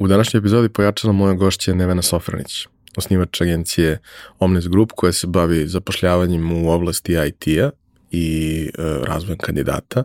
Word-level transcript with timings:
U 0.00 0.08
današnjoj 0.08 0.38
epizodi 0.38 0.68
pojačala 0.68 1.12
moja 1.12 1.34
gošća 1.34 1.74
Nevena 1.74 2.02
Sofranić, 2.02 2.66
osnivač 2.96 3.40
agencije 3.40 3.98
Omnes 4.38 4.68
Group 4.68 4.92
koja 4.96 5.12
se 5.12 5.26
bavi 5.26 5.66
zapošljavanjem 5.68 6.52
u 6.52 6.70
oblasti 6.70 7.12
IT-a 7.12 7.70
i 8.10 8.70
e, 8.78 8.82
razvojem 9.04 9.38
kandidata, 9.38 10.04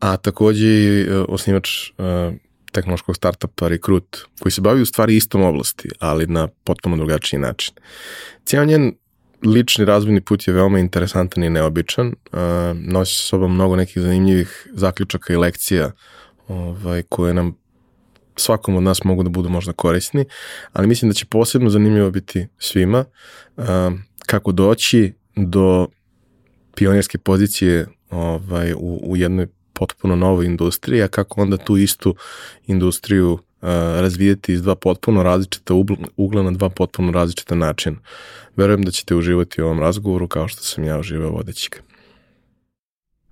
a 0.00 0.16
takođe 0.16 0.66
i 0.66 1.00
e, 1.00 1.16
osnivač 1.16 1.68
e, 1.68 1.92
tehnološkog 2.72 3.16
startupa 3.16 3.68
Recruit, 3.68 4.18
koji 4.40 4.52
se 4.52 4.60
bavi 4.60 4.82
u 4.82 4.86
stvari 4.86 5.16
istom 5.16 5.42
oblasti, 5.42 5.88
ali 5.98 6.26
na 6.26 6.48
potpuno 6.64 6.96
drugačiji 6.96 7.40
način. 7.40 7.74
Cijel 8.44 8.64
njen 8.64 8.94
lični 9.44 9.84
razvojni 9.84 10.20
put 10.20 10.48
je 10.48 10.54
veoma 10.54 10.78
interesantan 10.78 11.44
i 11.44 11.50
neobičan. 11.50 12.06
Uh, 12.06 12.38
nosi 12.74 13.14
sa 13.14 13.22
sobom 13.22 13.54
mnogo 13.54 13.76
nekih 13.76 14.02
zanimljivih 14.02 14.68
zaključaka 14.72 15.32
i 15.32 15.36
lekcija 15.36 15.90
ovaj, 16.48 17.02
koje 17.02 17.34
nam 17.34 17.61
svakom 18.36 18.76
od 18.76 18.82
nas 18.82 19.04
mogu 19.04 19.22
da 19.22 19.28
budu 19.28 19.48
možda 19.48 19.72
korisni, 19.72 20.24
ali 20.72 20.86
mislim 20.86 21.10
da 21.10 21.14
će 21.14 21.26
posebno 21.26 21.70
zanimljivo 21.70 22.10
biti 22.10 22.46
svima 22.58 23.04
kako 24.26 24.52
doći 24.52 25.12
do 25.36 25.88
pionirske 26.76 27.18
pozicije 27.18 27.86
ovaj, 28.10 28.72
u, 28.72 29.00
u 29.04 29.16
jednoj 29.16 29.46
potpuno 29.72 30.16
novoj 30.16 30.46
industriji, 30.46 31.02
a 31.02 31.08
kako 31.08 31.40
onda 31.40 31.56
tu 31.56 31.76
istu 31.76 32.14
industriju 32.66 33.38
razvijeti 34.00 34.52
iz 34.52 34.62
dva 34.62 34.74
potpuno 34.74 35.22
različita 35.22 35.74
ugla 36.16 36.42
na 36.42 36.50
dva 36.50 36.68
potpuno 36.68 37.12
različita 37.12 37.54
načina. 37.54 37.96
Verujem 38.56 38.82
da 38.82 38.90
ćete 38.90 39.14
uživati 39.14 39.62
u 39.62 39.64
ovom 39.64 39.80
razgovoru 39.80 40.28
kao 40.28 40.48
što 40.48 40.62
sam 40.62 40.84
ja 40.84 40.98
uživao 40.98 41.30
vodeći 41.30 41.70
ga. 41.70 41.91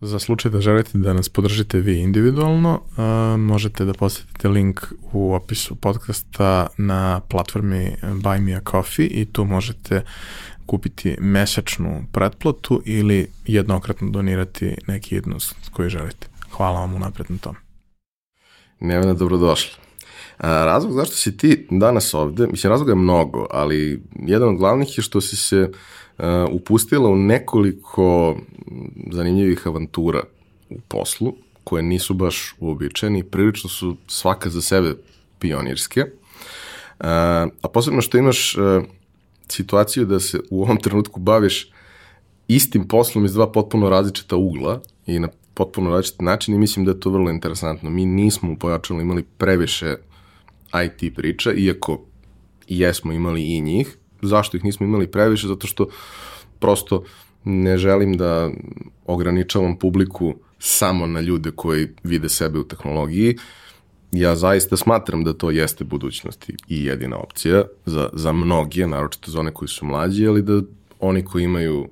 Za 0.00 0.18
slučaj 0.18 0.50
da 0.50 0.60
želite 0.60 0.98
da 0.98 1.12
nas 1.12 1.28
podržite 1.28 1.80
vi 1.80 2.00
individualno, 2.00 2.80
uh, 2.80 3.40
možete 3.40 3.84
da 3.84 3.92
posetite 3.92 4.48
link 4.48 4.80
u 5.12 5.34
opisu 5.34 5.76
podcasta 5.76 6.66
na 6.78 7.20
platformi 7.20 7.96
Buy 8.02 8.40
Me 8.40 8.54
a 8.54 8.60
Coffee 8.70 9.06
i 9.06 9.24
tu 9.24 9.44
možete 9.44 10.02
kupiti 10.66 11.16
mesečnu 11.20 12.04
pretplatu 12.12 12.82
ili 12.84 13.28
jednokratno 13.46 14.10
donirati 14.10 14.76
neki 14.86 15.14
jednost 15.14 15.56
koji 15.72 15.88
želite. 15.88 16.26
Hvala 16.50 16.80
vam 16.80 16.94
unapred 16.94 17.30
na 17.30 17.38
tom. 17.38 17.54
Nevena, 18.80 19.14
dobrodošla. 19.14 19.78
A, 20.38 20.64
razlog 20.64 20.92
zašto 20.92 21.16
si 21.16 21.36
ti 21.36 21.66
danas 21.70 22.14
ovde, 22.14 22.46
mislim, 22.46 22.70
razloga 22.70 22.92
je 22.92 22.96
mnogo, 22.96 23.46
ali 23.50 24.02
jedan 24.26 24.48
od 24.48 24.56
glavnih 24.56 24.98
je 24.98 25.02
što 25.02 25.20
si 25.20 25.36
se 25.36 25.70
upustila 26.52 27.08
u 27.08 27.16
nekoliko 27.16 28.36
zanimljivih 29.12 29.66
avantura 29.66 30.22
u 30.70 30.80
poslu, 30.88 31.34
koje 31.64 31.82
nisu 31.82 32.14
baš 32.14 32.54
uobičajene 32.60 33.18
i 33.18 33.24
prilično 33.24 33.70
su 33.70 33.96
svaka 34.06 34.50
za 34.50 34.62
sebe 34.62 34.94
pionirske. 35.38 36.00
Uh, 36.00 37.06
a 37.62 37.68
posebno 37.72 38.00
što 38.00 38.18
imaš 38.18 38.56
uh, 38.56 38.84
situaciju 39.48 40.04
da 40.04 40.20
se 40.20 40.40
u 40.50 40.62
ovom 40.62 40.80
trenutku 40.80 41.20
baviš 41.20 41.70
istim 42.48 42.88
poslom 42.88 43.24
iz 43.24 43.32
dva 43.32 43.52
potpuno 43.52 43.90
različita 43.90 44.36
ugla 44.36 44.80
i 45.06 45.18
na 45.18 45.28
potpuno 45.54 45.90
različit 45.90 46.20
način 46.20 46.54
i 46.54 46.58
mislim 46.58 46.84
da 46.84 46.90
je 46.90 47.00
to 47.00 47.10
vrlo 47.10 47.30
interesantno. 47.30 47.90
Mi 47.90 48.06
nismo 48.06 48.52
u 48.52 48.56
pojačalu 48.56 49.00
imali 49.00 49.22
previše 49.22 49.96
IT 50.84 51.14
priča, 51.16 51.52
iako 51.52 52.00
jesmo 52.68 53.12
imali 53.12 53.42
i 53.42 53.60
njih. 53.60 53.98
Zašto 54.22 54.56
ih 54.56 54.64
nismo 54.64 54.86
imali 54.86 55.06
previše? 55.06 55.48
Zato 55.48 55.66
što 55.66 55.86
prosto 56.58 57.04
ne 57.44 57.78
želim 57.78 58.16
da 58.16 58.50
ograničavam 59.06 59.78
publiku 59.78 60.34
samo 60.58 61.06
na 61.06 61.20
ljude 61.20 61.50
koji 61.50 61.88
vide 62.02 62.28
sebe 62.28 62.58
u 62.58 62.64
tehnologiji. 62.64 63.36
Ja 64.12 64.36
zaista 64.36 64.76
smatram 64.76 65.24
da 65.24 65.32
to 65.32 65.50
jeste 65.50 65.84
budućnost 65.84 66.50
i 66.68 66.84
jedina 66.84 67.16
opcija 67.16 67.64
za, 67.86 68.08
za 68.12 68.32
mnoge, 68.32 68.86
naročito 68.86 69.30
za 69.30 69.40
one 69.40 69.54
koji 69.54 69.68
su 69.68 69.86
mlađi, 69.86 70.26
ali 70.26 70.42
da 70.42 70.60
oni 71.00 71.24
koji 71.24 71.44
imaju 71.44 71.88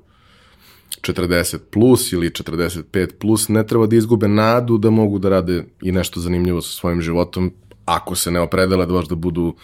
40 1.01 1.59
plus 1.71 2.13
ili 2.13 2.31
45 2.31 3.13
plus 3.19 3.49
ne 3.49 3.67
treba 3.67 3.87
da 3.87 3.97
izgube 3.97 4.29
nadu 4.29 4.79
da 4.79 4.91
mogu 4.91 5.19
da 5.19 5.29
rade 5.29 5.65
i 5.83 5.93
nešto 5.93 6.21
zanimljivo 6.21 6.63
sa 6.63 6.73
svojim 6.73 7.01
životom 7.01 7.53
ako 7.85 8.15
se 8.15 8.31
ne 8.31 8.41
opredele 8.41 8.87
da 8.87 8.93
baš 8.93 9.09
da 9.09 9.15
budu 9.15 9.55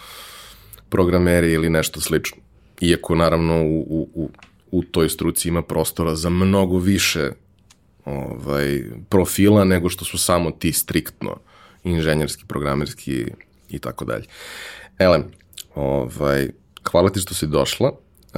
programeri 0.89 1.53
ili 1.53 1.71
nešto 1.71 2.01
slično. 2.01 2.37
Iako 2.81 3.15
naravno 3.15 3.63
u, 3.63 3.81
u, 3.81 4.09
u, 4.15 4.31
u 4.71 4.83
toj 4.83 5.09
struci 5.09 5.49
ima 5.49 5.63
prostora 5.63 6.15
za 6.15 6.31
mnogo 6.31 6.79
više 6.79 7.31
ovaj, 8.05 8.83
profila 9.09 9.65
nego 9.65 9.89
što 9.89 10.05
su 10.05 10.19
samo 10.19 10.51
ti 10.51 10.73
striktno 10.73 11.37
inženjerski, 11.85 12.45
programerski 12.47 13.27
i 13.71 13.79
tako 13.79 14.05
dalje. 14.05 14.25
Elem, 14.99 15.25
ovaj, 15.75 16.49
hvala 16.91 17.11
ti 17.11 17.21
što 17.21 17.35
si 17.35 17.47
došla. 17.47 17.91
Uh, 17.91 18.37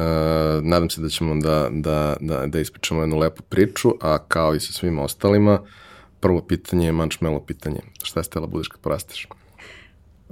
nadam 0.62 0.90
se 0.90 1.00
da 1.00 1.08
ćemo 1.08 1.40
da, 1.42 1.68
da, 1.70 2.16
da, 2.20 2.46
da 2.46 2.60
ispričamo 2.60 3.00
jednu 3.00 3.18
lepu 3.18 3.42
priču, 3.42 3.90
a 4.00 4.18
kao 4.28 4.54
i 4.54 4.60
sa 4.60 4.72
svim 4.72 4.98
ostalima, 4.98 5.60
prvo 6.20 6.42
pitanje 6.42 6.86
je 6.86 6.92
mančmelo 6.92 7.40
pitanje. 7.40 7.80
Šta 8.02 8.20
je 8.20 8.24
stela 8.24 8.46
budeš 8.46 8.68
kad 8.68 8.80
porasteš? 8.80 9.28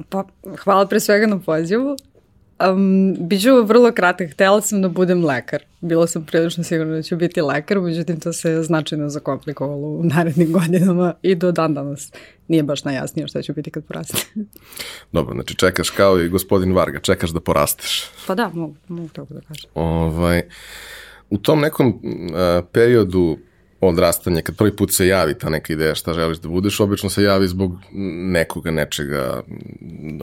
Pa, 0.08 0.24
hvala 0.58 0.86
pre 0.86 1.00
svega 1.00 1.26
na 1.26 1.38
pozivu. 1.38 1.96
Um, 2.68 3.16
biću 3.28 3.62
vrlo 3.64 3.92
kratak, 3.92 4.30
htela 4.30 4.60
sam 4.60 4.82
da 4.82 4.88
budem 4.88 5.24
lekar. 5.24 5.62
Bila 5.80 6.06
sam 6.06 6.24
prilično 6.24 6.64
sigurna 6.64 6.96
da 6.96 7.02
ću 7.02 7.16
biti 7.16 7.40
lekar, 7.40 7.80
međutim 7.80 8.20
to 8.20 8.32
se 8.32 8.62
značajno 8.62 9.08
zakomplikovalo 9.08 9.88
u 9.88 10.04
narednim 10.04 10.52
godinama 10.52 11.14
i 11.22 11.34
do 11.34 11.52
dan 11.52 11.74
danas 11.74 12.12
nije 12.48 12.62
baš 12.62 12.84
najjasnije 12.84 13.28
šta 13.28 13.42
ću 13.42 13.52
biti 13.52 13.70
kad 13.70 13.84
poraste. 13.84 14.18
Dobro, 15.12 15.34
znači 15.34 15.54
čekaš 15.54 15.90
kao 15.90 16.20
i 16.20 16.28
gospodin 16.28 16.72
Varga, 16.72 17.00
čekaš 17.00 17.30
da 17.30 17.40
porasteš. 17.40 18.10
Pa 18.26 18.34
da, 18.34 18.50
mogu, 18.54 18.76
mogu 18.88 19.08
tako 19.08 19.34
da 19.34 19.40
kažem. 19.40 19.70
Ovaj, 19.74 20.42
u 21.30 21.38
tom 21.38 21.60
nekom 21.60 21.88
uh, 21.88 22.64
periodu 22.72 23.38
odrastanje, 23.80 24.42
kad 24.42 24.56
prvi 24.56 24.76
put 24.76 24.92
se 24.92 25.06
javi 25.06 25.38
ta 25.38 25.48
neka 25.48 25.72
ideja 25.72 25.94
šta 25.94 26.14
želiš 26.14 26.38
da 26.38 26.48
budeš, 26.48 26.80
obično 26.80 27.10
se 27.10 27.22
javi 27.22 27.48
zbog 27.48 27.78
nekoga, 28.32 28.70
nečega, 28.70 29.42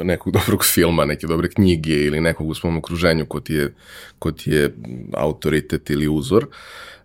nekog 0.04 0.34
dobrog 0.34 0.66
filma, 0.66 1.06
neke 1.06 1.28
dobre 1.28 1.50
knjige 1.50 1.94
ili 1.94 2.22
nekog 2.22 2.50
u 2.50 2.54
svom 2.54 2.78
okruženju 2.78 3.26
ko 3.26 3.40
ti 3.40 3.54
je, 3.54 3.74
ko 4.20 4.32
ti 4.32 4.52
je 4.52 4.74
autoritet 5.14 5.90
ili 5.90 6.08
uzor. 6.08 6.48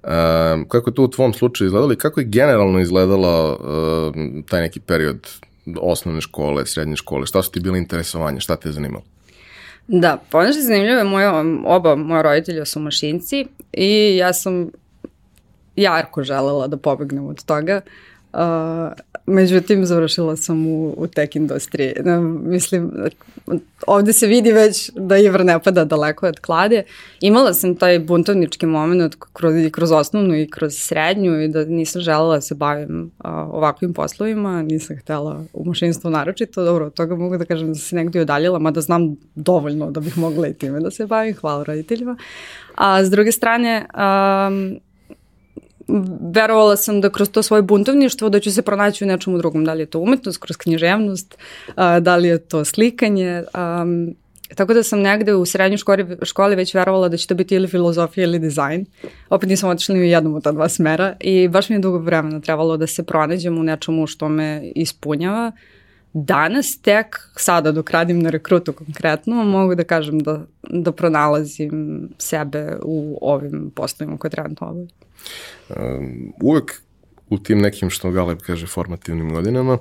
Uh, 0.02 0.08
kako 0.68 0.90
je 0.90 0.94
to 0.94 1.02
u 1.02 1.10
tvom 1.10 1.32
slučaju 1.32 1.66
izgledalo 1.66 1.92
i 1.92 1.96
kako 1.96 2.20
je 2.20 2.26
generalno 2.26 2.80
izgledala 2.80 3.52
uh, 3.52 4.14
taj 4.48 4.60
neki 4.60 4.80
period 4.80 5.28
osnovne 5.80 6.20
škole, 6.20 6.66
srednje 6.66 6.96
škole? 6.96 7.26
Šta 7.26 7.42
su 7.42 7.50
ti 7.50 7.60
bile 7.60 7.78
interesovanje? 7.78 8.40
Šta 8.40 8.56
te 8.56 8.68
je 8.68 8.72
zanimalo? 8.72 9.04
Da, 9.88 10.18
ponaš 10.30 10.56
je 10.56 10.62
zanimljivo, 10.62 11.04
moje, 11.04 11.28
oba 11.66 11.94
moja 11.94 12.22
roditelja 12.22 12.64
su 12.64 12.80
mašinci 12.80 13.46
i 13.72 14.16
ja 14.16 14.32
sam 14.32 14.70
jarko 15.76 16.22
želela 16.22 16.66
da 16.66 16.76
pobegnem 16.76 17.26
od 17.26 17.44
toga. 17.44 17.80
Uh, 18.32 18.38
međutim, 19.26 19.86
završila 19.86 20.36
sam 20.36 20.66
u, 20.66 20.94
u 20.96 21.06
tech 21.06 21.36
industriji. 21.36 21.94
Mislim, 22.42 22.92
ovde 23.86 24.12
se 24.12 24.26
vidi 24.26 24.52
već 24.52 24.90
da 24.94 25.18
Ivr 25.18 25.44
ne 25.44 25.62
pada 25.62 25.84
daleko 25.84 26.26
od 26.26 26.40
klade. 26.40 26.82
Imala 27.20 27.54
sam 27.54 27.76
taj 27.76 27.98
buntovnički 27.98 28.66
moment 28.66 29.16
kroz, 29.32 29.56
i 29.56 29.70
kroz 29.70 29.92
osnovnu 29.92 30.36
i 30.36 30.50
kroz 30.50 30.74
srednju 30.74 31.42
i 31.42 31.48
da 31.48 31.64
nisam 31.64 32.02
želela 32.02 32.34
da 32.34 32.40
se 32.40 32.54
bavim 32.54 33.10
uh, 33.18 33.30
ovakvim 33.30 33.94
poslovima, 33.94 34.62
nisam 34.62 34.96
htela 34.96 35.44
u 35.52 35.64
mašinstvu 35.64 36.10
naročito. 36.10 36.64
Dobro, 36.64 36.86
od 36.86 36.94
toga 36.94 37.16
mogu 37.16 37.38
da 37.38 37.44
kažem 37.44 37.68
da 37.68 37.74
se 37.74 37.96
negdje 37.96 38.20
odaljila, 38.20 38.58
mada 38.58 38.80
znam 38.80 39.16
dovoljno 39.34 39.90
da 39.90 40.00
bih 40.00 40.18
mogla 40.18 40.48
i 40.48 40.54
time 40.54 40.80
da 40.80 40.90
se 40.90 41.06
bavim. 41.06 41.34
Hvala 41.34 41.64
roditeljima. 41.64 42.16
A 42.74 43.04
s 43.04 43.10
druge 43.10 43.32
strane, 43.32 43.86
um, 43.94 44.78
verovala 46.34 46.76
sam 46.76 47.00
da 47.00 47.10
kroz 47.10 47.30
to 47.30 47.42
svoje 47.42 47.62
buntovništvo 47.62 48.28
da 48.28 48.40
ću 48.40 48.52
se 48.52 48.62
pronaći 48.62 49.04
u 49.04 49.06
nečemu 49.06 49.38
drugom, 49.38 49.64
da 49.64 49.72
li 49.72 49.82
je 49.82 49.86
to 49.86 49.98
umetnost, 49.98 50.38
kroz 50.38 50.56
književnost, 50.56 51.38
a, 51.76 52.00
da 52.00 52.16
li 52.16 52.28
je 52.28 52.38
to 52.38 52.64
slikanje, 52.64 53.42
um, 53.54 54.14
Tako 54.54 54.74
da 54.74 54.82
sam 54.82 55.00
negde 55.00 55.34
u 55.34 55.44
srednjoj 55.44 55.78
školi, 55.78 56.16
školi 56.22 56.56
već 56.56 56.74
verovala 56.74 57.08
da 57.08 57.16
će 57.16 57.26
to 57.26 57.34
biti 57.34 57.54
ili 57.54 57.68
filozofija 57.68 58.24
ili 58.24 58.38
dizajn. 58.38 58.84
Opet 59.30 59.48
nisam 59.48 59.70
otišla 59.70 59.94
ni 59.94 60.00
u 60.00 60.04
jednom 60.04 60.34
od 60.34 60.44
ta 60.44 60.52
dva 60.52 60.68
smera 60.68 61.16
i 61.20 61.48
baš 61.48 61.68
mi 61.68 61.76
je 61.76 61.80
dugo 61.80 61.98
vremena 61.98 62.40
trebalo 62.40 62.76
da 62.76 62.86
se 62.86 63.02
pronađem 63.02 63.58
u 63.58 63.62
nečemu 63.62 64.06
što 64.06 64.28
me 64.28 64.72
ispunjava. 64.74 65.52
Danas 66.12 66.78
tek, 66.78 67.16
sada 67.36 67.72
dok 67.72 67.90
radim 67.90 68.18
na 68.20 68.30
rekrutu 68.30 68.72
konkretno, 68.72 69.44
mogu 69.44 69.74
da 69.74 69.84
kažem 69.84 70.18
da, 70.18 70.44
da 70.62 70.92
pronalazim 70.92 72.08
sebe 72.18 72.76
u 72.82 73.18
ovim 73.20 73.70
poslovima 73.74 74.18
koje 74.18 74.30
trenutno 74.30 74.66
obavim. 74.66 74.88
Um, 75.68 76.32
uvek 76.42 76.82
u 77.30 77.38
tim 77.38 77.58
nekim, 77.58 77.90
što 77.90 78.10
Galeb 78.10 78.38
kaže, 78.38 78.66
formativnim 78.66 79.32
godinama, 79.34 79.78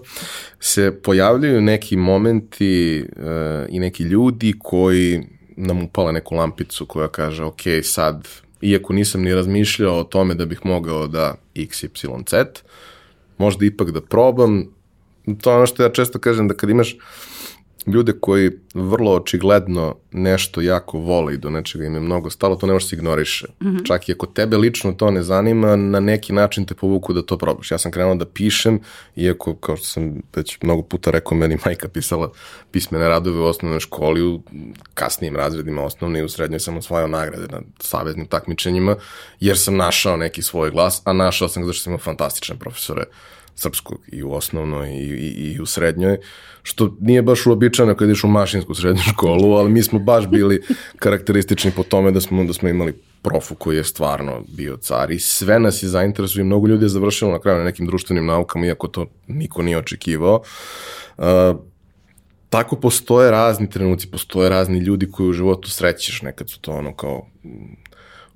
se 0.59 1.01
pojavljaju 1.03 1.61
neki 1.61 1.97
momenti 1.97 3.05
uh, 3.17 3.23
i 3.69 3.79
neki 3.79 4.03
ljudi 4.03 4.53
koji 4.59 5.23
nam 5.57 5.83
upale 5.83 6.13
neku 6.13 6.35
lampicu 6.35 6.85
koja 6.85 7.07
kaže, 7.07 7.43
ok, 7.43 7.61
sad, 7.83 8.27
iako 8.61 8.93
nisam 8.93 9.21
ni 9.21 9.33
razmišljao 9.33 9.99
o 9.99 10.03
tome 10.03 10.35
da 10.35 10.45
bih 10.45 10.59
mogao 10.63 11.07
da 11.07 11.35
x, 11.55 11.83
y, 11.83 11.89
z, 12.29 12.45
možda 13.37 13.65
ipak 13.65 13.91
da 13.91 14.01
probam, 14.01 14.65
to 15.41 15.51
je 15.51 15.55
ono 15.55 15.65
što 15.65 15.83
ja 15.83 15.89
često 15.89 16.19
kažem, 16.19 16.47
da 16.47 16.53
kad 16.53 16.69
imaš 16.69 16.95
ljude 17.85 18.13
koji 18.21 18.51
vrlo 18.73 19.11
očigledno 19.11 19.95
nešto 20.11 20.61
jako 20.61 20.97
vole 20.97 21.33
i 21.33 21.37
do 21.37 21.49
nečega 21.49 21.85
im 21.85 21.93
je 21.93 21.99
mnogo 21.99 22.29
stalo, 22.29 22.55
to 22.55 22.67
ne 22.67 22.73
može 22.73 22.87
se 22.87 22.95
ignoriše. 22.95 23.47
Mm 23.61 23.67
-hmm. 23.67 23.87
Čak 23.87 24.09
i 24.09 24.11
ako 24.11 24.25
tebe 24.25 24.57
lično 24.57 24.93
to 24.93 25.11
ne 25.11 25.23
zanima, 25.23 25.75
na 25.75 25.99
neki 25.99 26.33
način 26.33 26.65
te 26.65 26.73
povuku 26.73 27.13
da 27.13 27.21
to 27.21 27.37
probaš. 27.37 27.71
Ja 27.71 27.77
sam 27.77 27.91
krenuo 27.91 28.15
da 28.15 28.25
pišem, 28.25 28.79
iako, 29.15 29.55
kao 29.55 29.77
što 29.77 29.85
sam 29.85 30.21
već 30.35 30.57
mnogo 30.61 30.81
puta 30.81 31.11
rekao, 31.11 31.37
meni 31.37 31.57
majka 31.65 31.87
pisala 31.87 32.31
pismene 32.71 33.09
radove 33.09 33.39
u 33.39 33.45
osnovnoj 33.45 33.79
školi, 33.79 34.23
u 34.23 34.41
kasnijim 34.93 35.35
razredima 35.35 35.83
osnovne 35.83 36.19
i 36.19 36.23
u 36.23 36.29
srednjoj 36.29 36.59
sam 36.59 36.77
osvajao 36.77 37.07
nagrade 37.07 37.47
na 37.47 37.61
saveznim 37.79 38.27
takmičenjima, 38.27 38.95
jer 39.39 39.57
sam 39.57 39.75
našao 39.75 40.17
neki 40.17 40.41
svoj 40.41 40.71
glas, 40.71 41.01
a 41.05 41.13
našao 41.13 41.47
sam 41.47 41.63
ga 41.63 41.67
zašto 41.67 41.83
sam 41.83 41.91
imao 41.91 42.03
fantastične 42.03 42.55
profesore 42.55 43.03
srpskog 43.55 43.99
i 44.11 44.23
u 44.23 44.33
osnovnoj 44.33 44.89
i, 44.89 44.93
i, 44.95 45.53
i 45.53 45.61
u 45.61 45.65
srednjoj, 45.65 46.17
što 46.63 46.95
nije 46.99 47.21
baš 47.21 47.45
uobičajeno 47.45 47.95
kad 47.95 48.07
ideš 48.07 48.23
u 48.23 48.27
mašinsku 48.27 48.75
srednju 48.75 49.01
školu, 49.13 49.53
ali 49.53 49.69
mi 49.69 49.83
smo 49.83 49.99
baš 49.99 50.27
bili 50.27 50.61
karakteristični 50.99 51.71
po 51.75 51.83
tome 51.83 52.11
da 52.11 52.21
smo, 52.21 52.43
da 52.43 52.53
smo 52.53 52.69
imali 52.69 52.93
profu 53.21 53.55
koji 53.55 53.77
je 53.77 53.83
stvarno 53.83 54.43
bio 54.47 54.77
car 54.77 55.11
i 55.11 55.19
sve 55.19 55.59
nas 55.59 55.83
je 55.83 55.89
zainteresuje, 55.89 56.43
mnogo 56.43 56.67
ljudi 56.67 56.85
je 56.85 56.89
završilo 56.89 57.31
na 57.31 57.39
kraju 57.39 57.57
na 57.57 57.63
nekim 57.63 57.85
društvenim 57.85 58.25
naukama, 58.25 58.65
iako 58.65 58.87
to 58.87 59.05
niko 59.27 59.61
nije 59.61 59.77
očekivao. 59.77 60.41
Uh, 61.17 61.25
tako 62.49 62.75
postoje 62.75 63.31
razni 63.31 63.69
trenuci, 63.69 64.11
postoje 64.11 64.49
razni 64.49 64.79
ljudi 64.79 65.11
koji 65.11 65.29
u 65.29 65.33
životu 65.33 65.69
srećeš, 65.69 66.21
nekad 66.21 66.49
su 66.49 66.59
to 66.59 66.71
ono 66.71 66.95
kao 66.95 67.27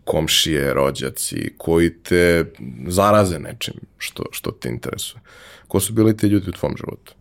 komšije, 0.06 0.74
rođaci, 0.74 1.54
koji 1.58 1.94
te 1.94 2.46
zaraze 2.88 3.40
nečim 3.40 3.74
što, 3.98 4.24
što 4.32 4.52
te 4.52 4.70
interesuje. 4.70 5.22
Ko 5.68 5.80
su 5.80 5.94
bili 5.94 6.18
ti 6.18 6.28
ljudi 6.28 6.50
u 6.50 6.54
tvom 6.54 6.74
životu? 6.78 7.14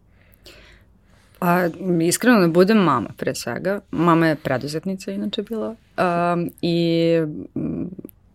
Pa, 1.38 1.68
iskreno 2.02 2.40
da 2.40 2.48
budem 2.48 2.78
mama, 2.78 3.08
pre 3.16 3.34
svega. 3.34 3.80
Mama 3.90 4.28
je 4.28 4.36
preduzetnica 4.36 5.12
inače 5.12 5.42
bila. 5.42 5.68
Um, 5.98 6.50
I 6.62 7.10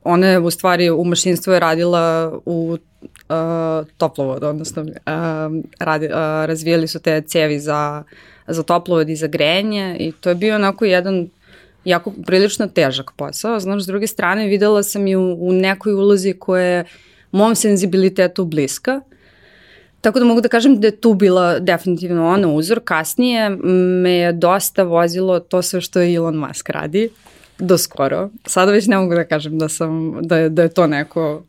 ona 0.04 0.28
je 0.28 0.40
u 0.40 0.51
stvari 0.51 0.90
u 0.90 1.04
mašinstvu 1.04 1.54
je 1.54 1.60
radila 1.60 2.40
u 2.46 2.78
uh, 3.30 3.88
toplovod, 3.98 4.44
odnosno 4.44 4.81
uh, 4.81 4.90
radi, 5.80 6.06
uh, 6.06 6.12
razvijali 6.46 6.88
su 6.88 7.00
te 7.00 7.22
cevi 7.22 7.60
za, 7.60 8.04
za 8.48 8.63
toplovod 8.63 9.10
i 9.10 9.16
za 9.16 9.28
grenje 9.28 9.98
i 10.00 10.12
to 10.12 10.30
je 10.30 10.36
bio 10.36 10.56
onako 10.56 10.86
jedan 10.86 11.28
jako 11.85 12.13
prilično 12.25 12.67
težak 12.67 13.11
posao. 13.15 13.59
Znaš, 13.59 13.83
s 13.83 13.87
druge 13.87 14.07
strane 14.07 14.47
videla 14.47 14.83
sam 14.83 15.07
i 15.07 15.15
u, 15.15 15.37
u 15.39 15.53
nekoj 15.53 15.93
ulozi 15.93 16.33
koja 16.33 16.63
je 16.63 16.85
mom 17.31 17.55
senzibilitetu 17.55 18.45
bliska. 18.45 19.01
Tako 20.01 20.19
da 20.19 20.25
mogu 20.25 20.41
da 20.41 20.47
kažem 20.47 20.79
da 20.79 20.87
je 20.87 20.95
tu 20.95 21.13
bila 21.13 21.59
definitivno 21.59 22.27
ona 22.27 22.47
uzor. 22.47 22.79
Kasnije 22.83 23.49
me 24.03 24.11
je 24.11 24.33
dosta 24.33 24.83
vozilo 24.83 25.39
to 25.39 25.61
sve 25.61 25.81
što 25.81 25.99
je 25.99 26.13
Elon 26.13 26.35
Musk 26.35 26.69
radi 26.69 27.09
do 27.59 27.77
skoro. 27.77 28.29
Sada 28.45 28.71
već 28.71 28.87
ne 28.87 28.97
mogu 28.97 29.15
da 29.15 29.23
kažem 29.23 29.59
da 29.59 29.69
sam 29.69 30.17
da 30.21 30.37
je, 30.37 30.49
da 30.49 30.61
je 30.61 30.69
to 30.69 30.87
neko 30.87 31.43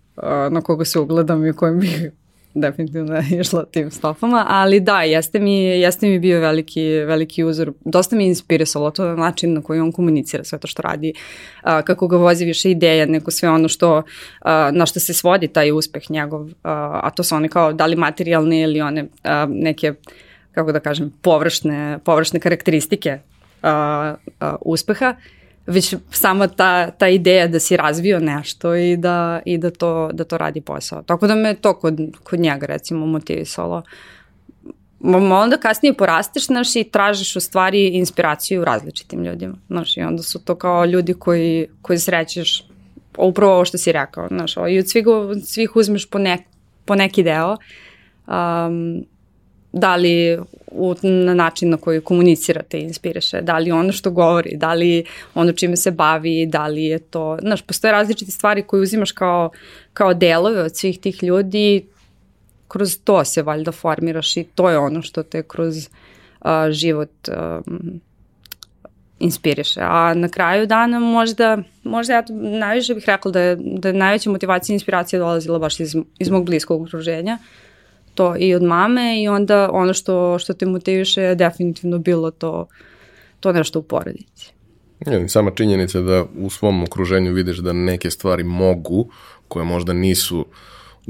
na 0.50 0.60
koga 0.60 0.84
se 0.84 0.98
ugledam 0.98 1.46
i 1.46 1.52
kojem 1.52 1.80
bih 1.80 2.10
definitivno 2.55 3.23
išla 3.41 3.64
tim 3.64 3.91
stopama, 3.91 4.47
ali 4.49 4.81
da, 4.81 5.02
jeste 5.02 5.38
mi, 5.38 5.64
jeste 5.64 6.06
mi 6.06 6.19
bio 6.19 6.41
veliki, 6.41 6.82
veliki 6.88 7.44
uzor. 7.44 7.73
Dosta 7.85 8.17
mi 8.17 8.25
je 8.25 8.29
inspirisalo 8.29 8.91
to 8.91 9.05
na 9.05 9.14
način 9.17 9.55
na 9.55 9.62
koji 9.62 9.81
on 9.81 9.93
komunicira 9.93 10.44
sve 10.44 10.58
to 10.58 10.67
što 10.67 10.82
radi, 10.82 11.12
a, 11.62 11.82
kako 11.82 12.08
ga 12.08 12.17
vozi 12.17 12.44
više 12.44 12.70
ideja, 12.70 13.06
neko 13.06 13.31
sve 13.31 13.50
ono 13.50 13.69
što, 13.69 14.02
a, 14.41 14.70
na 14.73 14.87
što 14.87 15.00
se 15.00 15.14
svodi 15.14 15.49
taj 15.49 15.73
uspeh 15.73 16.11
njegov, 16.11 16.49
a, 16.62 17.00
a 17.02 17.11
to 17.11 17.23
su 17.23 17.35
one 17.35 17.49
kao 17.49 17.73
da 17.73 17.87
li 17.87 17.97
materijalne 17.97 18.62
ili 18.62 18.81
one 18.81 19.06
a, 19.23 19.47
neke, 19.50 19.93
kako 20.52 20.73
da 20.73 20.81
kažem, 20.81 21.12
površne, 21.23 21.99
površne 22.05 22.41
karakteristike 22.41 23.19
a, 23.62 24.14
a, 24.41 24.56
uspeha. 24.61 25.14
Uh, 25.19 25.39
već 25.70 25.94
sama 26.11 26.49
ta, 26.49 26.90
ta 26.90 27.08
ideja 27.08 27.46
da 27.49 27.61
si 27.61 27.76
razvio 27.76 28.20
nešto 28.20 28.75
i 28.75 28.96
da, 28.96 29.40
i 29.44 29.58
da, 29.58 29.70
to, 29.70 30.11
da 30.12 30.25
to 30.25 30.38
radi 30.38 30.61
posao. 30.61 31.02
Tako 31.02 31.26
da 31.26 31.34
me 31.34 31.55
to 31.55 31.75
kod, 31.75 32.00
kod 32.22 32.40
njega 32.40 32.67
recimo 32.67 33.06
motivisalo. 33.06 33.82
Onda 35.32 35.56
kasnije 35.56 35.94
porasteš, 35.94 36.46
znaš, 36.46 36.76
i 36.76 36.84
tražiš 36.84 37.37
u 37.37 37.40
stvari 37.40 37.88
inspiraciju 37.88 38.61
u 38.61 38.64
različitim 38.64 39.25
ljudima, 39.25 39.55
znaš, 39.69 39.96
i 39.96 40.00
onda 40.00 40.22
su 40.22 40.44
to 40.44 40.55
kao 40.55 40.84
ljudi 40.84 41.14
koji, 41.14 41.67
koji 41.82 41.99
srećeš, 41.99 42.64
upravo 43.19 43.55
ovo 43.55 43.64
što 43.64 43.78
si 43.78 43.93
rekao, 43.93 44.28
znaš, 44.28 44.56
i 44.70 44.78
od 44.78 44.88
svih, 44.88 45.06
od 45.06 45.46
svih 45.46 45.76
uzmeš 45.76 46.11
po, 46.11 46.19
nek, 46.19 46.40
po 46.84 46.94
neki 46.94 47.23
deo, 47.23 47.56
um, 48.26 49.05
da 49.72 49.96
li 49.96 50.38
u, 50.67 50.94
na 51.02 51.34
način 51.34 51.70
na 51.70 51.76
koji 51.76 52.00
komunicirate 52.00 52.78
i 52.78 52.82
inspiriše, 52.82 53.40
da 53.40 53.58
li 53.58 53.72
ono 53.72 53.93
što 53.93 54.11
govori, 54.11 54.56
da 54.56 54.75
li 54.75 55.04
ono 55.35 55.52
čime 55.52 55.76
se 55.76 55.90
bavi, 55.90 56.47
da 56.47 56.66
li 56.66 56.85
je 56.85 56.99
to, 56.99 57.38
znaš, 57.40 57.62
postoje 57.62 57.92
različite 57.92 58.30
stvari 58.30 58.62
koje 58.62 58.83
uzimaš 58.83 59.12
kao, 59.12 59.50
kao 59.92 60.14
delove 60.14 60.62
od 60.62 60.76
svih 60.76 61.00
tih 61.00 61.23
ljudi, 61.23 61.87
kroz 62.68 62.99
to 63.04 63.25
se 63.25 63.42
valjda 63.42 63.73
formiraš 63.73 64.37
i 64.37 64.44
to 64.44 64.71
je 64.71 64.78
ono 64.78 65.02
što 65.02 65.23
te 65.23 65.42
kroz 65.42 65.76
uh, 66.40 66.50
život 66.71 67.28
um, 67.28 68.00
inspiriše. 69.18 69.80
A 69.83 70.14
na 70.14 70.28
kraju 70.28 70.66
dana 70.66 70.99
možda, 70.99 71.59
možda 71.83 72.12
ja 72.12 72.25
najviše 72.59 72.94
bih 72.94 73.04
rekla 73.06 73.30
da 73.30 73.40
je, 73.40 73.56
da 73.61 73.88
je 73.88 73.94
najveća 73.94 74.30
motivacija 74.30 74.75
i 74.75 74.76
inspiracija 74.76 75.21
dolazila 75.21 75.59
baš 75.59 75.80
iz, 75.80 75.97
iz 76.18 76.30
mog 76.30 76.44
bliskog 76.44 76.83
okruženja. 76.83 77.38
Uh, 77.40 77.69
to 78.20 78.34
i 78.38 78.54
od 78.54 78.62
mame 78.62 79.22
i 79.22 79.28
onda 79.28 79.70
ono 79.72 79.94
što, 79.94 80.38
što 80.38 80.52
te 80.52 80.66
motiviše 80.66 81.22
je 81.22 81.34
definitivno 81.34 81.98
bilo 81.98 82.30
to, 82.30 82.66
to 83.40 83.52
nešto 83.52 83.78
u 83.78 83.82
porodici. 83.82 84.52
Ja, 85.06 85.28
sama 85.28 85.50
činjenica 85.50 86.00
da 86.00 86.24
u 86.38 86.50
svom 86.50 86.82
okruženju 86.82 87.32
vidiš 87.32 87.58
da 87.58 87.72
neke 87.72 88.10
stvari 88.10 88.44
mogu, 88.44 89.08
koje 89.48 89.64
možda 89.64 89.92
nisu 89.92 90.46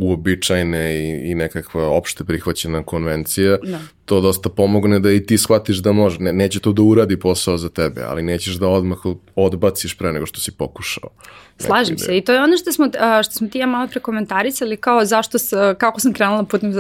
uobičajene 0.01 0.95
i, 0.95 1.31
i 1.31 1.35
nekakva 1.35 1.89
opšte 1.89 2.25
prihvaćena 2.25 2.83
konvencija, 2.83 3.57
da. 3.63 3.79
to 4.05 4.21
dosta 4.21 4.49
pomogne 4.49 5.01
da 5.01 5.13
i 5.13 5.27
ti 5.27 5.39
shvatiš 5.39 5.77
da 5.77 5.93
može. 5.93 6.19
Ne, 6.19 6.33
neće 6.33 6.61
to 6.61 6.73
da 6.73 6.83
uradi 6.83 7.19
posao 7.19 7.57
za 7.57 7.69
tebe, 7.69 8.03
ali 8.03 8.23
nećeš 8.23 8.55
da 8.55 8.69
odmah 8.69 8.99
odbaciš 9.35 9.99
pre 9.99 10.13
nego 10.13 10.27
što 10.27 10.41
si 10.41 10.53
pokušao. 10.53 11.11
Slažem 11.59 11.99
se 11.99 12.17
i 12.17 12.21
to 12.21 12.33
je 12.33 12.43
ono 12.43 12.57
što 12.57 12.73
smo, 12.73 12.89
što 13.25 13.33
smo 13.33 13.49
ti 13.49 13.59
ja 13.59 13.67
malo 13.67 13.89
prekomentarisali 13.89 14.77
kao 14.77 15.05
zašto, 15.05 15.39
kako 15.79 16.01
sam 16.01 16.13
krenula 16.13 16.45
putem 16.45 16.71
uh, 16.71 16.77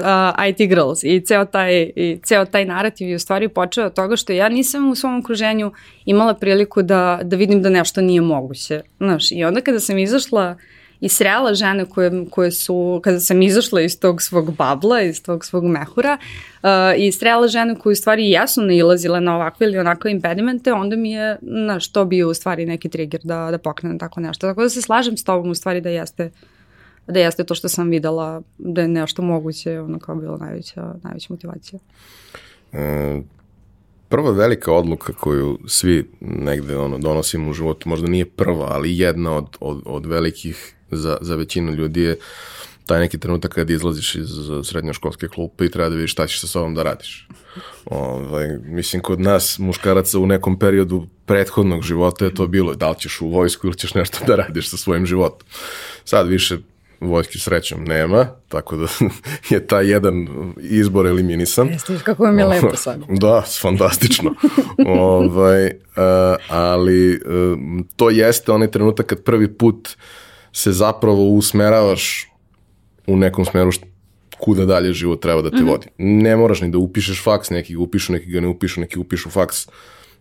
IT 0.48 0.68
Girls 0.68 1.02
i 1.02 1.20
ceo 1.20 1.44
taj, 1.44 1.82
i 1.96 2.20
ceo 2.24 2.44
taj 2.44 2.64
narativ 2.64 3.08
je 3.08 3.16
u 3.16 3.18
stvari 3.18 3.48
počeo 3.48 3.86
od 3.86 3.94
toga 3.94 4.16
što 4.16 4.32
ja 4.32 4.48
nisam 4.48 4.90
u 4.90 4.94
svom 4.94 5.20
okruženju 5.20 5.72
imala 6.04 6.34
priliku 6.34 6.82
da, 6.82 7.20
da 7.22 7.36
vidim 7.36 7.62
da 7.62 7.70
nešto 7.70 8.00
nije 8.00 8.20
moguće. 8.20 8.80
Znaš, 8.98 9.32
i 9.32 9.44
onda 9.44 9.60
kada 9.60 9.80
sam 9.80 9.98
izašla 9.98 10.56
i 11.00 11.08
srela 11.08 11.54
žene 11.54 11.84
koje, 11.84 12.26
koje 12.30 12.50
su, 12.50 13.00
kada 13.04 13.20
sam 13.20 13.42
izašla 13.42 13.80
iz 13.80 14.00
tog 14.00 14.22
svog 14.22 14.56
babla, 14.56 15.02
iz 15.02 15.22
tog 15.22 15.44
svog 15.44 15.64
mehura, 15.64 16.18
uh, 16.62 16.68
i 16.96 17.12
srela 17.12 17.48
žene 17.48 17.74
koje 17.78 17.92
u 17.92 17.96
stvari 17.96 18.30
jesu 18.30 18.62
nailazile 18.62 19.20
na 19.20 19.36
ovakve 19.36 19.66
ili 19.66 19.78
onakve 19.78 20.10
impedimente, 20.10 20.72
onda 20.72 20.96
mi 20.96 21.10
je, 21.10 21.38
na 21.40 21.80
što 21.80 22.04
bio 22.04 22.28
u 22.28 22.34
stvari 22.34 22.66
neki 22.66 22.88
trigger 22.88 23.20
da, 23.24 23.50
da 23.50 23.58
pokrenem 23.58 23.98
tako 23.98 24.20
nešto. 24.20 24.46
Tako 24.46 24.62
da 24.62 24.68
se 24.68 24.82
slažem 24.82 25.16
s 25.16 25.24
tobom 25.24 25.50
u 25.50 25.54
stvari 25.54 25.80
da 25.80 25.88
jeste 25.88 26.30
da 27.06 27.20
jeste 27.20 27.44
to 27.44 27.54
što 27.54 27.68
sam 27.68 27.90
videla 27.90 28.42
da 28.58 28.80
je 28.80 28.88
nešto 28.88 29.22
moguće, 29.22 29.80
ono 29.80 29.98
kao 29.98 30.14
bilo 30.14 30.36
najveća, 30.36 30.94
najveća 31.02 31.26
motivacija. 31.30 31.78
E, 32.72 33.20
prva 34.08 34.30
velika 34.30 34.72
odluka 34.72 35.12
koju 35.12 35.58
svi 35.66 36.10
negde 36.20 36.76
ono, 36.76 36.98
donosimo 36.98 37.50
u 37.50 37.52
životu, 37.52 37.88
možda 37.88 38.08
nije 38.08 38.24
prva, 38.24 38.66
ali 38.70 38.98
jedna 38.98 39.36
od, 39.36 39.56
od, 39.60 39.82
od 39.86 40.06
velikih 40.06 40.74
za, 40.96 41.18
za 41.20 41.36
većinu 41.36 41.72
ljudi 41.72 42.02
je 42.02 42.16
taj 42.86 43.00
neki 43.00 43.18
trenutak 43.18 43.54
kad 43.54 43.70
izlaziš 43.70 44.14
iz 44.14 44.28
srednjoškolske 44.64 45.28
klupe 45.28 45.64
i 45.64 45.70
treba 45.70 45.88
da 45.88 45.94
vidiš 45.94 46.12
šta 46.12 46.26
ćeš 46.26 46.40
sa 46.40 46.46
sobom 46.46 46.74
da 46.74 46.82
radiš. 46.82 47.28
Ovaj, 47.84 48.48
mislim, 48.64 49.02
kod 49.02 49.20
nas, 49.20 49.58
muškaraca 49.58 50.18
u 50.18 50.26
nekom 50.26 50.58
periodu 50.58 51.06
prethodnog 51.26 51.82
života 51.82 52.24
je 52.24 52.34
to 52.34 52.46
bilo 52.46 52.74
da 52.74 52.90
li 52.90 52.96
ćeš 52.98 53.20
u 53.20 53.28
vojsku 53.28 53.66
ili 53.66 53.76
ćeš 53.76 53.94
nešto 53.94 54.18
da 54.26 54.36
radiš 54.36 54.70
sa 54.70 54.76
svojim 54.76 55.06
životom. 55.06 55.48
Sad 56.04 56.28
više 56.28 56.58
vojski 57.00 57.38
srećom 57.38 57.84
nema, 57.84 58.26
tako 58.48 58.76
da 58.76 58.86
je 59.54 59.66
taj 59.66 59.90
jedan 59.90 60.28
izbor 60.60 61.06
eliminisan. 61.06 61.68
Jeste, 61.68 61.98
kako 62.04 62.22
vam 62.22 62.38
je 62.38 62.44
lepo 62.44 62.76
sad. 62.76 63.00
Da, 63.24 63.42
fantastično. 63.60 64.34
ovaj, 64.86 65.66
uh, 65.66 65.72
ali 66.48 67.14
uh, 67.14 67.58
to 67.96 68.10
jeste 68.10 68.52
onaj 68.52 68.70
trenutak 68.70 69.06
kad 69.06 69.22
prvi 69.22 69.54
put 69.54 69.88
se 70.52 70.72
zapravo 70.72 71.28
usmeravaš 71.28 72.28
u 73.06 73.16
nekom 73.16 73.44
smeru 73.44 73.72
što, 73.72 73.86
kuda 74.38 74.64
dalje 74.64 74.92
život 74.92 75.22
treba 75.22 75.42
da 75.42 75.50
te 75.50 75.56
mm 75.56 75.60
-hmm. 75.60 75.68
vodi. 75.68 75.86
Ne 75.98 76.36
moraš 76.36 76.60
ni 76.60 76.70
da 76.70 76.78
upišeš 76.78 77.22
faks, 77.24 77.50
neki 77.50 77.74
ga 77.74 77.80
upišu, 77.80 78.12
neki 78.12 78.30
ga 78.30 78.40
ne 78.40 78.48
upišu, 78.48 78.80
neki 78.80 78.98
upišu 78.98 79.30
faks 79.30 79.66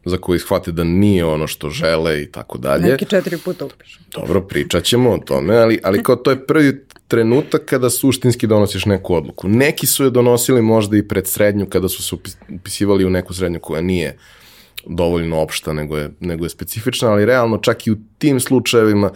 za 0.05 0.17
koji 0.17 0.39
shvate 0.39 0.71
da 0.71 0.83
nije 0.83 1.25
ono 1.25 1.47
što 1.47 1.69
žele 1.69 2.21
i 2.21 2.31
tako 2.31 2.57
dalje. 2.57 2.83
Neki 2.83 3.05
četiri 3.05 3.37
puta 3.37 3.65
upišu. 3.65 3.99
Dobro, 4.11 4.41
pričat 4.41 4.83
ćemo 4.83 5.11
o 5.11 5.17
tome, 5.17 5.57
ali, 5.57 5.79
ali 5.83 6.03
kao 6.03 6.15
to 6.15 6.31
je 6.31 6.45
prvi 6.45 6.85
trenutak 7.07 7.65
kada 7.65 7.89
suštinski 7.89 8.47
donosiš 8.47 8.85
neku 8.85 9.15
odluku. 9.15 9.47
Neki 9.47 9.87
su 9.87 10.03
je 10.03 10.09
donosili 10.09 10.61
možda 10.61 10.97
i 10.97 11.07
pred 11.07 11.27
srednju 11.27 11.65
kada 11.65 11.89
su 11.89 12.03
se 12.03 12.15
upisivali 12.55 13.05
u 13.05 13.09
neku 13.09 13.33
srednju 13.33 13.59
koja 13.59 13.81
nije 13.81 14.17
dovoljno 14.85 15.39
opšta 15.41 15.73
nego 15.73 15.97
je, 15.97 16.09
nego 16.19 16.45
je 16.45 16.49
specifična, 16.49 17.11
ali 17.11 17.25
realno 17.25 17.57
čak 17.57 17.87
i 17.87 17.91
u 17.91 17.97
tim 18.17 18.39
slučajevima 18.39 19.11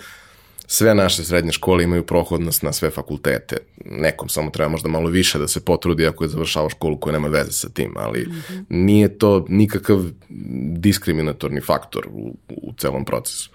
sve 0.67 0.95
naše 0.95 1.23
srednje 1.23 1.51
škole 1.51 1.83
imaju 1.83 2.03
prohodnost 2.03 2.63
na 2.63 2.73
sve 2.73 2.89
fakultete. 2.89 3.57
Nekom 3.85 4.29
samo 4.29 4.49
treba 4.49 4.69
možda 4.69 4.89
malo 4.89 5.09
više 5.09 5.39
da 5.39 5.47
se 5.47 5.65
potrudi 5.65 6.07
ako 6.07 6.23
je 6.23 6.27
završao 6.27 6.69
školu 6.69 6.97
koja 6.97 7.13
nema 7.13 7.27
veze 7.27 7.51
sa 7.51 7.69
tim, 7.69 7.93
ali 7.95 8.19
mm 8.21 8.31
-hmm. 8.31 8.65
nije 8.69 9.17
to 9.17 9.45
nikakav 9.49 10.03
diskriminatorni 10.77 11.61
faktor 11.61 12.07
u, 12.11 12.37
u 12.49 12.73
celom 12.77 13.05
procesu. 13.05 13.49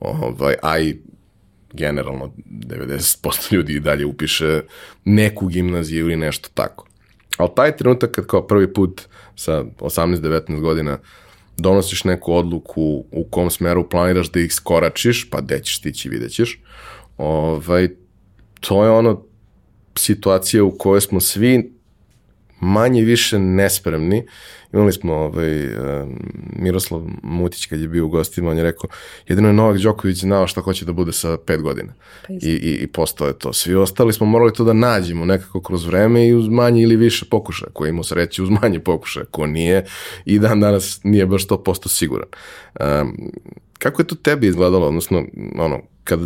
Ovaj, 0.00 0.54
a 0.62 0.78
i 0.78 0.96
generalno 1.72 2.32
90% 2.50 3.52
ljudi 3.52 3.72
i 3.72 3.80
dalje 3.80 4.06
upiše 4.06 4.62
neku 5.04 5.46
gimnaziju 5.46 6.04
ili 6.04 6.16
nešto 6.16 6.48
tako. 6.54 6.86
Ali 7.36 7.50
taj 7.56 7.76
trenutak 7.76 8.10
kad 8.10 8.26
kao 8.26 8.46
prvi 8.46 8.72
put 8.72 9.02
sa 9.36 9.64
18-19 9.78 10.60
godina 10.60 10.92
uh, 10.92 10.98
donosiš 11.56 12.04
neku 12.04 12.34
odluku 12.34 13.04
u 13.10 13.24
kom 13.30 13.50
smeru 13.50 13.88
planiraš 13.88 14.30
da 14.30 14.40
ih 14.40 14.54
skoračiš, 14.54 15.30
pa 15.30 15.40
gde 15.40 15.60
ćeš 15.62 15.78
stići, 15.78 16.08
vidjet 16.08 16.32
ćeš. 16.32 16.60
Ovaj, 17.18 17.88
to 18.60 18.84
je 18.84 18.90
ono 18.90 19.22
situacija 19.98 20.64
u 20.64 20.78
kojoj 20.78 21.00
smo 21.00 21.20
svi 21.20 21.72
manje 22.60 23.02
više 23.02 23.38
nespremni 23.38 24.26
Imali 24.72 24.92
smo 24.92 25.14
ovaj, 25.14 25.68
Miroslav 26.56 27.02
Mutić 27.22 27.66
kad 27.66 27.80
je 27.80 27.88
bio 27.88 28.04
u 28.04 28.08
gostima, 28.08 28.50
on 28.50 28.56
je 28.56 28.62
rekao, 28.62 28.90
jedino 29.28 29.48
je 29.48 29.54
Novak 29.54 29.78
Đoković 29.78 30.18
znao 30.18 30.46
šta 30.46 30.60
hoće 30.60 30.84
da 30.84 30.92
bude 30.92 31.12
sa 31.12 31.36
pet 31.46 31.62
godina. 31.62 31.92
Pa 32.26 32.32
I, 32.32 32.50
i, 32.50 32.78
I 32.82 32.86
postao 32.86 33.26
je 33.26 33.38
to. 33.38 33.52
Svi 33.52 33.74
ostali 33.74 34.12
smo 34.12 34.26
morali 34.26 34.52
to 34.52 34.64
da 34.64 34.72
nađemo 34.72 35.24
nekako 35.24 35.60
kroz 35.60 35.86
vreme 35.86 36.28
i 36.28 36.34
uz 36.34 36.48
manje 36.48 36.82
ili 36.82 36.96
više 36.96 37.26
pokušaja. 37.30 37.70
Ko 37.72 37.84
je 37.84 37.90
imao 37.90 38.04
sreće 38.04 38.42
uz 38.42 38.48
manje 38.62 38.80
pokušaja, 38.80 39.26
ko 39.30 39.46
nije 39.46 39.84
i 40.24 40.38
dan 40.38 40.60
danas 40.60 41.00
nije 41.04 41.26
baš 41.26 41.46
to 41.46 41.62
posto 41.62 41.88
siguran. 41.88 42.28
Um, 42.80 43.30
kako 43.78 44.02
je 44.02 44.06
to 44.06 44.14
tebi 44.14 44.46
izgledalo, 44.46 44.86
odnosno, 44.86 45.24
ono, 45.58 45.80
kad 46.04 46.20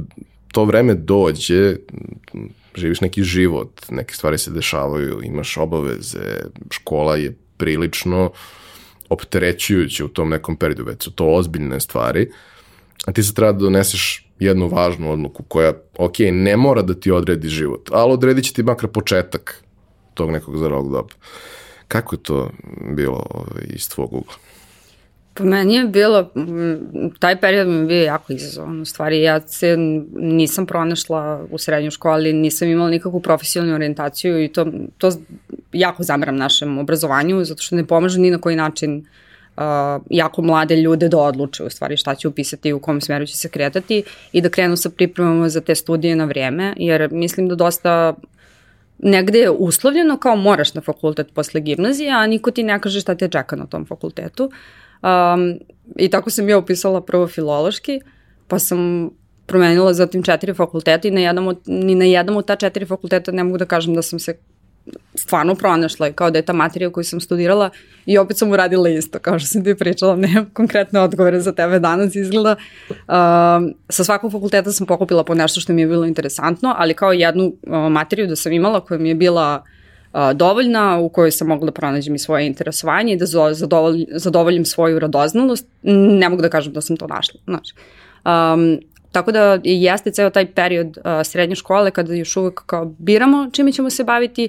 to 0.53 0.65
vreme 0.65 0.95
dođe, 0.95 1.77
živiš 2.75 3.01
neki 3.01 3.23
život, 3.23 3.81
neke 3.91 4.15
stvari 4.15 4.39
se 4.39 4.51
dešavaju, 4.51 5.21
imaš 5.23 5.57
obaveze, 5.57 6.43
škola 6.71 7.17
je 7.17 7.37
prilično 7.61 8.31
opterećujuće 9.11 10.05
u 10.05 10.09
tom 10.09 10.31
nekom 10.31 10.57
periodu, 10.57 10.85
već 10.85 11.05
su 11.05 11.13
to 11.13 11.27
ozbiljne 11.27 11.81
stvari, 11.81 12.31
a 13.07 13.13
ti 13.13 13.23
se 13.23 13.35
treba 13.35 13.53
da 13.53 13.59
doneseš 13.59 14.27
jednu 14.39 14.69
važnu 14.69 15.13
odluku 15.13 15.43
koja, 15.43 15.73
ok, 15.99 16.19
ne 16.33 16.57
mora 16.57 16.83
da 16.83 16.95
ti 16.95 17.11
odredi 17.11 17.49
život, 17.49 17.91
ali 17.93 18.13
odredit 18.13 18.45
će 18.45 18.53
ti 18.53 18.63
makar 18.63 18.89
početak 18.89 19.65
tog 20.15 20.31
nekog 20.31 20.59
zralog 20.59 20.93
doba. 20.93 21.15
Kako 21.89 22.15
je 22.15 22.23
to 22.23 22.51
bilo 22.97 23.27
ovaj, 23.31 23.67
iz 23.75 23.89
tvog 23.89 24.13
ugla? 24.13 24.35
Pa 25.35 25.45
meni 25.45 25.75
je 25.75 25.85
bilo, 25.85 26.31
taj 27.19 27.41
period 27.41 27.69
mi 27.69 27.75
je 27.75 27.85
bio 27.85 28.03
jako 28.03 28.33
izazovan. 28.33 28.81
U 28.81 28.85
stvari, 28.85 29.23
ja 29.23 29.41
se 29.41 29.77
nisam 30.17 30.67
pronašla 30.67 31.47
u 31.51 31.59
srednjoj 31.59 31.91
školi, 31.91 32.33
nisam 32.33 32.69
imala 32.69 32.91
nikakvu 32.91 33.21
profesionalnu 33.21 33.75
orijentaciju 33.75 34.45
i 34.45 34.49
to, 34.49 34.67
to 34.99 35.11
jako 35.73 36.03
zameram 36.03 36.37
našem 36.37 36.79
obrazovanju, 36.79 37.45
zato 37.45 37.63
što 37.63 37.77
ne 37.77 37.87
pomaže 37.87 38.21
ni 38.21 38.31
na 38.31 38.39
koji 38.39 38.57
način 38.57 39.07
uh, 39.57 39.63
jako 40.11 40.43
mlade 40.43 40.77
ljude 40.77 41.09
da 41.09 41.19
odluče 41.19 41.65
u 41.65 41.71
stvari 41.71 41.97
šta 41.97 42.15
će 42.15 42.29
upisati 42.29 42.69
i 42.69 42.73
u 42.73 42.81
kom 42.81 43.01
smeru 43.01 43.27
će 43.27 43.37
se 43.37 43.49
kretati 43.49 44.03
i 44.33 44.41
da 44.41 44.49
krenu 44.49 44.77
sa 44.77 44.91
pripremama 44.91 45.49
za 45.49 45.61
te 45.61 45.75
studije 45.75 46.17
na 46.17 46.25
vreme, 46.25 46.75
jer 46.77 47.09
mislim 47.13 47.49
da 47.49 47.55
dosta 47.55 48.15
negde 48.99 49.39
je 49.39 49.51
uslovljeno 49.51 50.17
kao 50.17 50.37
moraš 50.37 50.75
na 50.75 50.81
fakultet 50.81 51.33
posle 51.35 51.61
gimnazije, 51.61 52.11
a 52.11 52.27
niko 52.27 52.51
ti 52.51 52.63
ne 52.63 52.81
kaže 52.81 53.01
šta 53.01 53.15
te 53.15 53.29
čeka 53.29 53.57
na 53.57 53.67
tom 53.67 53.87
fakultetu. 53.87 54.45
Uh, 54.45 54.53
Um, 55.03 55.59
I 55.97 56.09
tako 56.11 56.31
sam 56.31 56.49
ja 56.49 56.59
upisala 56.59 57.01
prvo 57.01 57.29
filološki, 57.29 58.01
pa 58.49 58.59
sam 58.59 59.11
promenila 59.47 59.93
zatim 59.95 60.23
četiri 60.23 60.55
fakulteta 60.55 61.09
i 61.09 61.11
na 61.11 61.21
jednom 61.21 61.47
od, 61.47 61.59
ni 61.67 61.95
na 61.95 62.05
jednom 62.05 62.37
od 62.37 62.47
ta 62.47 62.57
četiri 62.57 62.87
fakulteta 62.87 63.33
ne 63.33 63.45
mogu 63.45 63.59
da 63.59 63.65
kažem 63.65 63.95
da 63.95 64.03
sam 64.03 64.19
se 64.19 64.37
stvarno 65.15 65.55
pronašla 65.55 66.09
i 66.09 66.13
kao 66.13 66.31
da 66.31 66.39
je 66.39 66.45
ta 66.45 66.53
materija 66.53 66.91
koju 66.91 67.05
sam 67.05 67.21
studirala 67.21 67.71
i 68.07 68.19
opet 68.19 68.39
sam 68.39 68.51
uradila 68.51 68.89
isto, 68.89 69.19
kao 69.19 69.39
što 69.39 69.49
sam 69.49 69.65
ti 69.65 69.75
pričala, 69.75 70.17
nemam 70.27 70.51
konkretne 70.53 71.01
odgovore 71.01 71.41
za 71.41 71.53
tebe 71.53 71.79
danas 71.79 72.15
izgleda. 72.15 72.57
Um, 72.91 73.75
sa 73.89 74.05
svakog 74.05 74.33
fakulteta 74.33 74.73
sam 74.73 74.87
pokupila 74.87 75.25
po 75.25 75.35
nešto 75.35 75.61
što 75.61 75.73
mi 75.73 75.83
je 75.83 75.89
bilo 75.89 76.07
interesantno, 76.07 76.75
ali 76.79 76.95
kao 76.95 77.13
jednu 77.13 77.45
uh, 77.47 77.93
materiju 77.93 78.27
da 78.27 78.37
sam 78.37 78.53
imala 78.53 78.81
koja 78.81 78.99
mi 78.99 79.09
je 79.09 79.15
bila 79.15 79.65
uh, 79.65 79.80
a, 80.13 80.33
dovoljna, 80.33 80.99
u 80.99 81.09
kojoj 81.09 81.31
sam 81.31 81.49
mogla 81.49 81.67
da 81.67 81.73
pronađem 81.73 82.15
i 82.15 82.19
svoje 82.19 82.47
interesovanje 82.47 83.13
i 83.13 83.17
da 83.17 83.27
zadovolj, 83.53 84.07
zadovoljim 84.11 84.65
svoju 84.65 84.99
radoznalost, 84.99 85.67
ne 85.83 86.29
mogu 86.29 86.43
da 86.43 86.49
kažem 86.49 86.73
da 86.73 86.81
sam 86.81 86.97
to 86.97 87.07
našla. 87.07 87.41
Znaš. 87.45 87.69
Um, 88.25 88.81
tako 89.13 89.33
da 89.33 89.59
jeste 89.65 90.11
ceo 90.11 90.31
taj 90.31 90.47
period 90.47 90.99
uh, 90.99 91.05
srednje 91.25 91.55
škole 91.55 91.91
kada 91.91 92.15
još 92.15 92.37
uvek 92.37 92.63
kao 92.67 92.95
biramo 92.99 93.51
čime 93.53 93.73
ćemo 93.73 93.91
se 93.91 94.05
baviti, 94.05 94.49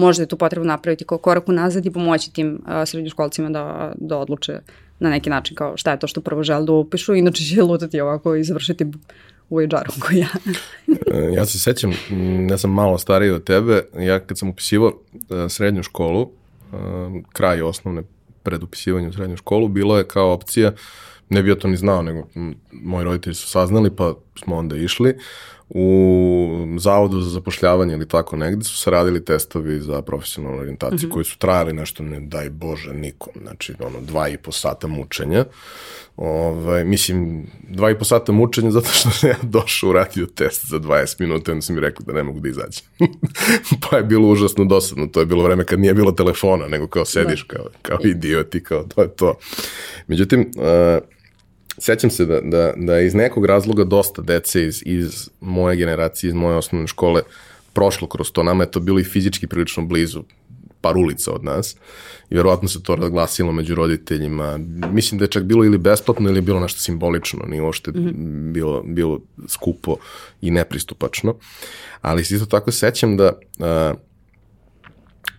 možda 0.00 0.22
je 0.22 0.26
tu 0.26 0.36
potrebno 0.36 0.68
napraviti 0.68 1.04
kao 1.04 1.18
korak 1.18 1.48
unazad 1.48 1.86
i 1.86 1.90
pomoći 1.90 2.32
tim 2.32 2.62
uh, 2.66 2.88
srednjoškolcima 2.88 3.50
da, 3.50 3.92
da 3.96 4.18
odluče 4.18 4.58
na 5.00 5.10
neki 5.10 5.30
način 5.30 5.56
kao 5.56 5.76
šta 5.76 5.90
je 5.90 5.98
to 5.98 6.06
što 6.06 6.20
prvo 6.20 6.42
žele 6.42 6.66
da 6.66 6.72
upišu, 6.72 7.14
inače 7.14 7.44
će 7.44 7.62
lutati 7.62 8.00
ovako 8.00 8.34
i 8.34 8.44
završiti 8.44 8.86
u 9.50 9.60
HR-u 9.60 10.00
koji 10.00 10.18
ja. 10.18 10.28
E, 11.12 11.32
ja 11.34 11.46
se 11.46 11.58
sećam, 11.58 11.92
ja 12.50 12.58
sam 12.58 12.70
malo 12.70 12.98
stariji 12.98 13.30
od 13.30 13.44
tebe, 13.44 13.82
ja 13.98 14.20
kad 14.20 14.38
sam 14.38 14.48
upisivao 14.48 14.92
e, 15.12 15.48
srednju 15.48 15.82
školu, 15.82 16.30
e, 16.72 16.76
kraj 17.32 17.62
osnovne 17.62 18.02
pred 18.42 18.62
upisivanje 18.62 19.08
u 19.08 19.12
srednju 19.12 19.36
školu, 19.36 19.68
bilo 19.68 19.98
je 19.98 20.08
kao 20.08 20.32
opcija, 20.32 20.72
ne 21.28 21.42
bi 21.42 21.48
ja 21.48 21.54
to 21.54 21.68
ni 21.68 21.76
znao, 21.76 22.02
nego 22.02 22.26
moji 22.72 23.04
roditelji 23.04 23.34
su 23.34 23.48
saznali, 23.48 23.96
pa 23.96 24.14
smo 24.42 24.56
onda 24.56 24.76
išli, 24.76 25.16
u 25.70 26.76
zavodu 26.78 27.20
za 27.20 27.30
zapošljavanje 27.30 27.94
ili 27.94 28.08
tako 28.08 28.36
negde 28.36 28.64
su 28.64 28.76
se 28.78 28.90
radili 28.90 29.24
testovi 29.24 29.80
za 29.80 30.02
profesionalnu 30.02 30.58
orijentaciju 30.58 30.96
mm 30.96 31.10
-hmm. 31.10 31.14
koji 31.14 31.24
su 31.24 31.38
trajali 31.38 31.72
nešto, 31.72 32.02
ne 32.02 32.20
daj 32.20 32.50
Bože, 32.50 32.94
nikom. 32.94 33.32
Znači, 33.42 33.74
ono, 33.80 34.00
dva 34.00 34.28
i 34.28 34.36
po 34.36 34.52
sata 34.52 34.86
mučenja. 34.86 35.44
Ovaj, 36.16 36.84
mislim, 36.84 37.46
dva 37.68 37.90
i 37.90 37.98
po 37.98 38.04
sata 38.04 38.32
mučenja 38.32 38.70
zato 38.70 38.88
što 38.88 39.10
sam 39.10 39.30
ja 39.30 39.36
došao 39.42 39.90
uradio 39.90 40.26
test 40.26 40.66
za 40.66 40.78
20 40.78 41.20
minuta 41.20 41.50
i 41.50 41.52
onda 41.52 41.62
sam 41.62 41.74
mi 41.74 41.80
rekli 41.80 42.04
da 42.06 42.12
ne 42.12 42.22
mogu 42.22 42.40
da 42.40 42.48
izađem. 42.48 42.84
pa 43.90 43.96
je 43.96 44.02
bilo 44.02 44.28
užasno 44.28 44.64
dosadno. 44.64 45.06
To 45.06 45.20
je 45.20 45.26
bilo 45.26 45.44
vreme 45.44 45.64
kad 45.64 45.80
nije 45.80 45.94
bilo 45.94 46.12
telefona, 46.12 46.68
nego 46.68 46.86
kao 46.86 47.04
sediš 47.04 47.46
da. 47.46 47.54
kao, 47.54 47.66
kao 47.82 47.98
idiot 48.04 48.54
i 48.54 48.62
kao 48.62 48.84
to 48.84 49.02
je 49.02 49.08
to. 49.08 49.34
Međutim, 50.06 50.50
uh, 50.56 51.19
sećam 51.80 52.10
se 52.10 52.26
da, 52.26 52.40
da, 52.40 52.72
da 52.76 53.00
iz 53.00 53.14
nekog 53.14 53.46
razloga 53.46 53.84
dosta 53.84 54.22
dece 54.22 54.64
iz, 54.64 54.82
iz 54.86 55.30
moje 55.40 55.76
generacije, 55.76 56.28
iz 56.28 56.34
moje 56.34 56.56
osnovne 56.56 56.86
škole 56.86 57.22
prošlo 57.72 58.08
kroz 58.08 58.32
to. 58.32 58.42
Nama 58.42 58.64
je 58.64 58.70
to 58.70 58.80
bilo 58.80 59.00
i 59.00 59.04
fizički 59.04 59.46
prilično 59.46 59.86
blizu, 59.86 60.22
par 60.80 60.96
ulica 60.96 61.32
od 61.32 61.44
nas 61.44 61.76
i 62.30 62.34
verovatno 62.34 62.68
se 62.68 62.82
to 62.82 62.96
razglasilo 62.96 63.52
među 63.52 63.74
roditeljima. 63.74 64.58
Mislim 64.92 65.18
da 65.18 65.24
je 65.24 65.30
čak 65.30 65.44
bilo 65.44 65.64
ili 65.64 65.78
besplatno 65.78 66.30
ili 66.30 66.40
bilo 66.40 66.60
nešto 66.60 66.80
simbolično, 66.80 67.44
nije 67.46 67.62
uopšte 67.62 67.90
mm 67.90 67.94
-hmm. 67.94 68.52
bilo, 68.52 68.82
bilo 68.86 69.20
skupo 69.48 69.96
i 70.40 70.50
nepristupačno. 70.50 71.34
Ali 72.00 72.24
se 72.24 72.34
isto 72.34 72.46
tako 72.46 72.72
sećam 72.72 73.16
da 73.16 73.32
uh, 73.58 73.98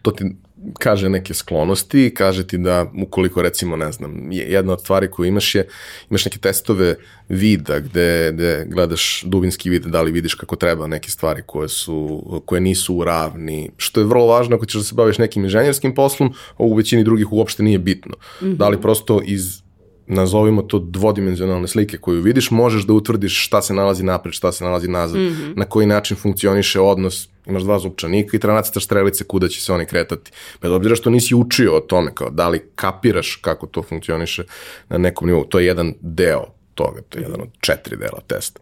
to 0.01 0.12
ti 0.12 0.36
kaže 0.80 1.10
neke 1.10 1.34
sklonosti, 1.34 2.13
kaže 2.18 2.48
ti 2.48 2.58
da 2.58 2.91
ukoliko 3.03 3.41
recimo, 3.41 3.75
ne 3.75 3.91
znam, 3.91 4.32
jedna 4.32 4.74
od 4.74 4.82
stvari 4.82 5.12
koju 5.12 5.27
imaš 5.27 5.56
je, 5.56 5.68
imaš 6.10 6.25
neke 6.25 6.38
testove 6.38 6.96
vida 7.30 7.80
gde, 7.80 8.32
gde 8.34 8.65
gledaš 8.70 9.24
dubinski 9.25 9.70
vid, 9.70 9.86
da 9.86 10.01
li 10.01 10.12
vidiš 10.12 10.36
kako 10.36 10.56
treba 10.56 10.88
neke 10.88 11.10
stvari 11.10 11.44
koje, 11.46 11.70
su, 11.70 12.24
koje 12.46 12.62
nisu 12.62 12.96
u 12.96 13.03
ravni, 13.03 13.72
što 13.77 14.00
je 14.00 14.06
vrlo 14.06 14.25
važno 14.25 14.56
ako 14.56 14.65
ćeš 14.65 14.75
da 14.75 14.84
se 14.84 14.96
baviš 14.96 15.18
nekim 15.18 15.44
inženjerskim 15.44 15.96
poslom, 15.96 16.34
a 16.58 16.63
u 16.63 16.74
većini 16.74 17.03
drugih 17.03 17.34
uopšte 17.34 17.63
nije 17.63 17.80
bitno. 17.80 18.15
Mm 18.41 18.46
-hmm. 18.46 18.56
Da 18.56 18.70
li 18.70 18.82
prosto 18.82 19.22
iz 19.25 19.62
nazovimo 20.08 20.62
to 20.62 20.80
dvodimenzionalne 20.80 21.68
slike 21.68 21.98
koju 21.98 22.22
vidiš, 22.22 22.51
možeš 22.51 22.84
da 22.84 22.94
utvrdiš 22.94 23.46
šta 23.46 23.62
se 23.62 23.74
nalazi 23.74 24.03
napred, 24.03 24.34
šta 24.34 24.51
se 24.51 24.63
nalazi 24.63 24.88
nazad, 24.88 25.20
mm 25.20 25.24
-hmm. 25.24 25.58
na 25.58 25.65
koji 25.65 25.88
način 25.88 26.18
funkcioniše 26.18 26.80
odnos, 26.80 27.27
imaš 27.45 27.63
dva 27.63 27.79
zupčanika 27.79 28.38
i 28.38 28.39
treba 28.39 28.55
nacrtaš 28.55 28.86
strelice 28.86 29.24
kuda 29.24 29.48
će 29.48 29.62
se 29.62 29.74
oni 29.74 29.86
kretati. 29.86 30.31
Bez 30.62 30.71
obzira 30.71 30.95
što 30.95 31.10
nisi 31.10 31.36
učio 31.36 31.77
o 31.77 31.79
tome, 31.79 32.12
kao 32.13 32.29
da 32.29 32.50
li 32.50 32.69
kapiraš 32.75 33.36
kako 33.36 33.67
to 33.67 33.83
funkcioniše 33.83 34.43
na 34.89 34.98
nekom 34.98 35.27
nivou, 35.27 35.45
to 35.45 35.60
je 35.60 35.65
jedan 35.65 35.93
deo 36.01 36.45
toga, 36.74 37.01
to 37.10 37.17
je 37.17 37.21
jedan 37.21 37.41
od 37.41 37.50
četiri 37.60 37.98
dela 37.98 38.21
testa. 38.27 38.60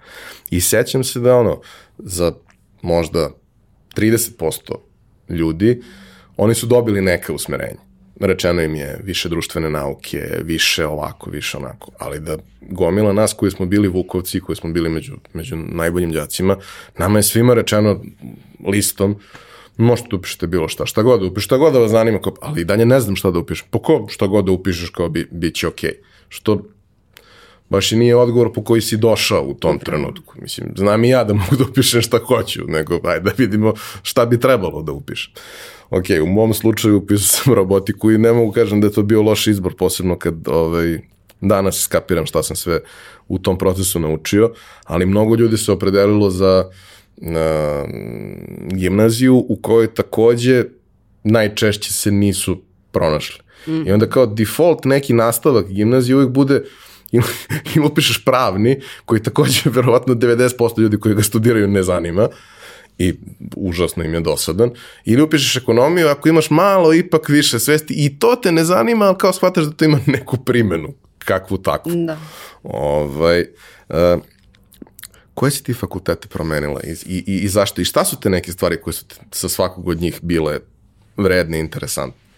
I 0.50 0.62
sećam 0.62 1.04
se 1.04 1.20
da 1.20 1.36
ono, 1.36 1.62
za 1.98 2.34
možda 2.82 3.30
30% 3.96 4.76
ljudi, 5.30 5.82
oni 6.38 6.56
su 6.56 6.66
dobili 6.66 7.02
neke 7.02 7.32
usmerenje 7.32 7.89
rečeno 8.20 8.62
im 8.62 8.76
je 8.76 9.00
više 9.04 9.30
društvene 9.30 9.70
nauke, 9.70 10.30
više 10.44 10.86
ovako, 10.86 11.30
više 11.30 11.58
onako, 11.58 11.92
ali 12.00 12.20
da 12.20 12.38
gomila 12.62 13.14
nas 13.14 13.34
koji 13.34 13.52
smo 13.52 13.66
bili 13.66 13.88
vukovci, 13.88 14.40
koji 14.40 14.56
smo 14.56 14.70
bili 14.72 14.90
među, 14.90 15.14
među 15.34 15.56
najboljim 15.56 16.12
đacima, 16.12 16.58
nama 16.98 17.20
je 17.20 17.24
svima 17.24 17.54
rečeno 17.54 18.02
listom, 18.68 19.16
možete 19.78 20.08
da 20.12 20.16
upišete 20.16 20.48
bilo 20.48 20.68
šta, 20.68 20.86
šta 20.86 21.02
god 21.02 21.20
da 21.20 21.26
upišete, 21.26 21.46
šta 21.46 21.58
god 21.58 21.74
da 21.74 21.80
vas 21.80 21.92
zanima, 21.92 22.22
kao, 22.22 22.34
ali 22.42 22.62
i 22.62 22.66
dalje 22.66 22.86
ne 22.86 23.00
znam 23.00 23.16
šta 23.16 23.32
da 23.32 23.40
upišem, 23.40 23.68
po 23.70 23.80
ko 23.80 24.06
šta 24.10 24.28
god 24.28 24.46
da 24.46 24.52
upišeš 24.52 24.90
kao 24.90 25.10
bi, 25.10 25.28
bit 25.32 25.56
će 25.56 25.68
okej. 25.68 25.90
Okay. 25.90 26.04
Što 26.30 26.62
baš 27.70 27.92
i 27.92 27.96
nije 27.96 28.16
odgovor 28.16 28.54
po 28.54 28.64
koji 28.64 28.82
si 28.82 28.98
došao 28.98 29.44
u 29.44 29.54
tom 29.54 29.80
trenutku. 29.80 30.34
Mislim, 30.42 30.74
znam 30.78 31.04
i 31.04 31.10
ja 31.10 31.24
da 31.24 31.34
mogu 31.34 31.56
da 31.56 31.64
upišem 31.64 32.02
šta 32.02 32.20
hoću, 32.28 32.64
nego 32.68 33.00
ajde 33.04 33.20
da 33.20 33.32
vidimo 33.38 33.74
šta 34.04 34.26
bi 34.26 34.40
trebalo 34.40 34.82
da 34.82 34.92
upišem 34.92 35.34
ok, 35.90 36.06
u 36.24 36.26
mom 36.26 36.54
slučaju 36.54 36.98
upisao 36.98 37.28
sam 37.44 37.54
robotiku 37.54 38.12
i 38.12 38.18
ne 38.18 38.34
mogu 38.34 38.52
kažem 38.52 38.82
da 38.82 38.88
je 38.88 38.94
to 38.94 39.04
bio 39.04 39.22
loš 39.22 39.48
izbor, 39.48 39.76
posebno 39.76 40.18
kad 40.18 40.48
ovaj, 40.48 41.00
danas 41.42 41.82
skapiram 41.82 42.26
šta 42.26 42.44
sam 42.44 42.56
sve 42.56 42.80
u 43.28 43.40
tom 43.40 43.58
procesu 43.58 44.00
naučio, 44.00 44.54
ali 44.84 45.06
mnogo 45.06 45.36
ljudi 45.36 45.58
se 45.58 45.72
opredelilo 45.72 46.30
za 46.30 46.70
na, 47.18 47.86
gimnaziju 48.72 49.36
u 49.50 49.56
kojoj 49.62 49.94
takođe 49.94 50.64
najčešće 51.24 51.94
se 51.94 52.12
nisu 52.12 52.62
pronašli. 52.92 53.42
Mm. 53.68 53.88
I 53.88 53.92
onda 53.92 54.10
kao 54.10 54.26
default 54.26 54.86
neki 54.86 55.14
nastavak 55.14 55.68
gimnazije 55.68 56.16
uvijek 56.16 56.30
bude 56.30 56.64
ili, 57.12 57.26
ili 57.76 57.86
upišeš 57.86 58.26
pravni, 58.26 58.82
koji 59.06 59.24
takođe 59.24 59.62
verovatno 59.76 60.14
90% 60.14 60.80
ljudi 60.80 61.00
koji 61.00 61.16
ga 61.16 61.24
studiraju 61.24 61.68
ne 61.68 61.84
zanima, 61.84 62.28
i 63.00 63.14
užasno 63.56 64.04
im 64.04 64.14
je 64.14 64.20
dosadan, 64.20 64.72
ili 65.06 65.22
upišeš 65.22 65.56
ekonomiju 65.56 66.08
ako 66.08 66.30
imaš 66.30 66.50
malo 66.50 66.94
ipak 66.94 67.30
više 67.30 67.60
svesti 67.60 67.94
i 67.94 68.20
to 68.20 68.36
te 68.36 68.52
ne 68.52 68.64
zanima, 68.64 69.06
ali 69.06 69.18
kao 69.18 69.34
shvataš 69.34 69.66
da 69.66 69.72
to 69.72 69.86
ima 69.86 70.00
neku 70.06 70.38
primenu, 70.38 70.94
kakvu 71.18 71.58
takvu. 71.58 71.92
Da. 71.96 72.18
Ovaj, 72.64 73.46
uh, 73.90 73.96
koje 75.34 75.52
si 75.52 75.64
ti 75.64 75.74
fakultete 75.74 76.28
promenila 76.28 76.82
i, 76.84 76.92
i, 77.06 77.24
i, 77.44 77.48
zašto? 77.48 77.82
I 77.82 77.86
šta 77.86 78.06
su 78.06 78.20
te 78.20 78.30
neke 78.30 78.52
stvari 78.52 78.82
koje 78.82 78.94
su 78.94 79.06
te, 79.08 79.16
sa 79.32 79.50
svakog 79.50 79.88
od 79.88 80.02
njih 80.02 80.20
bile 80.22 80.60
vredne 81.18 81.58
i 81.58 81.62
interesantne? 81.62 82.29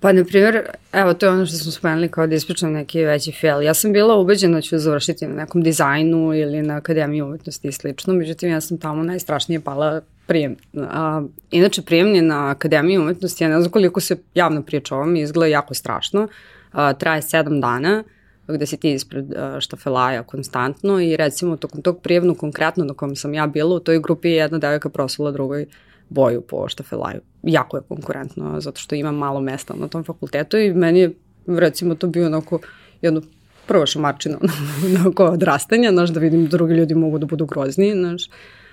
Pa, 0.00 0.12
na 0.12 0.24
primjer, 0.24 0.62
evo, 0.92 1.14
to 1.14 1.26
je 1.26 1.32
ono 1.32 1.46
što 1.46 1.56
smo 1.56 1.72
spomenuli 1.72 2.08
kao 2.08 2.26
da 2.26 2.34
ispričam 2.34 2.72
neki 2.72 3.04
veći 3.04 3.32
fail. 3.40 3.62
Ja 3.62 3.74
sam 3.74 3.92
bila 3.92 4.16
ubeđena 4.16 4.54
da 4.54 4.60
ću 4.60 4.78
završiti 4.78 5.26
na 5.26 5.34
nekom 5.34 5.62
dizajnu 5.62 6.34
ili 6.34 6.62
na 6.62 6.76
akademiji 6.76 7.22
umetnosti 7.22 7.68
i 7.68 7.72
slično, 7.72 8.14
međutim, 8.14 8.50
ja 8.50 8.60
sam 8.60 8.78
tamo 8.78 9.02
najstrašnije 9.02 9.60
pala 9.60 10.00
prijem. 10.26 10.56
A, 10.76 11.22
inače, 11.50 11.82
prijemni 11.82 12.20
na 12.20 12.50
akademiji 12.50 12.98
umetnosti, 12.98 13.44
ja 13.44 13.50
ne 13.50 13.60
znam 13.60 13.70
koliko 13.70 14.00
se 14.00 14.16
javno 14.34 14.62
priča 14.62 14.94
o 14.94 14.98
ovom, 14.98 15.16
izgleda 15.16 15.50
jako 15.50 15.74
strašno. 15.74 16.28
A, 16.72 16.92
traje 16.92 17.22
sedam 17.22 17.60
dana, 17.60 18.04
gde 18.48 18.66
si 18.66 18.76
ti 18.76 18.92
ispred 18.92 19.24
štafelaja 19.60 20.22
konstantno 20.22 21.00
i 21.00 21.16
recimo 21.16 21.56
tokom 21.56 21.82
tog 21.82 22.00
prijemnu 22.02 22.34
konkretno 22.34 22.84
na 22.84 22.94
kom 22.94 23.16
sam 23.16 23.34
ja 23.34 23.46
bila, 23.46 23.74
u 23.74 23.80
toj 23.80 24.00
grupi 24.00 24.28
je 24.28 24.36
jedna 24.36 24.58
devojka 24.58 24.88
prosula 24.88 25.30
drugoj 25.30 25.66
boju 26.10 26.40
po 26.40 26.68
štafelaju. 26.68 27.20
Jako 27.42 27.76
je 27.76 27.82
konkurentno, 27.88 28.60
zato 28.60 28.80
što 28.80 28.94
ima 28.94 29.12
malo 29.12 29.40
mesta 29.40 29.74
na 29.74 29.88
tom 29.88 30.04
fakultetu 30.04 30.56
i 30.58 30.74
meni 30.74 31.00
je, 31.00 31.12
recimo, 31.46 31.94
to 31.94 32.06
bio 32.06 32.26
onako 32.26 32.58
jedno 33.02 33.22
prvo 33.66 33.86
šamarčina 33.86 34.38
onako 34.86 35.24
odrastanja, 35.24 35.90
znaš, 35.90 36.10
da 36.10 36.20
vidim 36.20 36.44
da 36.44 36.50
drugi 36.50 36.74
ljudi 36.74 36.94
mogu 36.94 37.18
da 37.18 37.26
budu 37.26 37.46
grozni, 37.46 37.92
znaš, 37.92 38.28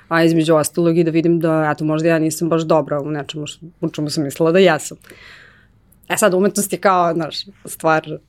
a 0.08 0.24
između 0.24 0.56
ostalog 0.56 0.98
i 0.98 1.04
da 1.04 1.12
vidim 1.12 1.40
da, 1.40 1.72
eto, 1.74 1.86
možda 1.86 2.10
ja 2.10 2.20
nisam 2.20 2.50
baš 2.50 2.62
dobra 2.62 3.00
u 3.02 3.12
nečemu 3.12 3.46
u 3.82 3.90
čemu 3.90 4.10
sam 4.10 4.24
mislila 4.24 4.52
da 4.52 4.60
jesam. 4.60 4.98
E 6.10 6.18
sad, 6.18 6.34
umetnost 6.34 6.74
je 6.74 6.80
kao, 6.80 7.14
znaš, 7.14 7.46
stvar 7.66 8.20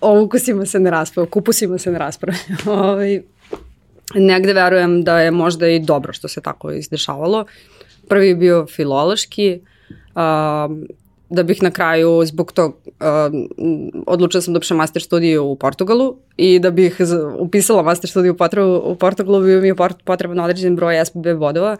o 0.00 0.22
ukusima 0.22 0.66
se 0.66 0.80
ne 0.80 0.90
raspravlja, 0.90 1.28
o 1.28 1.30
kupusima 1.30 1.78
se 1.78 1.90
ne 1.90 1.98
raspravlja. 1.98 2.40
ovaj, 2.66 3.22
negde 4.14 4.52
verujem 4.52 5.04
da 5.04 5.20
je 5.20 5.30
možda 5.30 5.68
i 5.68 5.80
dobro 5.80 6.12
što 6.12 6.28
se 6.28 6.40
tako 6.40 6.72
izdešavalo. 6.72 7.44
Prvi 8.08 8.28
je 8.28 8.34
bio 8.34 8.66
filološki, 8.66 9.60
um, 10.14 10.86
da 11.30 11.42
bih 11.42 11.62
na 11.62 11.70
kraju 11.70 12.24
zbog 12.24 12.52
tog 12.52 12.76
um, 12.86 13.48
odlučila 14.06 14.42
sam 14.42 14.54
da 14.54 14.58
upišem 14.58 14.76
master 14.76 15.02
studiju 15.02 15.44
u 15.44 15.56
Portugalu 15.56 16.16
i 16.36 16.58
da 16.58 16.70
bih 16.70 17.00
upisala 17.38 17.82
master 17.82 18.10
studiju 18.10 18.32
u, 18.32 18.90
u 18.92 18.94
Portugalu 18.94 19.40
bio 19.40 19.60
mi 19.60 19.68
je 19.68 19.74
potreban 20.04 20.40
određen 20.40 20.76
broj 20.76 21.04
SPB 21.04 21.26
bodova. 21.38 21.76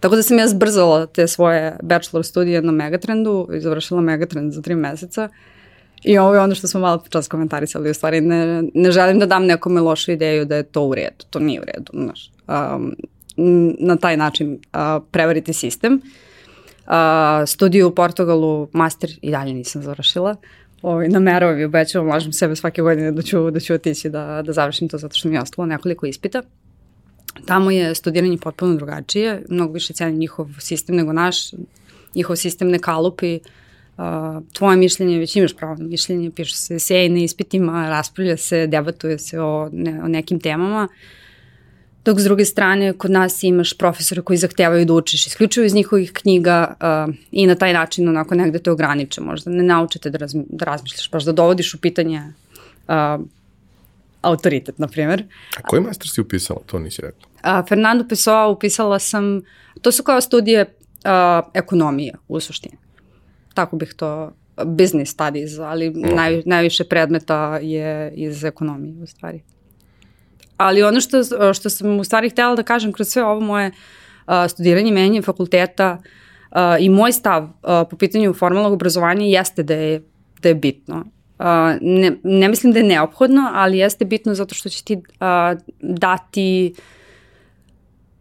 Tako 0.00 0.16
da 0.16 0.22
sam 0.22 0.38
ja 0.38 0.48
zbrzala 0.48 1.06
te 1.06 1.28
svoje 1.28 1.76
bachelor 1.82 2.24
studije 2.24 2.62
na 2.62 2.72
Megatrendu 2.72 3.48
i 3.56 3.60
završila 3.60 4.00
Megatrend 4.00 4.52
za 4.52 4.62
tri 4.62 4.74
meseca. 4.74 5.28
I 6.04 6.18
ovo 6.18 6.34
je 6.34 6.40
ono 6.40 6.54
što 6.54 6.68
smo 6.68 6.80
malo 6.80 7.02
čas 7.08 7.28
komentarisali, 7.28 7.90
u 7.90 7.94
stvari 7.94 8.20
ne, 8.20 8.62
ne 8.74 8.90
želim 8.90 9.18
da 9.18 9.26
dam 9.26 9.46
nekome 9.46 9.80
lošu 9.80 10.12
ideju 10.12 10.44
da 10.44 10.56
je 10.56 10.62
to 10.62 10.82
u 10.84 10.94
redu, 10.94 11.24
to 11.30 11.38
nije 11.38 11.60
u 11.60 11.64
redu, 11.64 11.92
znaš. 11.92 12.30
Um, 12.48 12.94
na 13.78 13.96
taj 13.96 14.16
način 14.16 14.52
uh, 14.52 15.02
prevariti 15.10 15.52
sistem. 15.52 16.00
Uh, 16.86 16.92
studiju 17.46 17.88
u 17.88 17.94
Portugalu, 17.94 18.68
master 18.72 19.10
i 19.22 19.30
dalje 19.30 19.54
nisam 19.54 19.82
završila. 19.82 20.36
Ovaj, 20.82 21.08
nameravam 21.08 21.58
i 21.58 21.64
obećavam, 21.64 22.08
lažem 22.08 22.32
sebe 22.32 22.56
svake 22.56 22.82
godine 22.82 23.12
da 23.12 23.22
ću, 23.22 23.50
da 23.50 23.60
ću 23.60 23.74
otići 23.74 24.10
da, 24.10 24.42
da 24.46 24.52
završim 24.52 24.88
to 24.88 24.98
zato 24.98 25.14
što 25.14 25.28
mi 25.28 25.34
je 25.34 25.42
ostalo 25.42 25.66
nekoliko 25.66 26.06
ispita. 26.06 26.42
Tamo 27.46 27.70
je 27.70 27.94
studiranje 27.94 28.38
potpuno 28.38 28.74
drugačije, 28.74 29.42
mnogo 29.48 29.72
više 29.72 29.92
cenim 29.92 30.18
njihov 30.18 30.48
sistem 30.58 30.96
nego 30.96 31.12
naš, 31.12 31.36
njihov 32.14 32.36
sistem 32.36 32.68
ne 32.68 32.78
kalupi, 32.78 33.38
uh, 33.96 34.04
tvoje 34.52 34.76
mišljenje, 34.76 35.18
već 35.18 35.36
imaš 35.36 35.56
pravo 35.56 35.74
na 35.74 35.84
mišljenje, 35.84 36.30
piše 36.30 36.56
se 36.56 36.78
sej 36.78 37.08
na 37.08 37.18
ispitima, 37.18 37.88
raspravlja 37.88 38.36
se, 38.36 38.66
debatuje 38.66 39.18
se 39.18 39.40
o, 39.40 39.68
ne, 39.72 40.02
o 40.04 40.08
nekim 40.08 40.40
temama. 40.40 40.88
Uh, 40.90 41.21
Dok 42.04 42.20
s 42.20 42.24
druge 42.24 42.44
strane, 42.44 42.92
kod 42.92 43.10
nas 43.10 43.42
imaš 43.42 43.72
profesora 43.78 44.22
koji 44.22 44.36
zahtevaju 44.36 44.84
da 44.84 44.94
učiš 44.94 45.26
isključivo 45.26 45.66
iz 45.66 45.74
njihovih 45.74 46.12
knjiga 46.12 46.74
uh, 47.08 47.14
i 47.30 47.46
na 47.46 47.54
taj 47.54 47.72
način 47.72 48.08
onako 48.08 48.34
negde 48.34 48.58
te 48.58 48.70
ograniče. 48.70 49.20
Možda 49.20 49.50
ne 49.50 49.62
naučite 49.62 50.10
da, 50.10 50.18
raz, 50.18 50.34
da 50.34 50.64
razmišljaš, 50.64 51.10
baš 51.10 51.24
da 51.24 51.32
dovodiš 51.32 51.74
u 51.74 51.80
pitanje 51.80 52.22
uh, 52.88 53.26
autoritet, 54.22 54.78
na 54.78 54.88
primjer. 54.88 55.24
A 55.56 55.62
koji 55.62 55.82
master 55.82 56.08
si 56.08 56.20
upisala? 56.20 56.60
To 56.66 56.78
nisi 56.78 57.02
rekla. 57.02 57.60
Uh, 57.60 57.68
Fernando 57.68 58.04
Pessoa 58.08 58.46
upisala 58.46 58.98
sam, 58.98 59.42
to 59.82 59.92
su 59.92 60.02
kao 60.02 60.20
studije 60.20 60.62
uh, 60.62 61.50
ekonomije 61.54 62.14
u 62.28 62.40
suštini. 62.40 62.76
Tako 63.54 63.76
bih 63.76 63.94
to 63.96 64.32
business 64.64 65.12
studies, 65.12 65.58
ali 65.58 65.90
mm. 65.90 66.14
naj, 66.14 66.42
najviše 66.46 66.84
predmeta 66.84 67.58
je 67.62 68.12
iz 68.16 68.44
ekonomije 68.44 69.02
u 69.02 69.06
stvari. 69.06 69.42
Ali 70.56 70.82
ono 70.82 71.00
što, 71.00 71.22
što 71.54 71.70
sam 71.70 72.00
u 72.00 72.04
stvari 72.04 72.30
htjela 72.30 72.56
da 72.56 72.62
kažem 72.62 72.92
kroz 72.92 73.08
sve 73.08 73.24
ovo 73.24 73.40
moje 73.40 73.70
studiranje, 74.48 74.92
menje 74.92 75.22
fakulteta 75.22 76.02
i 76.80 76.88
moj 76.88 77.12
stav 77.12 77.48
po 77.90 77.96
pitanju 77.96 78.34
formalnog 78.34 78.72
obrazovanja 78.72 79.26
jeste 79.26 79.62
da 79.62 79.74
je, 79.74 80.02
da 80.42 80.48
je 80.48 80.54
bitno. 80.54 81.04
Ne, 81.80 82.12
ne 82.22 82.48
mislim 82.48 82.72
da 82.72 82.78
je 82.78 82.86
neophodno, 82.86 83.50
ali 83.54 83.78
jeste 83.78 84.04
bitno 84.04 84.34
zato 84.34 84.54
što 84.54 84.68
će 84.68 84.84
ti 84.84 85.02
dati 85.80 86.74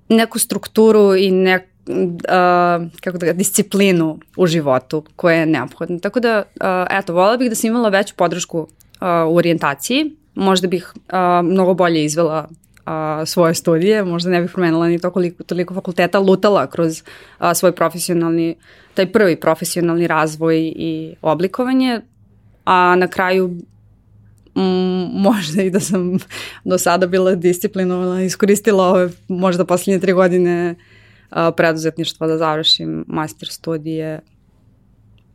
neku 0.10 0.40
strukturu 0.40 1.16
i 1.16 1.32
neku 1.32 1.72
uh, 1.88 2.90
kako 3.02 3.18
da 3.18 3.26
ga, 3.26 3.34
disciplinu 3.34 4.20
u 4.38 4.48
životu 4.48 5.04
koja 5.16 5.36
je 5.36 5.46
neophodna. 5.46 6.00
Tako 6.00 6.20
da, 6.20 6.38
uh, 6.38 6.98
eto, 6.98 7.14
volila 7.14 7.38
bih 7.38 7.50
da 7.50 7.56
sam 7.56 7.68
imala 7.68 7.90
veću 7.90 8.16
podršku 8.16 8.60
uh, 8.60 8.68
u 9.28 9.36
orijentaciji, 9.36 10.16
možda 10.36 10.68
bih 10.68 10.94
uh, 10.96 11.46
mnogo 11.46 11.74
bolje 11.74 12.06
izvela 12.06 12.48
a, 12.86 13.26
svoje 13.26 13.54
studije, 13.54 14.04
možda 14.04 14.30
ne 14.30 14.42
bih 14.42 14.52
promenila 14.52 14.88
ni 14.88 15.00
to 15.00 15.12
koliko, 15.12 15.44
toliko 15.44 15.74
fakulteta, 15.74 16.20
lutala 16.20 16.68
kroz 16.68 17.04
a, 17.38 17.54
svoj 17.54 17.72
profesionalni, 17.72 18.56
taj 18.94 19.12
prvi 19.12 19.36
profesionalni 19.36 20.08
razvoj 20.08 20.74
i 20.76 21.16
oblikovanje, 21.22 22.02
a 22.66 22.96
na 22.96 23.08
kraju 23.08 23.56
možda 25.14 25.64
i 25.64 25.70
da 25.70 25.80
sam 25.80 26.18
do 26.64 26.78
sada 26.78 27.08
bila 27.08 27.36
disciplinovana, 27.36 28.24
iskoristila 28.24 28.88
ove 28.88 29.10
možda 29.28 29.66
poslednje 29.66 30.00
tri 30.00 30.14
godine 30.14 30.76
a, 31.30 31.52
preduzetništva 31.52 32.28
da 32.28 32.38
završim 32.38 33.06
master 33.08 33.48
studije. 33.48 34.20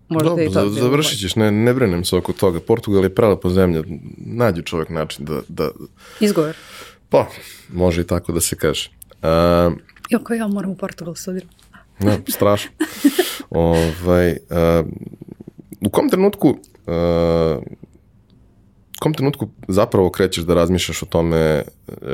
Možda 0.08 0.28
Dobro, 0.28 0.44
i 0.44 0.52
to 0.52 0.68
završit 0.68 1.20
ćeš, 1.20 1.36
ne, 1.36 1.50
ne 1.50 1.74
brenem 1.74 2.04
se 2.04 2.16
oko 2.16 2.32
toga. 2.32 2.60
Portugal 2.60 3.02
je 3.02 3.14
prelepa 3.14 3.48
zemlja, 3.48 3.82
nađe 4.16 4.62
čovjek 4.62 4.90
način 4.90 5.24
da... 5.24 5.40
da... 5.48 5.70
Izgovor. 6.20 6.56
Pa, 7.08 7.28
može 7.72 8.00
i 8.00 8.06
tako 8.06 8.32
da 8.32 8.40
se 8.40 8.56
kaže. 8.56 8.90
Uh, 9.12 9.72
Joko, 10.10 10.34
ja 10.34 10.48
moram 10.48 10.70
u 10.70 10.76
Portugal 10.76 11.14
studirati. 11.14 11.54
Ne, 12.00 12.18
strašno. 12.28 12.70
ovaj, 13.50 14.30
uh, 14.30 14.86
u 15.80 15.90
kom 15.90 16.10
trenutku 16.10 16.48
uh, 16.48 17.62
u 18.96 19.00
kom 19.00 19.14
trenutku 19.14 19.48
zapravo 19.68 20.10
krećeš 20.10 20.44
da 20.44 20.54
razmišljaš 20.54 21.02
o 21.02 21.06
tome 21.06 21.62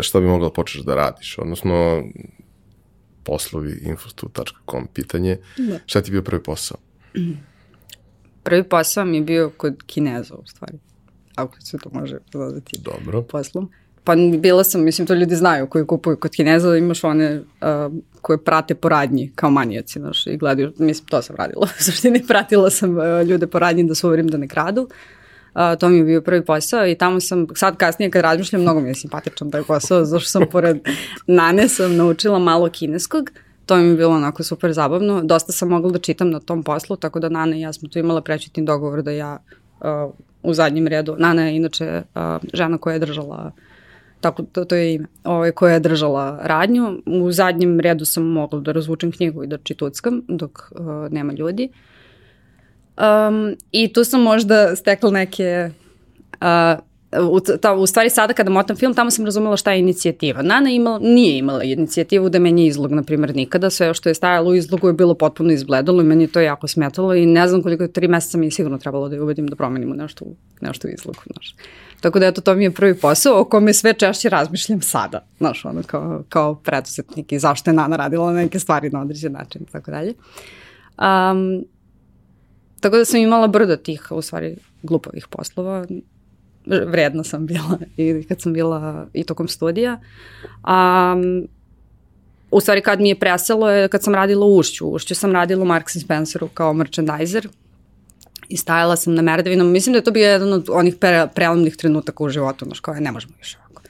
šta 0.01 0.21
bi 0.21 0.27
mogla 0.27 0.49
da 0.49 0.53
počneš 0.53 0.85
da 0.85 0.95
radiš? 0.95 1.39
Odnosno, 1.39 2.03
poslovi 3.25 3.81
infostu.com 3.83 4.87
pitanje. 4.95 5.37
Da. 5.59 5.79
Šta 5.87 6.03
ti 6.03 6.11
je 6.11 6.13
bio 6.13 6.23
prvi 6.23 6.43
posao? 6.43 6.79
Prvi 8.43 8.63
posao 8.63 9.05
mi 9.05 9.17
je 9.17 9.23
bio 9.23 9.51
kod 9.57 9.83
Kineza, 9.87 10.35
u 10.35 10.47
stvari. 10.47 10.79
Ako 11.35 11.61
se 11.61 11.79
to 11.79 11.91
može 11.93 12.19
dodati 12.33 12.79
Dobro. 12.79 13.23
poslom. 13.23 13.71
Pa 14.05 14.15
bila 14.39 14.65
sam, 14.65 14.85
mislim, 14.85 15.07
to 15.07 15.15
ljudi 15.15 15.37
znaju 15.37 15.67
koji 15.67 15.87
kupuju 15.87 16.17
kod 16.17 16.31
Kineza, 16.31 16.77
imaš 16.77 17.05
one 17.05 17.41
uh, 17.41 17.93
koje 18.21 18.45
prate 18.45 18.75
po 18.75 18.89
radnji 18.89 19.33
kao 19.35 19.51
manijaci, 19.51 19.99
znaš, 19.99 20.27
i 20.27 20.37
gledaju, 20.37 20.73
mislim, 20.79 21.07
to 21.07 21.23
sam 21.23 21.37
radila. 21.37 21.67
U 21.81 21.83
suštini 21.83 22.27
pratila 22.27 22.71
sam 22.71 22.99
uh, 22.99 23.05
ljude 23.29 23.47
po 23.47 23.59
radnji 23.59 23.85
da 23.85 23.95
se 23.95 24.07
uverim 24.07 24.29
da 24.29 24.39
ne 24.39 24.49
kradu. 24.49 24.89
Uh, 25.55 25.79
to 25.81 25.89
mi 25.89 25.97
je 25.97 26.05
bio 26.05 26.21
prvi 26.21 26.45
posao 26.45 26.87
i 26.87 26.95
tamo 26.95 27.21
sam, 27.21 27.47
sad 27.55 27.77
kasnije 27.77 28.11
kad 28.11 28.23
razmišljam, 28.23 28.63
mnogo 28.63 28.81
mi 28.81 28.89
je 28.89 28.95
simpatičan 28.95 29.51
taj 29.51 29.63
posao, 29.63 30.05
zašto 30.05 30.29
sam 30.29 30.43
pored 30.51 30.77
Nane 31.27 31.69
sam 31.69 31.97
naučila 31.97 32.39
malo 32.39 32.71
kineskog, 32.71 33.31
to 33.73 33.77
mi 33.77 33.89
je 33.89 33.97
bilo 33.97 34.15
onako 34.15 34.43
super 34.43 34.73
zabavno. 34.73 35.23
Dosta 35.25 35.53
sam 35.53 35.69
mogla 35.69 35.91
da 35.91 35.99
čitam 35.99 36.31
na 36.31 36.41
tom 36.41 36.63
poslu, 36.63 36.97
tako 36.97 37.21
da 37.21 37.29
Nana 37.29 37.57
i 37.57 37.61
ja 37.61 37.73
smo 37.73 37.89
tu 37.89 37.99
imala 37.99 38.21
prečetni 38.21 38.65
dogovor 38.65 39.03
da 39.03 39.11
ja 39.11 39.39
uh, 39.81 40.13
u 40.43 40.55
zadnjem 40.55 40.87
redu, 40.87 41.17
Nana 41.19 41.47
je 41.47 41.57
inače 41.57 42.03
uh, 42.15 42.23
žena 42.53 42.79
koja 42.79 42.93
je 42.93 42.99
držala 42.99 43.53
tako 44.21 44.43
to, 44.43 44.65
to 44.65 44.75
je 44.75 44.95
ime, 44.95 45.07
ovaj, 45.25 45.53
koja 45.53 45.75
je 45.75 45.81
držala 45.81 46.39
radnju. 46.43 47.03
U 47.07 47.33
zadnjem 47.33 47.81
redu 47.81 48.05
sam 48.05 48.25
mogla 48.25 48.61
da 48.61 48.73
razvučem 48.73 49.13
knjigu 49.13 49.45
i 49.45 49.47
da 49.47 49.59
čituckam 49.59 50.23
dok 50.29 50.71
uh, 50.71 51.13
nema 51.13 51.33
ljudi. 51.33 51.69
Um, 52.99 53.57
I 53.73 53.93
tu 53.93 54.05
sam 54.05 54.23
možda 54.23 54.77
stekla 54.77 55.11
neke 55.11 55.71
uh, 56.41 56.83
u, 57.20 57.40
ta, 57.40 57.75
u 57.75 57.87
stvari 57.87 58.11
sada 58.11 58.33
kada 58.33 58.51
motam 58.51 58.77
film, 58.77 58.94
tamo 58.94 59.11
sam 59.11 59.25
razumela 59.25 59.57
šta 59.57 59.72
je 59.72 59.79
inicijativa. 59.79 60.42
Nana 60.42 60.70
imala, 60.70 60.98
nije 60.98 61.38
imala 61.38 61.62
inicijativu 61.62 62.29
da 62.29 62.38
menja 62.38 62.64
izlog, 62.64 62.92
na 62.92 63.03
primjer, 63.03 63.37
nikada. 63.37 63.70
Sve 63.70 63.94
što 63.94 64.09
je 64.09 64.14
stajalo 64.14 64.51
u 64.51 64.55
izlogu 64.55 64.87
je 64.88 64.92
bilo 64.92 65.14
potpuno 65.14 65.53
izgledalo 65.53 66.03
i 66.03 66.05
meni 66.05 66.27
to 66.27 66.40
jako 66.40 66.68
smetalo 66.68 67.14
i 67.14 67.27
ne 67.27 67.48
znam 67.48 67.62
koliko 67.62 67.88
tri 67.88 68.09
meseca 68.09 68.38
mi 68.38 68.46
je 68.46 68.51
sigurno 68.51 68.79
trebalo 68.79 69.09
da 69.09 69.14
je 69.14 69.22
ubedim 69.22 69.46
da 69.46 69.57
promenimo 69.57 69.94
nešto, 69.94 70.25
nešto 70.61 70.88
u 70.88 70.90
izlogu. 70.90 71.20
Znaš. 71.33 71.57
Tako 72.01 72.18
da 72.18 72.27
eto, 72.27 72.40
to 72.40 72.55
mi 72.55 72.64
je 72.64 72.70
prvi 72.70 72.94
posao 72.94 73.40
o 73.40 73.44
kome 73.44 73.72
sve 73.72 73.94
češće 73.94 74.29
razmišljam 74.29 74.81
sada, 74.81 75.25
znaš, 75.38 75.64
ono, 75.64 75.83
kao, 75.83 76.22
kao 76.29 76.55
preduzetnik 76.55 77.33
i 77.33 77.38
zašto 77.38 77.70
je 77.70 77.75
Nana 77.75 77.96
radila 77.96 78.33
neke 78.33 78.59
stvari 78.59 78.90
na 78.90 79.01
određen 79.01 79.33
način 79.33 79.64
tako 79.72 79.90
dalje. 79.90 80.14
Um, 80.98 81.64
tako 82.81 82.96
da 82.96 83.05
sam 83.05 83.20
imala 83.20 83.46
brdo 83.46 83.77
tih, 83.77 84.07
u 84.11 84.22
stvari, 84.22 84.57
glupovih 84.83 85.27
poslova 85.31 85.87
vredna 86.66 87.25
sam 87.25 87.46
bila 87.46 87.79
i 87.96 88.25
kad 88.29 88.40
sam 88.40 88.53
bila 88.53 89.07
i 89.12 89.25
tokom 89.25 89.48
studija. 89.48 90.01
Um, 90.66 91.48
u 92.51 92.61
stvari 92.61 92.81
kad 92.81 93.01
mi 93.01 93.09
je 93.09 93.18
preselo 93.18 93.70
je 93.70 93.88
kad 93.88 94.03
sam 94.03 94.14
radila 94.14 94.46
u 94.46 94.57
Ušću. 94.57 94.87
U 94.87 94.92
Ušću 94.92 95.14
sam 95.14 95.33
radila 95.33 95.62
u 95.62 95.66
Marks 95.66 95.92
Spenceru 95.92 96.48
kao 96.48 96.72
merchandiser 96.72 97.48
i 98.48 98.57
stajala 98.57 98.96
sam 98.96 99.14
na 99.14 99.22
merdevinom. 99.22 99.70
Mislim 99.70 99.92
da 99.92 99.98
je 99.98 100.05
to 100.05 100.11
bio 100.11 100.31
jedan 100.31 100.53
od 100.53 100.68
onih 100.70 100.96
pre, 100.96 101.29
prelomnih 101.35 101.77
trenutaka 101.77 102.25
u 102.25 102.29
životu, 102.29 102.64
znaš 102.64 102.81
kao 102.81 102.94
ne 102.94 103.12
možemo 103.12 103.35
više 103.38 103.59
ovako. 103.59 103.83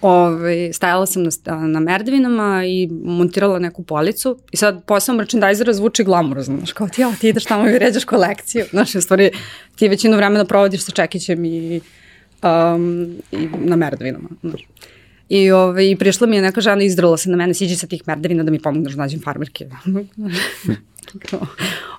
Ove, 0.00 0.72
stajala 0.72 1.06
sam 1.06 1.22
na, 1.22 1.30
na 1.66 1.80
merdevinama 1.80 2.64
i 2.64 2.88
montirala 3.04 3.58
neku 3.58 3.82
policu 3.82 4.38
i 4.52 4.56
sad 4.56 4.84
posao 4.86 5.14
merchandisera 5.14 5.72
zvuči 5.72 6.04
glamurozno, 6.04 6.56
znaš, 6.56 6.72
kao 6.72 6.88
ti, 6.88 7.00
ja, 7.00 7.12
ti 7.20 7.28
ideš 7.28 7.44
tamo 7.44 7.68
i 7.68 7.78
ređaš 7.78 8.04
kolekciju, 8.04 8.64
znaš, 8.70 8.94
u 8.94 9.00
stvari 9.00 9.30
ti 9.76 9.88
većinu 9.88 10.16
vremena 10.16 10.44
provodiš 10.44 10.84
sa 10.84 10.92
čekićem 10.92 11.44
i 11.44 11.80
um, 12.42 13.16
i 13.32 13.48
na 13.58 13.76
merdavinama. 13.76 14.28
I, 15.28 15.50
ove, 15.50 15.62
ovaj, 15.64 15.90
I 15.90 15.96
prišla 15.96 16.26
mi 16.26 16.36
je 16.36 16.42
neka 16.42 16.60
žena 16.60 16.82
i 16.82 16.86
izdrala 16.86 17.16
se 17.16 17.30
na 17.30 17.36
mene, 17.36 17.54
siđi 17.54 17.76
sa 17.76 17.86
tih 17.86 18.02
merdavina 18.06 18.42
da 18.42 18.50
mi 18.50 18.60
pomogneš 18.62 18.92
da 18.92 19.02
nađem 19.02 19.20
farmerke. 19.20 19.68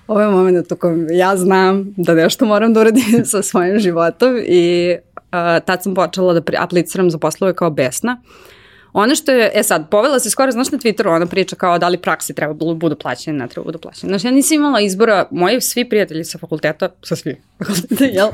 Ovo 0.06 0.20
je 0.20 0.28
moment 0.28 0.72
u 0.72 0.76
kojem 0.76 1.06
ja 1.10 1.36
znam 1.36 1.94
da 1.96 2.14
nešto 2.14 2.44
moram 2.44 2.72
da 2.74 2.80
uradim 2.80 3.24
sa 3.32 3.42
svojim 3.42 3.78
životom 3.78 4.36
i 4.46 4.96
uh, 5.16 5.64
tad 5.66 5.82
sam 5.82 5.94
počela 5.94 6.32
da 6.32 6.42
apliciram 6.58 7.10
za 7.10 7.18
poslove 7.18 7.54
kao 7.54 7.70
besna. 7.70 8.22
Uh, 8.22 8.50
Ono 8.92 9.14
što 9.14 9.32
je, 9.32 9.50
e 9.54 9.62
sad, 9.62 9.90
povela 9.90 10.18
se 10.18 10.30
skoro, 10.30 10.52
znaš 10.52 10.70
na 10.70 10.78
Twitteru, 10.78 11.14
ona 11.14 11.26
priča 11.26 11.56
kao 11.56 11.78
da 11.78 11.88
li 11.88 11.98
praksi 11.98 12.34
treba 12.34 12.54
budu 12.54 12.96
plaćene, 12.96 13.38
ne 13.38 13.48
treba 13.48 13.64
da 13.64 13.68
budu 13.68 13.78
plaćene. 13.78 14.10
Znaš, 14.10 14.24
ja 14.24 14.30
nisam 14.30 14.54
imala 14.54 14.80
izbora, 14.80 15.26
moji 15.30 15.60
svi 15.60 15.88
prijatelji 15.88 16.24
sa 16.24 16.38
fakulteta, 16.38 16.88
sa 17.02 17.16
svi 17.16 17.36
fakulteta, 17.58 18.04
jel, 18.04 18.28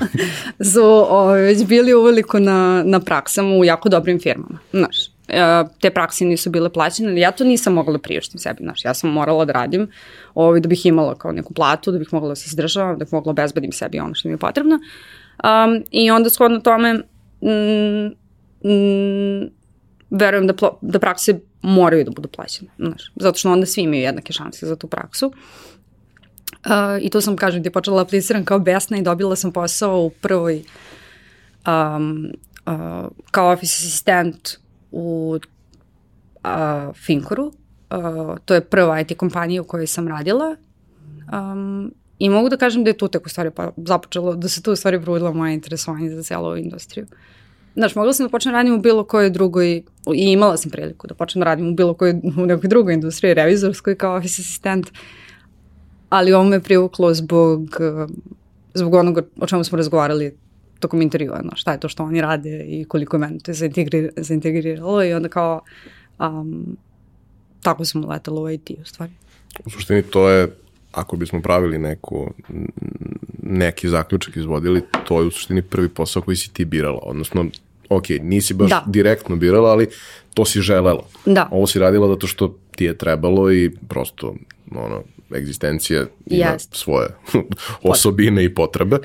su 0.75 0.83
o, 0.83 1.07
ovaj, 1.09 1.41
već 1.41 1.65
bili 1.65 1.95
uveliko 1.95 2.39
na, 2.39 2.83
na 2.85 3.01
praksama 3.01 3.57
u 3.57 3.65
jako 3.65 3.89
dobrim 3.89 4.21
firmama, 4.21 4.59
znaš. 4.73 4.97
E, 5.29 5.65
te 5.81 5.91
prakse 5.91 6.25
nisu 6.25 6.51
bile 6.51 6.73
plaćene, 6.73 7.11
ali 7.11 7.21
ja 7.21 7.31
to 7.33 7.45
nisam 7.45 7.73
mogla 7.73 7.93
da 7.93 7.99
priuštim 7.99 8.41
sebi, 8.41 8.63
znaš, 8.63 8.85
ja 8.85 8.95
sam 8.95 9.11
morala 9.11 9.45
da 9.45 9.53
radim 9.53 9.89
ovaj, 10.35 10.61
da 10.61 10.69
bih 10.69 10.87
imala 10.87 11.15
kao 11.15 11.33
neku 11.33 11.55
platu, 11.55 11.93
da 11.93 11.99
bih 11.99 12.09
mogla 12.13 12.29
da 12.29 12.35
se 12.35 12.45
izdržavam, 12.47 12.99
da 12.99 13.05
bih 13.05 13.13
mogla 13.13 13.33
da 13.33 13.43
obezbedim 13.43 13.73
sebi 13.73 14.01
ono 14.01 14.15
što 14.15 14.29
mi 14.29 14.35
je 14.35 14.39
potrebno. 14.39 14.75
Um, 14.75 15.85
I 15.91 16.11
onda 16.11 16.31
shodno 16.31 16.61
tome, 16.61 16.95
mm, 16.95 18.07
mm, 18.71 19.56
verujem 20.11 20.47
da, 20.47 20.55
da 20.81 20.99
prakse 20.99 21.41
moraju 21.63 22.05
da 22.05 22.11
budu 22.11 22.29
plaćene, 22.29 22.71
znaš, 22.79 23.13
zato 23.17 23.39
što 23.39 23.53
onda 23.53 23.67
svi 23.67 23.83
imaju 23.83 24.03
jednake 24.03 24.33
šanse 24.33 24.67
za 24.67 24.77
tu 24.77 24.87
praksu. 24.87 25.27
Uh, 25.27 26.73
I 27.01 27.11
tu 27.11 27.21
sam, 27.21 27.37
kažem, 27.37 27.63
ti 27.63 27.71
počela 27.71 27.97
da 27.97 28.03
apliciram 28.03 28.45
kao 28.45 28.59
besna 28.59 28.99
i 28.99 29.03
dobila 29.03 29.37
sam 29.37 29.53
posao 29.53 30.01
u 30.01 30.11
prvoj 30.11 30.65
um, 31.67 32.31
uh, 32.67 33.11
kao 33.31 33.53
office 33.53 33.75
asistent 33.79 34.59
u 34.91 35.39
uh, 36.45 36.97
Finkoru. 37.07 37.53
Uh, 37.91 38.39
to 38.45 38.55
je 38.55 38.61
prva 38.61 39.01
IT 39.01 39.17
kompanija 39.17 39.63
u 39.63 39.65
kojoj 39.65 39.87
sam 39.87 40.09
radila. 40.09 40.57
Um, 41.33 41.93
I 42.19 42.31
mogu 42.31 42.49
da 42.49 42.57
kažem 42.57 42.85
da 42.85 42.91
je 42.91 42.99
tu 42.99 43.09
tek 43.09 43.27
u 43.27 43.29
stvari 43.29 43.51
započelo, 43.77 44.35
da 44.35 44.49
se 44.49 44.63
tu 44.63 44.73
u 44.73 44.77
stvari 44.77 44.97
vrudilo 44.97 45.33
moje 45.33 45.55
interesovanje 45.55 46.11
za 46.11 46.23
celu 46.23 46.57
industriju. 46.57 47.07
Uh, 47.11 47.36
Znaš, 47.77 47.95
mogla 47.95 48.13
sam 48.13 48.27
da 48.27 48.31
počnem 48.31 48.55
radim 48.55 48.75
u 48.75 48.81
bilo 48.81 49.05
kojoj 49.05 49.31
drugoj, 49.31 49.83
i 50.15 50.33
imala 50.33 50.57
sam 50.57 50.71
priliku 50.71 51.07
da 51.07 51.15
počnem 51.15 51.43
radim 51.43 51.69
u 51.69 51.75
bilo 51.75 51.95
kojoj, 51.95 52.15
u 52.39 52.47
nekoj 52.47 52.69
drugoj 52.69 52.95
industriji, 52.95 53.35
revizorskoj 53.35 53.95
kao 53.95 54.17
office 54.17 54.43
asistent, 54.43 54.87
ali 56.09 56.33
ovo 56.33 56.45
me 56.45 56.61
privuklo 56.61 57.15
zbog, 57.15 57.77
zbog 58.75 58.95
onoga 58.95 59.23
o 59.41 59.47
čemu 59.47 59.65
smo 59.65 59.77
razgovarali 59.77 60.37
tokom 60.81 61.03
intervjua, 61.03 61.41
no, 61.43 61.51
šta 61.55 61.73
je 61.73 61.81
to 61.81 61.89
što 61.89 62.05
oni 62.05 62.21
rade 62.21 62.65
i 62.69 62.85
koliko 62.85 63.17
je 63.17 63.21
meni 63.21 63.41
to 63.41 63.53
zaintegri, 63.53 64.09
zaintegriralo 64.17 65.05
i 65.05 65.13
onda 65.13 65.29
kao 65.29 65.61
um, 66.19 66.77
tako 67.63 67.85
sam 67.85 68.05
letala 68.05 68.41
u 68.41 68.51
IT 68.51 68.71
u 68.71 68.85
stvari. 68.85 69.13
U 69.65 69.71
suštini 69.71 70.03
to 70.03 70.29
je 70.29 70.49
ako 70.93 71.17
bismo 71.17 71.43
pravili 71.43 71.79
neku, 71.79 72.31
neki 73.43 73.89
zaključak 73.89 74.37
izvodili, 74.37 74.83
to 75.09 75.21
je 75.21 75.27
u 75.27 75.31
suštini 75.31 75.63
prvi 75.63 75.89
posao 75.89 76.23
koji 76.23 76.37
si 76.37 76.53
ti 76.53 76.65
birala, 76.65 76.99
odnosno 77.03 77.47
ok, 77.89 78.09
nisi 78.21 78.55
baš 78.55 78.71
da. 78.71 78.85
direktno 78.87 79.37
birala, 79.37 79.71
ali 79.71 79.89
to 80.35 80.45
si 80.45 80.61
želela. 80.61 81.05
Da. 81.27 81.49
Ovo 81.51 81.67
si 81.67 81.79
radila 81.79 82.09
zato 82.09 82.27
što 82.27 82.57
ti 82.77 82.85
je 82.85 82.99
trebalo 82.99 83.53
i 83.53 83.71
prosto 83.89 84.35
ono, 84.71 85.03
egzistencija 85.37 86.07
ima 86.27 86.47
yes. 86.47 86.69
svoje 86.73 87.09
osobine 87.83 88.45
i 88.45 88.55
potrebe, 88.55 88.99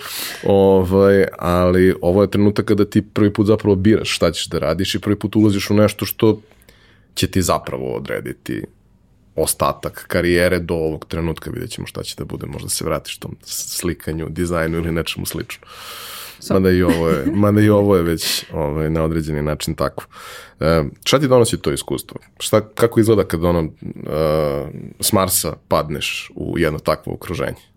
ovaj, 0.43 1.25
ali 1.39 1.95
ovo 2.01 2.21
je 2.21 2.31
trenutak 2.31 2.65
kada 2.65 2.85
ti 2.85 3.01
prvi 3.01 3.33
put 3.33 3.47
zapravo 3.47 3.75
biraš 3.75 4.15
šta 4.15 4.31
ćeš 4.31 4.47
da 4.47 4.59
radiš 4.59 4.95
i 4.95 4.99
prvi 4.99 5.19
put 5.19 5.35
ulaziš 5.35 5.69
u 5.69 5.73
nešto 5.73 6.05
što 6.05 6.41
će 7.15 7.27
ti 7.27 7.41
zapravo 7.41 7.95
odrediti 7.95 8.63
ostatak 9.35 10.05
karijere 10.07 10.59
do 10.59 10.73
ovog 10.73 11.05
trenutka, 11.05 11.51
vidjet 11.51 11.71
ćemo 11.71 11.87
šta 11.87 12.03
će 12.03 12.15
da 12.17 12.25
bude, 12.25 12.47
možda 12.47 12.69
se 12.69 12.85
vratiš 12.85 13.17
tom 13.17 13.35
slikanju, 13.45 14.29
dizajnu 14.29 14.77
ili 14.77 14.91
nečemu 14.91 15.25
slično. 15.25 15.67
Mada 16.49 16.71
i 16.71 16.84
ovo 16.84 17.10
je, 17.10 17.25
mada 17.25 17.62
i 17.62 17.69
ovo 17.69 17.95
je 17.95 18.04
već 18.04 18.45
ovaj, 18.54 18.89
na 18.89 19.04
određeni 19.04 19.41
način 19.41 19.75
tako. 19.75 20.06
E, 20.60 20.84
šta 21.06 21.19
ti 21.19 21.27
donosi 21.27 21.62
to 21.62 21.71
iskustvo? 21.71 22.19
Šta, 22.39 22.62
kako 22.62 22.99
izgleda 22.99 23.23
kad 23.23 23.45
ono, 23.45 23.60
uh, 23.60 23.69
s 24.99 25.13
Marsa 25.13 25.54
padneš 25.67 26.32
u 26.36 26.60
jedno 26.60 26.80
takvo 26.80 27.13
okruženje? 27.13 27.71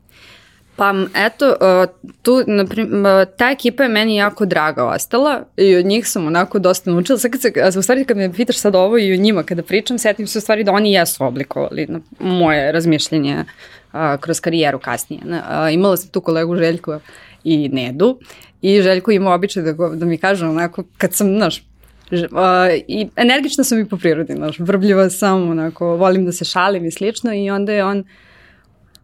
Pa 0.76 0.94
eto, 1.14 1.48
uh, 1.48 2.12
tu, 2.22 2.42
naprim, 2.46 3.04
ta 3.36 3.50
ekipa 3.50 3.82
je 3.82 3.88
meni 3.88 4.16
jako 4.16 4.46
draga 4.46 4.84
ostala 4.84 5.44
i 5.56 5.76
od 5.76 5.86
njih 5.86 6.08
sam 6.08 6.26
onako 6.26 6.58
dosta 6.58 6.90
naučila. 6.90 7.18
Sad 7.18 7.30
kad 7.30 7.72
se, 7.72 7.78
u 7.78 7.82
stvari 7.82 8.04
kad 8.04 8.16
me 8.16 8.32
pitaš 8.32 8.56
sad 8.56 8.74
ovo 8.74 8.98
i 8.98 9.12
o 9.12 9.16
njima 9.16 9.42
kada 9.42 9.62
pričam, 9.62 9.98
setim 9.98 10.26
se 10.26 10.38
u 10.38 10.40
stvari 10.40 10.64
da 10.64 10.72
oni 10.72 10.92
jesu 10.92 11.24
oblikovali 11.24 11.86
na 11.86 12.00
moje 12.20 12.72
razmišljenje 12.72 13.44
uh, 13.92 13.98
kroz 14.20 14.40
karijeru 14.40 14.78
kasnije. 14.78 15.22
Uh, 15.24 15.72
imala 15.72 15.96
sam 15.96 16.10
tu 16.10 16.20
kolegu 16.20 16.56
Željko 16.56 17.00
i 17.44 17.68
Nedu 17.68 18.18
i 18.64 18.82
Željko 18.82 19.10
ima 19.10 19.34
običaj 19.34 19.62
da, 19.62 19.72
go, 19.72 19.88
da 19.96 20.06
mi 20.06 20.18
kaže 20.18 20.46
onako 20.46 20.84
kad 20.98 21.14
sam, 21.14 21.36
znaš, 21.36 21.62
Uh, 22.10 22.20
I 22.88 23.08
energična 23.16 23.64
sam 23.64 23.80
i 23.80 23.88
po 23.88 23.96
prirodi, 23.96 24.34
znaš, 24.34 24.58
vrbljiva 24.58 25.10
sam, 25.10 25.50
onako, 25.50 25.96
volim 25.96 26.24
da 26.24 26.32
se 26.32 26.44
šalim 26.44 26.84
i 26.84 26.90
slično 26.90 27.34
i 27.34 27.50
onda 27.50 27.72
je 27.72 27.84
on 27.84 28.04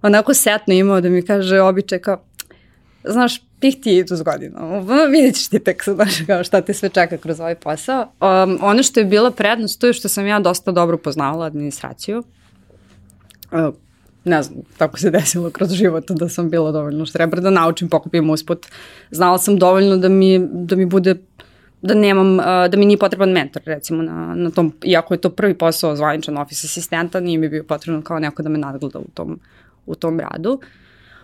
onako 0.02 0.34
setno 0.34 0.74
imao 0.74 1.00
da 1.00 1.08
mi 1.08 1.22
kaže 1.22 1.60
običaj 1.60 1.98
kao, 1.98 2.22
znaš, 3.04 3.42
pih 3.60 3.76
ti 3.82 3.96
idu 3.96 4.16
s 4.16 4.22
godinom, 4.22 4.86
vidjet 5.12 5.34
ćeš 5.34 5.48
ti 5.48 5.58
tek, 5.58 5.84
znaš, 5.84 6.14
kao 6.26 6.44
šta 6.44 6.60
te 6.60 6.74
sve 6.74 6.88
čeka 6.88 7.16
kroz 7.16 7.40
ovaj 7.40 7.54
posao. 7.54 8.02
Um, 8.02 8.58
ono 8.62 8.82
što 8.82 9.00
je 9.00 9.06
bila 9.06 9.30
prednost, 9.30 9.80
to 9.80 9.86
je 9.86 9.92
što 9.92 10.08
sam 10.08 10.26
ja 10.26 10.40
dosta 10.40 10.72
dobro 10.72 10.98
poznavala 10.98 11.46
administraciju. 11.46 12.22
Uh, 13.52 13.74
ne 14.24 14.42
znam, 14.42 14.58
tako 14.76 14.98
se 14.98 15.10
desilo 15.20 15.50
kroz 15.50 15.72
život 15.72 16.10
da 16.10 16.28
sam 16.28 16.50
bila 16.50 16.72
dovoljno 16.72 17.06
štreber 17.06 17.40
da 17.40 17.50
naučim, 17.50 17.88
pokupim 17.88 18.30
usput. 18.30 18.66
Znala 19.10 19.38
sam 19.38 19.58
dovoljno 19.58 19.96
da 19.96 20.08
mi, 20.08 20.48
da 20.52 20.76
mi 20.76 20.86
bude 20.86 21.14
da 21.82 21.94
nemam, 21.94 22.36
da 22.70 22.76
mi 22.76 22.86
nije 22.86 22.98
potreban 22.98 23.30
mentor 23.30 23.62
recimo 23.66 24.02
na, 24.02 24.34
na 24.34 24.50
tom, 24.50 24.72
iako 24.84 25.14
je 25.14 25.20
to 25.20 25.30
prvi 25.30 25.54
posao 25.54 25.96
zvaničan 25.96 26.38
office 26.38 26.66
asistenta, 26.66 27.20
nije 27.20 27.38
mi 27.38 27.48
bio 27.48 27.64
potrebno 27.64 28.02
kao 28.02 28.18
neko 28.18 28.42
da 28.42 28.48
me 28.48 28.58
nadgleda 28.58 28.98
u 28.98 29.08
tom, 29.14 29.40
u 29.86 29.94
tom 29.94 30.20
radu. 30.20 30.60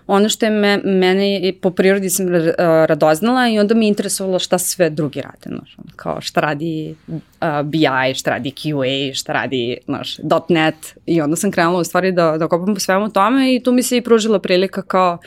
Ono 0.07 0.29
što 0.29 0.47
je 0.47 0.51
me, 0.51 0.81
mene 0.85 1.53
po 1.61 1.71
prirodi 1.71 2.11
sam 2.11 2.27
radoznala 2.88 3.49
i 3.49 3.59
onda 3.59 3.75
mi 3.75 3.87
je 3.87 3.88
interesovalo 3.88 4.38
šta 4.38 4.59
sve 4.59 4.90
drugi 4.90 5.21
rade, 5.21 5.57
znaš, 5.57 5.77
kao 5.97 6.21
šta 6.21 6.40
radi 6.40 6.95
uh, 7.09 7.21
BI, 7.64 8.14
šta 8.14 8.31
radi 8.31 8.51
QA, 8.51 9.14
šta 9.14 9.33
radi, 9.33 9.79
znaš, 9.85 10.19
.NET 10.49 10.75
i 11.07 11.21
onda 11.21 11.37
sam 11.37 11.51
krenula 11.51 11.81
u 11.81 11.85
stvari 11.85 12.12
da, 12.12 12.38
da 12.38 12.49
kopam 12.49 12.75
po 12.75 12.81
svemu 12.81 13.11
tome 13.11 13.55
i 13.55 13.62
tu 13.62 13.73
mi 13.73 13.83
se 13.83 13.97
i 13.97 14.01
pružila 14.01 14.38
prilika 14.38 14.83
kao 14.83 15.19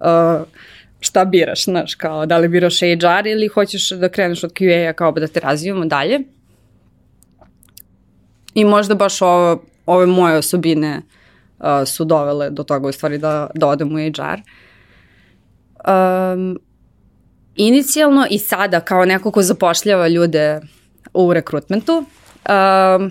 uh, 0.00 0.46
šta 1.00 1.24
biraš, 1.24 1.64
znaš, 1.64 1.94
kao 1.94 2.26
da 2.26 2.38
li 2.38 2.48
biraš 2.48 2.80
HR 2.80 3.26
ili 3.26 3.48
hoćeš 3.48 3.90
da 3.90 4.08
kreneš 4.08 4.44
od 4.44 4.52
QA-a 4.52 4.92
kao 4.92 5.12
da 5.12 5.26
te 5.26 5.40
razvijamo 5.40 5.84
dalje. 5.84 6.20
I 8.54 8.64
možda 8.64 8.94
baš 8.94 9.22
ovo, 9.22 9.62
ove 9.86 10.06
moje 10.06 10.36
osobine 10.36 10.96
uh, 10.96 11.17
su 11.86 12.04
dovele 12.04 12.50
do 12.50 12.62
toga 12.62 12.88
u 12.88 12.92
stvari 12.92 13.18
da, 13.18 13.50
da 13.54 13.66
odem 13.66 13.92
u 13.92 13.98
HR. 13.98 14.40
Um, 15.92 16.58
inicijalno 17.56 18.26
i 18.30 18.38
sada 18.38 18.80
kao 18.80 19.04
neko 19.04 19.30
ko 19.30 19.42
zapošljava 19.42 20.08
ljude 20.08 20.60
u 21.14 21.32
rekrutmentu, 21.32 21.92
um, 21.92 23.10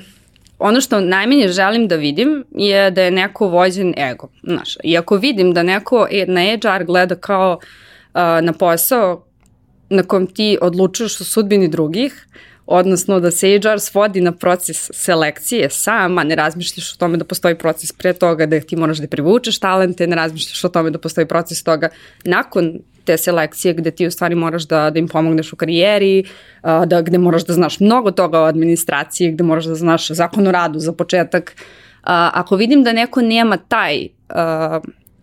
ono 0.59 0.81
što 0.81 0.99
najmanje 0.99 1.47
želim 1.47 1.87
da 1.87 1.95
vidim 1.95 2.45
je 2.51 2.91
da 2.91 3.01
je 3.01 3.11
neko 3.11 3.47
vođen 3.47 3.93
ego. 3.97 4.29
Znaš, 4.43 4.77
i 4.83 4.97
ako 4.97 5.15
vidim 5.15 5.53
da 5.53 5.63
neko 5.63 6.07
e, 6.11 6.25
na 6.27 6.41
HR 6.41 6.83
gleda 6.83 7.15
kao 7.15 7.59
uh, 8.13 8.21
na 8.41 8.53
posao 8.53 9.27
na 9.89 10.03
kom 10.03 10.27
ti 10.27 10.57
odlučuješ 10.61 11.21
o 11.21 11.23
sudbini 11.23 11.67
drugih, 11.67 12.27
odnosno 12.67 13.19
da 13.19 13.29
HR 13.29 13.79
svodi 13.79 14.21
na 14.21 14.31
proces 14.31 14.89
selekcije 14.93 15.69
sam, 15.69 16.17
a 16.17 16.23
ne 16.23 16.35
razmišljaš 16.35 16.93
o 16.93 16.97
tome 16.97 17.17
da 17.17 17.25
postoji 17.25 17.55
proces 17.55 17.91
pre 17.91 18.13
toga 18.13 18.45
da 18.45 18.59
ti 18.59 18.75
moraš 18.75 18.97
da 18.97 19.07
privučeš 19.07 19.59
talente, 19.59 20.07
ne 20.07 20.15
razmišljaš 20.15 20.63
o 20.63 20.69
tome 20.69 20.91
da 20.91 20.99
postoji 20.99 21.27
proces 21.27 21.63
toga 21.63 21.89
nakon 22.23 22.79
te 23.05 23.17
selekcije 23.17 23.73
gde 23.73 23.91
ti 23.91 24.07
u 24.07 24.11
stvari 24.11 24.35
moraš 24.35 24.67
da, 24.67 24.89
da 24.89 24.99
im 24.99 25.07
pomogneš 25.07 25.53
u 25.53 25.55
karijeri, 25.55 26.23
da, 26.85 27.01
gde 27.01 27.17
moraš 27.17 27.45
da 27.45 27.53
znaš 27.53 27.79
mnogo 27.79 28.11
toga 28.11 28.41
o 28.41 28.43
administraciji, 28.43 29.31
gde 29.31 29.43
moraš 29.43 29.65
da 29.65 29.75
znaš 29.75 30.11
zakon 30.11 30.47
o 30.47 30.51
radu 30.51 30.79
za 30.79 30.93
početak. 30.93 31.55
Ako 32.03 32.55
vidim 32.55 32.83
da 32.83 32.93
neko 32.93 33.21
nema 33.21 33.57
taj 33.57 34.07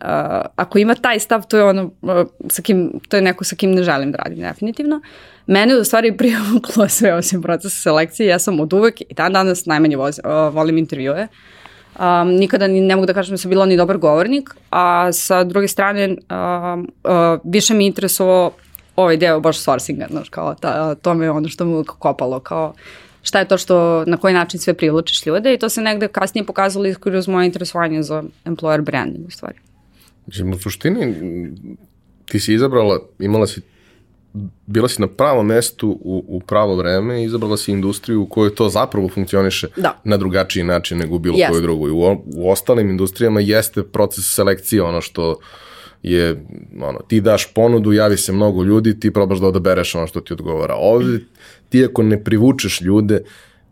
Uh, 0.05 0.11
ako 0.57 0.79
ima 0.79 0.95
taj 0.95 1.19
stav, 1.19 1.47
to 1.49 1.57
je 1.57 1.65
ono 1.65 1.85
uh, 1.85 2.27
sa 2.49 2.63
kim, 2.63 3.01
to 3.09 3.17
je 3.17 3.23
neko 3.23 3.45
sa 3.45 3.57
kim 3.57 3.71
ne 3.73 3.83
želim 3.83 4.13
da 4.13 4.19
radim 4.19 4.39
definitivno. 4.39 5.01
Mene 5.47 5.77
u 5.77 5.85
stvari 5.85 6.17
privuklo 6.21 6.89
sve 6.89 7.15
osim 7.15 7.43
procesa 7.43 7.83
selekcije, 7.83 8.29
ja 8.29 8.39
sam 8.39 8.61
od 8.61 8.73
uvek 8.73 9.01
i 9.01 9.15
dan 9.15 9.33
danas 9.33 9.67
najmanje 9.67 9.97
voz, 9.97 10.21
uh, 10.25 10.55
volim 10.55 10.79
intervjue. 10.79 11.29
Um, 11.99 12.29
nikada 12.29 12.67
ni, 12.67 12.81
ne 12.81 12.97
mogu 12.97 13.07
da 13.07 13.15
kažem 13.15 13.33
da 13.33 13.39
sam 13.39 13.49
bila 13.49 13.67
ni 13.67 13.77
dobar 13.77 13.99
govornik, 13.99 14.51
a 14.71 15.13
sa 15.13 15.45
druge 15.45 15.69
strane 15.69 16.09
uh, 16.09 16.85
uh, 17.05 17.41
više 17.45 17.75
mi 17.75 17.87
interesovao 17.87 18.53
ovaj 18.97 19.17
deo 19.17 19.41
baš 19.41 19.59
sourcinga, 19.59 20.07
znaš, 20.11 20.29
kao 20.29 20.55
ta, 20.55 20.95
to 20.95 21.15
me 21.15 21.31
ono 21.31 21.49
što 21.49 21.65
mu 21.65 21.85
kopalo, 21.85 22.41
kao 22.41 22.75
šta 23.23 23.39
je 23.39 23.49
to 23.49 23.59
što, 23.59 24.05
na 24.07 24.17
koji 24.17 24.35
način 24.35 24.61
sve 24.61 24.75
privlačiš 24.75 25.27
ljude 25.27 25.55
i 25.55 25.59
to 25.59 25.69
se 25.69 25.83
negde 25.83 26.09
kasnije 26.09 26.47
pokazalo 26.47 26.85
kroz 27.01 27.29
moje 27.29 27.47
interesovanje 27.47 28.03
za 28.03 28.23
employer 28.45 28.81
branding 28.81 29.27
u 29.27 29.31
stvari. 29.31 29.59
Mislim, 30.27 30.53
u 30.53 30.59
suštini 30.59 31.15
ti 32.27 32.41
si 32.41 32.55
izabrala, 32.55 32.99
imala 33.19 33.47
si 33.47 33.61
bila 34.67 34.89
si 34.89 35.01
na 35.01 35.07
pravom 35.07 35.47
mestu 35.47 35.89
u, 35.89 36.25
u 36.29 36.41
pravo 36.41 36.77
vreme 36.77 37.23
i 37.23 37.25
izabrala 37.25 37.57
si 37.57 37.73
industriju 37.73 38.23
u 38.23 38.27
kojoj 38.27 38.55
to 38.55 38.69
zapravo 38.69 39.09
funkcioniše 39.09 39.69
da. 39.77 40.01
na 40.05 40.17
drugačiji 40.17 40.65
način 40.65 40.99
nego 40.99 41.15
u 41.15 41.19
bilo 41.19 41.37
yes. 41.37 41.49
kojoj 41.49 41.63
drugoj. 41.63 41.91
U, 41.91 42.23
u 42.37 42.51
ostalim 42.51 42.91
industrijama 42.91 43.41
jeste 43.41 43.83
proces 43.83 44.35
selekcije 44.35 44.83
ono 44.83 45.01
što 45.01 45.37
je, 46.03 46.45
ono, 46.83 46.99
ti 47.09 47.21
daš 47.21 47.55
ponudu, 47.55 47.93
javi 47.93 48.17
se 48.17 48.33
mnogo 48.33 48.63
ljudi, 48.63 49.01
ti 49.01 49.11
probaš 49.11 49.39
da 49.39 49.47
odabereš 49.47 49.95
ono 49.95 50.07
što 50.07 50.21
ti 50.21 50.33
odgovara. 50.33 50.75
Ovde 50.75 51.21
ti 51.69 51.85
ako 51.85 52.03
ne 52.03 52.25
privučeš 52.25 52.81
ljude, 52.81 53.23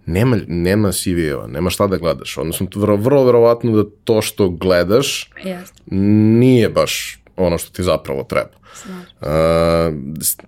nema, 0.07 0.39
nema 0.47 0.93
CV-eva, 0.93 1.47
nema 1.47 1.71
šta 1.71 1.87
da 1.87 1.97
gledaš. 1.97 2.39
Odnosno, 2.39 2.67
vrlo, 2.75 2.97
vrlo 2.97 3.25
verovatno 3.25 3.83
da 3.83 3.91
to 4.05 4.23
što 4.23 4.49
gledaš 4.49 5.31
yes. 5.45 5.73
nije 6.41 6.69
baš 6.69 7.22
ono 7.37 7.59
što 7.59 7.71
ti 7.73 7.83
zapravo 7.83 8.23
treba. 8.23 8.51
Uh, 9.21 9.29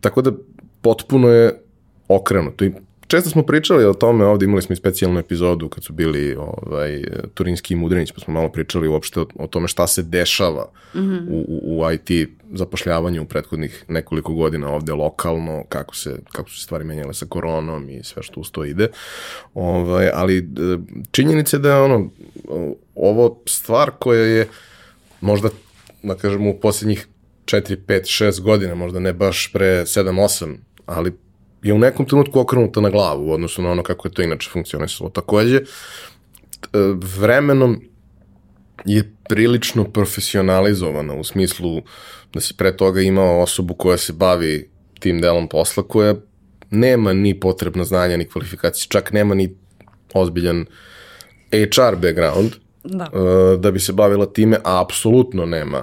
tako 0.01 0.23
da 0.23 0.33
potpuno 0.81 1.29
je 1.29 1.61
okrenuto. 2.09 2.65
I 2.65 2.73
često 3.07 3.31
smo 3.31 3.43
pričali 3.43 3.85
o 3.85 3.95
tome, 3.95 4.25
ovde 4.25 4.45
imali 4.45 4.63
smo 4.63 4.73
i 4.73 4.77
specijalnu 4.77 5.21
epizodu 5.21 5.69
kad 5.69 5.85
su 5.85 5.93
bili 5.93 6.37
ovaj, 6.37 7.05
Turinski 7.35 7.75
i 7.75 7.77
Mudrinić, 7.77 8.13
pa 8.13 8.21
smo 8.21 8.35
malo 8.35 8.49
pričali 8.49 8.89
uopšte 8.89 9.21
o, 9.21 9.27
o 9.35 9.47
tome 9.47 9.69
šta 9.69 9.87
se 9.87 10.03
dešava 10.03 10.71
mm 10.95 10.99
-hmm. 10.99 11.27
u, 11.31 11.81
u 11.81 11.93
IT 11.93 12.31
zapošljavanju 12.53 13.23
u 13.23 13.25
prethodnih 13.25 13.85
nekoliko 13.89 14.35
godina 14.35 14.69
ovde 14.69 14.93
lokalno, 14.93 15.65
kako, 15.69 15.97
se, 15.97 16.17
kako 16.33 16.51
su 16.51 16.57
se 16.57 16.65
stvari 16.65 16.85
menjale 16.85 17.15
sa 17.15 17.27
koronom 17.27 17.91
i 17.91 18.03
sve 18.03 18.23
što 18.23 18.41
uz 18.41 18.51
to 18.51 18.65
ide. 18.65 18.89
Ovaj, 19.55 20.11
ali 20.15 20.39
e, 20.39 20.43
činjenica 21.11 21.57
je 21.57 21.61
da 21.61 21.69
je 21.69 21.81
ono, 21.81 22.11
ovo 22.95 23.41
stvar 23.47 23.91
koja 23.99 24.23
je 24.23 24.49
možda, 25.21 25.49
da 26.05 26.15
kažemo, 26.15 26.51
u 26.51 26.61
posljednjih 26.61 27.07
4, 27.45 27.77
5, 27.87 28.25
6 28.25 28.41
godina, 28.41 28.75
možda 28.75 29.01
ne 29.01 29.13
baš 29.13 29.51
pre 29.53 29.67
7, 29.67 30.11
8, 30.11 30.57
ali 30.87 31.13
je 31.63 31.73
u 31.73 31.79
nekom 31.79 32.07
trenutku 32.07 32.41
okrenuta 32.41 32.81
na 32.81 32.91
glavu 32.91 33.29
u 33.29 33.33
odnosu 33.33 33.63
na 33.63 33.71
ono 33.71 33.83
kako 33.83 34.09
je 34.09 34.13
to 34.13 34.23
inače 34.23 34.51
funkcionisalo. 34.53 35.11
Takođe, 35.11 35.61
vremenom 37.17 37.81
je 38.85 39.15
prilično 39.29 39.85
profesionalizovana 39.85 41.15
u 41.15 41.25
smislu 41.25 41.83
da 42.33 42.41
si 42.41 42.55
pre 42.57 42.77
toga 42.77 43.01
imao 43.01 43.41
osobu 43.41 43.75
koja 43.75 43.97
se 43.97 44.13
bavi 44.13 44.71
tim 45.01 45.21
delom 45.21 45.49
posla 45.49 45.83
koja 45.83 46.15
nema 46.71 47.13
ni 47.13 47.41
potrebna 47.41 47.85
znanja 47.85 48.17
ni 48.17 48.29
kvalifikacije, 48.29 48.89
čak 48.89 49.13
nema 49.13 49.35
ni 49.35 49.57
ozbiljan 50.15 50.67
HR 51.51 51.97
background 51.97 52.53
da. 52.85 53.09
da 53.59 53.71
bi 53.71 53.81
se 53.81 53.93
bavila 53.93 54.27
time, 54.27 54.57
a 54.65 54.81
apsolutno 54.81 55.47
nema 55.47 55.83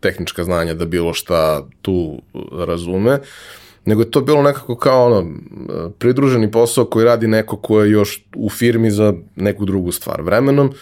tehnička 0.00 0.44
znanja 0.44 0.74
da 0.74 0.84
bilo 0.84 1.14
šta 1.14 1.66
tu 1.82 2.22
razume. 2.52 3.18
Nego 3.84 4.02
je 4.02 4.10
to 4.10 4.20
bilo 4.20 4.42
nekako 4.42 4.76
kao 4.76 5.06
ono, 5.06 5.30
pridruženi 5.98 6.50
posao 6.50 6.84
koji 6.84 7.04
radi 7.04 7.26
neko 7.26 7.56
ko 7.56 7.80
je 7.80 7.90
još 7.90 8.24
u 8.36 8.50
firmi 8.50 8.90
za 8.90 9.14
neku 9.36 9.64
drugu 9.64 9.92
stvar. 9.92 10.22
Vremenom, 10.22 10.72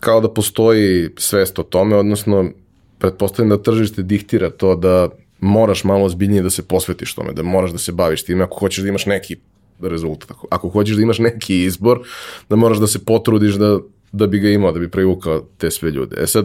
kao 0.00 0.20
da 0.20 0.30
postoji 0.30 1.08
svest 1.16 1.58
o 1.58 1.62
tome, 1.62 1.96
odnosno, 1.96 2.50
pretpostavljam 2.98 3.56
da 3.56 3.62
tržište 3.62 4.02
diktira 4.02 4.50
to 4.50 4.76
da 4.76 5.08
moraš 5.40 5.84
malo 5.84 6.04
ozbiljnije 6.04 6.42
da 6.42 6.50
se 6.50 6.62
posvetiš 6.62 7.14
tome, 7.14 7.32
da 7.32 7.42
moraš 7.42 7.70
da 7.70 7.78
se 7.78 7.92
baviš 7.92 8.22
time 8.24 8.44
ako 8.44 8.58
hoćeš 8.58 8.82
da 8.82 8.88
imaš 8.88 9.06
neki 9.06 9.36
rezultat. 9.80 10.30
Ako 10.50 10.68
hoćeš 10.68 10.96
da 10.96 11.02
imaš 11.02 11.18
neki 11.18 11.62
izbor, 11.62 12.00
da 12.48 12.56
moraš 12.56 12.78
da 12.78 12.86
se 12.86 13.04
potrudiš 13.04 13.54
da, 13.54 13.78
da 14.12 14.26
bi 14.26 14.38
ga 14.38 14.48
imao, 14.48 14.72
da 14.72 14.80
bi 14.80 14.90
privukao 14.90 15.44
te 15.58 15.70
sve 15.70 15.90
ljude. 15.90 16.16
E 16.22 16.26
sad, 16.26 16.44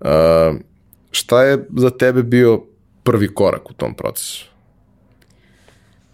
uh, 0.00 0.08
šta 1.10 1.42
je 1.42 1.66
za 1.76 1.90
tebe 1.90 2.22
bio 2.22 2.62
prvi 3.02 3.34
korak 3.34 3.70
u 3.70 3.72
tom 3.72 3.94
procesu? 3.94 4.46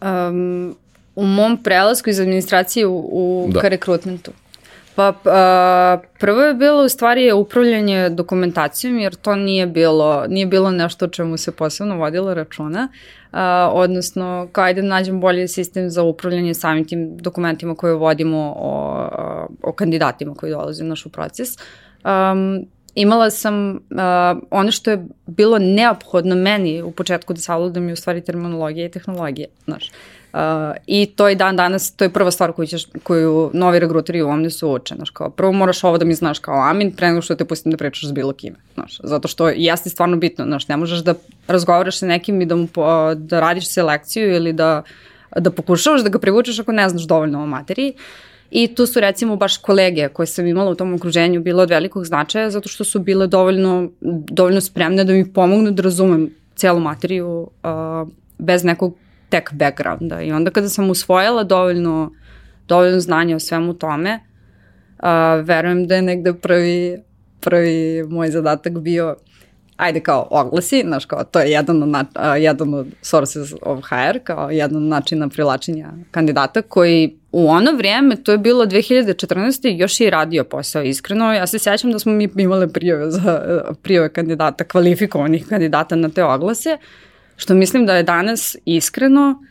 Um, 0.02 0.76
u 1.16 1.26
mom 1.26 1.62
prelasku 1.62 2.10
iz 2.10 2.20
administracije 2.20 2.86
u, 2.86 2.98
u 3.12 3.48
Da. 3.52 3.60
ka 3.60 3.68
rekrutmentu. 3.68 4.30
Pa 4.96 5.14
a, 5.24 5.98
prvo 6.18 6.40
je 6.40 6.54
bilo 6.54 6.84
u 6.84 6.88
stvari 6.88 7.32
upravljanje 7.32 8.10
dokumentacijom 8.10 8.98
jer 8.98 9.14
to 9.14 9.36
nije 9.36 9.66
bilo, 9.66 10.24
nije 10.28 10.46
bilo 10.46 10.70
nešto 10.70 11.04
o 11.04 11.08
čemu 11.08 11.36
se 11.36 11.52
posebno 11.52 11.96
vodilo 11.96 12.34
računa. 12.34 12.88
A, 13.32 13.70
odnosno, 13.72 14.48
kao 14.52 14.64
ajde 14.64 14.82
da 14.82 14.88
nađem 14.88 15.20
bolji 15.20 15.48
sistem 15.48 15.90
za 15.90 16.02
upravljanje 16.02 16.54
samim 16.54 16.84
tim 16.84 17.16
dokumentima 17.16 17.74
koje 17.74 17.94
vodimo 17.94 18.54
o, 18.56 19.08
o 19.62 19.72
kandidatima 19.72 20.34
koji 20.34 20.52
dolaze 20.52 20.84
u 20.84 20.86
naš 20.86 21.04
proces. 21.12 21.48
Um, 22.04 22.66
imala 22.94 23.30
sam 23.30 23.70
uh, 23.70 23.78
ono 24.50 24.70
što 24.70 24.90
je 24.90 25.06
bilo 25.26 25.58
neophodno 25.58 26.34
meni 26.34 26.82
u 26.82 26.90
početku 26.90 27.32
da 27.32 27.40
savladam 27.40 27.88
je 27.88 27.92
u 27.92 27.96
stvari 27.96 28.20
terminologija 28.20 28.86
i 28.86 28.90
tehnologija, 28.90 29.48
znaš. 29.64 29.90
Uh, 30.34 30.40
I 30.86 31.06
to 31.06 31.28
je 31.28 31.34
dan 31.34 31.56
danas, 31.56 31.92
to 31.96 32.04
je 32.04 32.08
prva 32.08 32.30
stvar 32.30 32.52
koju, 32.52 32.66
ćeš, 32.66 32.86
koju 33.02 33.50
novi 33.52 33.78
regruteri 33.78 34.22
u 34.22 34.28
Omnisu 34.28 34.70
uče, 34.70 34.94
znaš, 34.94 35.10
kao 35.10 35.30
prvo 35.30 35.52
moraš 35.52 35.84
ovo 35.84 35.98
da 35.98 36.04
mi 36.04 36.14
znaš 36.14 36.38
kao 36.38 36.70
amin, 36.70 36.92
pre 36.92 37.08
nego 37.08 37.22
što 37.22 37.34
te 37.34 37.44
pustim 37.44 37.70
da 37.70 37.76
pričaš 37.76 38.08
s 38.08 38.12
bilo 38.12 38.32
kime, 38.32 38.56
znaš, 38.74 38.98
zato 39.02 39.28
što 39.28 39.48
jeste 39.48 39.90
stvarno 39.90 40.16
bitno, 40.16 40.44
znaš, 40.44 40.68
ne 40.68 40.76
možeš 40.76 40.98
da 40.98 41.14
razgovaraš 41.46 41.98
sa 41.98 42.06
nekim 42.06 42.42
i 42.42 42.46
da, 42.46 42.56
mu, 42.56 42.68
da 43.14 43.40
radiš 43.40 43.68
selekciju 43.70 44.34
ili 44.34 44.52
da, 44.52 44.82
da 45.36 45.50
pokušavaš 45.50 46.02
da 46.02 46.08
ga 46.08 46.18
privučeš 46.18 46.58
ako 46.58 46.72
ne 46.72 46.88
znaš 46.88 47.02
dovoljno 47.02 47.42
o 47.42 47.46
materiji. 47.46 47.92
I 48.50 48.74
tu 48.74 48.86
su 48.86 49.00
recimo 49.00 49.36
baš 49.36 49.56
kolege 49.56 50.08
koje 50.08 50.26
sam 50.26 50.46
imala 50.46 50.70
u 50.70 50.74
tom 50.74 50.94
okruženju 50.94 51.40
bile 51.40 51.62
od 51.62 51.70
velikog 51.70 52.04
značaja 52.04 52.50
zato 52.50 52.68
što 52.68 52.84
su 52.84 52.98
bile 52.98 53.26
dovoljno, 53.26 53.90
dovoljno 54.30 54.60
spremne 54.60 55.04
da 55.04 55.12
mi 55.12 55.32
pomognu 55.32 55.70
da 55.70 55.82
razumem 55.82 56.30
celu 56.56 56.80
materiju 56.80 57.40
uh, 57.40 58.08
bez 58.38 58.64
nekog 58.64 58.96
tech 59.34 59.52
backgrounda. 59.52 60.22
I 60.22 60.32
onda 60.32 60.50
kada 60.50 60.68
sam 60.68 60.90
usvojila 60.90 61.44
dovoljno, 61.44 62.12
dovoljno 62.68 63.00
znanja 63.00 63.36
o 63.36 63.40
svemu 63.40 63.74
tome, 63.74 64.20
uh, 64.98 65.44
verujem 65.44 65.86
da 65.86 65.96
je 65.96 66.02
negde 66.02 66.34
prvi, 66.34 67.02
prvi 67.40 68.02
moj 68.08 68.30
zadatak 68.30 68.78
bio 68.78 69.16
ajde 69.76 70.00
kao 70.00 70.28
oglasi, 70.30 70.82
znaš 70.86 71.04
kao 71.04 71.24
to 71.24 71.40
je 71.40 71.50
jedan 71.50 71.82
od, 71.82 71.88
uh, 71.88 72.04
jedan 72.38 72.74
od 72.74 72.86
sources 73.02 73.52
of 73.62 73.84
hire, 73.88 74.20
kao 74.24 74.50
jedan 74.50 74.76
od 74.76 74.82
načina 74.82 75.28
privlačenja 75.28 75.88
kandidata 76.10 76.62
koji 76.62 77.18
u 77.32 77.48
ono 77.48 77.72
vrijeme, 77.72 78.16
to 78.16 78.32
je 78.32 78.38
bilo 78.38 78.66
2014. 78.66 79.76
još 79.76 80.00
i 80.00 80.10
radio 80.10 80.44
posao 80.44 80.82
iskreno. 80.82 81.32
Ja 81.32 81.46
se 81.46 81.58
sjećam 81.58 81.92
da 81.92 81.98
smo 81.98 82.12
mi 82.12 82.28
imali 82.36 82.72
prijave, 82.72 83.10
za, 83.10 83.40
prijave 83.82 84.08
kandidata, 84.08 84.64
kvalifikovanih 84.64 85.46
kandidata 85.46 85.96
na 85.96 86.08
te 86.08 86.24
oglase, 86.24 86.78
što 87.36 87.54
mislim 87.54 87.86
da 87.86 87.96
je 87.96 88.02
danas 88.02 88.56
iskreno 88.64 89.44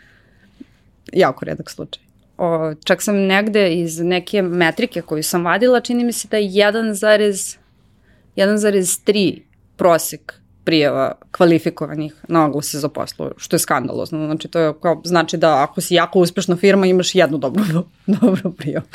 jako 1.13 1.45
redak 1.45 1.69
slučaj. 1.69 2.03
O, 2.37 2.73
čak 2.83 3.01
sam 3.01 3.15
negde 3.15 3.73
iz 3.73 3.99
neke 3.99 4.41
metrike 4.41 5.01
koju 5.01 5.23
sam 5.23 5.45
vadila, 5.45 5.79
čini 5.79 6.03
mi 6.03 6.11
se 6.11 6.27
da 6.27 6.37
je 6.37 6.49
1,3 6.49 9.41
prosek 9.77 10.33
prijava 10.63 11.11
kvalifikovanih 11.31 12.13
na 12.27 12.45
oglase 12.45 12.79
za 12.79 12.89
poslu, 12.89 13.29
što 13.37 13.55
je 13.55 13.59
skandalozno. 13.59 14.25
Znači, 14.25 14.47
to 14.47 14.59
je 14.59 14.73
kao, 14.81 15.01
znači 15.03 15.37
da 15.37 15.63
ako 15.63 15.81
si 15.81 15.95
jako 15.95 16.19
uspešna 16.19 16.55
firma, 16.55 16.85
imaš 16.85 17.15
jednu 17.15 17.37
dobru, 17.37 17.63
dobru 18.21 18.51
prijavu. 18.51 18.85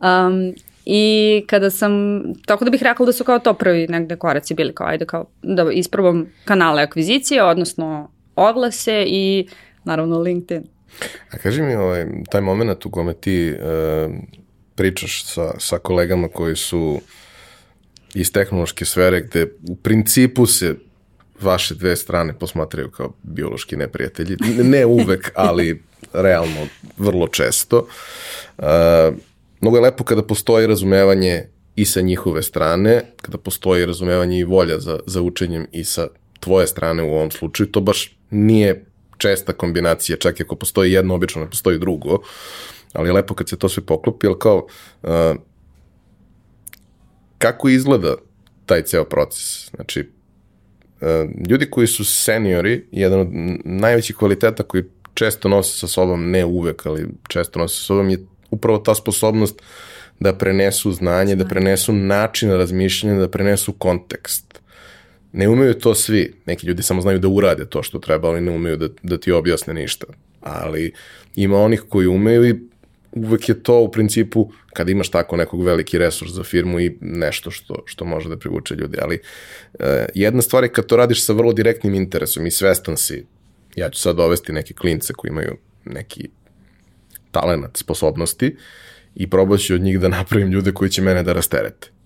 Um, 0.00 0.54
I 0.90 1.44
kada 1.46 1.70
sam, 1.70 1.92
tako 2.46 2.64
da 2.64 2.70
bih 2.70 2.82
rekla 2.82 3.06
da 3.06 3.12
su 3.12 3.24
kao 3.24 3.38
to 3.38 3.54
prvi 3.54 3.86
negde 3.88 4.16
koraci 4.16 4.54
bili 4.54 4.74
kao, 4.74 4.86
ajde 4.86 5.06
kao 5.06 5.26
da 5.42 5.72
isprobam 5.72 6.26
kanale 6.44 6.82
akvizicije, 6.82 7.44
odnosno 7.44 8.10
oglase 8.38 9.04
i 9.06 9.48
naravno 9.84 10.18
LinkedIn. 10.18 10.66
A 11.30 11.38
kaži 11.38 11.62
mi 11.62 11.74
ovaj, 11.74 12.06
taj 12.30 12.40
moment 12.40 12.86
u 12.86 12.90
kome 12.90 13.14
ti 13.14 13.48
e, 13.48 13.56
pričaš 14.74 15.24
sa, 15.24 15.54
sa 15.58 15.78
kolegama 15.78 16.28
koji 16.28 16.56
su 16.56 17.00
iz 18.14 18.32
tehnološke 18.32 18.84
sfere 18.84 19.20
gde 19.20 19.46
u 19.68 19.76
principu 19.76 20.46
se 20.46 20.74
vaše 21.40 21.74
dve 21.74 21.96
strane 21.96 22.38
posmatraju 22.38 22.90
kao 22.90 23.12
biološki 23.22 23.76
neprijatelji. 23.76 24.36
Ne 24.62 24.86
uvek, 24.86 25.32
ali 25.34 25.82
realno 26.12 26.66
vrlo 26.98 27.28
često. 27.28 27.88
Uh, 28.58 28.64
mnogo 29.60 29.76
je 29.76 29.82
lepo 29.82 30.04
kada 30.04 30.22
postoji 30.22 30.66
razumevanje 30.66 31.44
i 31.76 31.84
sa 31.84 32.00
njihove 32.00 32.42
strane, 32.42 33.02
kada 33.22 33.38
postoji 33.38 33.86
razumevanje 33.86 34.38
i 34.38 34.44
volja 34.44 34.78
za, 34.78 35.00
za 35.06 35.22
učenjem 35.22 35.66
i 35.72 35.84
sa 35.84 36.08
tvoje 36.40 36.66
strane 36.66 37.02
u 37.02 37.14
ovom 37.14 37.30
slučaju. 37.30 37.70
To 37.70 37.80
baš 37.80 38.16
nije 38.30 38.84
česta 39.18 39.52
kombinacija, 39.52 40.16
čak 40.16 40.40
i 40.40 40.42
ako 40.42 40.56
postoji 40.56 40.92
jedno, 40.92 41.14
obično 41.14 41.42
ne 41.42 41.50
postoji 41.50 41.78
drugo, 41.78 42.18
ali 42.92 43.08
je 43.08 43.12
lepo 43.12 43.34
kad 43.34 43.48
se 43.48 43.58
to 43.58 43.68
sve 43.68 43.82
poklopi, 43.82 44.26
ali 44.26 44.38
kao, 44.38 44.66
uh, 45.02 45.10
kako 47.38 47.68
izgleda 47.68 48.14
taj 48.66 48.82
ceo 48.82 49.04
proces? 49.04 49.70
Znači, 49.76 50.10
ljudi 51.48 51.70
koji 51.70 51.86
su 51.86 52.04
seniori, 52.04 52.86
jedan 52.92 53.20
od 53.20 53.28
najvećih 53.64 54.16
kvaliteta 54.16 54.62
koji 54.62 54.84
često 55.14 55.48
nose 55.48 55.78
sa 55.78 55.86
sobom, 55.86 56.30
ne 56.30 56.44
uvek, 56.44 56.86
ali 56.86 57.08
često 57.28 57.58
nose 57.58 57.76
sa 57.76 57.82
sobom, 57.82 58.10
je 58.10 58.26
upravo 58.50 58.78
ta 58.78 58.94
sposobnost 58.94 59.62
da 60.20 60.34
prenesu 60.34 60.92
znanje, 60.92 61.36
da 61.36 61.44
prenesu 61.44 61.92
način 61.92 62.50
razmišljanja, 62.50 63.20
da 63.20 63.28
prenesu 63.28 63.72
kontekst. 63.72 64.60
Ne 65.38 65.48
umeju 65.48 65.74
to 65.74 65.94
svi. 65.94 66.32
Neki 66.46 66.66
ljudi 66.66 66.82
samo 66.82 67.00
znaju 67.00 67.18
da 67.18 67.28
urade 67.28 67.66
to 67.66 67.82
što 67.82 67.98
treba, 67.98 68.28
ali 68.28 68.40
ne 68.40 68.50
umeju 68.50 68.76
da, 68.76 68.88
da 69.02 69.18
ti 69.18 69.32
objasne 69.32 69.74
ništa. 69.74 70.06
Ali 70.40 70.92
ima 71.36 71.56
onih 71.56 71.84
koji 71.88 72.06
umeju 72.06 72.48
i 72.48 72.54
uvek 73.12 73.48
je 73.48 73.62
to 73.62 73.78
u 73.80 73.90
principu 73.90 74.50
kada 74.72 74.90
imaš 74.90 75.08
tako 75.08 75.36
nekog 75.36 75.62
veliki 75.62 75.98
resurs 75.98 76.32
za 76.32 76.42
firmu 76.42 76.80
i 76.80 76.96
nešto 77.00 77.50
što, 77.50 77.82
što 77.86 78.04
može 78.04 78.28
da 78.28 78.36
privuče 78.36 78.74
ljudi. 78.74 78.98
Ali 79.02 79.20
e, 79.78 80.06
jedna 80.14 80.42
stvar 80.42 80.64
je 80.64 80.72
kad 80.72 80.86
to 80.86 80.96
radiš 80.96 81.24
sa 81.24 81.32
vrlo 81.32 81.52
direktnim 81.52 81.94
interesom 81.94 82.46
i 82.46 82.50
svestan 82.50 82.96
si, 82.96 83.24
ja 83.76 83.90
ću 83.90 84.00
sad 84.00 84.16
dovesti 84.16 84.52
neke 84.52 84.74
klince 84.74 85.12
koji 85.12 85.30
imaju 85.30 85.56
neki 85.84 86.28
talenat, 87.30 87.76
sposobnosti 87.76 88.56
i 89.14 89.30
probat 89.30 89.60
ću 89.60 89.74
od 89.74 89.80
njih 89.80 90.00
da 90.00 90.08
napravim 90.08 90.50
ljude 90.50 90.72
koji 90.72 90.90
će 90.90 91.02
mene 91.02 91.22
da 91.22 91.32
rasterete. 91.32 91.97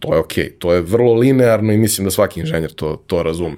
To 0.00 0.14
je 0.14 0.20
okej, 0.20 0.44
okay. 0.44 0.58
to 0.58 0.72
je 0.72 0.80
vrlo 0.82 1.14
linearno 1.14 1.72
i 1.72 1.78
mislim 1.78 2.04
da 2.04 2.10
svaki 2.10 2.40
inženjer 2.40 2.72
to, 2.72 3.02
to 3.06 3.22
razume. 3.22 3.56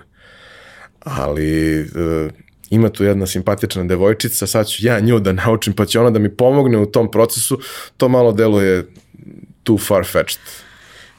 Ali 1.01 1.81
e, 1.81 1.85
ima 2.71 2.89
tu 2.89 3.05
jedna 3.05 3.27
simpatična 3.27 3.85
devojčica, 3.85 4.47
sad 4.47 4.69
ću 4.69 4.87
ja 4.87 5.01
nju 5.01 5.21
da 5.21 5.33
naučim, 5.33 5.73
pa 5.73 5.87
će 5.87 6.01
ona 6.01 6.11
da 6.11 6.19
mi 6.19 6.37
pomogne 6.37 6.79
u 6.79 6.87
tom 6.87 7.11
procesu, 7.11 7.59
to 7.97 8.09
malo 8.09 8.33
deluje 8.33 8.87
too 9.63 9.77
far-fetched. 9.77 10.39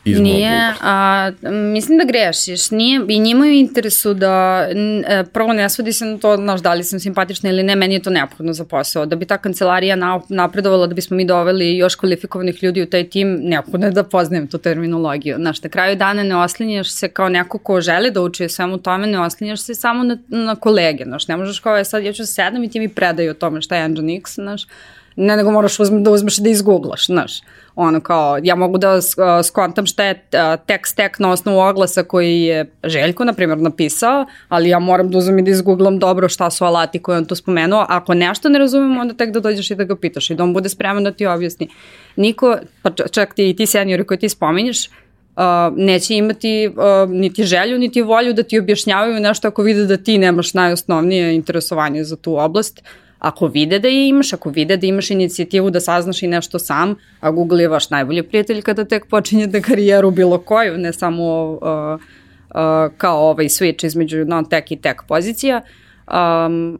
Iz 0.05 0.17
mog 0.17 0.25
Nije, 0.25 0.73
a, 0.81 1.31
mislim 1.73 1.97
da 1.97 2.03
grešiš. 2.03 2.71
Nije, 2.71 3.01
I 3.07 3.19
njima 3.19 3.45
je 3.45 3.51
u 3.51 3.55
interesu 3.55 4.13
da, 4.13 4.67
n, 4.71 5.03
e, 5.07 5.23
prvo 5.33 5.53
ne 5.53 5.69
svodi 5.69 5.93
se 5.93 6.05
na 6.05 6.17
to, 6.17 6.35
znaš, 6.35 6.61
da 6.61 6.73
li 6.73 6.83
sam 6.83 6.99
simpatična 6.99 7.49
ili 7.49 7.63
ne, 7.63 7.75
meni 7.75 7.93
je 7.93 8.01
to 8.01 8.09
neophodno 8.09 8.53
za 8.53 8.65
posao. 8.65 9.05
Da 9.05 9.15
bi 9.15 9.25
ta 9.25 9.37
kancelarija 9.37 9.95
na, 9.95 10.21
napredovala, 10.29 10.87
da 10.87 10.93
bismo 10.93 11.17
mi 11.17 11.25
doveli 11.25 11.77
još 11.77 11.95
kvalifikovanih 11.95 12.63
ljudi 12.63 12.81
u 12.81 12.89
taj 12.89 13.09
tim, 13.09 13.39
neophodno 13.43 13.87
je 13.87 13.91
da 13.91 14.03
poznajem 14.03 14.47
tu 14.47 14.57
terminologiju. 14.57 15.35
Znaš, 15.37 15.63
na 15.63 15.69
kraju 15.69 15.95
dana 15.95 16.23
ne 16.23 16.35
oslinjaš 16.35 16.91
se 16.91 17.09
kao 17.09 17.29
neko 17.29 17.57
ko 17.57 17.81
želi 17.81 18.11
da 18.11 18.21
uči 18.21 18.49
svemu 18.49 18.77
tome, 18.77 19.07
ne 19.07 19.19
oslinjaš 19.19 19.61
se 19.61 19.75
samo 19.75 20.03
na, 20.03 20.17
na 20.27 20.55
kolege, 20.55 21.03
znaš, 21.03 21.27
ne 21.27 21.37
možeš 21.37 21.59
kao, 21.59 21.77
je 21.77 21.85
sad 21.85 22.03
ja 22.03 22.13
ću 22.13 22.25
sedam 22.25 22.63
i 22.63 22.69
ti 22.69 22.79
mi 22.79 22.89
predaju 22.89 23.31
o 23.31 23.33
tome 23.33 23.61
šta 23.61 23.75
je 23.75 23.89
Nginx, 23.89 24.33
znaš, 24.33 24.67
ne 25.15 25.37
nego 25.37 25.51
moraš 25.51 25.79
uzme, 25.79 25.99
da 25.99 26.11
uzmeš 26.11 26.37
i 26.37 26.41
da 26.41 26.49
izgooglaš, 26.49 27.05
znaš. 27.05 27.41
Ono 27.75 27.99
kao, 27.99 28.39
ja 28.43 28.55
mogu 28.55 28.77
da 28.77 28.87
sk- 28.87 29.43
skontam 29.43 29.85
šta 29.85 30.03
je 30.03 30.25
a, 30.33 30.57
tek 30.95 31.19
na 31.19 31.31
osnovu 31.31 31.59
oglasa 31.59 32.03
koji 32.03 32.41
je 32.41 32.71
Željko, 32.83 33.23
na 33.23 33.33
primjer, 33.33 33.57
napisao, 33.57 34.25
ali 34.49 34.69
ja 34.69 34.79
moram 34.79 35.09
da 35.09 35.17
uzmem 35.17 35.39
i 35.39 35.41
da 35.41 35.51
izgooglam 35.51 35.99
dobro 35.99 36.29
šta 36.29 36.49
su 36.49 36.65
alati 36.65 36.99
koje 36.99 37.17
on 37.17 37.25
tu 37.25 37.35
spomenuo. 37.35 37.85
Ako 37.89 38.13
nešto 38.13 38.49
ne 38.49 38.59
razumem, 38.59 38.97
onda 38.97 39.13
tek 39.13 39.31
da 39.31 39.39
dođeš 39.39 39.71
i 39.71 39.75
da 39.75 39.83
ga 39.83 39.95
pitaš 39.95 40.29
i 40.29 40.35
da 40.35 40.43
on 40.43 40.53
bude 40.53 40.69
spreman 40.69 41.03
da 41.03 41.11
ti 41.11 41.25
objasni. 41.25 41.69
Niko, 42.15 42.57
pa 42.81 42.89
čak 43.11 43.33
ti 43.33 43.49
i 43.49 43.55
ti 43.55 43.65
seniori 43.65 44.03
koji 44.03 44.17
ti 44.19 44.29
spominješ, 44.29 44.89
Uh, 45.35 45.77
neće 45.77 46.15
imati 46.15 46.67
uh, 46.67 47.09
niti 47.09 47.43
želju, 47.43 47.79
niti 47.79 48.01
volju 48.01 48.33
da 48.33 48.43
ti 48.43 48.59
objašnjavaju 48.59 49.19
nešto 49.19 49.47
ako 49.47 49.61
vide 49.61 49.85
da 49.85 49.97
ti 49.97 50.17
nemaš 50.17 50.53
najosnovnije 50.53 51.35
interesovanje 51.35 52.03
za 52.03 52.15
tu 52.15 52.37
oblast. 52.37 52.83
Ako 53.23 53.47
vide 53.47 53.79
da 53.79 53.87
je 53.87 54.07
imaš, 54.09 54.33
ako 54.33 54.49
vide 54.49 54.77
da 54.77 54.87
imaš 54.87 55.11
inicijativu 55.11 55.69
da 55.69 55.79
saznaš 55.79 56.23
i 56.23 56.27
nešto 56.27 56.59
sam, 56.59 56.95
a 57.19 57.31
Google 57.31 57.61
je 57.61 57.67
vaš 57.67 57.89
najbolji 57.89 58.23
prijatelj 58.23 58.61
kada 58.61 58.85
tek 58.85 59.05
počinjete 59.07 59.61
karijeru 59.67 60.11
bilo 60.11 60.37
koju, 60.37 60.77
ne 60.77 60.93
samo 60.93 61.51
uh, 61.51 61.59
uh, 61.61 62.97
kao 62.97 63.29
ovaj 63.29 63.45
switch 63.45 63.85
između 63.85 64.25
non-tech 64.25 64.71
i 64.71 64.75
tech 64.75 64.99
pozicija, 65.07 65.61
um, 66.07 66.79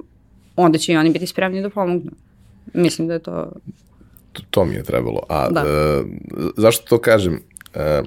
onda 0.56 0.78
će 0.78 0.94
i 0.94 0.98
oni 0.98 1.12
biti 1.12 1.28
spremni 1.28 1.62
da 1.62 1.70
pomognu. 1.70 2.12
Mislim 2.74 3.08
da 3.08 3.14
je 3.14 3.20
to... 3.20 3.52
To, 4.34 4.42
to 4.50 4.66
mi 4.66 4.76
je 4.76 4.84
trebalo. 4.84 5.20
A 5.30 5.50
Da. 5.50 5.62
e, 5.62 6.04
zašto 6.58 6.86
to 6.86 6.98
kažem? 6.98 7.40
E, 7.74 8.02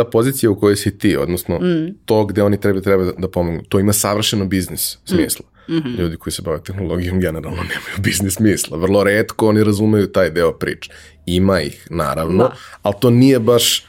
ta 0.00 0.10
pozicija 0.10 0.50
u 0.50 0.60
kojoj 0.60 0.76
si 0.76 0.98
ti, 0.98 1.16
odnosno 1.16 1.58
mm. 1.58 1.94
to 2.04 2.24
gde 2.24 2.42
oni 2.42 2.60
treba, 2.60 2.80
treba 2.80 3.12
da, 3.18 3.28
pomognu, 3.28 3.62
to 3.68 3.78
ima 3.78 3.92
savršeno 3.92 4.44
biznis 4.44 4.98
smisla. 5.04 5.46
Mm 5.68 5.74
-hmm. 5.74 5.98
Ljudi 5.98 6.16
koji 6.16 6.32
se 6.32 6.42
bave 6.42 6.62
tehnologijom 6.62 7.20
generalno 7.20 7.62
nemaju 7.62 7.96
biznis 7.98 8.34
smisla. 8.34 8.78
Vrlo 8.78 9.04
redko 9.04 9.48
oni 9.48 9.64
razumeju 9.64 10.06
taj 10.06 10.30
deo 10.30 10.52
priče. 10.52 10.92
Ima 11.26 11.60
ih, 11.60 11.86
naravno, 11.90 12.44
da. 12.44 12.54
ali 12.82 12.94
to 13.00 13.10
nije 13.10 13.38
baš 13.38 13.86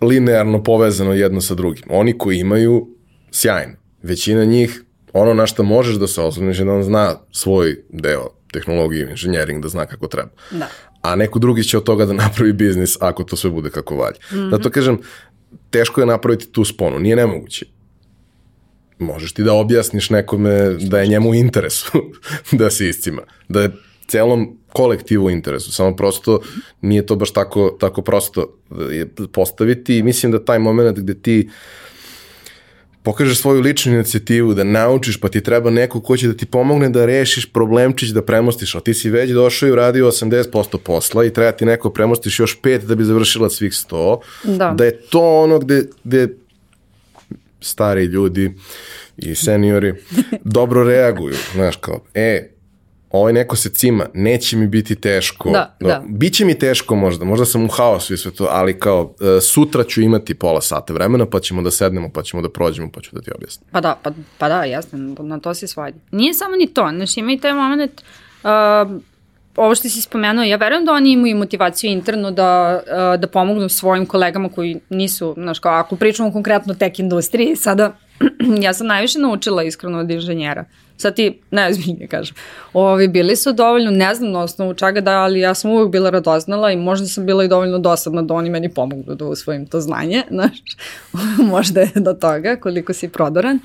linearno 0.00 0.62
povezano 0.62 1.12
jedno 1.14 1.40
sa 1.40 1.54
drugim. 1.54 1.84
Oni 1.90 2.18
koji 2.18 2.38
imaju, 2.38 2.88
sjajno. 3.30 3.74
Većina 4.02 4.44
njih, 4.44 4.82
ono 5.12 5.34
na 5.34 5.46
što 5.46 5.62
možeš 5.62 5.96
da 5.96 6.06
se 6.06 6.20
osloniš 6.20 6.58
je 6.58 6.64
da 6.64 6.72
on 6.72 6.82
zna 6.82 7.16
svoj 7.32 7.76
deo 7.88 8.30
tehnologije, 8.52 9.10
inženjering, 9.10 9.62
da 9.62 9.68
zna 9.68 9.86
kako 9.86 10.06
treba. 10.06 10.30
Da. 10.50 10.68
A 11.02 11.16
neko 11.16 11.38
drugi 11.38 11.64
će 11.64 11.78
od 11.78 11.84
toga 11.84 12.06
da 12.06 12.12
napravi 12.24 12.52
biznis 12.52 12.96
ako 13.00 13.24
to 13.24 13.36
sve 13.36 13.50
bude 13.50 13.70
kako 13.70 13.96
valje. 13.96 14.16
Mm 14.32 14.36
-hmm. 14.36 14.50
Zato 14.50 14.70
kažem, 14.70 14.98
teško 15.70 16.00
je 16.00 16.06
napraviti 16.06 16.52
tu 16.52 16.64
sponu, 16.64 16.98
nije 16.98 17.16
nemoguće. 17.16 17.66
Možeš 18.98 19.32
ti 19.32 19.42
da 19.42 19.54
objasniš 19.54 20.10
nekome 20.10 20.76
da 20.80 21.00
je 21.00 21.06
njemu 21.06 21.30
u 21.30 21.34
interesu 21.34 21.90
da 22.58 22.70
se 22.70 22.88
iscima, 22.88 23.22
da 23.48 23.62
je 23.62 23.70
celom 24.08 24.58
kolektivu 24.72 25.24
u 25.24 25.30
interesu, 25.30 25.72
samo 25.72 25.96
prosto 25.96 26.40
nije 26.80 27.06
to 27.06 27.16
baš 27.16 27.32
tako, 27.32 27.76
tako 27.80 28.02
prosto 28.02 28.58
postaviti 29.32 29.98
i 29.98 30.02
mislim 30.02 30.32
da 30.32 30.44
taj 30.44 30.58
moment 30.58 30.98
gde 30.98 31.14
ti 31.14 31.48
pokažeš 33.02 33.38
svoju 33.38 33.60
ličnu 33.60 33.92
inicijativu, 33.92 34.54
da 34.54 34.64
naučiš, 34.64 35.20
pa 35.20 35.28
ti 35.28 35.40
treba 35.40 35.70
neko 35.70 36.00
ko 36.00 36.16
će 36.16 36.28
da 36.28 36.34
ti 36.34 36.46
pomogne 36.46 36.88
da 36.88 37.06
rešiš 37.06 37.52
problemčić, 37.52 38.08
da 38.08 38.22
premostiš, 38.22 38.74
a 38.74 38.80
ti 38.80 38.94
si 38.94 39.10
već 39.10 39.30
došao 39.30 39.68
i 39.68 39.72
uradio 39.72 40.10
80% 40.10 40.78
posla 40.78 41.24
i 41.24 41.32
treba 41.32 41.52
ti 41.52 41.64
neko 41.64 41.90
premostiš 41.90 42.40
još 42.40 42.60
5 42.60 42.78
da 42.78 42.94
bi 42.94 43.04
završila 43.04 43.50
svih 43.50 43.72
100, 43.72 44.18
da, 44.44 44.74
da 44.76 44.84
je 44.84 45.00
to 45.00 45.42
ono 45.42 45.58
gde, 45.58 45.84
gde 46.04 46.28
stari 47.60 48.04
ljudi 48.04 48.54
i 49.16 49.34
seniori 49.34 49.94
dobro 50.58 50.84
reaguju, 50.84 51.34
znaš 51.54 51.76
kao, 51.76 52.00
e, 52.14 52.50
ovaj 53.10 53.32
neko 53.32 53.56
se 53.56 53.70
cima, 53.70 54.06
neće 54.14 54.56
mi 54.56 54.66
biti 54.66 54.94
teško. 54.94 55.50
Da, 55.50 55.76
da. 55.80 56.04
Biće 56.08 56.44
mi 56.44 56.58
teško 56.58 56.96
možda, 56.96 57.24
možda 57.24 57.44
sam 57.44 57.64
u 57.64 57.68
haosu 57.68 58.14
i 58.14 58.16
sve 58.16 58.30
to, 58.30 58.48
ali 58.50 58.80
kao 58.80 59.14
e, 59.20 59.40
sutra 59.40 59.84
ću 59.84 60.00
imati 60.00 60.34
pola 60.34 60.60
sata 60.60 60.92
vremena, 60.92 61.26
pa 61.26 61.40
ćemo 61.40 61.62
da 61.62 61.70
sednemo, 61.70 62.08
pa 62.14 62.22
ćemo 62.22 62.42
da 62.42 62.48
prođemo, 62.48 62.90
pa 62.94 63.00
ću 63.00 63.10
da 63.12 63.20
ti 63.20 63.30
objasnim. 63.34 63.68
Pa 63.70 63.80
da, 63.80 63.98
pa, 64.02 64.10
pa 64.38 64.48
da, 64.48 64.64
jasno, 64.64 64.98
na 65.18 65.40
to 65.40 65.54
se 65.54 65.66
svadi. 65.66 65.98
Nije 66.10 66.34
samo 66.34 66.56
ni 66.56 66.66
to, 66.66 66.90
znaš, 66.96 67.16
ima 67.16 67.32
i 67.32 67.38
taj 67.38 67.52
moment, 67.52 68.02
uh, 68.44 69.00
ovo 69.56 69.74
što 69.74 69.88
si 69.88 70.02
spomenuo, 70.02 70.44
ja 70.44 70.56
verujem 70.56 70.84
da 70.84 70.92
oni 70.92 71.12
imaju 71.12 71.36
motivaciju 71.36 71.90
interno 71.90 72.30
da, 72.30 72.80
uh, 72.86 73.20
da 73.20 73.26
pomognu 73.26 73.68
svojim 73.68 74.06
kolegama 74.06 74.48
koji 74.48 74.80
nisu, 74.90 75.34
znaš, 75.36 75.58
kao 75.58 75.72
ako 75.72 75.96
pričamo 75.96 76.32
konkretno 76.32 76.74
tek 76.74 76.98
industriji, 76.98 77.56
sada 77.56 77.96
ja 78.66 78.74
sam 78.74 78.86
najviše 78.86 79.18
naučila 79.18 79.62
iskreno 79.62 79.98
od 79.98 80.10
inženjera. 80.10 80.64
Sad 80.98 81.14
ti, 81.16 81.40
mi 82.00 82.08
kažem, 82.08 82.36
ovi 82.72 83.08
bili 83.08 83.36
su 83.36 83.52
dovoljno, 83.52 83.90
ne 83.90 84.14
znam 84.14 84.30
na 84.30 84.40
osnovu 84.40 84.74
čega 84.74 85.00
da, 85.00 85.10
ali 85.10 85.40
ja 85.40 85.54
sam 85.54 85.70
uvek 85.70 85.90
bila 85.90 86.10
radoznala 86.10 86.70
i 86.70 86.76
možda 86.76 87.06
sam 87.06 87.26
bila 87.26 87.44
i 87.44 87.48
dovoljno 87.48 87.78
dosadna 87.78 88.22
da 88.22 88.34
oni 88.34 88.50
meni 88.50 88.68
pomognu 88.68 89.14
da 89.14 89.24
usvojim 89.24 89.66
to 89.66 89.80
znanje, 89.80 90.22
znaš, 90.30 90.58
možda 91.38 91.80
je 91.80 91.90
do 91.94 92.12
toga 92.12 92.56
koliko 92.56 92.92
si 92.92 93.08
prodoran, 93.08 93.58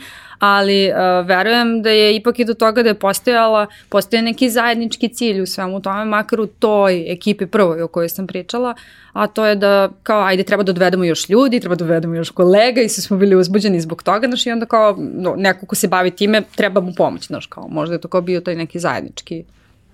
ali 0.46 0.92
uh, 0.92 1.28
verujem 1.28 1.82
da 1.82 1.90
je 1.90 2.16
ipak 2.16 2.40
i 2.40 2.46
do 2.46 2.54
toga 2.54 2.84
da 2.84 2.90
je 2.90 3.00
postojala, 3.00 3.68
postoje 3.90 4.22
neki 4.22 4.50
zajednički 4.50 5.10
cilj 5.10 5.42
u 5.42 5.46
svemu 5.46 5.82
tome, 5.82 6.06
makar 6.06 6.42
u 6.42 6.48
toj 6.48 7.12
ekipi 7.12 7.46
prvoj 7.46 7.82
o 7.82 7.88
kojoj 7.88 8.10
sam 8.10 8.28
pričala, 8.28 8.76
a 9.14 9.28
to 9.28 9.46
je 9.46 9.56
da 9.56 9.90
kao 10.04 10.24
ajde 10.24 10.44
treba 10.44 10.64
da 10.64 10.74
dovedemo 10.74 11.04
još 11.04 11.30
ljudi, 11.30 11.60
treba 11.60 11.76
da 11.76 11.86
dovedemo 11.86 12.16
još 12.16 12.30
kolega 12.30 12.82
i 12.82 12.90
svi 12.90 13.02
smo 13.02 13.18
bili 13.18 13.36
uzbuđeni 13.36 13.82
zbog 13.82 14.04
toga, 14.04 14.28
znaš, 14.28 14.46
i 14.46 14.52
onda 14.52 14.66
kao 14.66 14.98
no, 15.00 15.36
neko 15.38 15.66
ko 15.66 15.76
se 15.76 15.88
bavi 15.88 16.12
time 16.12 16.42
treba 16.56 16.82
mu 16.82 16.94
pomoć, 16.98 17.28
znaš, 17.28 17.48
kao 17.48 17.68
možda 17.68 17.96
je 17.96 18.02
to 18.02 18.08
kao 18.08 18.22
bio 18.22 18.42
taj 18.42 18.56
neki 18.56 18.80
zajednički 18.80 19.44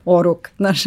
oruk, 0.06 0.50
znaš, 0.58 0.84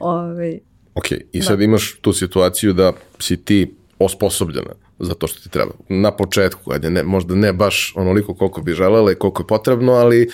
ovaj, 0.00 0.58
Ok, 0.94 1.06
i 1.32 1.42
sad 1.42 1.58
da. 1.58 1.64
imaš 1.64 1.98
tu 2.00 2.12
situaciju 2.12 2.72
da 2.72 2.92
si 3.18 3.36
ti 3.36 3.74
osposobljena 3.98 4.89
za 5.00 5.14
to 5.14 5.26
što 5.26 5.40
ti 5.40 5.48
treba. 5.48 5.72
Na 5.88 6.10
početku, 6.16 6.72
ajde, 6.72 6.90
ne, 6.90 7.02
možda 7.02 7.34
ne 7.34 7.52
baš 7.52 7.92
onoliko 7.96 8.34
koliko 8.34 8.60
bi 8.60 8.72
želela 8.72 9.12
i 9.12 9.14
koliko 9.14 9.42
je 9.42 9.46
potrebno, 9.46 9.92
ali 9.92 10.30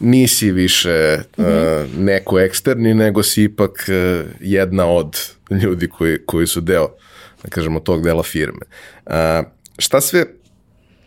nisi 0.00 0.52
više 0.52 1.18
mm 1.38 1.42
-hmm. 1.42 1.84
uh, 1.84 1.98
neko 1.98 2.38
eksterni, 2.38 2.94
nego 2.94 3.22
si 3.22 3.42
ipak 3.42 3.88
uh, 3.88 4.26
jedna 4.40 4.86
od 4.86 5.16
ljudi 5.62 5.88
koji, 5.88 6.18
koji 6.26 6.46
su 6.46 6.60
deo, 6.60 6.88
da 7.42 7.50
kažemo, 7.50 7.80
tog 7.80 8.02
dela 8.02 8.22
firme. 8.22 8.66
Uh, 9.06 9.12
šta 9.78 10.00
sve 10.00 10.26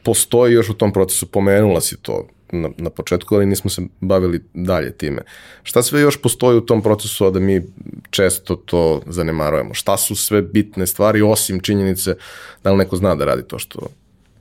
postoji 0.03 0.53
još 0.53 0.69
u 0.69 0.73
tom 0.73 0.93
procesu? 0.93 1.25
Pomenula 1.25 1.81
si 1.81 1.97
to 2.01 2.27
na, 2.51 2.69
na 2.77 2.89
početku, 2.89 3.35
ali 3.35 3.45
nismo 3.45 3.69
se 3.69 3.81
bavili 3.99 4.43
dalje 4.53 4.91
time. 4.91 5.21
Šta 5.63 5.83
sve 5.83 6.01
još 6.01 6.21
postoji 6.21 6.57
u 6.57 6.65
tom 6.65 6.81
procesu, 6.81 7.25
a 7.25 7.29
da 7.29 7.39
mi 7.39 7.61
često 8.09 8.55
to 8.55 9.01
zanemarujemo? 9.07 9.73
Šta 9.73 9.97
su 9.97 10.15
sve 10.15 10.41
bitne 10.41 10.87
stvari, 10.87 11.21
osim 11.21 11.59
činjenice 11.59 12.15
da 12.63 12.71
li 12.71 12.77
neko 12.77 12.95
zna 12.95 13.15
da 13.15 13.25
radi 13.25 13.43
to 13.47 13.59
što 13.59 13.79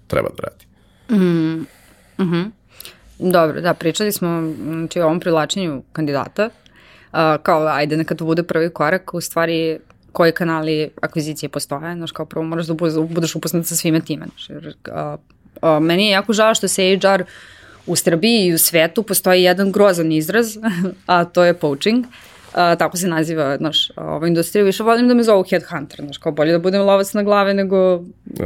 treba 0.07 0.29
da 0.37 0.43
radi? 0.43 0.67
Mm, 1.25 1.67
mm 2.19 2.31
-hmm. 2.31 2.51
Dobro, 3.19 3.61
da, 3.61 3.75
pričali 3.75 4.13
smo 4.13 4.55
znači, 4.65 5.01
o 5.01 5.05
ovom 5.05 5.21
privlačenju 5.21 5.83
kandidata, 5.93 6.45
uh, 6.47 7.19
kao 7.43 7.67
ajde 7.67 7.97
neka 7.97 8.15
to 8.15 8.25
bude 8.25 8.43
prvi 8.43 8.71
korak, 8.71 9.15
u 9.15 9.21
stvari 9.21 9.79
koji 10.13 10.33
kanali 10.33 10.91
akvizicije 11.03 11.49
postoje, 11.49 11.95
znaš, 11.95 12.13
kao 12.13 12.27
prvo 12.27 12.45
moraš 12.45 12.67
da 12.67 12.75
budeš 13.09 13.35
upoznat 13.35 13.67
sa 13.67 13.77
svime 13.77 14.01
time, 14.01 14.27
znaš, 14.27 14.51
jer 14.51 14.67
uh, 14.67 15.21
uh, 15.63 15.83
meni 15.83 16.05
je 16.05 16.11
jako 16.11 16.33
žao 16.33 16.55
što 16.55 16.69
se 16.69 16.99
HR 17.03 17.23
u 17.87 17.97
Srbiji 17.97 18.47
i 18.47 18.55
u 18.55 18.59
svetu 18.59 19.03
postoji 19.03 19.43
jedan 19.43 19.73
grozan 19.73 20.13
izraz, 20.13 20.57
a 21.07 21.25
to 21.25 21.45
je 21.45 21.55
poaching. 21.55 22.05
A, 22.55 22.77
tako 22.77 22.97
se 22.97 23.09
naziva, 23.09 23.57
znaš, 23.57 23.91
ova 23.97 24.29
industrija, 24.29 24.65
više 24.65 24.83
volim 24.83 25.09
da 25.09 25.15
me 25.15 25.23
zovu 25.23 25.45
headhunter, 25.51 26.01
znaš, 26.05 26.19
kao 26.19 26.33
bolje 26.33 26.53
da 26.53 26.59
budem 26.59 26.83
lovac 26.83 27.13
na 27.13 27.23
glave 27.23 27.55
nego, 27.55 27.77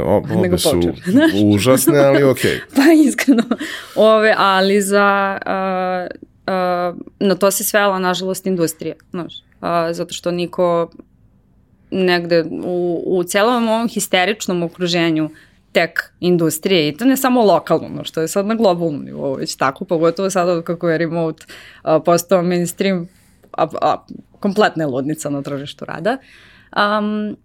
o, 0.03 0.23
nego 0.41 0.57
su 0.57 0.81
užasne, 1.53 1.99
ali 1.99 2.23
okej. 2.23 2.51
Okay. 2.51 2.59
pa 2.75 2.81
iskreno. 3.07 3.43
Ove, 3.95 4.35
ali 4.37 4.81
za, 4.81 5.39
a, 5.45 6.07
a, 6.47 6.93
na 7.19 7.35
to 7.35 7.51
se 7.51 7.63
svela, 7.63 7.99
nažalost, 7.99 8.45
industrija, 8.45 8.95
znaš, 9.11 9.33
a, 9.61 9.93
zato 9.93 10.13
što 10.13 10.31
niko 10.31 10.91
negde 11.91 12.43
u, 12.63 13.03
u 13.05 13.23
celom 13.23 13.67
ovom 13.67 13.87
histeričnom 13.89 14.63
okruženju 14.63 15.29
tek 15.75 16.13
industrije 16.19 16.87
i 16.87 16.97
to 16.97 17.05
ne 17.05 17.17
samo 17.17 17.43
lokalno, 17.43 17.89
no 17.89 18.03
što 18.03 18.21
je 18.21 18.27
sad 18.27 18.45
na 18.45 18.55
globalnom 18.55 19.03
nivou 19.03 19.33
već 19.33 19.55
tako, 19.55 19.85
pogotovo 19.85 20.29
sada 20.29 20.61
kako 20.61 20.89
je 20.89 20.97
remote 20.97 21.45
uh, 21.83 22.01
postao 22.05 22.43
mainstream, 22.43 23.07
a, 23.51 23.67
a, 23.81 24.05
kompletna 24.39 24.87
ludnica 24.87 25.29
na 25.29 25.41
tržištu 25.41 25.85
rada. 25.85 26.17
Um, 26.75 27.35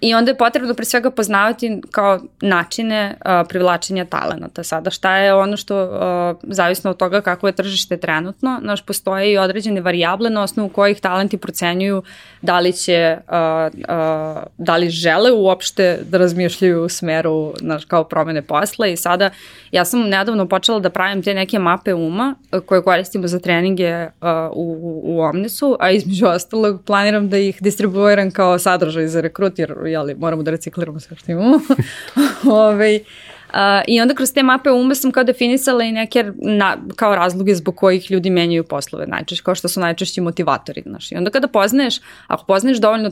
I 0.00 0.14
onda 0.14 0.30
je 0.30 0.36
potrebno 0.36 0.74
pre 0.74 0.84
svega 0.84 1.10
poznavati 1.10 1.80
kao 1.90 2.20
načine 2.40 3.14
uh, 3.14 3.48
privlačenja 3.48 4.04
talenata. 4.04 4.64
Sada 4.64 4.90
šta 4.90 5.16
je 5.16 5.34
ono 5.34 5.56
što, 5.56 5.84
uh, 5.84 6.52
zavisno 6.54 6.90
od 6.90 6.96
toga 6.96 7.20
kako 7.20 7.46
je 7.46 7.52
tržište 7.52 7.96
trenutno, 7.96 8.58
naš 8.62 8.82
postoje 8.82 9.32
i 9.32 9.38
određene 9.38 9.80
varijable 9.80 10.30
na 10.30 10.42
osnovu 10.42 10.68
kojih 10.68 11.00
talenti 11.00 11.36
procenjuju 11.36 12.02
da 12.42 12.60
li 12.60 12.72
će, 12.72 13.18
uh, 13.28 13.74
uh, 13.74 14.42
da 14.58 14.76
li 14.76 14.90
žele 14.90 15.32
uopšte 15.32 15.98
da 16.08 16.18
razmišljaju 16.18 16.82
u 16.82 16.88
smeru 16.88 17.52
naš, 17.60 17.84
kao 17.84 18.04
promene 18.04 18.42
posla 18.42 18.86
i 18.86 18.96
sada 18.96 19.30
ja 19.70 19.84
sam 19.84 20.08
nedavno 20.08 20.48
počela 20.48 20.80
da 20.80 20.90
pravim 20.90 21.22
te 21.22 21.34
neke 21.34 21.58
mape 21.58 21.94
uma 21.94 22.34
koje 22.66 22.82
koristimo 22.82 23.26
za 23.26 23.38
treninge 23.38 24.04
uh, 24.04 24.28
u, 24.52 25.00
u 25.04 25.20
Omnisu, 25.20 25.76
a 25.80 25.90
između 25.90 26.26
ostalog 26.26 26.82
planiram 26.84 27.28
da 27.28 27.38
ih 27.38 27.58
distribuiram 27.60 28.30
kao 28.30 28.58
sadržaj 28.58 29.06
za 29.06 29.20
rekrutir 29.20 29.74
jeli, 29.86 30.14
moramo 30.14 30.42
da 30.42 30.50
recikliramo 30.50 31.00
sve 31.00 31.16
što 31.16 31.32
imamo. 31.32 31.60
Ove, 32.46 32.54
ovaj, 32.64 33.00
Uh, 33.46 33.82
I 33.86 34.00
onda 34.00 34.14
kroz 34.14 34.32
te 34.32 34.42
mape 34.42 34.70
ume 34.70 34.94
sam 34.94 35.10
kao 35.10 35.24
definisala 35.24 35.84
i 35.84 35.92
neke 35.92 36.24
na, 36.36 36.76
kao 36.96 37.16
razloge 37.16 37.54
zbog 37.54 37.76
kojih 37.76 38.10
ljudi 38.10 38.30
menjaju 38.30 38.64
poslove 38.64 39.06
najčešće, 39.06 39.44
kao 39.44 39.54
što 39.54 39.68
su 39.68 39.80
najčešći 39.80 40.20
motivatori. 40.20 40.82
Znaš. 40.86 41.12
I 41.12 41.16
onda 41.16 41.30
kada 41.30 41.48
poznaješ, 41.48 42.00
ako 42.26 42.44
poznaješ 42.44 42.78
dovoljno 42.78 43.10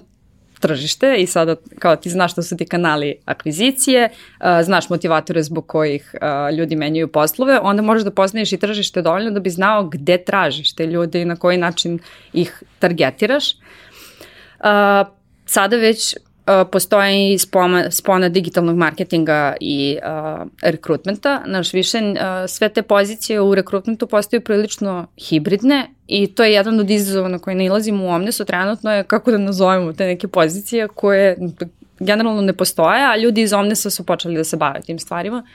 tržište 0.61 1.17
i 1.17 1.27
sada 1.27 1.57
kao 1.79 1.97
ti 1.97 2.11
znaš 2.11 2.33
što 2.33 2.43
su 2.43 2.57
ti 2.57 2.67
kanali 2.67 3.17
akvizicije, 3.25 4.09
uh, 4.09 4.47
znaš 4.63 4.89
motivatore 4.89 5.43
zbog 5.43 5.67
kojih 5.67 6.15
uh, 6.15 6.57
ljudi 6.59 6.77
menjaju 6.77 7.09
poslove, 7.09 7.61
onda 7.63 7.83
možeš 7.83 8.05
da 8.05 8.11
poznaješ 8.11 8.53
i 8.53 8.59
tržište 8.59 9.03
dovoljno 9.03 9.31
da 9.31 9.41
bi 9.41 9.51
znao 9.51 9.85
gde 9.89 10.19
tražiš 10.19 10.75
te 10.75 10.87
ljude 10.87 11.23
i 11.23 11.25
na 11.25 11.37
koji 11.37 11.59
način 11.59 11.99
ih 12.33 12.63
targetiraš. 12.79 13.53
Uh, 13.55 15.09
sada 15.47 15.77
već 15.77 16.17
Uh, 16.47 16.69
postoje 16.73 17.35
i 17.35 17.39
spona, 17.39 17.91
spona 17.91 18.29
digitalnog 18.29 18.77
marketinga 18.77 19.57
i 19.61 19.99
uh, 20.03 20.47
rekrutmenta. 20.63 21.43
Naš 21.47 21.73
više 21.73 21.99
uh, 21.99 22.15
sve 22.49 22.69
te 22.69 22.83
pozicije 22.83 23.41
u 23.41 23.55
rekrutmentu 23.55 24.07
postaju 24.07 24.41
prilično 24.41 25.07
hibridne 25.29 25.87
i 26.07 26.27
to 26.27 26.45
je 26.45 26.53
jedan 26.53 26.81
od 26.81 26.91
izazova 26.91 27.29
na 27.29 27.39
koji 27.39 27.57
nalazimo 27.57 28.05
u 28.05 28.09
Omnesu 28.09 28.45
trenutno 28.45 28.93
je 28.93 29.05
kako 29.05 29.31
da 29.31 29.39
nazovemo 29.39 29.93
te 29.93 30.07
neke 30.07 30.29
pozicije 30.29 30.89
koje 30.89 31.37
generalno 31.99 32.43
ne 32.43 32.53
postoje, 32.53 33.05
a 33.05 33.17
ljudi 33.17 33.43
iz 33.43 33.53
Omnesa 33.53 33.91
su 33.91 34.07
počeli 34.07 34.37
da 34.37 34.45
se 34.45 34.57
bave 34.57 34.81
tim 34.81 34.99
stvarima, 34.99 35.47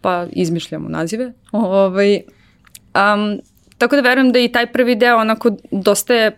pa 0.00 0.26
izmišljamo 0.32 0.88
nazive. 0.88 1.32
Ovaj, 1.52 2.16
um, 2.16 3.40
tako 3.78 3.96
da 3.96 4.02
verujem 4.02 4.32
da 4.32 4.38
i 4.38 4.52
taj 4.52 4.72
prvi 4.72 4.94
deo 4.94 5.16
onako 5.18 5.50
dosta 5.70 6.14
je 6.14 6.36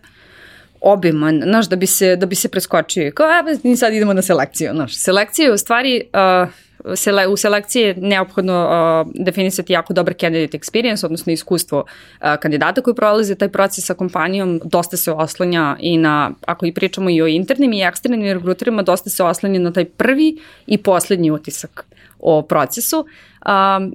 obiman, 0.81 1.41
znaš, 1.43 1.69
da 1.69 1.75
bi 1.75 1.85
se, 1.85 2.15
da 2.15 2.25
bi 2.25 2.35
se 2.35 2.49
preskočio. 2.49 3.11
Kao, 3.11 3.27
evo, 3.39 3.75
sad 3.75 3.93
idemo 3.93 4.13
na 4.13 4.21
selekciju, 4.21 4.71
znaš. 4.73 4.95
Selekcija 4.95 5.45
je 5.45 5.53
u 5.53 5.57
stvari, 5.57 6.03
uh, 6.13 6.49
sele, 6.95 7.27
u 7.27 7.37
selekciji 7.37 7.81
je 7.81 7.95
neophodno 7.97 8.69
uh, 9.05 9.25
definisati 9.25 9.73
jako 9.73 9.93
dobar 9.93 10.13
candidate 10.13 10.57
experience, 10.57 11.05
odnosno 11.05 11.33
iskustvo 11.33 11.79
uh, 11.79 12.35
kandidata 12.39 12.81
koji 12.81 12.95
prolaze 12.95 13.35
taj 13.35 13.49
proces 13.49 13.85
sa 13.85 13.93
kompanijom, 13.93 14.61
dosta 14.63 14.97
se 14.97 15.11
oslanja 15.11 15.75
i 15.79 15.97
na, 15.97 16.31
ako 16.45 16.65
i 16.65 16.73
pričamo 16.73 17.09
i 17.09 17.21
o 17.21 17.27
internim 17.27 17.73
i 17.73 17.81
eksternim 17.81 18.21
rekruterima, 18.21 18.81
dosta 18.81 19.09
se 19.09 19.23
oslanja 19.23 19.59
na 19.59 19.73
taj 19.73 19.85
prvi 19.85 20.37
i 20.67 20.77
poslednji 20.77 21.31
utisak 21.31 21.85
o 22.19 22.41
procesu. 22.41 22.99
Uh, 22.99 23.47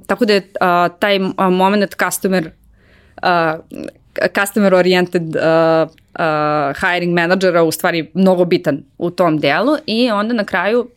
tako 0.06 0.24
da 0.24 0.32
je 0.32 0.40
uh, 0.40 0.98
taj 0.98 1.18
moment 1.50 1.94
customer 2.04 2.50
uh, 3.22 3.60
customer 4.34 4.74
oriented 4.74 5.36
uh, 5.36 6.01
uh, 6.18 6.76
hiring 6.80 7.12
menadžera 7.12 7.62
u 7.62 7.72
stvari 7.72 8.10
mnogo 8.14 8.44
bitan 8.44 8.82
u 8.98 9.10
tom 9.10 9.38
delu 9.38 9.76
i 9.86 10.10
onda 10.10 10.34
na 10.34 10.44
kraju 10.44 10.88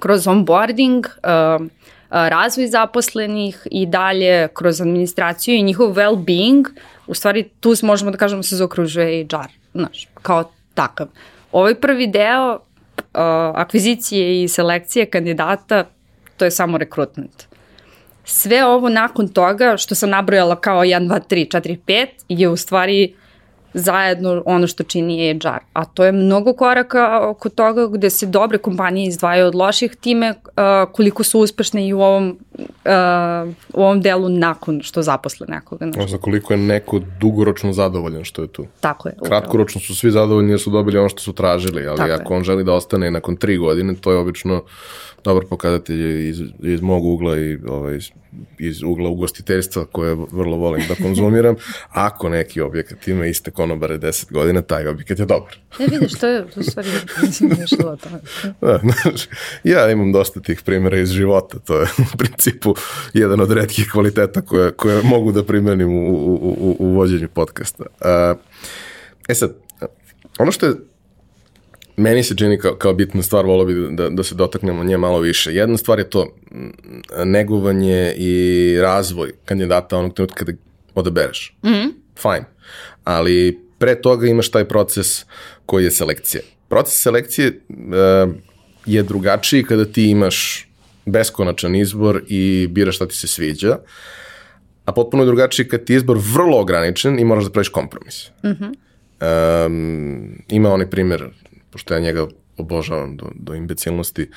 kroz 0.00 0.26
onboarding, 0.26 1.06
uh, 1.06 1.62
uh, 1.64 1.68
razvoj 2.10 2.66
zaposlenih 2.66 3.66
i 3.70 3.86
dalje 3.86 4.48
kroz 4.48 4.80
administraciju 4.80 5.54
i 5.54 5.62
njihov 5.62 5.94
well-being, 5.94 6.64
u 7.06 7.14
stvari 7.14 7.48
tu 7.60 7.74
možemo 7.82 8.10
da 8.10 8.18
kažemo 8.18 8.42
se 8.42 8.56
zaokružuje 8.56 9.24
HR, 9.24 9.52
znaš, 9.74 10.08
kao 10.22 10.50
takav. 10.74 11.06
Ovaj 11.52 11.74
prvi 11.74 12.06
deo 12.06 12.54
uh, 12.54 12.60
akvizicije 13.54 14.42
i 14.42 14.48
selekcije 14.48 15.06
kandidata, 15.06 15.84
to 16.36 16.44
je 16.44 16.50
samo 16.50 16.78
rekrutment. 16.78 17.44
Sve 18.24 18.64
ovo 18.64 18.88
nakon 18.88 19.28
toga, 19.28 19.76
što 19.76 19.94
sam 19.94 20.10
nabrojala 20.10 20.56
kao 20.56 20.84
1, 20.84 21.08
2, 21.08 21.20
3, 21.30 21.60
4, 21.60 21.78
5, 21.86 22.06
je 22.28 22.48
u 22.48 22.56
stvari 22.56 23.14
zajedno 23.74 24.42
ono 24.46 24.66
što 24.66 24.82
čini 24.82 25.34
HR. 25.34 25.48
A 25.72 25.84
to 25.84 26.04
je 26.04 26.12
mnogo 26.12 26.52
koraka 26.52 27.28
oko 27.28 27.48
toga 27.48 27.86
gde 27.86 28.10
se 28.10 28.26
dobre 28.26 28.58
kompanije 28.58 29.08
izdvajaju 29.08 29.46
od 29.46 29.54
loših 29.54 29.96
time 29.96 30.34
koliko 30.92 31.24
su 31.24 31.40
uspešne 31.40 31.86
i 31.88 31.92
u 31.92 32.00
ovom, 32.00 32.38
uh, 32.58 33.54
u 33.74 33.82
ovom 33.82 34.00
delu 34.00 34.28
nakon 34.28 34.80
što 34.82 35.02
zaposle 35.02 35.46
nekoga. 35.50 35.86
Znači. 35.92 36.18
koliko 36.20 36.52
je 36.52 36.58
neko 36.58 37.00
dugoročno 37.20 37.72
zadovoljan 37.72 38.24
što 38.24 38.42
je 38.42 38.48
tu. 38.48 38.66
Tako 38.80 39.08
je. 39.08 39.14
Kratkoročno 39.24 39.80
su 39.80 39.96
svi 39.96 40.10
zadovoljni 40.10 40.50
jer 40.50 40.60
su 40.60 40.70
dobili 40.70 40.98
ono 40.98 41.08
što 41.08 41.22
su 41.22 41.32
tražili, 41.32 41.86
ali 41.86 41.96
Tako 41.96 42.12
ako 42.12 42.32
je. 42.32 42.36
on 42.36 42.44
želi 42.44 42.64
da 42.64 42.72
ostane 42.72 43.10
nakon 43.10 43.36
tri 43.36 43.56
godine, 43.56 43.94
to 43.94 44.12
je 44.12 44.18
obično 44.18 44.62
dobar 45.24 45.44
pokazatelj 45.50 46.28
iz, 46.28 46.40
iz 46.62 46.80
mog 46.80 47.04
ugla 47.04 47.38
i 47.38 47.58
ovaj, 47.68 47.98
iz 48.58 48.82
ugla 48.82 49.10
ugostiteljstva 49.10 49.84
koje 49.84 50.14
vrlo 50.32 50.56
volim 50.56 50.82
da 50.88 50.94
konzumiram. 50.94 51.54
Ako 52.08 52.28
neki 52.28 52.60
objekat 52.60 53.08
ima 53.08 53.26
iste 53.26 53.50
konobare 53.50 53.98
10 53.98 54.32
godina, 54.32 54.62
taj 54.62 54.86
objekat 54.86 55.18
je 55.18 55.26
dobar. 55.26 55.56
Ne 55.78 55.86
vidiš, 55.92 56.18
to 56.18 56.26
je 56.26 56.44
u 56.56 56.62
stvari 56.62 56.88
nešto 57.58 57.88
o 57.88 57.96
tome. 57.96 58.20
Da, 58.60 58.80
znači, 59.02 59.28
ja 59.64 59.90
imam 59.90 60.12
dosta 60.12 60.40
tih 60.40 60.62
primjera 60.62 60.98
iz 60.98 61.10
života, 61.10 61.58
to 61.58 61.80
je 61.80 61.86
u 62.14 62.16
principu 62.16 62.43
jedan 63.12 63.40
od 63.40 63.52
redkih 63.52 63.88
kvaliteta 63.92 64.40
koje, 64.40 64.72
koje 64.72 65.02
mogu 65.02 65.32
da 65.32 65.44
primenim 65.44 65.88
u, 65.88 66.10
u, 66.10 66.34
u, 66.60 66.76
u 66.78 66.94
vođenju 66.94 67.28
podcasta. 67.34 67.84
Uh, 68.00 68.38
e 69.28 69.34
sad, 69.34 69.56
ono 70.38 70.52
što 70.52 70.66
je 70.66 70.74
meni 71.96 72.22
se 72.22 72.36
čini 72.36 72.58
kao, 72.58 72.74
kao 72.74 72.94
bitna 72.94 73.22
stvar, 73.22 73.46
volio 73.46 73.64
bi 73.64 73.96
da, 73.96 74.08
da 74.08 74.22
se 74.22 74.34
dotaknemo 74.34 74.84
nje 74.84 74.96
malo 74.96 75.18
više. 75.18 75.54
Jedna 75.54 75.76
stvar 75.76 75.98
je 75.98 76.10
to 76.10 76.36
negovanje 77.24 78.14
i 78.16 78.76
razvoj 78.80 79.32
kandidata 79.44 79.98
onog 79.98 80.14
trenutka 80.14 80.44
kada 80.44 80.58
odabereš. 80.94 81.56
Mm 81.64 81.68
-hmm. 81.68 81.92
Fine. 82.22 82.44
Ali 83.04 83.60
pre 83.78 84.00
toga 84.00 84.26
imaš 84.26 84.50
taj 84.50 84.64
proces 84.64 85.24
koji 85.66 85.84
je 85.84 85.90
selekcija. 85.90 86.42
Proces 86.68 87.02
selekcije 87.02 87.60
uh, 87.68 88.34
je 88.86 89.02
drugačiji 89.02 89.64
kada 89.64 89.84
ti 89.84 90.10
imaš 90.10 90.68
beskonačan 91.06 91.74
izbor 91.76 92.22
i 92.28 92.68
biraš 92.70 92.96
šta 92.96 93.08
ti 93.08 93.16
se 93.16 93.26
sviđa, 93.26 93.78
a 94.84 94.92
potpuno 94.92 95.22
je 95.22 95.26
drugačiji 95.26 95.68
kad 95.68 95.84
ti 95.84 95.92
je 95.92 95.96
izbor 95.96 96.18
vrlo 96.34 96.60
ograničen 96.60 97.18
i 97.18 97.24
moraš 97.24 97.44
da 97.44 97.50
praviš 97.50 97.68
kompromis. 97.68 98.30
Mm 98.44 98.48
-hmm. 98.48 98.74
Um, 99.66 100.44
ima 100.48 100.72
onaj 100.72 100.90
primjer 100.90 101.30
pošto 101.74 101.94
ja 101.94 102.00
njega 102.00 102.26
obožavam 102.56 103.16
do, 103.16 103.26
do 103.34 103.54
imbecilnosti, 103.54 104.30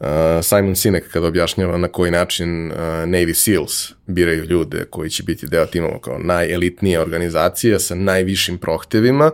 uh, 0.00 0.06
Simon 0.42 0.76
Sinek 0.76 1.08
kada 1.12 1.26
objašnjava 1.26 1.78
na 1.78 1.88
koji 1.88 2.10
način 2.10 2.66
uh, 2.66 2.76
Navy 3.06 3.34
SEALs 3.34 3.92
biraju 4.06 4.44
ljude 4.44 4.84
koji 4.90 5.10
će 5.10 5.22
biti 5.22 5.46
deo 5.46 5.66
timova 5.66 6.00
kao 6.00 6.18
najelitnije 6.18 7.00
organizacije 7.00 7.78
sa 7.78 7.94
najvišim 7.94 8.58
prohtevima, 8.58 9.30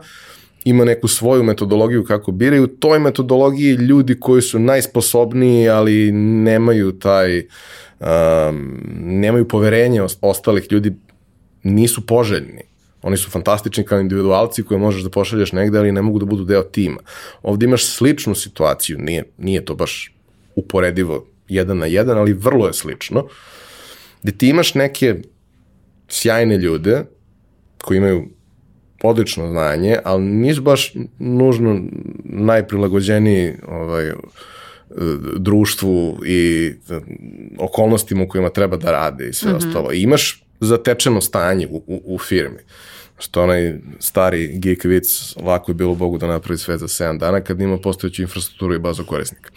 ima 0.67 0.85
neku 0.85 1.09
svoju 1.09 1.43
metodologiju 1.43 2.05
kako 2.05 2.33
biraju. 2.33 2.65
U 2.65 2.67
toj 2.67 2.99
metodologiji 2.99 3.75
ljudi 3.75 4.21
koji 4.21 4.43
su 4.43 4.59
najsposobniji, 4.59 5.69
ali 5.69 6.13
nemaju 6.13 6.93
taj 6.93 7.39
um, 7.39 7.47
nemaju 9.01 9.49
poverenje 9.49 10.03
ostalih 10.21 10.67
ljudi, 10.71 10.93
nisu 11.63 12.07
poželjni. 12.07 12.63
Oni 13.03 13.17
su 13.17 13.31
fantastični 13.31 13.85
kao 13.85 14.01
individualci 14.01 14.63
koje 14.63 14.79
možeš 14.79 15.03
da 15.03 15.11
pošalješ 15.11 15.53
negde, 15.53 15.79
ali 15.79 15.93
ne 15.93 16.03
mogu 16.03 16.19
da 16.19 16.27
budu 16.27 16.45
deo 16.45 16.63
tima. 16.63 17.01
Ovde 17.43 17.65
imaš 17.65 17.85
sličnu 17.87 18.35
situaciju, 18.35 18.99
nije, 18.99 19.25
nije 19.39 19.65
to 19.65 19.75
baš 19.75 20.15
uporedivo 20.57 21.27
jedan 21.49 21.79
na 21.79 21.87
jedan, 21.87 22.19
ali 22.19 22.33
vrlo 22.33 22.67
je 22.67 22.73
slično, 22.73 23.27
gde 24.23 24.33
ti 24.33 24.49
imaš 24.49 24.75
neke 24.75 25.15
sjajne 26.09 26.59
ljude 26.59 27.05
koji 27.85 27.97
imaju 27.97 28.36
odlično 29.07 29.49
znanje, 29.49 29.97
ali 30.05 30.23
nisu 30.23 30.63
baš 30.63 30.95
nužno 31.19 31.81
najprilagođeniji 32.25 33.53
ovaj, 33.69 34.13
društvu 35.37 36.19
i 36.27 36.73
okolnostima 37.59 38.23
u 38.23 38.29
kojima 38.29 38.49
treba 38.51 38.77
da 38.77 38.91
rade 38.91 39.29
i 39.29 39.33
sve 39.33 39.53
mm 39.53 39.55
-hmm. 39.55 39.69
ostalo. 39.69 39.93
I 39.93 40.03
imaš 40.03 40.43
zatečeno 40.61 41.21
stanje 41.21 41.67
u, 41.71 41.83
u, 41.87 42.03
u 42.05 42.19
firmi. 42.19 42.59
Što 43.19 43.43
onaj 43.43 43.75
stari 43.99 44.59
geek 44.59 44.85
vic, 44.85 45.35
lako 45.37 45.71
je 45.71 45.75
bilo 45.75 45.95
Bogu 45.95 46.19
da 46.19 46.27
napravi 46.27 46.59
sve 46.59 46.79
za 46.79 46.87
7 46.87 47.19
dana 47.19 47.41
kad 47.41 47.61
ima 47.61 47.79
postojeću 47.79 48.23
infrastrukturu 48.23 48.75
i 48.75 48.79
bazu 48.79 49.05
korisnika. 49.05 49.51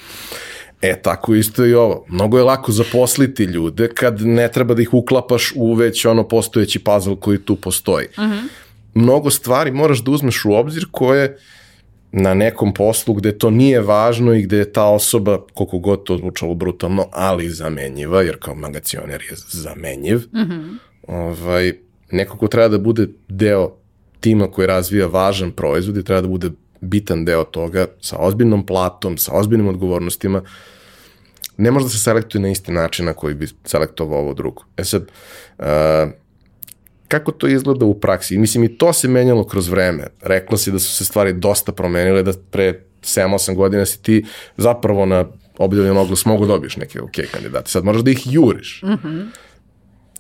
E, 0.82 1.02
tako 1.02 1.36
isto 1.36 1.66
i 1.66 1.74
ovo. 1.74 2.06
Mnogo 2.08 2.38
je 2.38 2.44
lako 2.44 2.72
zaposliti 2.72 3.44
ljude 3.44 3.88
kad 3.88 4.22
ne 4.22 4.52
treba 4.52 4.74
da 4.74 4.82
ih 4.82 4.94
uklapaš 4.94 5.54
u 5.56 5.74
već 5.74 6.06
ono 6.06 6.28
postojeći 6.28 6.80
puzzle 6.80 7.16
koji 7.20 7.38
tu 7.38 7.56
postoji. 7.56 8.08
Uh 8.18 8.24
mhm. 8.24 8.34
-huh. 8.34 8.48
Mnogo 9.00 9.30
stvari 9.30 9.72
moraš 9.72 10.04
da 10.04 10.12
uzmeš 10.12 10.46
u 10.46 10.54
obzir 10.54 10.86
koje 10.92 11.38
na 12.12 12.34
nekom 12.34 12.74
poslu 12.74 13.14
gde 13.14 13.38
to 13.38 13.50
nije 13.50 13.82
važno 13.82 14.34
i 14.34 14.42
gde 14.44 14.58
je 14.58 14.74
ta 14.74 14.86
osoba, 14.86 15.40
koliko 15.54 15.80
god 15.80 16.04
to 16.04 16.18
zvučalo 16.18 16.54
brutalno, 16.54 17.06
ali 17.12 17.50
zamenjiva, 17.50 18.22
jer 18.22 18.40
kao 18.40 18.56
magacioner 18.56 19.22
je 19.22 19.36
zamenjiv, 19.48 20.18
mhm. 20.18 20.52
-huh. 20.52 20.78
ovaj, 21.08 21.74
neko 22.12 22.38
ko 22.38 22.48
treba 22.48 22.68
da 22.68 22.78
bude 22.78 23.08
deo 23.28 23.72
tima 24.20 24.52
koji 24.52 24.68
razvija 24.68 25.08
važan 25.08 25.52
proizvod 25.52 25.98
i 25.98 26.04
treba 26.04 26.22
da 26.22 26.28
bude 26.28 26.52
bitan 26.82 27.26
deo 27.26 27.44
toga 27.44 27.86
sa 28.02 28.18
ozbiljnom 28.20 28.66
platom, 28.66 29.18
sa 29.18 29.32
ozbiljnim 29.34 29.68
odgovornostima, 29.68 30.42
ne 31.58 31.72
može 31.72 31.86
da 31.86 31.90
se 31.90 32.00
selektuje 32.00 32.42
na 32.42 32.50
isti 32.50 32.72
način 32.72 33.06
na 33.06 33.14
koji 33.14 33.34
bi 33.36 33.48
selektovao 33.66 34.20
ovo 34.20 34.34
drugo. 34.34 34.64
E 34.78 34.84
sad, 34.84 35.08
uh, 35.58 35.66
kako 37.10 37.32
to 37.32 37.48
izgleda 37.48 37.86
u 37.86 38.00
praksi? 38.00 38.38
Mislim, 38.38 38.64
i 38.64 38.78
to 38.78 38.94
se 38.94 39.08
menjalo 39.08 39.48
kroz 39.48 39.70
vreme. 39.70 40.08
Rekla 40.22 40.58
si 40.58 40.72
da 40.72 40.80
su 40.80 40.96
se 40.96 41.06
stvari 41.06 41.34
dosta 41.34 41.72
promenile, 41.72 42.24
da 42.24 42.34
pre 42.52 42.86
7-8 43.02 43.56
godina 43.56 43.86
si 43.86 44.04
ti 44.04 44.26
zapravo 44.58 45.06
na 45.06 45.26
objavljen 45.58 45.98
oglas 45.98 46.26
mogu 46.26 46.46
da 46.46 46.54
dobiješ 46.54 46.78
neke 46.78 47.02
ok 47.02 47.16
kandidate. 47.32 47.72
Sad 47.72 47.84
moraš 47.84 48.02
da 48.02 48.12
ih 48.12 48.34
juriš. 48.34 48.82
Mm 48.84 49.08
-hmm 49.08 49.26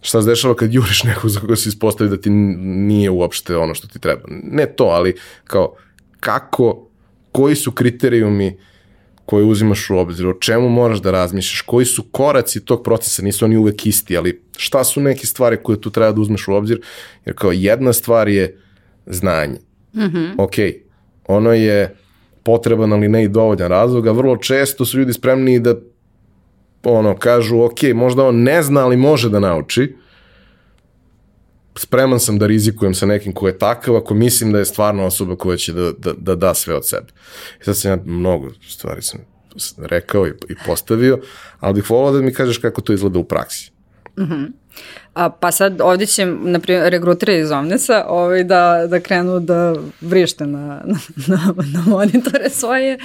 šta 0.01 0.21
se 0.21 0.29
dešava 0.29 0.55
kad 0.55 0.73
juriš 0.73 1.03
nekog 1.03 1.29
za 1.29 1.39
koga 1.39 1.55
se 1.55 1.69
ispostavi 1.69 2.09
da 2.09 2.17
ti 2.17 2.29
nije 2.29 3.09
uopšte 3.09 3.57
ono 3.57 3.73
što 3.73 3.87
ti 3.87 3.99
treba. 3.99 4.21
Ne 4.43 4.65
to, 4.65 4.83
ali 4.83 5.15
kao 5.43 5.75
kako, 6.19 6.89
koji 7.31 7.55
su 7.55 7.71
kriterijumi 7.71 8.57
koje 9.29 9.45
uzimaš 9.45 9.89
u 9.89 9.97
obzir, 9.97 10.27
o 10.27 10.33
čemu 10.33 10.69
moraš 10.69 11.01
da 11.01 11.11
razmišljaš, 11.11 11.61
koji 11.61 11.85
su 11.85 12.03
koraci 12.11 12.65
tog 12.65 12.83
procesa, 12.83 13.21
nisu 13.21 13.45
oni 13.45 13.57
uvek 13.57 13.85
isti, 13.85 14.17
ali 14.17 14.41
šta 14.57 14.83
su 14.83 15.01
neke 15.01 15.27
stvari 15.27 15.57
koje 15.63 15.81
tu 15.81 15.89
treba 15.89 16.11
da 16.11 16.21
uzmeš 16.21 16.47
u 16.47 16.53
obzir, 16.53 16.81
jer 17.25 17.35
kao 17.35 17.51
jedna 17.51 17.93
stvar 17.93 18.27
je 18.27 18.57
znanje. 19.05 19.59
Mm 19.93 19.99
-hmm. 19.99 20.33
Ok, 20.37 20.53
ono 21.27 21.53
je 21.53 21.95
potreban, 22.43 22.93
ali 22.93 23.07
ne 23.07 23.23
i 23.23 23.27
dovoljan 23.27 23.69
razlog, 23.69 24.07
a 24.07 24.11
vrlo 24.11 24.37
često 24.37 24.85
su 24.85 24.97
ljudi 24.97 25.13
spremni 25.13 25.59
da 25.59 25.75
ono, 26.83 27.15
kažu, 27.15 27.61
ok, 27.61 27.83
možda 27.93 28.25
on 28.25 28.41
ne 28.43 28.63
zna, 28.63 28.85
ali 28.85 28.97
može 28.97 29.29
da 29.29 29.39
nauči, 29.39 29.93
spreman 31.75 32.19
sam 32.19 32.39
da 32.39 32.47
rizikujem 32.47 32.93
sa 32.93 33.05
nekim 33.05 33.33
ko 33.33 33.47
je 33.47 33.57
takav 33.57 33.95
ako 33.95 34.13
mislim 34.13 34.51
da 34.51 34.59
je 34.59 34.65
stvarno 34.65 35.05
osoba 35.05 35.35
koja 35.35 35.57
će 35.57 35.73
da, 35.73 35.91
da, 35.91 36.13
da 36.17 36.35
da 36.35 36.53
sve 36.53 36.75
od 36.75 36.87
sebe. 36.87 37.07
I 37.61 37.63
sad 37.63 37.77
sam 37.77 37.91
ja 37.91 37.97
mnogo 38.05 38.49
stvari 38.67 39.01
sam 39.01 39.19
rekao 39.77 40.27
i, 40.27 40.29
i 40.29 40.55
postavio, 40.65 41.19
ali 41.59 41.73
bih 41.73 41.89
volao 41.89 42.11
da 42.11 42.21
mi 42.21 42.33
kažeš 42.33 42.57
kako 42.57 42.81
to 42.81 42.93
izgleda 42.93 43.19
u 43.19 43.23
praksi. 43.23 43.71
A, 45.13 45.29
pa 45.29 45.51
sad 45.51 45.81
ovdje 45.81 46.07
će, 46.07 46.25
na 46.25 46.59
primjer, 46.59 46.91
regruteri 46.91 47.39
iz 47.39 47.51
Omnesa 47.51 48.05
ovaj, 48.07 48.43
da, 48.43 48.87
da 48.87 48.99
krenu 48.99 49.39
da 49.39 49.75
vrište 50.01 50.45
na, 50.45 50.83
na, 51.27 51.53
na 51.73 51.83
monitore 51.87 52.49
svoje, 52.49 52.97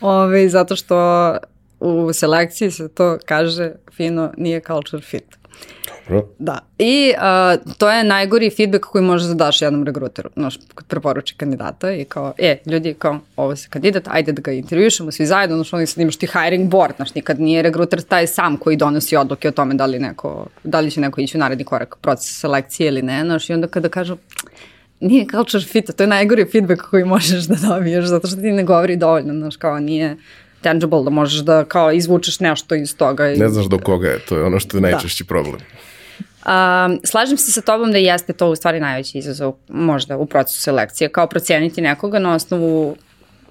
ovaj, 0.00 0.48
zato 0.48 0.76
što 0.76 0.96
u 1.80 2.12
selekciji 2.12 2.70
se 2.70 2.88
to 2.88 3.18
kaže 3.24 3.72
fino, 3.96 4.32
nije 4.36 4.60
culture 4.66 5.02
fit. 5.02 5.35
Dobro. 6.08 6.26
Da. 6.38 6.58
I 6.78 7.12
uh, 7.16 7.74
to 7.78 7.90
je 7.90 8.04
najgori 8.04 8.50
feedback 8.50 8.84
koji 8.84 9.04
možeš 9.04 9.28
da 9.28 9.34
daš 9.34 9.62
jednom 9.62 9.84
regruteru, 9.84 10.30
znaš, 10.36 10.58
kad 10.74 10.86
preporuči 10.86 11.34
kandidata 11.36 11.92
i 11.92 12.04
kao, 12.04 12.32
e, 12.38 12.58
ljudi, 12.66 12.94
kao, 12.98 13.18
ovo 13.36 13.56
se 13.56 13.68
kandidat, 13.70 14.08
ajde 14.08 14.32
da 14.32 14.42
ga 14.42 14.52
intervjušemo 14.52 15.12
svi 15.12 15.26
zajedno, 15.26 15.56
znaš, 15.56 15.72
oni 15.72 15.86
sad 15.86 16.02
imaš 16.02 16.16
ti 16.16 16.26
hiring 16.26 16.70
board, 16.70 16.96
znaš, 16.96 17.14
nikad 17.14 17.40
nije 17.40 17.62
regruter 17.62 18.02
taj 18.02 18.26
sam 18.26 18.56
koji 18.56 18.76
donosi 18.76 19.16
odluke 19.16 19.48
o 19.48 19.52
tome 19.52 19.74
da 19.74 19.86
li, 19.86 19.98
neko, 19.98 20.46
da 20.64 20.80
li 20.80 20.90
će 20.90 21.00
neko 21.00 21.20
ići 21.20 21.36
u 21.36 21.40
naredni 21.40 21.64
korak 21.64 21.96
proces 22.00 22.40
selekcije 22.40 22.88
ili 22.88 23.02
ne, 23.02 23.24
znaš, 23.24 23.50
i 23.50 23.52
onda 23.52 23.66
kada 23.66 23.88
kažu, 23.88 24.16
nije 25.00 25.26
culture 25.30 25.64
fit, 25.64 25.96
to 25.96 26.02
je 26.02 26.06
najgori 26.06 26.44
feedback 26.52 26.82
koji 26.82 27.04
možeš 27.04 27.44
da 27.44 27.56
dobiješ, 27.68 28.04
zato 28.04 28.26
što 28.26 28.36
ti 28.36 28.52
ne 28.52 28.64
govori 28.64 28.96
dovoljno, 28.96 29.34
znaš, 29.34 29.56
kao 29.56 29.78
nije, 29.78 30.16
tangible, 30.60 31.02
da 31.04 31.10
možeš 31.10 31.40
da 31.40 31.64
kao 31.64 31.92
izvučeš 31.92 32.40
nešto 32.40 32.74
iz 32.74 32.96
toga. 32.96 33.32
I... 33.32 33.38
Ne 33.38 33.48
znaš 33.48 33.66
do 33.66 33.78
koga 33.78 34.08
je, 34.08 34.18
to 34.28 34.36
je 34.36 34.44
ono 34.44 34.60
što 34.60 34.76
je 34.76 34.80
najčešći 34.80 35.24
da. 35.24 35.28
problem. 35.28 35.60
Um, 36.46 37.00
slažem 37.04 37.38
se 37.38 37.52
sa 37.52 37.60
tobom 37.60 37.90
da 37.92 37.98
jeste 37.98 38.32
to 38.32 38.50
u 38.50 38.56
stvari 38.56 38.80
najveći 38.80 39.18
izazov 39.18 39.54
možda 39.68 40.16
u 40.16 40.26
procesu 40.26 40.60
selekcije, 40.60 41.08
kao 41.08 41.26
proceniti 41.26 41.80
nekoga 41.80 42.18
na 42.18 42.34
osnovu, 42.34 42.96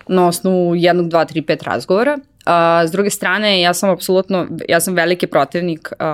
na 0.07 0.27
osnovu 0.27 0.75
jednog, 0.75 1.09
dva, 1.09 1.25
tri, 1.25 1.41
pet 1.41 1.63
razgovora. 1.63 2.17
Uh, 2.17 2.87
s 2.87 2.91
druge 2.91 3.09
strane, 3.09 3.61
ja 3.61 3.73
sam 3.73 3.89
apsolutno, 3.89 4.47
ja 4.69 4.79
sam 4.79 4.93
veliki 4.93 5.27
protivnik 5.27 5.91
uh, 5.91 6.05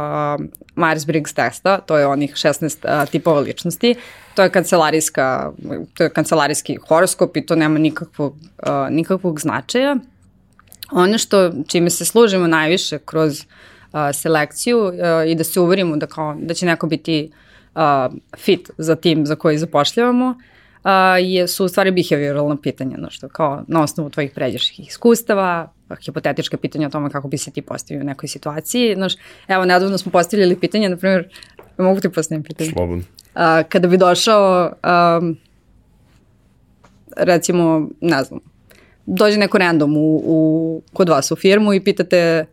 Myers-Briggs 0.75 1.35
testa, 1.35 1.77
to 1.79 1.97
je 1.97 2.07
onih 2.07 2.33
16 2.33 3.03
uh, 3.03 3.09
tipova 3.09 3.39
ličnosti, 3.39 3.95
to 4.35 4.43
je 4.43 4.49
kancelarijska, 4.49 5.51
to 5.93 6.03
je 6.03 6.09
kancelarijski 6.09 6.77
horoskop 6.87 7.37
i 7.37 7.45
to 7.45 7.55
nema 7.55 7.79
nikakvog, 7.79 8.33
uh, 8.33 8.89
nikakvog 8.89 9.39
značaja. 9.39 9.95
Ono 10.91 11.17
što, 11.17 11.51
čime 11.67 11.89
se 11.89 12.05
služimo 12.05 12.47
najviše 12.47 12.99
kroz 12.99 13.39
uh, 13.39 13.45
selekciju 14.13 14.93
i 15.27 15.35
da 15.35 15.43
se 15.43 15.59
uverimo 15.59 15.97
da, 15.97 16.05
kao, 16.05 16.35
da 16.39 16.53
će 16.53 16.65
neko 16.65 16.87
biti 16.87 17.31
fit 18.37 18.69
za 18.77 18.95
tim 18.95 19.25
za 19.25 19.35
koji 19.35 19.57
zapošljavamo, 19.57 20.35
je, 21.21 21.47
su 21.47 21.65
u 21.65 21.67
stvari 21.67 21.91
behavioralna 21.91 22.57
pitanja, 22.61 22.97
no 22.97 23.09
što 23.09 23.29
kao 23.29 23.63
na 23.67 23.83
osnovu 23.83 24.09
tvojih 24.09 24.31
pređašnjih 24.35 24.87
iskustava, 24.87 25.71
hipotetička 26.05 26.57
pitanja 26.57 26.87
o 26.87 26.89
tome 26.89 27.09
kako 27.09 27.27
bi 27.27 27.37
se 27.37 27.51
ti 27.51 27.61
postavio 27.61 28.01
u 28.01 28.05
nekoj 28.05 28.29
situaciji. 28.29 28.95
Znaš, 28.95 29.13
evo, 29.47 29.65
nedavno 29.65 29.97
smo 29.97 30.11
postavljali 30.11 30.59
pitanje, 30.59 30.89
na 30.89 30.97
primjer, 30.97 31.29
mogu 31.77 31.99
ti 31.99 32.09
postaviti 32.09 32.47
pitanje? 32.47 32.71
Slobodno. 32.71 33.03
Uh, 33.35 33.41
kada 33.69 33.87
bi 33.87 33.97
došao, 33.97 34.71
um, 35.19 35.37
recimo, 37.17 37.89
ne 38.01 38.23
znam, 38.23 38.39
dođe 39.05 39.37
neko 39.37 39.57
random 39.57 39.97
u, 39.97 40.21
u, 40.25 40.81
kod 40.93 41.09
vas 41.09 41.31
u 41.31 41.35
firmu 41.35 41.73
i 41.73 41.83
pitate, 41.83 42.45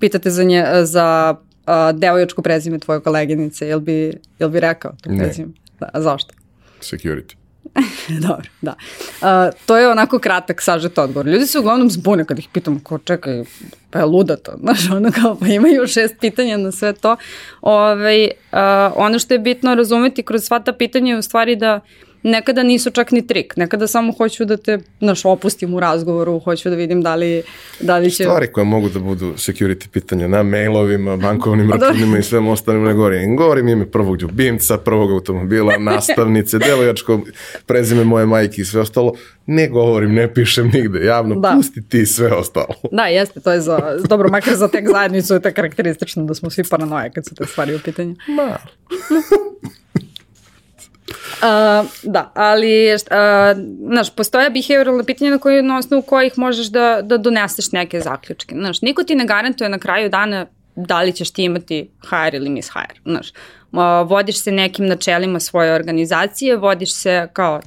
pitate 0.00 0.30
za, 0.30 0.44
nje, 0.44 0.64
za 0.82 1.36
a, 1.66 1.92
devojačko 1.92 2.42
prezime 2.42 2.78
tvoje 2.78 3.00
koleginice, 3.00 3.68
jel 3.68 3.80
bi, 3.80 4.12
jel 4.38 4.48
bi 4.48 4.60
rekao 4.60 4.92
to 5.02 5.10
prezime? 5.18 5.48
Da, 5.80 5.88
a 5.92 6.00
zašto? 6.00 6.34
Security. 6.80 7.34
Dobro, 8.28 8.48
da. 8.60 8.74
A, 9.22 9.50
to 9.66 9.76
je 9.76 9.88
onako 9.88 10.18
kratak 10.18 10.62
sažet 10.62 10.98
odgovor. 10.98 11.26
Ljudi 11.26 11.46
se 11.46 11.58
uglavnom 11.58 11.90
zbune 11.90 12.24
kad 12.24 12.38
ih 12.38 12.48
pitam 12.52 12.80
ko 12.80 12.98
čekaj, 12.98 13.44
pa 13.90 13.98
je 13.98 14.04
luda 14.04 14.36
to, 14.36 14.52
znaš, 14.62 14.90
ono 14.90 15.12
kao 15.12 15.36
pa 15.40 15.46
imaju 15.46 15.86
šest 15.86 16.14
pitanja 16.20 16.56
na 16.56 16.72
sve 16.72 16.92
to. 16.92 17.16
Ove, 17.60 17.92
ovaj, 17.92 18.30
a, 18.52 18.92
ono 18.96 19.18
što 19.18 19.34
je 19.34 19.38
bitno 19.38 19.74
razumeti 19.74 20.22
kroz 20.22 20.44
sva 20.44 20.60
ta 20.60 20.72
pitanja 20.72 21.12
je 21.12 21.18
u 21.18 21.22
stvari 21.22 21.56
da 21.56 21.80
nekada 22.22 22.62
nisu 22.62 22.90
čak 22.90 23.10
ni 23.12 23.26
trik, 23.26 23.56
nekada 23.56 23.86
samo 23.86 24.12
hoću 24.12 24.44
da 24.44 24.56
te, 24.56 24.78
znaš, 24.98 25.24
opustim 25.24 25.74
u 25.74 25.80
razgovoru, 25.80 26.38
hoću 26.38 26.70
da 26.70 26.76
vidim 26.76 27.02
da 27.02 27.14
li, 27.14 27.42
da 27.80 27.98
li 27.98 28.10
će... 28.10 28.24
Stvari 28.24 28.46
koje 28.52 28.64
mogu 28.64 28.88
da 28.88 28.98
budu 28.98 29.32
security 29.32 29.88
pitanja 29.88 30.28
na 30.28 30.42
mailovima, 30.42 31.16
bankovnim 31.16 31.70
računima 31.72 32.18
i 32.18 32.22
svem 32.22 32.48
ostalim 32.48 32.84
ne 32.84 32.94
govorim. 32.94 33.36
Govorim 33.36 33.68
ime 33.68 33.90
prvog 33.90 34.22
ljubimca, 34.22 34.78
prvog 34.78 35.12
automobila, 35.12 35.78
nastavnice, 35.92 36.58
devojačko 36.58 37.20
prezime 37.66 38.04
moje 38.04 38.26
majke 38.26 38.62
i 38.62 38.64
sve 38.64 38.80
ostalo. 38.80 39.14
Ne 39.46 39.68
govorim, 39.68 40.14
ne 40.14 40.34
pišem 40.34 40.70
nigde 40.74 41.04
javno, 41.04 41.34
da. 41.34 41.52
pusti 41.56 41.88
ti 41.88 42.06
sve 42.06 42.32
ostalo. 42.32 42.74
Da, 42.98 43.06
jeste, 43.06 43.40
to 43.40 43.52
je 43.52 43.60
za, 43.60 43.96
dobro, 44.08 44.28
makar 44.28 44.54
za 44.54 44.68
tek 44.68 44.88
zajednicu 44.90 45.34
je 45.34 45.42
to 45.42 45.52
karakteristično 45.52 46.24
da 46.24 46.34
smo 46.34 46.50
svi 46.50 46.64
paranoje 46.70 47.10
kad 47.14 47.26
su 47.26 47.34
te 47.34 47.44
stvari 47.46 47.74
u 47.74 47.78
pitanju. 47.78 48.16
Ma. 48.28 48.58
Uh, 51.42 51.88
da, 52.02 52.32
ali, 52.34 52.94
uh, 52.94 53.00
znaš, 53.92 54.14
postoje 54.14 54.50
behavioralne 54.50 55.04
pitanja 55.04 55.30
na, 55.30 55.38
koje, 55.38 55.62
na 55.62 55.78
osnovu 55.78 56.02
kojih 56.02 56.38
možeš 56.38 56.66
da, 56.66 57.00
da 57.02 57.16
doneseš 57.16 57.72
neke 57.72 58.00
zaključke. 58.00 58.54
Znaš, 58.54 58.82
niko 58.82 59.04
ti 59.04 59.14
ne 59.14 59.26
garantuje 59.26 59.70
na 59.70 59.78
kraju 59.78 60.08
dana 60.08 60.46
da 60.86 61.02
li 61.02 61.12
ćeš 61.12 61.30
ti 61.30 61.44
imati 61.44 61.90
HR 62.08 62.34
ili 62.34 62.50
miss 62.50 62.70
HR. 62.70 63.00
Znaš, 63.04 63.32
vodiš 64.06 64.42
se 64.42 64.52
nekim 64.52 64.86
načelima 64.86 65.40
svoje 65.40 65.74
organizacije, 65.74 66.56
vodiš 66.56 66.94
se 66.94 67.28
kao 67.32 67.60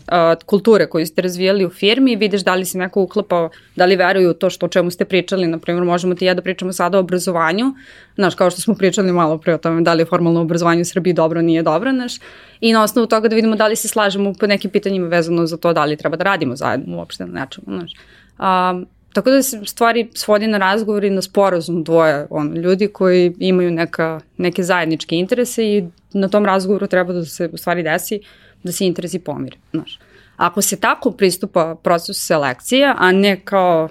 kulture 0.45 0.89
koju 0.89 1.05
ste 1.05 1.22
razvijali 1.22 1.66
u 1.66 1.70
firmi 1.70 2.12
i 2.12 2.16
vidiš 2.16 2.41
da 2.41 2.55
li 2.55 2.66
se 2.66 2.78
neko 2.78 3.01
uklapao, 3.01 3.49
da 3.76 3.86
li 3.86 3.95
veruju 3.95 4.30
u 4.30 4.34
to 4.34 4.49
što 4.49 4.66
o 4.66 4.70
čemu 4.70 4.91
ste 4.91 5.05
pričali, 5.05 5.47
na 5.47 5.57
primjer 5.57 5.86
možemo 5.86 6.16
ti 6.16 6.26
ja 6.26 6.34
da 6.34 6.41
pričamo 6.41 6.74
sada 6.74 6.97
o 6.97 6.99
obrazovanju, 6.99 7.74
znaš, 8.16 8.36
kao 8.36 8.49
što 8.49 8.62
smo 8.62 8.76
pričali 8.76 9.12
malo 9.12 9.38
pre 9.38 9.53
o 9.53 9.57
tome 9.57 9.82
da 9.82 9.93
li 9.93 10.01
je 10.01 10.05
formalno 10.05 10.41
obrazovanje 10.41 10.82
u 10.82 10.86
Srbiji 10.86 11.14
dobro, 11.14 11.41
nije 11.41 11.64
dobro, 11.64 11.91
znaš, 11.91 12.14
i 12.62 12.74
na 12.74 12.84
osnovu 12.84 13.07
toga 13.07 13.28
da 13.28 13.36
vidimo 13.36 13.55
da 13.55 13.68
li 13.68 13.76
se 13.76 13.88
slažemo 13.88 14.34
po 14.39 14.47
nekim 14.47 14.72
pitanjima 14.72 15.07
vezano 15.07 15.45
za 15.45 15.57
to 15.57 15.74
da 15.74 15.86
li 15.86 15.97
treba 15.97 16.18
da 16.18 16.24
radimo 16.24 16.55
zajedno 16.55 16.97
uopšte 16.97 17.26
na 17.26 17.39
nečemu, 17.39 17.66
znaš. 17.68 17.91
Um, 18.39 18.88
Tako 19.14 19.30
da 19.30 19.41
se 19.43 19.62
stvari 19.66 20.09
svodi 20.14 20.47
na 20.47 20.57
razgovor 20.57 21.03
i 21.03 21.09
na 21.09 21.22
sporazum 21.22 21.84
dvoje 21.84 22.28
on, 22.30 22.57
ljudi 22.57 22.88
koji 22.88 23.34
imaju 23.39 23.72
neka, 23.72 24.20
neke 24.38 24.64
zajedničke 24.64 25.16
interese 25.16 25.66
i 25.66 25.84
na 26.14 26.28
tom 26.28 26.45
razgovoru 26.45 26.88
treba 26.88 27.14
da 27.14 27.26
se 27.26 27.49
u 27.53 27.57
stvari 27.57 27.84
desi 27.84 28.20
da 28.64 28.72
se 28.72 28.86
interesi 28.86 29.20
pomire. 29.20 29.57
Znaš. 29.72 29.99
Ako 30.38 30.62
se 30.62 30.80
tako 30.80 31.12
pristupa 31.12 31.76
procesu 31.84 32.14
selekcije, 32.14 32.93
a 32.97 33.12
ne 33.12 33.41
kao 33.45 33.89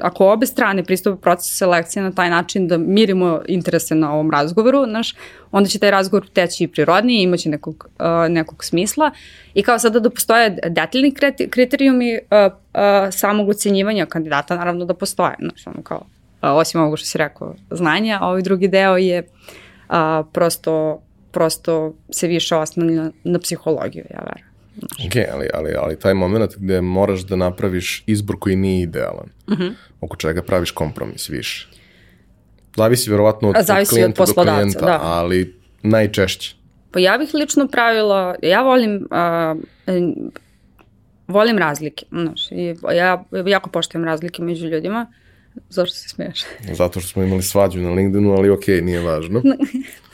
ako 0.00 0.32
obe 0.32 0.46
strane 0.46 0.84
pristupe 0.84 1.20
procesu 1.20 1.56
selekcije 1.56 2.02
na 2.02 2.12
taj 2.12 2.30
način 2.30 2.68
da 2.68 2.78
mirimo 2.78 3.40
interese 3.48 3.94
na 3.94 4.12
ovom 4.12 4.30
razgovoru, 4.30 4.84
znaš, 4.88 5.14
onda 5.52 5.68
će 5.68 5.78
taj 5.78 5.90
razgovor 5.90 6.28
teći 6.28 6.64
i 6.64 6.68
prirodniji, 6.68 7.22
imaće 7.22 7.48
nekog, 7.48 7.88
uh, 7.98 8.32
nekog 8.32 8.64
smisla 8.64 9.10
i 9.54 9.62
kao 9.62 9.78
sada 9.78 10.00
da 10.00 10.10
postoje 10.10 10.58
detaljni 10.68 11.14
kriterijumi 11.50 12.14
uh, 12.14 12.52
uh, 12.52 12.80
samog 13.10 13.48
ocenjivanja 13.48 14.06
kandidata, 14.06 14.56
naravno 14.56 14.84
da 14.84 14.94
postoje, 14.94 15.34
znaš, 15.38 15.66
ono 15.66 15.82
kao, 15.82 15.98
uh, 15.98 16.06
osim 16.42 16.80
ovoga 16.80 16.96
što 16.96 17.06
si 17.06 17.18
rekao, 17.18 17.54
znanja, 17.70 18.18
a 18.20 18.28
ovaj 18.28 18.42
drugi 18.42 18.68
deo 18.68 18.96
je 18.96 19.22
uh, 19.88 19.94
prosto, 20.32 21.02
prosto 21.30 21.94
se 22.10 22.26
više 22.26 22.54
na, 22.76 23.10
na 23.24 23.38
psihologiju, 23.38 24.04
ja 24.10 24.18
verujem. 24.18 24.49
Ok, 25.06 25.16
ali, 25.34 25.48
ali, 25.54 25.74
ali 25.78 25.98
taj 25.98 26.14
moment 26.14 26.56
gde 26.56 26.80
moraš 26.80 27.20
da 27.20 27.36
napraviš 27.36 28.04
izbor 28.06 28.36
koji 28.40 28.56
nije 28.56 28.82
idealan, 28.82 29.28
uh 29.46 29.52
Mhm. 29.52 29.62
-huh. 29.62 29.74
oko 30.00 30.16
čega 30.16 30.42
praviš 30.42 30.70
kompromis 30.70 31.28
više. 31.28 31.68
Zavisi 32.76 33.10
verovatno 33.10 33.48
od, 33.48 33.56
Zavisi 33.60 33.88
od 33.94 33.96
klijenta 33.96 34.22
od 34.22 34.28
do 34.28 34.34
klijenta, 34.42 34.86
da. 34.86 34.98
ali 35.02 35.60
najčešće. 35.82 36.54
Pa 36.90 36.98
ja 37.00 37.18
bih 37.18 37.34
lično 37.34 37.68
pravila, 37.68 38.34
ja 38.42 38.62
volim, 38.62 39.08
uh, 39.10 39.62
volim 41.28 41.58
razlike, 41.58 42.06
znaš, 42.10 42.40
ja 42.96 43.24
jako 43.46 43.70
poštujem 43.70 44.04
razlike 44.04 44.42
među 44.42 44.66
ljudima. 44.66 45.12
Zašto 45.68 45.96
se 45.96 46.08
smiješ? 46.08 46.44
Zato 46.72 47.00
što 47.00 47.08
smo 47.08 47.22
imali 47.22 47.42
svađu 47.42 47.80
na 47.80 47.90
LinkedInu, 47.90 48.32
ali 48.32 48.50
ok, 48.50 48.66
nije 48.66 49.00
važno. 49.00 49.42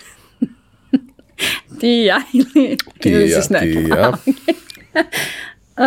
ti 1.81 1.89
i 1.89 2.05
ja 2.05 2.21
ili, 2.33 2.77
Ti 3.01 3.09
ili 3.09 3.25
i 3.25 3.31
ja, 3.31 3.41
ti 3.43 3.67
i 3.67 3.89
ja. 3.89 4.13
Uh, 5.79 5.83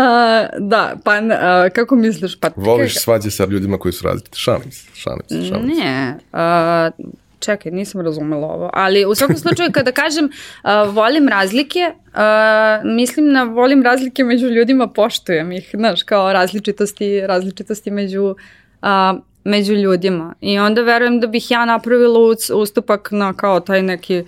da, 0.60 0.96
pa 1.04 1.12
uh, 1.12 1.74
kako 1.74 1.96
misliš? 1.96 2.40
Pa, 2.40 2.50
Voliš 2.56 2.94
kako- 2.94 3.02
svađe 3.02 3.32
sa 3.32 3.46
ljudima 3.46 3.78
koji 3.78 3.92
su 3.92 4.08
različiti. 4.08 4.38
Šalim 4.40 4.72
se, 4.72 4.88
šalim 4.94 5.22
se, 5.28 5.48
šalim 5.50 5.76
se. 5.76 5.82
Ne, 5.82 6.18
uh, 6.34 7.08
čekaj, 7.40 7.72
nisam 7.72 8.02
razumela 8.02 8.48
ovo, 8.48 8.70
ali 8.74 9.06
u 9.06 9.16
svakom 9.16 9.38
slučaju 9.38 9.72
kada 9.72 9.92
kažem 9.92 10.26
uh, 10.26 10.96
volim 10.96 11.28
razlike, 11.28 11.92
uh, 12.08 12.86
mislim 12.96 13.32
na 13.32 13.44
volim 13.44 13.84
razlike 13.84 14.24
među 14.24 14.48
ljudima, 14.48 14.88
poštujem 14.88 15.52
ih, 15.52 15.70
znaš, 15.74 16.04
kao 16.04 16.34
različitosti, 16.34 17.22
različitosti 17.22 17.92
među, 17.92 18.36
uh, 18.82 19.20
među 19.44 19.74
ljudima. 19.74 20.34
I 20.42 20.60
onda 20.60 20.82
verujem 20.82 21.20
da 21.20 21.28
bih 21.28 21.52
ja 21.52 21.66
napravila 21.66 22.20
ustupak 22.54 23.12
na 23.12 23.34
kao 23.34 23.60
taj 23.60 23.84
neki 23.84 24.24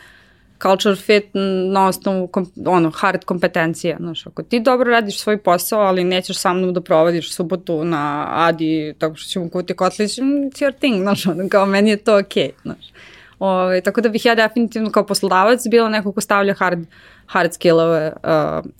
culture 0.61 0.95
fit 0.95 1.25
na 1.71 1.87
osnovu 1.87 2.27
kom, 2.27 2.51
ono, 2.65 2.91
hard 2.95 3.25
kompetencija. 3.25 3.97
Znaš, 3.99 4.27
ako 4.27 4.43
ti 4.43 4.59
dobro 4.59 4.91
radiš 4.91 5.19
svoj 5.19 5.37
posao, 5.37 5.79
ali 5.79 6.03
nećeš 6.03 6.37
sa 6.37 6.53
mnom 6.53 6.73
da 6.73 6.81
provodiš 6.81 7.33
subotu 7.33 7.83
na 7.85 8.27
Adi, 8.29 8.93
tako 8.97 9.15
što 9.15 9.29
ćemo 9.29 9.49
kuti 9.49 9.73
kotlić, 9.73 10.17
it's 10.17 10.61
your 10.61 10.73
thing, 10.79 11.01
znaš, 11.01 11.25
ono, 11.25 11.49
kao 11.49 11.65
meni 11.65 11.89
je 11.89 11.97
to 11.97 12.19
okej, 12.19 12.43
okay, 12.43 12.61
znaš. 12.61 12.91
Ove, 13.39 13.81
tako 13.81 14.01
da 14.01 14.09
bih 14.09 14.25
ja 14.25 14.35
definitivno 14.35 14.91
kao 14.91 15.05
poslodavac 15.05 15.67
bila 15.67 15.89
neko 15.89 16.11
ko 16.11 16.21
stavlja 16.21 16.53
hard, 16.53 16.85
hard 17.25 17.53
skillove, 17.53 18.13
uh, 18.15 18.71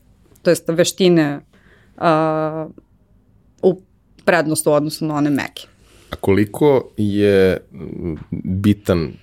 to 0.42 0.50
jest 0.50 0.64
veštine 0.68 1.40
uh, 1.98 2.72
u 3.62 3.82
prednost 4.26 4.68
u 4.68 4.72
odnosu 4.72 5.06
na 5.06 5.16
one 5.16 5.30
meke. 5.30 5.68
A 6.12 6.16
koliko 6.16 6.92
je 6.98 7.58
bitan 8.44 9.14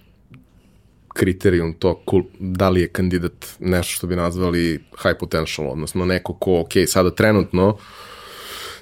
kriterijum 1.19 1.73
to 1.73 2.03
da 2.39 2.69
li 2.69 2.81
je 2.81 2.89
kandidat 2.89 3.47
nešto 3.59 3.93
što 3.93 4.07
bi 4.07 4.17
nazvali 4.17 4.81
high 5.03 5.19
potential, 5.21 5.71
odnosno 5.71 6.05
neko 6.05 6.35
ko, 6.35 6.61
ok, 6.61 6.73
sada 6.87 7.11
trenutno 7.11 7.77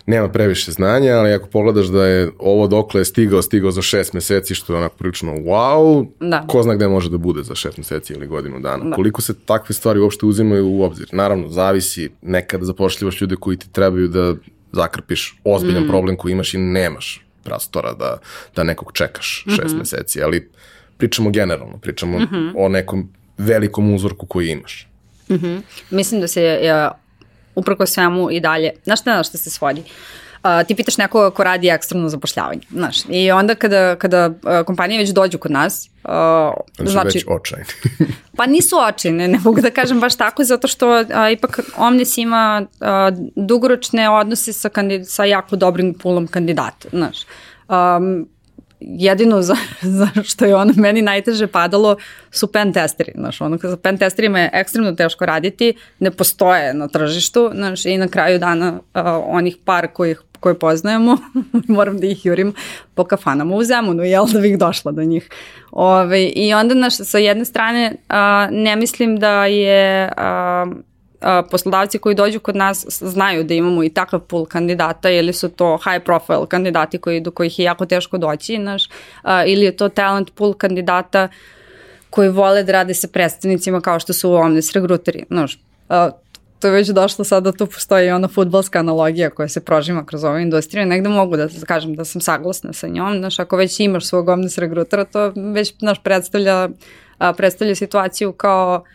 nema 0.07 0.28
previše 0.28 0.72
znanja, 0.72 1.12
ali 1.12 1.32
ako 1.32 1.49
pogledaš 1.49 1.87
da 1.87 2.07
je 2.07 2.30
ovo 2.39 2.66
dokle 2.66 3.01
je 3.01 3.05
stigao, 3.05 3.43
stigao 3.43 3.70
za 3.70 3.82
šest 3.82 4.12
meseci, 4.12 4.55
što 4.55 4.72
je 4.72 4.76
onako 4.76 4.97
prilično 4.97 5.32
wow, 5.32 6.07
da. 6.20 6.45
ko 6.49 6.62
zna 6.62 6.74
gde 6.74 6.89
može 6.89 7.11
da 7.11 7.18
bude 7.18 7.43
za 7.43 7.55
šest 7.55 7.78
meseci 7.78 8.12
ili 8.12 8.26
godinu 8.26 8.61
dana. 8.61 8.84
Da. 8.84 8.97
Koliko 8.97 9.22
se 9.22 9.34
takve 9.34 9.74
stvari 9.74 10.01
uopšte 10.01 10.26
uzimaju 10.26 10.68
u 10.68 10.82
obzir? 10.82 11.09
Naravno, 11.12 11.49
zavisi, 11.49 12.11
nekada 12.22 12.64
zapošljivaš 12.64 13.20
ljude 13.20 13.37
koji 13.37 13.57
ti 13.57 13.72
trebaju 13.72 14.09
da 14.09 14.34
zakrpiš 14.72 15.41
ozbiljan 15.45 15.84
mm. 15.84 15.89
problem 15.89 16.16
koji 16.16 16.32
imaš 16.32 16.55
i 16.55 16.59
nemaš 16.59 17.26
prostora 17.45 17.93
da, 17.93 18.18
da 18.57 18.62
nekog 18.62 18.93
čekaš 18.93 19.45
šest 19.49 19.64
mm 19.64 19.68
-hmm. 19.68 19.78
meseci, 19.78 20.22
ali 20.22 20.51
pričamo 20.97 21.30
generalno, 21.30 21.78
pričamo 21.78 22.18
mm 22.18 22.28
-hmm. 22.32 22.53
o 22.57 22.68
nekom 22.68 23.09
velikom 23.38 23.94
uzorku 23.94 24.26
koji 24.26 24.49
imaš. 24.49 24.88
Mm 25.28 25.34
-hmm. 25.34 25.61
Mislim 25.90 26.20
da 26.20 26.28
se 26.28 26.42
ja, 26.42 26.90
uprko 27.55 27.86
svemu 27.86 28.30
i 28.30 28.40
dalje, 28.40 28.70
znaš 28.84 29.01
šta, 29.01 29.22
šta 29.22 29.38
se 29.38 29.51
svodi? 29.51 29.82
Uh, 30.44 30.66
ti 30.66 30.74
pitaš 30.74 30.99
nekoga 30.99 31.30
ko 31.30 31.44
radi 31.44 31.68
ekstremno 31.68 32.09
zapošljavanje, 32.09 32.61
znaš, 32.70 32.97
i 33.09 33.30
onda 33.30 33.55
kada, 33.55 33.97
kada 33.97 34.26
uh, 34.26 34.66
kompanije 34.66 34.99
već 34.99 35.11
dođu 35.11 35.38
kod 35.38 35.51
nas, 35.51 35.90
uh, 36.05 36.11
znači, 36.76 36.92
znači 36.92 37.18
već 37.18 37.24
očajni. 37.28 37.64
pa 38.36 38.47
nisu 38.47 38.76
očajne, 38.88 39.28
ne 39.28 39.38
mogu 39.44 39.61
da 39.61 39.70
kažem 39.70 40.01
baš 40.01 40.16
tako, 40.16 40.44
zato 40.44 40.68
što 40.68 41.01
uh, 41.01 41.07
ipak 41.32 41.61
Omnis 41.76 42.18
ima 42.18 42.66
uh, 42.80 42.86
dugoročne 43.36 44.11
odnose 44.11 44.53
sa, 44.53 44.70
sa 45.05 45.24
jako 45.24 45.57
dobrim 45.57 45.94
pulom 45.94 46.26
kandidata, 46.26 46.88
znaš. 46.92 47.18
Um, 47.68 48.28
jedino 48.81 49.43
za, 49.43 49.57
za 49.99 50.09
što 50.24 50.45
je 50.45 50.57
ono 50.57 50.72
meni 50.77 51.03
najteže 51.03 51.47
padalo 51.47 51.97
su 52.31 52.53
pen 52.53 52.72
testeri. 52.72 53.12
Znaš, 53.14 53.41
ono, 53.41 53.59
sa 53.59 53.77
pen 53.77 53.99
testerima 53.99 54.41
je 54.41 54.51
ekstremno 54.53 54.93
teško 54.93 55.27
raditi, 55.27 55.74
ne 55.99 56.11
postoje 56.11 56.74
na 56.74 56.89
tržištu, 56.89 57.51
znaš, 57.55 57.87
i 57.87 57.99
na 57.99 58.09
kraju 58.09 58.39
dana 58.39 58.72
uh, 58.72 59.03
onih 59.27 59.57
par 59.64 59.89
kojih 59.93 60.22
koje 60.41 60.59
poznajemo, 60.59 61.18
moram 61.68 62.01
da 62.01 62.07
ih 62.07 62.27
jurim 62.27 62.55
po 62.95 63.05
kafanama 63.05 63.57
u 63.57 63.64
Zemunu, 63.64 64.05
jel 64.05 64.27
da 64.27 64.41
bih 64.41 64.59
došla 64.59 64.93
do 64.93 65.05
njih. 65.05 65.29
Ove, 65.70 66.24
I 66.24 66.55
onda, 66.55 66.74
naš, 66.74 66.97
sa 66.97 67.18
jedne 67.18 67.45
strane, 67.45 67.97
uh, 68.09 68.16
ne 68.51 68.77
mislim 68.77 69.18
da 69.18 69.47
je 69.47 70.11
poslodavci 71.51 71.99
koji 71.99 72.14
dođu 72.14 72.41
kod 72.41 72.57
nas 72.57 72.87
znaju 72.89 73.45
da 73.45 73.55
imamo 73.55 73.85
i 73.85 73.89
takav 73.89 74.21
pool 74.21 74.47
kandidata 74.47 75.11
ili 75.11 75.33
su 75.33 75.49
to 75.49 75.79
high 75.79 76.05
profile 76.05 76.47
kandidati 76.49 76.99
koji, 76.99 77.21
do 77.21 77.31
kojih 77.31 77.59
je 77.59 77.64
jako 77.64 77.87
teško 77.87 78.19
doći, 78.19 78.59
naš, 78.59 78.89
ili 79.47 79.64
je 79.64 79.77
to 79.77 79.89
talent 79.89 80.31
pool 80.35 80.55
kandidata 80.55 81.29
koji 82.11 82.29
vole 82.29 82.62
da 82.62 82.73
rade 82.73 82.95
sa 82.95 83.09
predstavnicima 83.09 83.81
kao 83.81 84.01
što 84.01 84.12
su 84.12 84.33
Omnis 84.33 84.73
regruteri, 84.73 85.25
znaš, 85.31 85.59
to 86.59 86.69
je 86.69 86.73
već 86.73 86.89
došlo 86.89 87.25
sad 87.25 87.45
da 87.45 87.53
tu 87.53 87.67
postoji 87.67 88.11
ona 88.11 88.29
futbalska 88.29 88.79
analogija 88.79 89.31
koja 89.31 89.49
se 89.49 89.64
prožima 89.64 90.07
kroz 90.07 90.25
ovu 90.25 90.39
industriju, 90.39 90.87
negde 90.87 91.09
mogu 91.09 91.37
da 91.37 91.49
kažem 91.67 91.95
da 91.95 92.05
sam 92.05 92.21
saglasna 92.21 92.73
sa 92.73 92.89
njom, 92.89 93.19
znaš, 93.19 93.39
ako 93.39 93.57
već 93.57 93.81
imaš 93.81 94.07
svog 94.07 94.29
omnis 94.29 94.59
regrutera, 94.59 95.05
to 95.05 95.33
već, 95.37 95.75
naš, 95.81 96.03
predstavlja, 96.03 96.69
predstavlja 97.37 97.75
situaciju 97.75 98.33
kao 98.33 98.85
uh, 98.85 98.87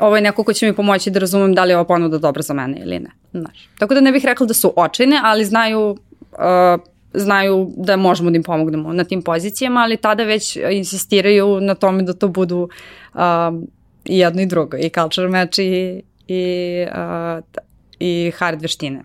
ovo 0.00 0.16
je 0.16 0.22
neko 0.22 0.44
ko 0.44 0.52
će 0.52 0.66
mi 0.66 0.72
pomoći 0.72 1.10
da 1.10 1.18
razumem 1.18 1.54
da 1.54 1.64
li 1.64 1.70
je 1.70 1.76
ova 1.76 1.84
ponuda 1.84 2.18
dobra 2.18 2.42
za 2.42 2.54
mene 2.54 2.80
ili 2.80 2.98
ne. 2.98 3.10
Znaš. 3.32 3.68
Tako 3.78 3.94
da 3.94 4.00
ne 4.00 4.12
bih 4.12 4.24
rekla 4.24 4.46
da 4.46 4.54
su 4.54 4.72
očajne, 4.76 5.20
ali 5.22 5.44
znaju 5.44 5.90
uh, 6.32 6.80
znaju 7.14 7.72
da 7.76 7.96
možemo 7.96 8.30
da 8.30 8.36
im 8.36 8.42
pomognemo 8.42 8.92
na 8.92 9.04
tim 9.04 9.22
pozicijama, 9.22 9.80
ali 9.80 9.96
tada 9.96 10.24
već 10.24 10.58
insistiraju 10.70 11.60
na 11.60 11.74
tome 11.74 12.02
da 12.02 12.12
to 12.12 12.28
budu 12.28 12.68
um, 13.14 13.66
i 14.04 14.18
jedno 14.18 14.42
i 14.42 14.46
drugo, 14.46 14.76
i 14.76 14.90
culture 14.90 15.28
match 15.28 15.58
i, 15.58 16.02
i, 16.28 16.86
uh, 16.86 17.44
i 17.98 18.32
hard 18.38 18.62
veštine. 18.62 19.04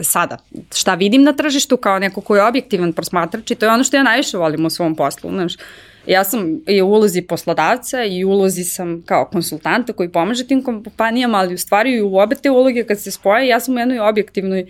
Sada, 0.00 0.36
šta 0.74 0.94
vidim 0.94 1.22
na 1.22 1.32
tržištu 1.32 1.76
kao 1.76 1.98
neko 1.98 2.20
koji 2.20 2.38
je 2.38 2.44
objektivan 2.44 2.92
prosmatrač 2.92 3.50
i 3.50 3.54
to 3.54 3.66
je 3.66 3.72
ono 3.72 3.84
što 3.84 3.96
ja 3.96 4.02
najviše 4.02 4.38
volim 4.38 4.66
u 4.66 4.70
svom 4.70 4.94
poslu, 4.94 5.30
znaš, 5.30 5.56
Ja 6.06 6.24
sam 6.24 6.60
i 6.66 6.82
u 6.82 6.86
ulozi 6.86 7.22
poslodavca 7.22 8.04
i 8.04 8.24
u 8.24 8.30
ulozi 8.30 8.64
sam 8.64 9.02
kao 9.06 9.24
konsultanta 9.24 9.92
koji 9.92 10.08
pomaže 10.08 10.46
tim 10.46 10.62
kompanijama, 10.62 11.38
ali 11.38 11.54
u 11.54 11.58
stvari 11.58 11.92
i 11.92 12.02
u 12.02 12.16
obe 12.16 12.36
te 12.36 12.50
uloge 12.50 12.84
kad 12.84 13.00
se 13.00 13.10
spoje, 13.10 13.48
ja 13.48 13.60
sam 13.60 13.74
u 13.74 13.78
jednoj 13.78 13.98
objektivnoj 14.00 14.62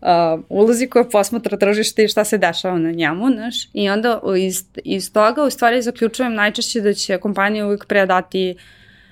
uh, 0.00 0.08
ulozi 0.48 0.86
koja 0.86 1.04
posmatra 1.04 1.56
tržište 1.56 2.04
i 2.04 2.08
šta 2.08 2.24
se 2.24 2.38
dešava 2.38 2.78
na 2.78 2.90
njemu, 2.90 3.30
znaš, 3.30 3.68
i 3.72 3.90
onda 3.90 4.20
iz, 4.38 4.64
iz 4.84 5.12
toga 5.12 5.44
u 5.44 5.50
stvari 5.50 5.82
zaključujem 5.82 6.34
najčešće 6.34 6.80
da 6.80 6.92
će 6.92 7.18
kompanija 7.18 7.66
uvijek 7.66 7.86
predati 7.86 8.56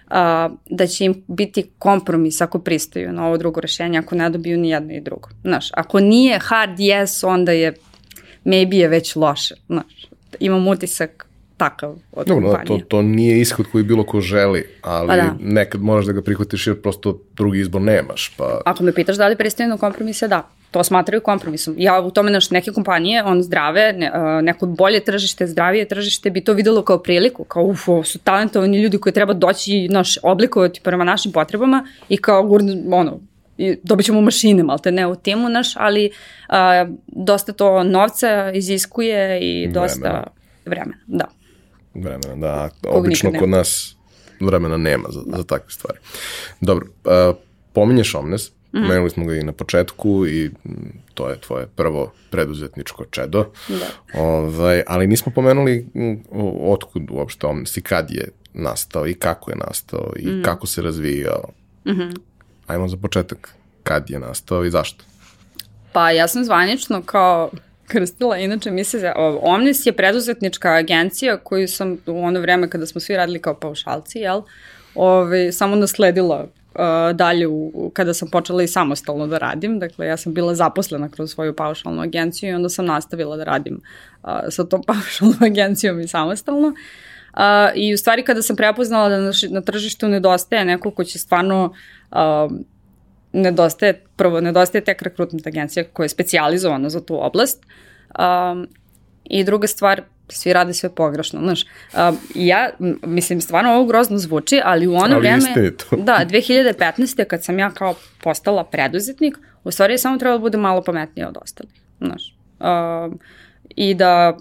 uh, 0.07 0.15
da 0.71 0.87
će 0.87 1.05
im 1.05 1.25
biti 1.27 1.71
kompromis 1.79 2.41
ako 2.41 2.59
pristaju 2.59 3.13
na 3.13 3.27
ovo 3.27 3.37
drugo 3.37 3.61
rešenje, 3.61 3.99
ako 3.99 4.15
ne 4.15 4.31
dobiju 4.31 4.59
ni 4.59 4.71
jedno 4.71 4.93
i 4.93 5.01
drugo. 5.01 5.29
Znaš, 5.43 5.71
ako 5.73 6.01
nije 6.01 6.39
hard 6.39 6.79
yes, 6.79 7.27
onda 7.27 7.53
je 7.53 7.75
maybe 8.45 8.75
je 8.75 8.89
već 8.89 9.17
loše, 9.17 9.55
znaš. 9.67 10.07
Imam 10.41 10.69
utisak 10.69 11.27
takav 11.63 11.95
od 12.13 12.27
Dobro, 12.27 12.49
kompanije. 12.49 12.81
To, 12.81 12.87
to 12.89 13.03
nije 13.03 13.41
ishod 13.41 13.67
koji 13.73 13.85
bilo 13.85 14.05
ko 14.05 14.21
želi, 14.21 14.65
ali 14.83 15.09
pa 15.09 15.17
da. 15.17 15.35
nekad 15.41 15.83
moraš 15.83 16.07
da 16.07 16.13
ga 16.13 16.23
prihvatiš 16.23 16.67
jer 16.67 16.81
prosto 16.83 17.19
drugi 17.37 17.61
izbor 17.61 17.83
nemaš. 17.83 18.35
Pa... 18.37 18.61
Ako 18.65 18.85
me 18.85 18.95
pitaš 18.95 19.17
da 19.17 19.29
li 19.29 19.37
pristaju 19.37 19.69
na 19.69 19.77
kompromise, 19.77 20.29
da. 20.29 20.49
To 20.71 20.85
smatraju 20.85 21.21
kompromisom. 21.21 21.75
Ja 21.79 22.01
u 22.01 22.11
tome 22.11 22.31
naš 22.31 22.51
neke 22.51 22.73
kompanije, 22.73 23.23
on 23.25 23.43
zdrave, 23.43 23.93
ne, 23.93 24.11
neko 24.43 24.67
bolje 24.67 25.01
tržište, 25.05 25.47
zdravije 25.47 25.89
tržište 25.89 26.31
bi 26.31 26.41
to 26.41 26.53
videlo 26.53 26.83
kao 26.83 26.99
priliku, 26.99 27.45
kao 27.45 27.65
uf, 27.65 27.89
ovo 27.89 28.05
su 28.05 28.19
talentovani 28.19 28.83
ljudi 28.83 28.99
koji 28.99 29.13
treba 29.13 29.33
doći 29.33 29.89
naš 29.89 30.19
oblikovati 30.23 30.81
prema 30.81 31.05
našim 31.05 31.33
potrebama 31.33 31.87
i 32.09 32.17
kao 32.17 32.49
ono, 32.93 33.21
i 33.59 33.77
dobit 33.83 34.07
ćemo 34.07 34.21
mašine, 34.21 34.63
malte 34.63 34.93
ne 34.93 35.07
u 35.07 35.15
timu 35.15 35.49
naš, 35.49 35.77
ali 35.77 36.11
a, 36.49 36.87
dosta 37.07 37.53
to 37.53 37.85
novca 37.85 38.53
iziskuje 38.55 39.41
i 39.41 39.69
dosta 39.69 40.01
vremena, 40.01 40.27
vremena 40.65 40.99
da 41.07 41.42
vremena, 41.95 42.37
da. 42.37 42.71
Obično 42.89 43.33
kod 43.39 43.49
nas 43.49 43.97
vremena 44.41 44.77
nema 44.77 45.09
za, 45.11 45.21
za 45.37 45.45
takve 45.45 45.71
stvari. 45.71 45.99
Dobro, 46.61 46.87
uh, 47.05 47.37
pominješ 47.73 48.15
Omnes, 48.15 48.51
mm. 48.51 48.83
pomenuli 48.83 49.11
smo 49.11 49.25
ga 49.25 49.35
i 49.35 49.43
na 49.43 49.53
početku 49.53 50.27
i 50.27 50.51
to 51.15 51.29
je 51.29 51.41
tvoje 51.41 51.67
prvo 51.67 52.13
preduzetničko 52.31 53.05
čedo. 53.05 53.45
Da. 53.69 54.21
Ovaj, 54.21 54.83
ali 54.87 55.07
nismo 55.07 55.33
pomenuli 55.35 55.87
otkud 56.63 57.03
uopšte 57.11 57.47
Omnes 57.47 57.77
i 57.77 57.83
kad 57.83 58.11
je 58.11 58.29
nastao 58.55 59.07
i 59.07 59.15
kako 59.15 59.51
je 59.51 59.57
nastao 59.57 60.13
i 60.17 60.27
mm. 60.27 60.43
kako 60.43 60.67
se 60.67 60.83
razvijao. 60.83 61.51
Mm 61.87 61.91
-hmm. 61.91 62.17
Ajmo 62.67 62.89
za 62.89 62.97
početak, 62.97 63.55
kad 63.83 64.11
je 64.11 64.19
nastao 64.19 64.65
i 64.65 64.71
zašto? 64.71 65.05
Pa 65.93 66.11
ja 66.11 66.29
sam 66.29 66.45
zvanično 66.45 67.03
kao 67.03 67.51
krstila. 67.87 68.39
Inače, 68.39 68.71
misle 68.71 69.01
se, 69.01 69.13
Omnis 69.43 69.87
je 69.87 69.93
preduzetnička 69.93 70.73
agencija 70.73 71.37
koju 71.37 71.69
sam 71.69 71.99
u 72.07 72.25
ono 72.25 72.41
vreme 72.41 72.71
kada 72.71 72.87
smo 72.87 73.01
svi 73.01 73.17
radili 73.17 73.39
kao 73.39 73.55
paušalci, 73.55 74.19
jel, 74.19 74.43
ove, 74.95 75.53
samo 75.53 75.77
nasledila 75.77 76.47
uh, 76.75 77.17
dalje 77.17 77.47
u, 77.47 77.91
kada 77.95 78.15
sam 78.15 78.31
počela 78.31 78.63
i 78.63 78.69
samostalno 78.69 79.27
da 79.27 79.39
radim. 79.39 79.79
Dakle, 79.79 80.07
ja 80.07 80.17
sam 80.17 80.35
bila 80.35 80.55
zaposlena 80.55 81.09
kroz 81.09 81.31
svoju 81.31 81.57
paušalnu 81.57 82.03
agenciju 82.03 82.51
i 82.51 82.55
onda 82.55 82.69
sam 82.69 82.87
nastavila 82.87 83.37
da 83.37 83.45
radim 83.45 83.81
uh, 84.23 84.31
sa 84.49 84.65
tom 84.65 84.83
paušalnom 84.93 85.43
agencijom 85.43 86.01
i 86.01 86.09
samostalno. 86.09 86.69
Uh, 86.69 87.41
I 87.75 87.95
u 87.95 87.99
stvari 87.99 88.23
kada 88.23 88.43
sam 88.43 88.57
prepoznala 88.57 89.09
da 89.09 89.19
na, 89.19 89.33
na 89.51 89.61
tržištu 89.61 90.09
nedostaje 90.09 90.65
neko 90.65 90.91
ko 90.91 91.05
će 91.05 91.19
stvarno 91.19 91.75
uh, 92.11 92.19
nedostaje, 93.33 94.05
prvo 94.17 94.41
nedostaje 94.41 94.85
tek 94.85 95.03
rekrutment 95.03 95.47
agencija 95.47 95.85
koja 95.93 96.05
je 96.05 96.09
specializovana 96.09 96.91
za 96.91 97.01
tu 97.01 97.25
oblast 97.25 97.67
um, 98.19 98.69
i 99.25 99.45
druga 99.45 99.67
stvar, 99.67 100.03
svi 100.29 100.53
rade 100.53 100.75
sve 100.75 100.95
pogrešno, 100.95 101.41
znaš. 101.41 101.65
Um, 101.65 102.19
ja, 102.35 102.71
mislim, 103.03 103.41
stvarno 103.41 103.73
ovo 103.73 103.85
grozno 103.85 104.19
zvuči, 104.19 104.61
ali 104.65 104.87
u 104.87 104.95
ono 104.95 105.15
ali 105.15 105.21
vreme, 105.21 105.71
da, 106.07 106.21
2015. 106.31 107.25
kad 107.25 107.45
sam 107.45 107.59
ja 107.59 107.71
kao 107.71 107.95
postala 108.23 108.65
preduzetnik, 108.65 109.39
u 109.65 109.71
stvari 109.71 109.95
je 109.95 109.99
samo 109.99 110.19
trebalo 110.19 110.39
da 110.39 110.43
bude 110.43 110.59
malo 110.59 110.83
pametnije 110.83 111.29
od 111.29 111.37
ostalih, 111.43 111.73
znaš. 112.01 112.37
Um, 112.61 113.19
I 113.77 113.95
da 113.95 114.37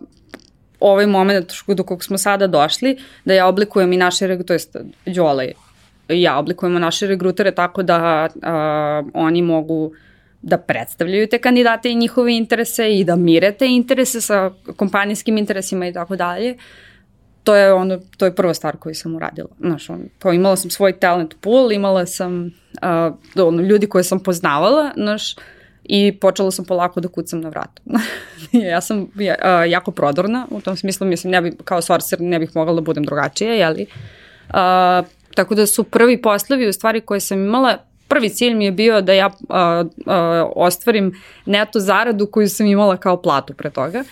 ovaj 0.80 1.08
moment 1.08 1.52
do 1.68 1.84
kog 1.84 2.04
smo 2.04 2.18
sada 2.18 2.48
došli, 2.48 2.98
da 3.26 3.34
ja 3.34 3.48
oblikujem 3.48 3.94
i 3.94 3.98
naše, 3.98 4.44
to 4.44 4.54
jest 4.54 4.76
Đole 5.06 5.46
i 5.46 5.54
ja 6.10 6.40
oblikujemo 6.40 6.80
naše 6.80 7.08
regrutere 7.08 7.52
tako 7.52 7.84
da 7.84 8.30
uh, 8.36 9.10
oni 9.14 9.42
mogu 9.42 9.92
da 10.42 10.58
predstavljaju 10.58 11.28
te 11.28 11.38
kandidate 11.38 11.92
i 11.92 11.96
njihove 11.96 12.38
interese 12.38 12.98
i 12.98 13.04
da 13.04 13.16
mire 13.16 13.52
te 13.52 13.68
interese 13.68 14.22
sa 14.22 14.52
kompanijskim 14.76 15.38
interesima 15.38 15.88
i 15.88 15.94
tako 15.94 16.16
dalje. 16.16 16.58
To 17.44 17.56
je 17.56 17.74
ono, 17.74 18.00
to 18.18 18.26
je 18.26 18.36
prva 18.36 18.54
stvar 18.54 18.78
koju 18.78 18.96
sam 18.96 19.16
uradila. 19.16 19.50
Znaš, 19.60 19.90
on, 19.90 20.10
kao 20.20 20.34
imala 20.34 20.56
sam 20.56 20.70
svoj 20.70 21.00
talent 21.00 21.36
pool, 21.42 21.72
imala 21.72 22.06
sam 22.06 22.46
uh, 22.46 23.44
ono, 23.46 23.62
ljudi 23.62 23.88
koje 23.88 24.04
sam 24.04 24.20
poznavala, 24.20 24.92
znaš, 24.96 25.36
i 25.84 26.18
počela 26.22 26.52
sam 26.52 26.66
polako 26.66 27.02
da 27.02 27.08
kucam 27.08 27.42
na 27.42 27.50
vrata. 27.50 27.82
ja 28.72 28.82
sam 28.82 29.08
ja, 29.16 29.36
uh, 29.40 29.72
jako 29.72 29.92
prodorna, 29.92 30.48
u 30.50 30.62
tom 30.62 30.76
smislu 30.76 31.08
mislim, 31.08 31.32
ne 31.32 31.42
bi, 31.42 31.52
kao 31.64 31.82
sorcer 31.82 32.22
ne 32.22 32.40
bih 32.40 32.56
mogla 32.56 32.74
da 32.74 32.82
budem 32.82 33.04
drugačija, 33.04 33.54
jeli? 33.54 33.86
Uh, 34.50 35.06
tako 35.36 35.56
da 35.56 35.66
su 35.66 35.84
prvi 35.84 36.22
poslovi 36.22 36.68
u 36.68 36.74
stvari 36.74 37.02
koje 37.02 37.20
sam 37.20 37.46
imala 37.46 37.78
prvi 38.12 38.30
cilj 38.30 38.54
mi 38.56 38.66
je 38.66 38.72
bio 38.72 39.02
da 39.02 39.14
ja 39.14 39.28
uh, 39.28 39.36
uh, 39.46 40.14
ostvarim 40.56 41.14
neto 41.46 41.80
zaradu 41.80 42.28
koju 42.28 42.50
sam 42.50 42.66
imala 42.66 42.98
kao 42.98 43.22
platu 43.22 43.54
pre 43.54 43.70
toga. 43.70 44.04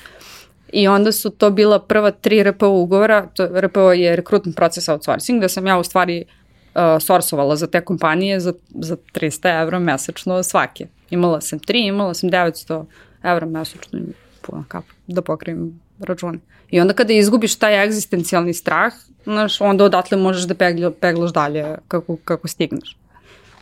I 0.73 0.87
onda 0.87 1.11
su 1.11 1.29
to 1.29 1.49
bila 1.49 1.79
prva 1.79 2.11
tri 2.11 2.43
RPO 2.43 2.69
ugovora, 2.69 3.27
to 3.33 3.47
RPO 3.61 3.91
je 3.91 4.15
rekrutni 4.15 4.53
proces 4.53 4.89
outsourcing, 4.89 5.41
da 5.41 5.49
sam 5.49 5.67
ja 5.67 5.79
u 5.79 5.83
stvari 5.83 6.23
uh, 6.25 6.81
sorsovala 6.99 7.55
za 7.55 7.67
te 7.67 7.81
kompanije 7.81 8.39
za, 8.39 8.53
za 8.69 8.97
300 9.13 9.61
evra 9.61 9.79
mesečno 9.79 10.43
svake. 10.43 10.87
Imala 11.09 11.41
sam 11.41 11.59
tri, 11.59 11.85
imala 11.85 12.13
sam 12.13 12.29
900 12.29 12.85
evra 13.23 13.45
mesečno 13.45 13.99
puno 14.41 14.63
kap, 14.67 14.83
da 15.07 15.21
pokrijem 15.21 15.79
račune. 15.99 16.39
I 16.69 16.79
onda 16.79 16.93
kada 16.93 17.13
izgubiš 17.13 17.55
taj 17.55 17.83
egzistencijalni 17.83 18.53
strah, 18.53 18.93
znaš, 19.23 19.61
onda 19.61 19.83
odatle 19.83 20.17
možeš 20.17 20.43
da 20.43 20.53
pegla, 20.53 20.91
peglaš 20.91 21.33
dalje 21.33 21.75
kako, 21.87 22.17
kako 22.25 22.47
stigneš. 22.47 22.97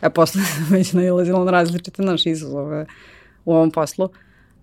E, 0.02 0.10
posle 0.10 0.42
već 0.70 0.92
nailazila 0.92 1.44
na 1.44 1.50
različite 1.50 2.02
naše 2.02 2.30
izazove 2.30 2.86
u 3.44 3.54
ovom 3.54 3.70
poslu. 3.70 4.08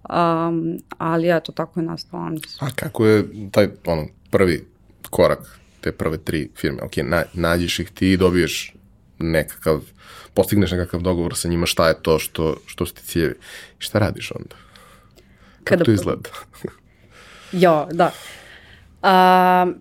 Um, 0.10 0.80
ali 0.98 1.38
eto, 1.38 1.52
tako 1.52 1.80
je 1.80 1.86
nastalo. 1.86 2.32
A 2.60 2.68
kako 2.76 3.06
je 3.06 3.26
taj 3.52 3.70
ono, 3.86 4.08
prvi 4.30 4.68
korak 5.10 5.60
te 5.82 5.92
prve 5.92 6.18
tri 6.18 6.50
firme? 6.56 6.82
Ok, 6.82 6.98
na, 6.98 7.24
nađeš 7.34 7.80
ih 7.80 7.92
ti 7.92 8.12
i 8.12 8.18
dobiješ 8.18 8.74
nekakav, 9.20 9.82
postigneš 10.34 10.72
nekakav 10.72 11.02
dogovor 11.02 11.36
sa 11.36 11.48
njima 11.48 11.66
šta 11.66 11.88
je 11.88 12.02
to 12.02 12.20
što, 12.20 12.58
što 12.66 12.86
su 12.86 12.94
ti 12.94 13.04
ciljevi. 13.06 13.36
Šta 13.78 14.00
radiš 14.00 14.32
onda? 14.32 14.56
Kako 15.64 15.64
Kada, 15.64 15.84
to 15.84 15.92
izgleda? 15.92 16.30
jo, 17.56 17.88
da. 17.92 18.12
Uh, 19.06 19.12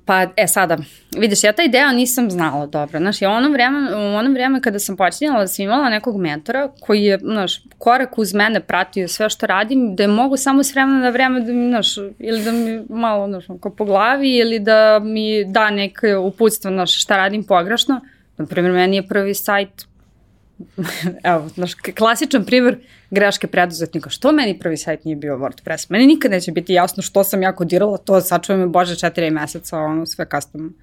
pa, 0.04 0.26
e, 0.36 0.46
sada, 0.46 0.76
vidiš, 1.16 1.44
ja 1.44 1.52
taj 1.52 1.68
deo 1.68 1.92
nisam 1.92 2.30
znala 2.30 2.66
dobro, 2.66 2.98
znaš, 2.98 3.22
ja 3.22 3.30
u 3.30 3.32
onom 3.32 3.52
vreme, 3.52 3.96
u 3.96 4.16
onom 4.16 4.34
vreme 4.34 4.60
kada 4.60 4.78
sam 4.78 4.96
počinjala 4.96 5.40
da 5.40 5.46
sam 5.46 5.64
imala 5.64 5.88
nekog 5.88 6.16
mentora 6.20 6.68
koji 6.80 7.02
je, 7.02 7.18
znaš, 7.18 7.62
korak 7.78 8.18
uz 8.18 8.34
mene 8.34 8.60
pratio 8.60 9.08
sve 9.08 9.30
što 9.30 9.46
radim, 9.46 9.96
da 9.96 10.02
je 10.02 10.08
mogu 10.08 10.36
samo 10.36 10.62
s 10.62 10.74
vremena 10.74 10.98
na 10.98 11.10
vreme 11.10 11.40
da 11.40 11.52
mi, 11.52 11.68
znaš, 11.68 11.96
ili 12.18 12.44
da 12.44 12.52
mi 12.52 12.82
malo, 12.88 13.26
znaš, 13.28 13.44
ko 13.60 13.70
po 13.70 13.84
glavi, 13.84 14.36
ili 14.36 14.58
da 14.58 15.00
mi 15.02 15.44
da 15.44 15.70
neke 15.70 16.16
uputstva, 16.16 16.70
znaš, 16.70 17.02
šta 17.02 17.16
radim 17.16 17.44
pogrešno. 17.44 18.00
Na 18.36 18.46
primjer, 18.46 18.72
meni 18.72 18.96
je 18.96 19.08
prvi 19.08 19.34
sajt 19.34 19.86
evo, 21.22 21.48
znaš, 21.48 21.74
klasičan 21.74 22.44
primjer 22.44 22.78
greške 23.14 23.46
preduzetnika. 23.46 24.10
Što 24.10 24.32
meni 24.32 24.58
prvi 24.58 24.76
sajt 24.76 25.04
nije 25.04 25.16
bio 25.16 25.36
WordPress? 25.36 25.86
Meni 25.88 26.06
nikad 26.06 26.30
neće 26.30 26.52
biti 26.52 26.72
jasno 26.72 27.02
što 27.02 27.24
sam 27.24 27.42
ja 27.42 27.52
kodirala, 27.52 27.96
to 27.96 28.20
sačuva 28.20 28.58
me, 28.58 28.66
bože, 28.66 28.96
četiri 28.96 29.30
meseca, 29.30 29.78
ono, 29.78 30.06
sve 30.06 30.26
custom 30.34 30.74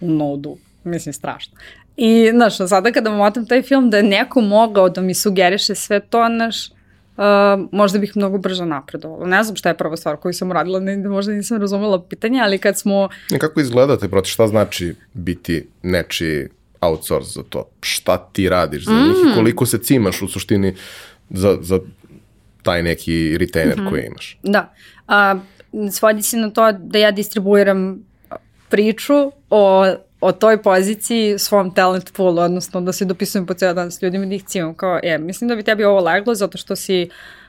u 0.00 0.10
nodu. 0.10 0.56
Mislim, 0.84 1.12
strašno. 1.12 1.58
I, 1.96 2.30
znaš, 2.34 2.56
sada 2.56 2.92
kada 2.92 3.10
motam 3.10 3.46
taj 3.46 3.62
film, 3.62 3.90
da 3.90 3.96
je 3.96 4.02
neko 4.02 4.40
mogao 4.40 4.88
da 4.88 5.00
mi 5.00 5.14
sugeriše 5.14 5.74
sve 5.74 6.00
to, 6.00 6.26
znaš, 6.36 6.70
uh, 7.16 7.68
možda 7.72 7.98
bih 7.98 8.12
mnogo 8.16 8.38
brže 8.38 8.66
napredovala. 8.66 9.26
Ne 9.26 9.42
znam 9.44 9.56
šta 9.56 9.68
je 9.68 9.76
prva 9.76 9.96
stvar 9.96 10.16
koju 10.16 10.32
sam 10.32 10.50
uradila, 10.50 10.80
ne, 10.80 10.96
možda 10.96 11.32
nisam 11.32 11.60
razumela 11.60 12.02
pitanje, 12.02 12.40
ali 12.40 12.58
kad 12.58 12.78
smo... 12.78 13.08
Kako 13.38 13.60
izgledate 13.60 14.08
proti 14.08 14.30
šta 14.30 14.46
znači 14.46 14.94
biti 15.12 15.68
nečiji 15.82 16.48
outsource 16.80 17.30
za 17.30 17.42
to. 17.48 17.68
Šta 17.80 18.18
ti 18.32 18.48
radiš 18.48 18.84
za 18.84 18.92
njih 18.92 19.24
mm. 19.24 19.28
i 19.28 19.34
koliko 19.34 19.66
se 19.66 19.78
cimaš 19.78 20.22
u 20.22 20.28
suštini 20.28 20.74
za, 21.30 21.58
za 21.60 21.78
taj 22.62 22.82
neki 22.82 23.38
retainer 23.38 23.78
mm 23.78 23.80
-hmm. 23.80 23.90
koji 23.90 24.02
imaš. 24.02 24.38
Da. 24.42 24.72
A, 25.08 25.34
svodi 25.92 26.22
se 26.22 26.36
na 26.36 26.50
to 26.50 26.72
da 26.72 26.98
ja 26.98 27.10
distribuiram 27.10 28.04
priču 28.68 29.32
o, 29.50 29.94
o 30.20 30.32
toj 30.32 30.62
poziciji 30.62 31.38
svom 31.38 31.74
talent 31.74 32.12
poolu, 32.12 32.38
odnosno 32.38 32.80
da 32.80 32.92
se 32.92 33.04
dopisujem 33.04 33.46
po 33.46 33.54
ceo 33.54 33.74
dan 33.74 33.90
s 33.90 34.02
ljudima 34.02 34.26
da 34.26 34.34
ih 34.34 34.44
cimam. 34.44 34.74
Kao, 34.74 35.00
je, 35.02 35.18
mislim 35.18 35.48
da 35.48 35.56
bi 35.56 35.62
tebi 35.62 35.84
ovo 35.84 36.00
leglo 36.00 36.34
zato 36.34 36.58
što 36.58 36.76
si 36.76 37.08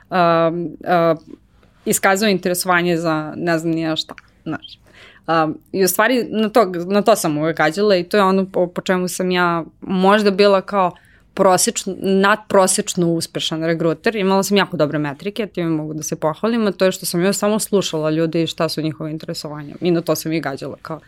uh, 0.09 0.17
uh, 0.17 1.38
iskazao 1.86 2.30
interesovanje 2.30 2.97
za 2.97 3.34
ne 3.36 3.59
znam 3.59 3.73
nija 3.73 3.95
šta. 3.95 4.15
Znaš. 4.43 4.80
Um, 5.28 5.57
I 5.71 5.84
u 5.84 5.88
stvari 5.88 6.28
na 6.30 6.49
to, 6.49 6.65
na 6.88 7.01
to 7.01 7.15
sam 7.15 7.38
uvek 7.38 7.57
gađala 7.57 7.95
i 7.95 8.03
to 8.03 8.17
je 8.17 8.23
ono 8.23 8.45
po, 8.45 8.67
po 8.67 8.82
čemu 8.82 9.07
sam 9.07 9.32
ja 9.32 9.63
možda 9.82 10.32
bila 10.32 10.61
kao 10.61 10.91
prosečno, 11.38 11.95
nadprosečno 11.99 13.07
uspešan 13.13 13.63
regruter. 13.63 14.15
Imala 14.15 14.43
sam 14.43 14.57
jako 14.57 14.77
dobre 14.77 14.99
metrike, 14.99 15.47
time 15.47 15.69
mogu 15.69 15.93
da 15.93 16.03
se 16.03 16.15
pohvalim, 16.15 16.67
a 16.67 16.71
to 16.71 16.85
je 16.85 16.91
što 16.91 17.05
sam 17.05 17.23
ja 17.23 17.33
samo 17.33 17.59
slušala 17.59 18.09
ljudi 18.09 18.43
i 18.43 18.47
šta 18.47 18.69
su 18.69 18.81
njihove 18.81 19.11
interesovanja. 19.11 19.75
I 19.81 19.91
na 19.91 20.01
to 20.01 20.15
sam 20.15 20.33
i 20.33 20.41
gađala 20.41 20.77
kao 20.81 20.99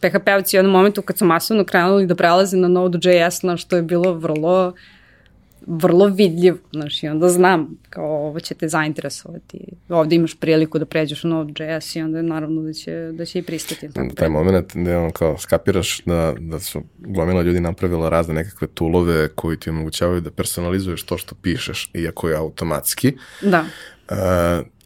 PHP-ovci 0.00 0.56
u 0.56 0.58
jednom 0.58 0.72
momentu 0.72 1.02
kad 1.02 1.18
su 1.18 1.24
masovno 1.24 1.64
krenuli 1.64 2.06
da 2.06 2.14
prelaze 2.14 2.56
na 2.56 2.68
Node.js, 2.68 3.42
na 3.42 3.56
što 3.56 3.76
je 3.76 3.82
bilo 3.82 4.12
vrlo 4.12 4.68
uh, 4.68 4.74
vrlo 5.68 6.06
vidljiv, 6.06 6.54
znaš, 6.72 7.02
i 7.02 7.08
onda 7.08 7.28
znam 7.28 7.78
kao 7.90 8.26
ovo 8.26 8.40
će 8.40 8.54
te 8.54 8.68
zainteresovati. 8.68 9.58
Ovde 9.88 10.16
imaš 10.16 10.34
priliku 10.34 10.78
da 10.78 10.84
pređeš 10.84 11.24
u 11.24 11.28
Node.js 11.28 11.96
i 11.96 12.02
onda 12.02 12.22
naravno 12.22 12.62
da 12.62 12.72
će, 12.72 13.10
da 13.12 13.24
će 13.24 13.38
i 13.38 13.42
pristati. 13.42 13.92
Tako 13.92 14.14
Taj 14.14 14.28
moment 14.28 14.72
gde 14.74 14.96
on 14.96 15.10
kao 15.10 15.38
skapiraš 15.38 16.02
da, 16.04 16.34
da 16.40 16.60
su 16.60 16.82
gomila 16.98 17.42
ljudi 17.42 17.60
napravila 17.60 18.08
razne 18.08 18.34
nekakve 18.34 18.68
toolove 18.68 19.28
koji 19.28 19.56
ti 19.56 19.70
omogućavaju 19.70 20.20
da 20.20 20.30
personalizuješ 20.30 21.02
to 21.02 21.18
što 21.18 21.34
pišeš, 21.34 21.90
iako 21.94 22.28
je 22.28 22.36
automatski. 22.36 23.16
Da. 23.42 23.64
Uh, 24.10 24.16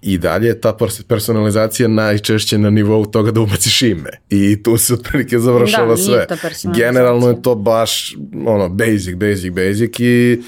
i 0.02 0.18
dalje 0.18 0.46
je 0.46 0.60
ta 0.60 0.76
personalizacija 1.08 1.88
najčešće 1.88 2.58
na 2.58 2.70
nivou 2.70 3.06
toga 3.06 3.30
da 3.30 3.40
ubaciš 3.40 3.82
ime. 3.82 4.10
I 4.30 4.62
tu 4.62 4.76
se 4.76 4.94
otprilike 4.94 5.38
završava 5.38 5.94
da, 5.94 5.96
sve. 5.96 6.26
Generalno 6.74 7.28
je 7.28 7.42
to 7.42 7.54
baš 7.54 8.16
ono, 8.46 8.68
basic, 8.68 9.14
basic, 9.14 9.52
basic 9.52 10.00
i 10.00 10.42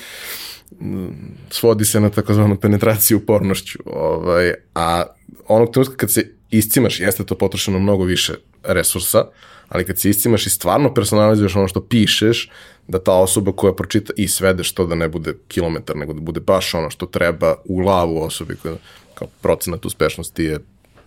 mm, 0.81 1.07
svodi 1.51 1.85
se 1.85 2.01
na 2.01 2.11
takozvanu 2.11 2.57
penetraciju 2.57 3.27
pornošću. 3.27 3.79
Ovaj, 3.87 4.55
a 4.75 5.05
onog 5.49 5.73
trenutka 5.73 5.97
kad 5.97 6.13
se 6.13 6.31
iscimaš, 6.51 7.01
jeste 7.01 7.25
to 7.25 7.35
potrošeno 7.35 7.79
mnogo 7.79 8.05
više 8.05 8.35
resursa, 8.63 9.25
ali 9.69 9.85
kad 9.85 9.99
se 9.99 10.11
iscimaš 10.11 10.47
i 10.47 10.51
stvarno 10.51 10.95
personalizuješ 10.95 11.57
ono 11.57 11.69
što 11.69 11.81
pišeš, 11.81 12.51
da 12.89 12.99
ta 12.99 13.13
osoba 13.13 13.53
koja 13.53 13.73
pročita 13.73 14.13
i 14.17 14.29
svedeš 14.29 14.73
to 14.73 14.87
da 14.87 14.95
ne 14.95 15.09
bude 15.09 15.35
kilometar, 15.49 15.97
nego 15.97 16.13
da 16.13 16.21
bude 16.21 16.41
baš 16.41 16.75
ono 16.75 16.91
što 16.91 17.07
treba 17.07 17.55
u 17.65 17.77
glavu 17.77 18.23
osobi 18.23 18.57
koja 18.57 18.75
kao 19.15 19.29
procenat 19.43 19.87
uspešnosti 19.87 20.45
je 20.45 20.59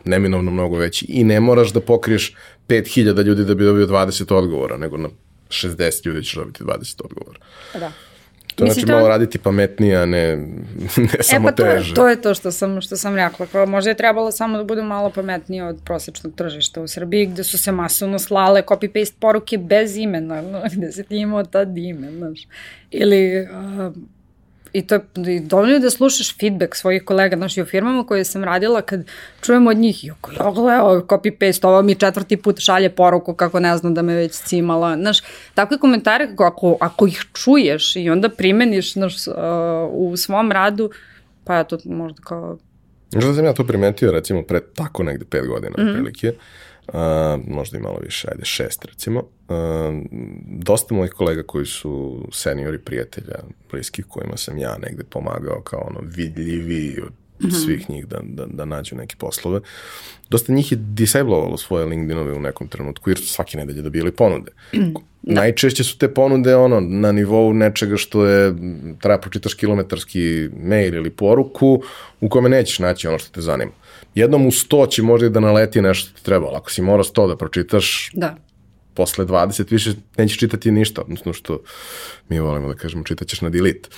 neminovno 0.05 0.51
mnogo 0.51 0.77
veći 0.77 1.05
i 1.09 1.23
ne 1.23 1.39
moraš 1.39 1.73
da 1.73 1.81
pokriješ 1.81 2.35
5000 2.67 3.23
ljudi 3.23 3.45
da 3.45 3.55
bi 3.55 3.63
dobio 3.63 3.87
20 3.87 4.33
odgovora, 4.33 4.77
nego 4.77 4.97
na 4.97 5.09
60 5.49 6.05
ljudi 6.05 6.23
ćeš 6.23 6.35
dobiti 6.35 6.63
20 6.63 7.01
odgovora. 7.03 7.39
Pa 7.73 7.79
da. 7.79 7.91
To 8.57 8.63
Mislim, 8.63 8.73
znači 8.73 8.87
to... 8.87 8.97
malo 8.97 9.07
raditi 9.07 9.37
pametnije, 9.37 9.97
a 9.97 10.05
ne, 10.05 10.37
ne 10.97 11.09
e, 11.19 11.23
samo 11.23 11.47
pa 11.47 11.51
to, 11.51 11.63
teže. 11.63 11.93
To 11.93 12.09
je 12.09 12.21
to 12.21 12.33
što 12.33 12.51
sam, 12.51 12.81
što 12.81 12.97
sam 12.97 13.15
rekla. 13.15 13.47
Pa 13.51 13.65
možda 13.65 13.89
je 13.89 13.97
trebalo 13.97 14.31
samo 14.31 14.57
da 14.57 14.63
bude 14.63 14.81
malo 14.81 15.09
pametnije 15.09 15.63
od 15.63 15.79
prosečnog 15.85 16.35
tržišta 16.35 16.81
u 16.81 16.87
Srbiji, 16.87 17.25
gde 17.25 17.43
su 17.43 17.57
se 17.57 17.71
masovno 17.71 18.19
slale 18.19 18.61
copy-paste 18.61 19.13
poruke 19.19 19.57
bez 19.57 19.97
imena, 19.97 20.43
gde 20.75 20.91
se 20.91 21.03
ti 21.03 21.17
imao 21.17 21.43
tad 21.43 21.77
ime, 21.77 22.11
znaš. 22.11 22.47
Ili 22.91 23.41
uh, 23.41 23.93
I 24.77 24.81
to 24.87 24.95
je 24.95 25.35
i 25.35 25.39
dovoljno 25.39 25.79
da 25.79 25.89
slušaš 25.89 26.37
feedback 26.39 26.75
svojih 26.75 27.03
kolega, 27.03 27.35
znaš, 27.37 27.57
i 27.57 27.61
u 27.61 27.65
firmama 27.65 28.03
koje 28.03 28.23
sam 28.23 28.43
radila, 28.43 28.81
kad 28.81 29.05
čujem 29.41 29.67
od 29.67 29.77
njih, 29.77 30.03
joko, 30.03 30.31
ja 30.31 30.51
gledao, 30.51 31.01
copy 31.01 31.31
paste, 31.39 31.67
ovo 31.67 31.81
mi 31.81 31.95
četvrti 31.95 32.37
put 32.37 32.59
šalje 32.59 32.89
poruku 32.89 33.33
kako 33.33 33.59
ne 33.59 33.77
znam 33.77 33.93
da 33.93 34.01
me 34.01 34.15
već 34.15 34.31
cimala, 34.31 34.95
znaš, 34.95 35.19
takve 35.53 35.77
komentare, 35.77 36.29
ako, 36.37 36.77
ako 36.79 37.07
ih 37.07 37.25
čuješ 37.33 37.95
i 37.95 38.09
onda 38.09 38.29
primeniš, 38.29 38.93
znaš, 38.93 39.27
uh, 39.27 39.33
u 39.91 40.17
svom 40.17 40.51
radu, 40.51 40.89
pa 41.43 41.55
ja 41.55 41.63
to 41.63 41.77
možda 41.85 42.21
kao... 42.21 42.57
Možda 43.15 43.33
sam 43.33 43.45
ja 43.45 43.53
to 43.53 43.63
primetio, 43.67 44.11
recimo, 44.11 44.43
pre 44.43 44.59
tako 44.59 45.03
negde 45.03 45.25
pet 45.25 45.47
godina, 45.47 45.75
mm 45.77 45.81
-hmm. 45.81 45.93
prilike, 45.93 46.27
uh, 46.27 46.35
možda 47.47 47.77
i 47.77 47.81
malo 47.81 47.99
više, 48.03 48.27
ajde 48.31 48.45
šest 48.45 48.85
recimo. 48.85 49.19
Uh, 49.19 49.55
dosta 50.47 50.95
mojih 50.95 51.11
kolega 51.11 51.43
koji 51.43 51.65
su 51.65 52.23
seniori 52.31 52.79
prijatelja, 52.79 53.35
bliskih 53.71 54.05
kojima 54.05 54.37
sam 54.37 54.57
ja 54.57 54.77
negde 54.77 55.03
pomagao 55.03 55.61
kao 55.61 55.87
ono 55.89 55.99
vidljivi 56.03 57.01
od 57.03 57.13
svih 57.65 57.89
njih 57.89 58.07
da, 58.07 58.19
da, 58.23 58.45
da 58.45 58.65
nađu 58.65 58.95
neke 58.95 59.15
poslove. 59.19 59.59
Dosta 60.29 60.53
njih 60.53 60.71
je 60.71 60.77
disablovalo 60.81 61.57
svoje 61.57 61.85
LinkedInove 61.85 62.33
u 62.33 62.39
nekom 62.39 62.67
trenutku, 62.67 63.09
jer 63.09 63.17
su 63.17 63.27
svake 63.27 63.57
nedelje 63.57 63.81
dobili 63.81 64.11
ponude. 64.11 64.51
Da. 64.73 64.99
Najčešće 65.21 65.83
su 65.83 65.97
te 65.97 66.13
ponude 66.13 66.55
ono, 66.55 66.79
na 66.79 67.11
nivou 67.11 67.53
nečega 67.53 67.97
što 67.97 68.25
je, 68.25 68.53
treba 69.01 69.17
pročitaš 69.17 69.53
kilometarski 69.53 70.49
mail 70.63 70.95
ili 70.95 71.09
poruku 71.09 71.83
u 72.21 72.29
kome 72.29 72.49
nećeš 72.49 72.79
naći 72.79 73.07
ono 73.07 73.19
što 73.19 73.31
te 73.31 73.41
zanima. 73.41 73.71
Jednom 74.17 74.47
u 74.47 74.51
sto 74.51 74.85
će 74.85 75.03
možda 75.03 75.27
i 75.27 75.29
da 75.29 75.39
naleti 75.39 75.81
nešto 75.81 76.09
što 76.09 76.17
ti 76.17 76.25
treba, 76.25 76.47
ali 76.47 76.55
ako 76.57 76.71
si 76.71 76.81
mora 76.81 77.03
sto 77.03 77.27
da 77.27 77.37
pročitaš, 77.37 78.11
Da. 78.13 78.35
posle 78.93 79.25
20 79.25 79.71
više 79.71 79.93
nećeš 80.17 80.37
čitati 80.37 80.71
ništa, 80.71 81.01
odnosno 81.01 81.33
što 81.33 81.59
mi 82.29 82.39
volimo 82.39 82.67
da 82.67 82.73
kažemo 82.73 83.03
čitaćeš 83.03 83.41
na 83.41 83.49
delete. 83.49 83.89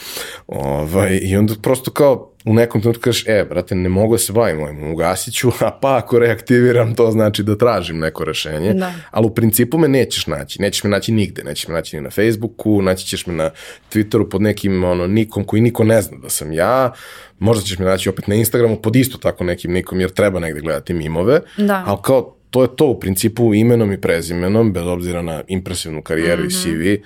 Ovaj, 0.48 1.20
I 1.24 1.36
onda 1.36 1.54
prosto 1.62 1.92
kao 1.92 2.32
u 2.46 2.54
nekom 2.54 2.82
trenutku 2.82 3.02
kažeš, 3.02 3.24
e, 3.28 3.46
brate, 3.50 3.76
ne 3.76 3.90
mogu 3.90 4.14
da 4.14 4.18
se 4.18 4.34
bavim 4.34 4.62
ovim, 4.62 4.92
ugasit 4.92 5.34
ću, 5.34 5.50
a 5.60 5.72
pa 5.72 5.98
ako 5.98 6.20
reaktiviram, 6.20 6.96
to 6.96 7.12
znači 7.12 7.44
da 7.44 7.58
tražim 7.58 8.00
neko 8.00 8.24
rešenje, 8.24 8.74
Da. 8.74 8.94
ali 9.12 9.26
u 9.26 9.36
principu 9.36 9.78
me 9.78 9.88
nećeš 9.88 10.28
naći, 10.28 10.62
nećeš 10.62 10.84
me 10.84 10.90
naći 10.90 11.12
nigde, 11.12 11.44
nećeš 11.44 11.68
me 11.68 11.74
naći 11.74 11.96
ni 11.96 12.02
na 12.02 12.10
Facebooku, 12.10 12.82
naći 12.82 13.06
ćeš 13.06 13.26
me 13.28 13.34
na 13.34 13.50
Twitteru 13.92 14.30
pod 14.30 14.42
nekim 14.42 14.84
ono, 14.84 15.08
nikom 15.08 15.44
koji 15.44 15.62
niko 15.62 15.84
ne 15.84 16.02
zna 16.02 16.18
da 16.18 16.30
sam 16.30 16.54
ja, 16.54 16.92
možda 17.40 17.64
ćeš 17.64 17.80
me 17.80 17.86
naći 17.86 18.10
opet 18.10 18.28
na 18.28 18.36
Instagramu 18.36 18.76
pod 18.76 18.96
isto 18.96 19.18
tako 19.18 19.44
nekim 19.44 19.72
nikom, 19.72 20.00
jer 20.00 20.10
treba 20.10 20.40
negde 20.40 20.62
gledati 20.62 20.94
mimove, 20.94 21.40
Da. 21.58 21.84
ali 21.88 21.98
kao 22.02 22.36
to 22.50 22.62
je 22.62 22.76
to 22.76 22.86
u 22.86 23.00
principu 23.00 23.54
imenom 23.54 23.92
i 23.92 24.02
prezimenom, 24.02 24.74
bez 24.74 24.84
obzira 24.84 25.22
na 25.22 25.44
impresivnu 25.48 26.02
karijeru 26.02 26.44
Mhm. 26.44 26.48
i 26.48 26.52
CV, 26.54 27.04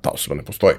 ta 0.00 0.10
osoba 0.10 0.34
ne 0.36 0.42
postoji. 0.42 0.74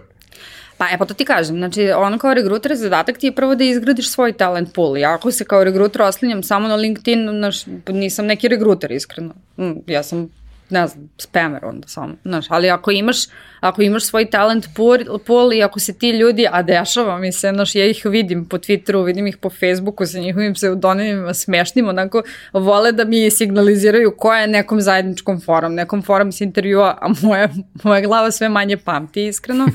Pa 0.78 0.86
e, 0.90 0.98
pa 0.98 1.06
to 1.06 1.14
ti 1.14 1.26
kažem, 1.26 1.58
znači 1.58 1.92
ono 1.92 2.18
kao 2.18 2.34
regruter, 2.34 2.76
zadatak 2.76 3.18
ti 3.18 3.28
je 3.28 3.36
prvo 3.36 3.56
da 3.56 3.64
izgradiš 3.64 4.10
svoj 4.10 4.34
talent 4.34 4.74
pool. 4.74 4.98
Ja 4.98 5.14
ako 5.14 5.32
se 5.32 5.46
kao 5.46 5.64
regruter 5.64 6.02
oslanjam 6.02 6.44
samo 6.44 6.68
na 6.68 6.76
LinkedIn, 6.76 7.30
znaš, 7.30 7.66
nisam 7.88 8.26
neki 8.26 8.48
regruter 8.48 8.92
iskreno. 8.92 9.34
Mm, 9.58 9.72
ja 9.88 10.04
sam 10.04 10.30
ne 10.74 10.88
znam, 10.88 11.10
spamer 11.18 11.66
onda 11.66 11.88
samo, 11.88 12.16
znaš, 12.24 12.46
ali 12.50 12.70
ako 12.70 12.92
imaš, 12.92 13.18
ako 13.60 13.82
imaš 13.82 14.06
svoj 14.06 14.30
talent 14.30 14.66
pool, 14.76 14.98
pool 15.26 15.54
i 15.54 15.64
ako 15.64 15.80
se 15.80 15.94
ti 15.98 16.10
ljudi, 16.10 16.48
a 16.52 16.62
dešava 16.62 17.18
mi 17.18 17.32
se, 17.32 17.52
znaš, 17.54 17.76
ja 17.76 17.86
ih 17.86 18.02
vidim 18.06 18.46
po 18.46 18.58
Twitteru, 18.58 19.06
vidim 19.06 19.28
ih 19.28 19.38
po 19.38 19.50
Facebooku 19.50 20.06
sa 20.06 20.20
njihovim 20.20 20.54
pseudonimima 20.54 21.34
smešnim, 21.34 21.90
onako, 21.90 22.24
vole 22.54 22.92
da 22.92 23.06
mi 23.06 23.32
signaliziraju 23.32 24.14
ko 24.18 24.34
je 24.34 24.48
nekom 24.48 24.82
zajedničkom 24.82 25.42
forum, 25.42 25.74
nekom 25.74 26.02
forum 26.02 26.32
s 26.32 26.42
intervjua, 26.42 26.98
a 27.02 27.08
moja, 27.22 27.50
moja 27.84 28.02
glava 28.02 28.32
sve 28.32 28.50
manje 28.50 28.78
pamti, 28.78 29.28
iskreno. 29.28 29.68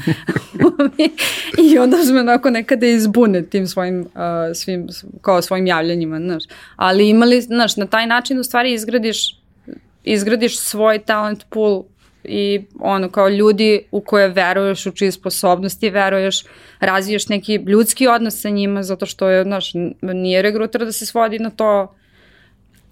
I 1.73 1.79
onda 1.79 1.97
me 2.13 2.21
onako 2.21 2.51
nekada 2.51 2.87
izbune 2.87 3.43
tim 3.43 3.67
svojim, 3.67 4.01
uh, 4.01 4.55
svim, 4.55 4.89
kao 5.23 5.43
svojim 5.43 5.67
javljanjima, 5.67 6.19
znaš. 6.19 6.43
Ali 6.77 7.09
imali, 7.09 7.41
znaš, 7.41 7.77
na 7.77 7.87
taj 7.87 8.07
način 8.07 8.39
u 8.39 8.45
stvari 8.45 8.73
izgradiš 8.73 9.39
izgradiš 10.05 10.59
svoj 10.59 10.99
talent 10.99 11.45
pool 11.51 11.85
i 12.25 12.61
ono 12.81 13.11
kao 13.11 13.29
ljudi 13.29 13.83
u 13.91 14.01
koje 14.01 14.29
veruješ, 14.29 14.87
u 14.87 14.91
čije 14.91 15.13
sposobnosti 15.13 15.91
veruješ, 15.91 16.45
razviješ 16.81 17.29
neki 17.29 17.55
ljudski 17.55 18.07
odnos 18.07 18.41
sa 18.41 18.49
njima 18.49 18.83
zato 18.83 19.07
što 19.07 19.29
je, 19.29 19.45
znaš, 19.45 19.73
nije 20.03 20.43
regruter 20.43 20.85
da 20.85 20.93
se 20.93 21.07
svodi 21.07 21.39
na 21.39 21.51
to 21.51 21.95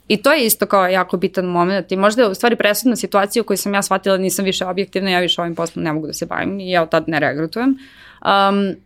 I 0.08 0.16
to 0.22 0.32
je 0.32 0.46
isto 0.46 0.66
kao 0.66 0.86
jako 0.86 1.16
bitan 1.16 1.44
moment 1.44 1.92
i 1.92 1.96
možda 1.96 2.22
je 2.22 2.28
u 2.28 2.34
stvari 2.34 2.56
presudna 2.56 2.96
situacija 2.96 3.42
u 3.42 3.44
kojoj 3.44 3.56
sam 3.56 3.74
ja 3.74 3.82
shvatila 3.82 4.16
da 4.16 4.22
nisam 4.22 4.44
više 4.44 4.66
objektivna, 4.66 5.10
ja 5.10 5.20
više 5.20 5.40
ovim 5.40 5.54
poslom 5.54 5.84
ne 5.84 5.92
mogu 5.92 6.06
da 6.06 6.12
se 6.12 6.26
bavim 6.26 6.60
i 6.60 6.70
ja 6.70 6.82
od 6.82 6.90
tad 6.90 7.08
ne 7.08 7.20
regrutujem. 7.20 7.68
Um, 7.70 8.76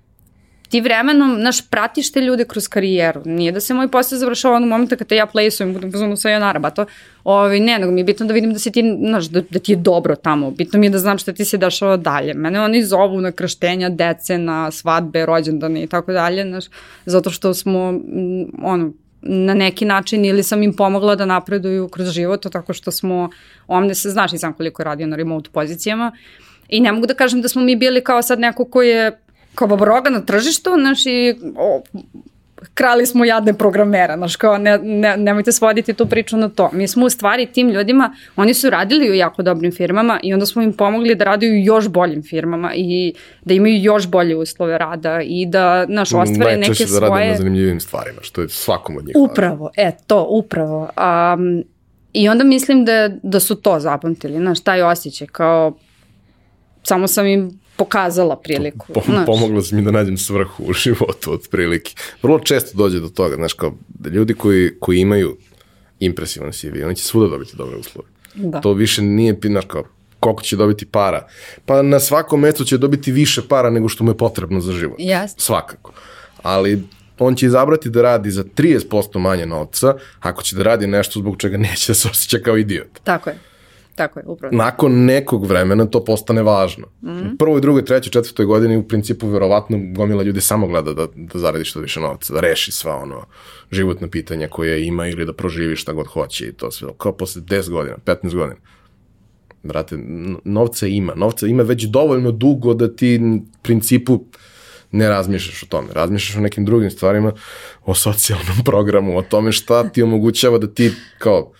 ti 0.70 0.80
vremenom, 0.80 1.34
znaš, 1.40 1.68
pratiš 1.68 2.12
te 2.12 2.20
ljude 2.20 2.44
kroz 2.44 2.68
karijeru. 2.68 3.22
Nije 3.24 3.52
da 3.52 3.60
se 3.60 3.74
moj 3.74 3.88
posao 3.88 4.18
završava 4.18 4.56
onog 4.56 4.68
momenta 4.68 4.96
kada 4.96 5.14
ja 5.14 5.26
plejsujem, 5.26 5.72
budem 5.74 5.92
pozvanu 5.92 6.16
sa 6.16 6.30
Jonara, 6.30 6.58
ba 6.58 6.70
to, 6.70 6.84
ovi, 7.24 7.60
ne, 7.60 7.78
nego 7.78 7.92
mi 7.92 8.00
je 8.00 8.04
bitno 8.04 8.26
da 8.26 8.34
vidim 8.34 8.52
da 8.52 8.58
si 8.58 8.70
ti, 8.72 8.84
znaš, 8.98 9.26
da, 9.26 9.42
da 9.50 9.58
ti 9.58 9.72
je 9.72 9.76
dobro 9.76 10.16
tamo. 10.16 10.50
Bitno 10.50 10.78
mi 10.78 10.86
je 10.86 10.90
da 10.90 10.98
znam 10.98 11.18
šta 11.18 11.32
ti 11.32 11.44
se 11.44 11.58
dešava 11.58 11.96
dalje. 11.96 12.34
Mene 12.34 12.60
oni 12.60 12.84
zovu 12.84 13.20
na 13.20 13.32
krštenja 13.32 13.88
dece, 13.88 14.38
na 14.38 14.70
svadbe, 14.70 15.26
rođendane 15.26 15.82
i 15.82 15.86
tako 15.86 16.12
dalje, 16.12 16.44
znaš, 16.44 16.64
zato 17.06 17.30
što 17.30 17.54
smo, 17.54 17.92
mm, 17.92 18.62
ono, 18.62 18.92
na 19.22 19.54
neki 19.54 19.84
način 19.84 20.24
ili 20.24 20.42
sam 20.42 20.62
im 20.62 20.76
pomogla 20.76 21.16
da 21.16 21.26
napreduju 21.26 21.88
kroz 21.88 22.10
život, 22.10 22.46
tako 22.52 22.72
što 22.72 22.90
smo, 22.90 23.30
ovde 23.66 23.94
se 23.94 24.10
znaš 24.10 24.32
i 24.32 24.38
sam 24.38 24.52
koliko 24.52 24.82
je 24.82 24.84
radio 24.84 25.06
na 25.06 25.16
remote 25.16 25.50
pozicijama, 25.52 26.12
I 26.70 26.80
ne 26.80 26.92
mogu 26.92 27.06
da 27.06 27.14
kažem 27.14 27.40
da 27.42 27.48
smo 27.48 27.62
mi 27.62 27.76
bili 27.76 28.00
kao 28.04 28.22
sad 28.22 28.40
neko 28.40 28.64
ko 28.64 28.82
je 28.82 29.18
kao 29.54 29.68
babroga 29.68 30.10
na 30.10 30.20
tržištu, 30.20 30.70
znaš, 30.80 31.06
i 31.06 31.34
o, 31.56 31.82
krali 32.74 33.06
smo 33.06 33.24
jadne 33.24 33.54
programera, 33.54 34.16
znaš, 34.16 34.36
kao 34.36 34.58
ne, 34.58 34.78
ne, 34.78 35.16
nemojte 35.16 35.52
svoditi 35.52 35.94
tu 35.94 36.06
priču 36.06 36.36
na 36.36 36.48
to. 36.48 36.70
Mi 36.72 36.88
smo 36.88 37.06
u 37.06 37.10
stvari 37.10 37.46
tim 37.46 37.68
ljudima, 37.68 38.16
oni 38.36 38.54
su 38.54 38.70
radili 38.70 39.10
u 39.10 39.14
jako 39.14 39.42
dobrim 39.42 39.72
firmama 39.72 40.20
i 40.22 40.34
onda 40.34 40.46
smo 40.46 40.62
im 40.62 40.72
pomogli 40.72 41.14
da 41.14 41.24
rade 41.24 41.46
u 41.46 41.54
još 41.54 41.88
boljim 41.88 42.22
firmama 42.22 42.72
i 42.74 43.14
da 43.44 43.54
imaju 43.54 43.82
još 43.82 44.06
bolje 44.06 44.36
uslove 44.36 44.78
rada 44.78 45.20
i 45.24 45.46
da, 45.46 45.86
znaš, 45.88 46.12
ostvare 46.12 46.56
neke 46.56 46.68
Najčešće 46.68 46.86
svoje... 46.86 47.00
da 47.00 47.08
rade 47.08 47.30
na 47.30 47.36
zanimljivim 47.36 47.80
stvarima, 47.80 48.18
što 48.22 48.42
je 48.42 48.48
svakom 48.48 48.96
od 48.96 49.06
njih. 49.06 49.16
Upravo, 49.18 49.70
e, 49.76 49.92
to, 50.06 50.26
upravo. 50.30 50.88
Um, 51.34 51.64
I 52.12 52.28
onda 52.28 52.44
mislim 52.44 52.84
da, 52.84 53.08
da 53.22 53.40
su 53.40 53.54
to 53.54 53.80
zapamtili, 53.80 54.36
znaš, 54.36 54.60
taj 54.60 54.82
osjećaj, 54.82 55.26
kao 55.26 55.72
samo 56.82 57.06
sam 57.06 57.26
im 57.26 57.59
pokazala 57.80 58.36
priliku. 58.36 58.86
Po, 58.94 59.00
znaš. 59.04 59.26
pomoglo 59.26 59.62
si 59.62 59.74
mi 59.74 59.82
da 59.82 59.90
nađem 59.90 60.18
svrhu 60.18 60.64
u 60.64 60.72
životu, 60.82 61.32
otprilike. 61.32 61.94
Vrlo 62.22 62.38
često 62.38 62.78
dođe 62.78 63.00
do 63.00 63.08
toga, 63.08 63.34
znaš, 63.34 63.52
kao 63.52 63.74
da 63.88 64.10
ljudi 64.10 64.34
koji, 64.34 64.70
koji 64.80 65.00
imaju 65.00 65.36
impresivan 66.00 66.52
CV, 66.52 66.84
oni 66.84 66.96
će 66.96 67.04
svuda 67.04 67.28
dobiti 67.28 67.56
dobre 67.56 67.76
uslove. 67.76 68.08
Da. 68.34 68.60
To 68.60 68.72
više 68.72 69.02
nije, 69.02 69.38
znaš, 69.44 69.64
kao 69.64 69.84
koliko 70.20 70.42
će 70.42 70.56
dobiti 70.56 70.86
para. 70.86 71.26
Pa 71.66 71.82
na 71.82 72.00
svakom 72.00 72.40
mestu 72.40 72.64
će 72.64 72.78
dobiti 72.78 73.12
više 73.12 73.42
para 73.48 73.70
nego 73.70 73.88
što 73.88 74.04
mu 74.04 74.10
je 74.10 74.16
potrebno 74.16 74.60
za 74.60 74.72
život. 74.72 74.96
Jeste. 74.98 75.42
Svakako. 75.42 75.92
Ali 76.42 76.82
on 77.18 77.34
će 77.34 77.46
izabrati 77.46 77.90
da 77.90 78.02
radi 78.02 78.30
za 78.30 78.44
30% 78.44 79.18
manje 79.18 79.46
novca 79.46 79.94
ako 80.20 80.42
će 80.42 80.56
da 80.56 80.62
radi 80.62 80.86
nešto 80.86 81.20
zbog 81.20 81.36
čega 81.36 81.56
neće 81.56 81.90
da 81.90 81.94
se 81.94 82.08
osjeća 82.08 82.38
kao 82.38 82.56
idiot. 82.56 82.88
Tako 83.04 83.30
je. 83.30 83.38
Tako 83.94 84.18
je, 84.18 84.24
upravo. 84.26 84.56
Nakon 84.56 85.04
nekog 85.04 85.46
vremena 85.46 85.86
to 85.86 86.04
postane 86.04 86.42
važno. 86.42 86.86
Mm. 87.02 87.36
Prvoj, 87.38 87.60
drugoj, 87.60 87.84
trećoj, 87.84 88.10
četvrtoj 88.10 88.46
godini 88.46 88.76
u 88.76 88.88
principu 88.88 89.28
verovatno 89.28 89.78
gomila 89.96 90.22
ljudi 90.22 90.40
samo 90.40 90.66
gleda 90.66 90.92
da, 90.92 91.06
da 91.14 91.38
zaradi 91.38 91.64
što 91.64 91.80
više 91.80 92.00
novca, 92.00 92.34
da 92.34 92.40
reši 92.40 92.72
sva 92.72 92.96
ono 92.96 93.26
životna 93.70 94.08
pitanja 94.08 94.48
koje 94.48 94.86
ima 94.86 95.06
ili 95.06 95.26
da 95.26 95.32
proživi 95.32 95.76
šta 95.76 95.92
god 95.92 96.06
hoće 96.06 96.46
i 96.46 96.52
to 96.52 96.70
sve. 96.70 96.88
Kao 96.98 97.12
posle 97.12 97.42
10 97.42 97.70
godina, 97.70 97.96
15 98.04 98.34
godina. 98.34 98.60
Brate, 99.62 99.98
novca 100.44 100.86
ima. 100.86 101.14
Novca 101.14 101.46
ima 101.46 101.62
već 101.62 101.84
dovoljno 101.84 102.32
dugo 102.32 102.74
da 102.74 102.96
ti 102.96 103.20
u 103.22 103.40
principu 103.62 104.24
ne 104.92 105.08
razmišljaš 105.08 105.62
o 105.62 105.66
tome. 105.66 105.88
Razmišljaš 105.92 106.36
o 106.36 106.40
nekim 106.40 106.64
drugim 106.64 106.90
stvarima, 106.90 107.32
o 107.84 107.94
socijalnom 107.94 108.64
programu, 108.70 109.18
o 109.18 109.22
tome 109.22 109.52
šta 109.52 109.88
ti 109.88 110.02
omogućava 110.02 110.58
da 110.58 110.66
ti 110.66 110.92
kao 111.18 111.52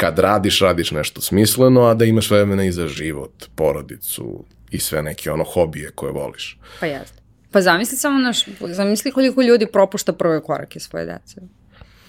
kad 0.00 0.18
radiš, 0.18 0.60
radiš 0.60 0.90
nešto 0.90 1.20
smisleno, 1.20 1.82
a 1.82 1.94
da 1.94 2.04
imaš 2.04 2.30
vremena 2.30 2.64
i 2.64 2.72
za 2.72 2.88
život, 2.88 3.44
porodicu 3.54 4.44
i 4.70 4.78
sve 4.78 5.02
neke 5.02 5.30
ono 5.30 5.44
hobije 5.44 5.90
koje 5.90 6.12
voliš. 6.12 6.58
Pa 6.80 6.86
jeste. 6.86 7.22
Pa 7.50 7.60
zamisli 7.60 7.96
samo, 7.96 8.18
naš, 8.18 8.44
zamisli 8.60 9.12
koliko 9.12 9.42
ljudi 9.42 9.66
propušta 9.66 10.12
prve 10.12 10.42
korake 10.42 10.80
svoje 10.80 11.06
dece. 11.06 11.40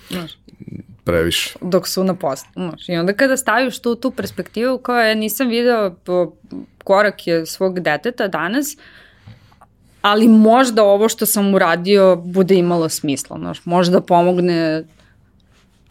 Znaš, 0.10 0.32
Previše. 1.04 1.56
dok 1.62 1.88
su 1.88 2.04
na 2.04 2.16
poslu. 2.16 2.50
Znaš, 2.54 2.90
I 2.90 2.96
onda 2.96 3.14
kada 3.14 3.38
staviš 3.38 3.80
tu, 3.80 3.96
tu 3.96 4.12
perspektivu 4.12 4.78
kao 4.78 5.00
je 5.00 5.16
nisam 5.16 5.50
video 5.50 5.96
po, 6.04 6.34
korake 6.84 7.46
svog 7.46 7.80
deteta 7.80 8.28
danas, 8.28 8.78
ali 10.02 10.28
možda 10.28 10.84
ovo 10.84 11.10
što 11.10 11.26
sam 11.26 11.54
uradio 11.54 12.16
bude 12.16 12.56
imalo 12.56 12.90
smisla, 12.90 13.38
znaš, 13.38 13.66
možda 13.66 14.02
pomogne 14.02 14.84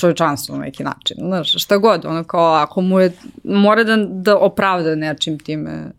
čovječanstvu 0.01 0.57
na 0.57 0.61
neki 0.65 0.85
način, 0.85 1.17
znaš, 1.21 1.63
šta 1.63 1.77
god, 1.79 2.05
ono 2.05 2.25
kao 2.25 2.55
ako 2.55 2.81
mu 2.81 3.01
je, 3.01 3.13
mora 3.45 3.85
da, 3.85 3.97
da 3.97 4.37
opravda 4.37 4.95
nečim 4.95 5.39
time, 5.39 5.93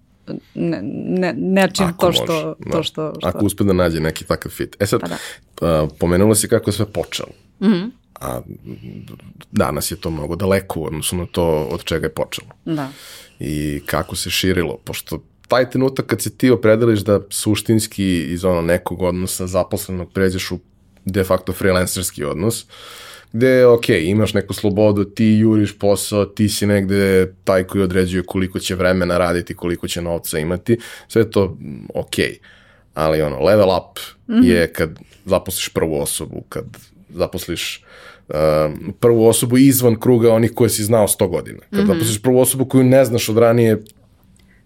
ne, 0.55 0.79
ne, 0.83 1.33
nečim 1.37 1.85
Ako 1.87 2.05
to 2.05 2.11
što, 2.11 2.33
može, 2.33 2.45
da. 2.45 2.71
to 2.71 2.83
što, 2.83 3.13
što, 3.19 3.27
Ako 3.27 3.45
uspe 3.45 3.63
da 3.63 3.73
nađe 3.73 3.99
neki 3.99 4.25
takav 4.25 4.51
fit. 4.51 4.75
E 4.79 4.85
sad, 4.85 4.99
Pa 5.01 5.07
da. 5.07 5.17
a, 5.61 5.87
pomenula 5.99 6.35
si 6.35 6.47
kako 6.47 6.69
je 6.69 6.73
sve 6.73 6.85
počelo. 6.85 7.29
Mm 7.59 7.65
Mhm. 7.67 7.73
-hmm. 7.73 7.89
A 8.21 8.41
danas 9.51 9.91
je 9.91 10.01
to 10.01 10.09
mnogo 10.09 10.35
daleko 10.35 10.79
u 10.79 10.85
odnosu 10.85 11.15
na 11.15 11.25
to 11.31 11.67
od 11.71 11.83
čega 11.83 12.05
je 12.05 12.13
počelo. 12.13 12.47
da, 12.65 12.89
i 13.39 13.81
kako 13.85 14.15
se 14.15 14.29
širilo, 14.29 14.77
pošto 14.85 15.23
taj 15.47 15.69
trenutak 15.69 16.05
kad 16.05 16.21
se 16.21 16.37
ti 16.37 16.51
opredeliš 16.51 16.99
da 16.99 17.19
suštinski 17.29 18.23
iz 18.23 18.45
ono 18.45 18.61
nekog 18.61 19.01
odnosa 19.01 19.47
zaposlenog 19.47 20.11
pređeš 20.13 20.51
u 20.51 20.59
de 21.05 21.23
facto 21.23 21.53
freelancerski 21.53 22.23
odnos, 22.23 22.65
gde, 23.33 23.65
ok, 23.65 23.89
imaš 23.89 24.33
neku 24.33 24.53
slobodu, 24.53 25.03
ti 25.03 25.25
juriš 25.25 25.79
posao, 25.79 26.25
ti 26.25 26.49
si 26.49 26.65
negde 26.65 27.33
taj 27.43 27.63
koji 27.63 27.83
određuje 27.83 28.23
koliko 28.23 28.59
će 28.59 28.75
vremena 28.75 29.17
raditi, 29.17 29.55
koliko 29.55 29.87
će 29.87 30.01
novca 30.01 30.39
imati, 30.39 30.77
sve 31.07 31.31
to 31.31 31.57
ok. 31.93 32.15
ali 32.93 33.21
ono, 33.21 33.39
level 33.39 33.69
up 33.69 33.99
mm 34.27 34.33
-hmm. 34.33 34.45
je 34.45 34.73
kad 34.73 34.99
zaposliš 35.25 35.69
prvu 35.69 36.01
osobu, 36.01 36.43
kad 36.49 36.65
zaposliš 37.09 37.83
uh, 38.27 38.35
prvu 38.99 39.27
osobu 39.27 39.57
izvan 39.57 39.99
kruga 39.99 40.33
onih 40.33 40.51
koje 40.55 40.69
si 40.69 40.83
znao 40.83 41.07
100 41.07 41.29
godina. 41.29 41.59
Kad 41.59 41.79
mm 41.79 41.83
-hmm. 41.83 41.87
zaposliš 41.87 42.21
prvu 42.21 42.39
osobu 42.39 42.65
koju 42.65 42.83
ne 42.83 43.05
znaš 43.05 43.29
od 43.29 43.37
ranije 43.37 43.81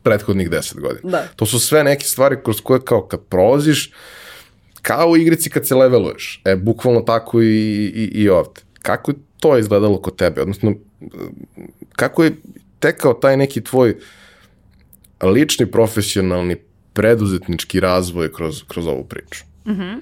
prethodnih 0.03 0.49
10 0.49 0.79
godina. 0.79 1.11
Da. 1.11 1.27
To 1.35 1.45
su 1.45 1.59
sve 1.59 1.83
neke 1.83 2.05
stvari 2.05 2.37
kroz 2.43 2.61
koje 2.61 2.81
kao 2.81 3.07
kad 3.07 3.19
prolaziš, 3.29 3.91
kao 4.85 5.09
u 5.09 5.17
igrici 5.17 5.49
kad 5.49 5.67
se 5.67 5.75
leveluješ. 5.75 6.41
E, 6.45 6.55
bukvalno 6.55 7.01
tako 7.01 7.41
i, 7.41 7.47
i, 7.95 8.11
i 8.13 8.29
ovde. 8.29 8.61
Kako 8.81 9.11
je 9.11 9.15
to 9.39 9.57
izgledalo 9.57 10.01
kod 10.01 10.15
tebe? 10.15 10.41
Odnosno, 10.41 10.73
kako 11.95 12.23
je 12.23 12.35
tekao 12.79 13.13
taj 13.13 13.37
neki 13.37 13.63
tvoj 13.63 13.95
lični, 15.23 15.65
profesionalni, 15.71 16.55
preduzetnički 16.93 17.79
razvoj 17.79 18.33
kroz, 18.33 18.63
kroz 18.67 18.87
ovu 18.87 19.03
priču? 19.03 19.43
Mhm. 19.67 19.81
Mm 19.81 20.01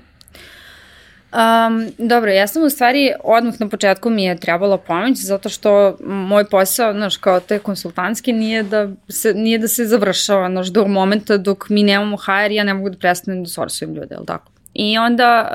Um, 1.34 1.92
dobro, 1.98 2.32
ja 2.32 2.48
sam 2.48 2.64
u 2.64 2.70
stvari 2.70 3.14
odmah 3.24 3.54
na 3.60 3.70
početku 3.70 4.10
mi 4.10 4.24
je 4.24 4.38
trebalo 4.38 4.78
pomoć 4.78 5.18
zato 5.18 5.50
što 5.50 5.98
moj 6.02 6.46
posao, 6.50 6.94
znaš, 6.94 7.18
kao 7.18 7.40
te 7.40 7.60
konsultantski 7.60 8.34
nije 8.34 8.64
da 8.64 8.90
se, 9.10 9.34
nije 9.34 9.58
da 9.58 9.68
se 9.68 9.86
završava, 9.86 10.50
znaš, 10.50 10.68
do 10.68 10.86
momenta 10.88 11.38
dok 11.38 11.70
mi 11.70 11.84
nemamo 11.84 12.18
HR, 12.18 12.52
ja 12.52 12.64
ne 12.64 12.74
mogu 12.74 12.90
da 12.90 12.98
prestanem 12.98 13.44
da 13.44 13.50
sorsujem 13.50 13.96
ljude, 13.96 14.16
ili 14.16 14.26
tako? 14.26 14.53
I 14.74 14.98
onda 14.98 15.50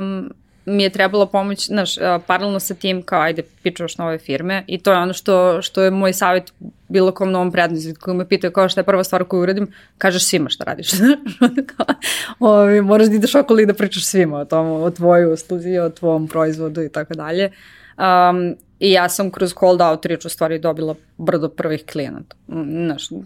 um, 0.00 0.32
mi 0.64 0.82
je 0.82 0.90
trebala 0.90 1.26
pomoć, 1.26 1.66
znaš, 1.66 1.94
paralelno 2.26 2.60
sa 2.60 2.74
tim 2.74 3.02
kao 3.02 3.20
ajde 3.20 3.42
pičuš 3.62 3.98
nove 3.98 4.18
firme 4.18 4.64
i 4.66 4.78
to 4.78 4.92
je 4.92 4.98
ono 4.98 5.12
što, 5.12 5.62
što 5.62 5.82
je 5.82 5.90
moj 5.90 6.12
savjet 6.12 6.52
bilo 6.88 7.12
kom 7.12 7.30
novom 7.30 7.52
prednosti 7.52 7.94
koji 7.94 8.16
me 8.16 8.28
pitaju 8.28 8.52
kao 8.52 8.68
šta 8.68 8.80
je 8.80 8.84
prva 8.84 9.04
stvar 9.04 9.24
koju 9.24 9.42
uradim, 9.42 9.72
kažeš 9.98 10.24
svima 10.24 10.48
šta 10.48 10.64
radiš. 10.64 10.90
Ovi, 12.40 12.80
moraš 12.80 13.08
da 13.08 13.14
ideš 13.14 13.34
okolo 13.34 13.60
i 13.60 13.66
da 13.66 13.74
pričaš 13.74 14.04
svima 14.04 14.38
o 14.38 14.44
tom, 14.44 14.66
o 14.66 14.90
tvojoj 14.90 15.32
usluzi, 15.32 15.78
o 15.78 15.90
tvom 15.90 16.28
proizvodu 16.28 16.82
i 16.82 16.88
tako 16.88 17.14
dalje. 17.14 17.50
Um, 17.98 18.56
I 18.80 18.92
ja 18.92 19.08
sam 19.08 19.30
kroz 19.30 19.54
cold 19.54 19.80
outreach 19.80 20.26
u 20.26 20.28
stvari 20.28 20.58
dobila 20.58 20.94
brdo 21.18 21.48
prvih 21.48 21.84
klijenata. 21.92 22.36
Znaš, 22.86 23.10
uh, 23.10 23.20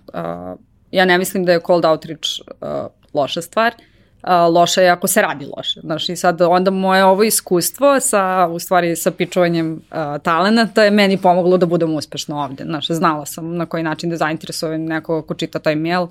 ja 0.90 1.04
ne 1.04 1.18
mislim 1.18 1.44
da 1.44 1.52
je 1.52 1.60
cold 1.66 1.84
outreach 1.84 2.28
uh, 2.60 2.68
loša 3.14 3.42
stvar, 3.42 3.72
uh, 3.78 3.95
a, 4.26 4.46
loše 4.46 4.82
je 4.82 4.90
ako 4.90 5.06
se 5.06 5.22
radi 5.22 5.46
loše. 5.56 5.80
Znaš, 5.80 6.08
i 6.08 6.16
sad 6.16 6.42
onda 6.42 6.70
moje 6.70 7.04
ovo 7.04 7.22
iskustvo 7.22 8.00
sa, 8.00 8.48
u 8.50 8.58
stvari, 8.58 8.96
sa 8.96 9.10
pičovanjem 9.10 9.80
a, 9.90 10.18
talenata 10.18 10.84
je 10.84 10.90
meni 10.90 11.18
pomoglo 11.18 11.56
da 11.56 11.66
budem 11.66 11.94
uspešna 11.94 12.44
ovde. 12.44 12.64
Znaš, 12.64 12.86
znala 12.86 13.26
sam 13.26 13.56
na 13.56 13.66
koji 13.66 13.82
način 13.82 14.10
da 14.10 14.16
zainteresujem 14.16 14.84
neko 14.84 15.22
ko 15.22 15.34
čita 15.34 15.58
taj 15.58 15.76
mail, 15.76 16.06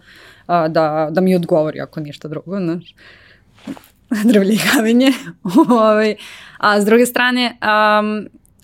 a, 0.48 0.68
da, 0.68 1.08
da 1.12 1.22
mi 1.22 1.36
odgovori 1.36 1.82
ako 1.82 2.00
ništa 2.00 2.28
drugo, 2.28 2.60
znaš. 2.60 2.96
Drvlje 4.32 4.58
kamenje. 4.74 5.12
ovaj, 5.82 6.16
a 6.58 6.82
s 6.82 6.86
druge 6.86 7.06
strane, 7.06 7.58
a, 7.62 8.04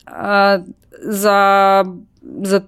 a, 0.05 0.59
za, 1.03 1.85
za 2.41 2.61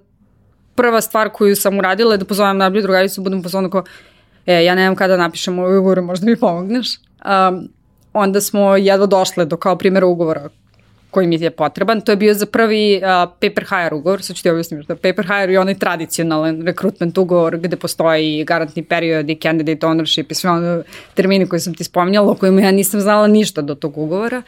prva 0.76 1.02
stvar 1.02 1.30
koju 1.30 1.56
sam 1.56 1.78
uradila 1.78 2.14
je 2.14 2.18
da 2.18 2.26
pozovem 2.26 2.58
najbolju 2.58 2.82
drugaricu, 2.82 3.22
budem 3.22 3.44
pozovem 3.44 3.70
kao, 3.72 3.84
e, 4.46 4.64
ja 4.64 4.76
nemam 4.76 4.96
kada 4.96 5.18
napišem 5.18 5.60
ovaj 5.60 5.78
ugovor, 5.78 6.02
možda 6.02 6.26
mi 6.26 6.40
pomogneš. 6.40 6.98
Um, 6.98 7.70
onda 8.14 8.42
smo 8.42 8.76
jedva 8.76 9.06
došle 9.06 9.46
do 9.46 9.58
kao 9.58 9.78
primjera 9.78 10.06
ugovora 10.06 10.50
koji 11.14 11.28
mi 11.28 11.42
je 11.42 11.52
potreban. 11.52 12.02
To 12.02 12.12
je 12.12 12.16
bio 12.16 12.34
za 12.34 12.46
prvi 12.46 12.98
uh, 12.98 13.30
paper 13.42 13.66
hire 13.70 13.96
ugovor, 13.96 14.22
sad 14.22 14.36
ću 14.36 14.44
ti 14.44 14.50
objasniti 14.50 14.84
što 14.84 14.94
je 14.94 14.98
paper 14.98 15.26
hire 15.26 15.54
i 15.54 15.58
onaj 15.58 15.78
tradicionalan 15.80 16.62
rekrutment 16.62 17.18
ugovor 17.18 17.58
gde 17.58 17.76
postoji 17.76 18.44
garantni 18.44 18.84
period 18.84 19.30
i 19.30 19.36
candidate 19.36 19.88
ownership 19.88 20.26
i 20.30 20.34
sve 20.34 20.50
ono 20.50 20.84
termini 21.14 21.48
koje 21.48 21.60
sam 21.60 21.74
ti 21.74 21.84
spominjala, 21.84 22.32
o 22.32 22.36
kojima 22.36 22.62
ja 22.62 22.72
nisam 22.72 23.02
znala 23.02 23.28
ništa 23.28 23.62
do 23.62 23.76
tog 23.76 23.98
ugovora. 23.98 24.42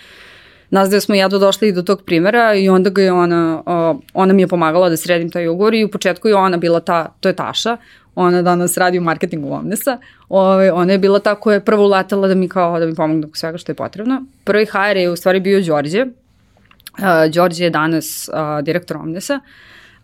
Nas 0.70 0.90
da 0.90 1.00
smo 1.00 1.16
jedno 1.16 1.40
došli 1.40 1.72
do 1.72 1.82
tog 1.82 2.02
primera 2.02 2.56
i 2.56 2.70
onda 2.70 2.90
ga 2.90 3.02
je 3.02 3.12
ona, 3.12 3.64
uh, 3.66 4.02
ona 4.14 4.34
mi 4.34 4.42
je 4.42 4.48
pomagala 4.48 4.90
da 4.90 4.98
sredim 4.98 5.30
taj 5.32 5.48
ugovor 5.48 5.74
i 5.74 5.84
u 5.84 5.92
početku 5.92 6.28
je 6.28 6.36
ona 6.36 6.58
bila 6.58 6.80
ta, 6.80 7.14
to 7.20 7.30
je 7.30 7.36
Taša, 7.36 7.78
ona 8.16 8.42
danas 8.42 8.78
radi 8.78 9.00
u 9.00 9.02
marketingu 9.02 9.54
Omnesa, 9.54 9.98
ovaj, 10.30 10.70
ona 10.70 10.92
je 10.92 11.00
bila 11.00 11.20
ta 11.20 11.36
koja 11.36 11.54
je 11.54 11.66
prvo 11.66 11.84
uletala 11.84 12.28
da 12.28 12.36
mi 12.36 12.50
kao 12.50 12.80
da 12.80 12.86
mi 12.86 12.96
pomogne 12.96 13.28
oko 13.28 13.38
svega 13.38 13.58
što 13.58 13.72
je 13.72 13.76
potrebno. 13.76 14.26
Prvi 14.44 14.66
HR 14.66 14.98
je 14.98 15.10
u 15.10 15.16
stvari 15.16 15.40
bio 15.40 15.62
Đorđe. 15.62 16.02
Uh, 16.06 17.34
Đorđe 17.34 17.64
je 17.64 17.70
danas 17.70 18.30
uh, 18.34 18.66
direktor 18.66 18.98
Omnesa. 18.98 19.40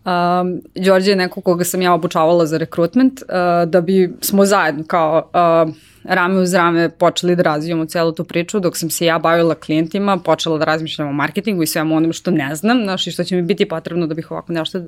Um, 0.06 0.62
Đorđe 0.76 1.12
je 1.12 1.16
neko 1.16 1.42
koga 1.42 1.64
sam 1.64 1.82
ja 1.82 1.94
obučavala 1.94 2.46
za 2.46 2.58
rekrutment, 2.58 3.22
uh, 3.22 3.70
da 3.70 3.82
bi 3.82 4.14
smo 4.22 4.46
zajedno 4.46 4.84
kao 4.88 5.30
uh, 5.34 5.74
rame 6.04 6.40
uz 6.40 6.54
rame 6.54 6.90
počeli 6.90 7.36
da 7.36 7.44
razvijamo 7.44 7.86
celu 7.86 8.12
tu 8.12 8.24
priču, 8.24 8.60
dok 8.60 8.78
sam 8.78 8.90
se 8.90 9.06
ja 9.06 9.20
bavila 9.20 9.56
klijentima, 9.56 10.18
počela 10.18 10.58
da 10.58 10.66
razmišljam 10.66 11.08
o 11.08 11.14
marketingu 11.14 11.64
i 11.64 11.68
svemu 11.68 11.96
onom 11.96 12.14
što 12.14 12.32
ne 12.32 12.56
znam, 12.56 12.84
znaš, 12.84 13.08
i 13.08 13.12
što 13.12 13.24
će 13.24 13.36
mi 13.36 13.42
biti 13.42 13.68
potrebno 13.68 14.08
da 14.08 14.14
bih 14.14 14.32
ovako 14.32 14.54
nešto, 14.54 14.80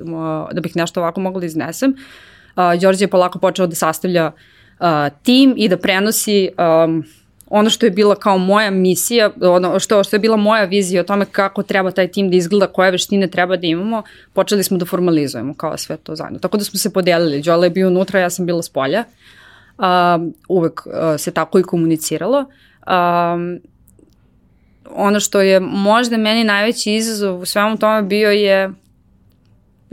da 0.51 0.61
bih 0.61 0.75
nešto 0.75 0.99
ovako 0.99 1.21
mogla 1.21 1.39
da 1.39 1.45
iznesem. 1.45 1.91
Uh, 1.91 1.97
uh, 2.55 2.81
Đorđe 2.81 3.03
je 3.03 3.09
polako 3.09 3.39
počeo 3.39 3.67
da 3.67 3.75
sastavlja 3.75 4.31
uh, 4.79 4.87
tim 5.23 5.53
i 5.57 5.69
da 5.69 5.77
prenosi 5.77 6.49
um, 6.57 7.03
ono 7.55 7.69
što 7.69 7.85
je 7.85 7.91
bila 7.91 8.15
kao 8.15 8.37
moja 8.37 8.71
misija, 8.71 9.29
ono 9.41 9.79
što, 9.79 10.03
što 10.03 10.15
je 10.15 10.19
bila 10.19 10.37
moja 10.37 10.63
vizija 10.63 11.01
o 11.01 11.03
tome 11.03 11.25
kako 11.25 11.63
treba 11.63 11.91
taj 11.91 12.07
tim 12.07 12.29
da 12.29 12.35
izgleda, 12.35 12.67
koje 12.67 12.91
veštine 12.91 13.27
treba 13.27 13.57
da 13.57 13.67
imamo, 13.67 14.03
počeli 14.33 14.63
smo 14.63 14.77
da 14.77 14.85
formalizujemo 14.85 15.53
kao 15.53 15.77
sve 15.77 15.97
to 15.97 16.15
zajedno. 16.15 16.39
Tako 16.39 16.57
da 16.57 16.63
smo 16.63 16.79
se 16.79 16.93
podelili. 16.93 17.41
Đola 17.41 17.65
je 17.65 17.69
bio 17.69 17.87
unutra, 17.87 18.19
ja 18.19 18.29
sam 18.29 18.45
bila 18.45 18.63
s 18.63 18.69
polja. 18.69 19.03
Um, 19.77 20.33
uvek 20.49 20.85
uh, 20.85 20.93
se 21.17 21.31
tako 21.31 21.59
i 21.59 21.63
komuniciralo. 21.63 22.39
Um, 22.39 23.59
ono 24.95 25.19
što 25.19 25.41
je 25.41 25.59
možda 25.59 26.17
meni 26.17 26.43
najveći 26.43 26.93
izazov 26.93 27.39
u 27.39 27.45
svemu 27.45 27.77
tome 27.77 28.01
bio 28.01 28.31
je 28.31 28.71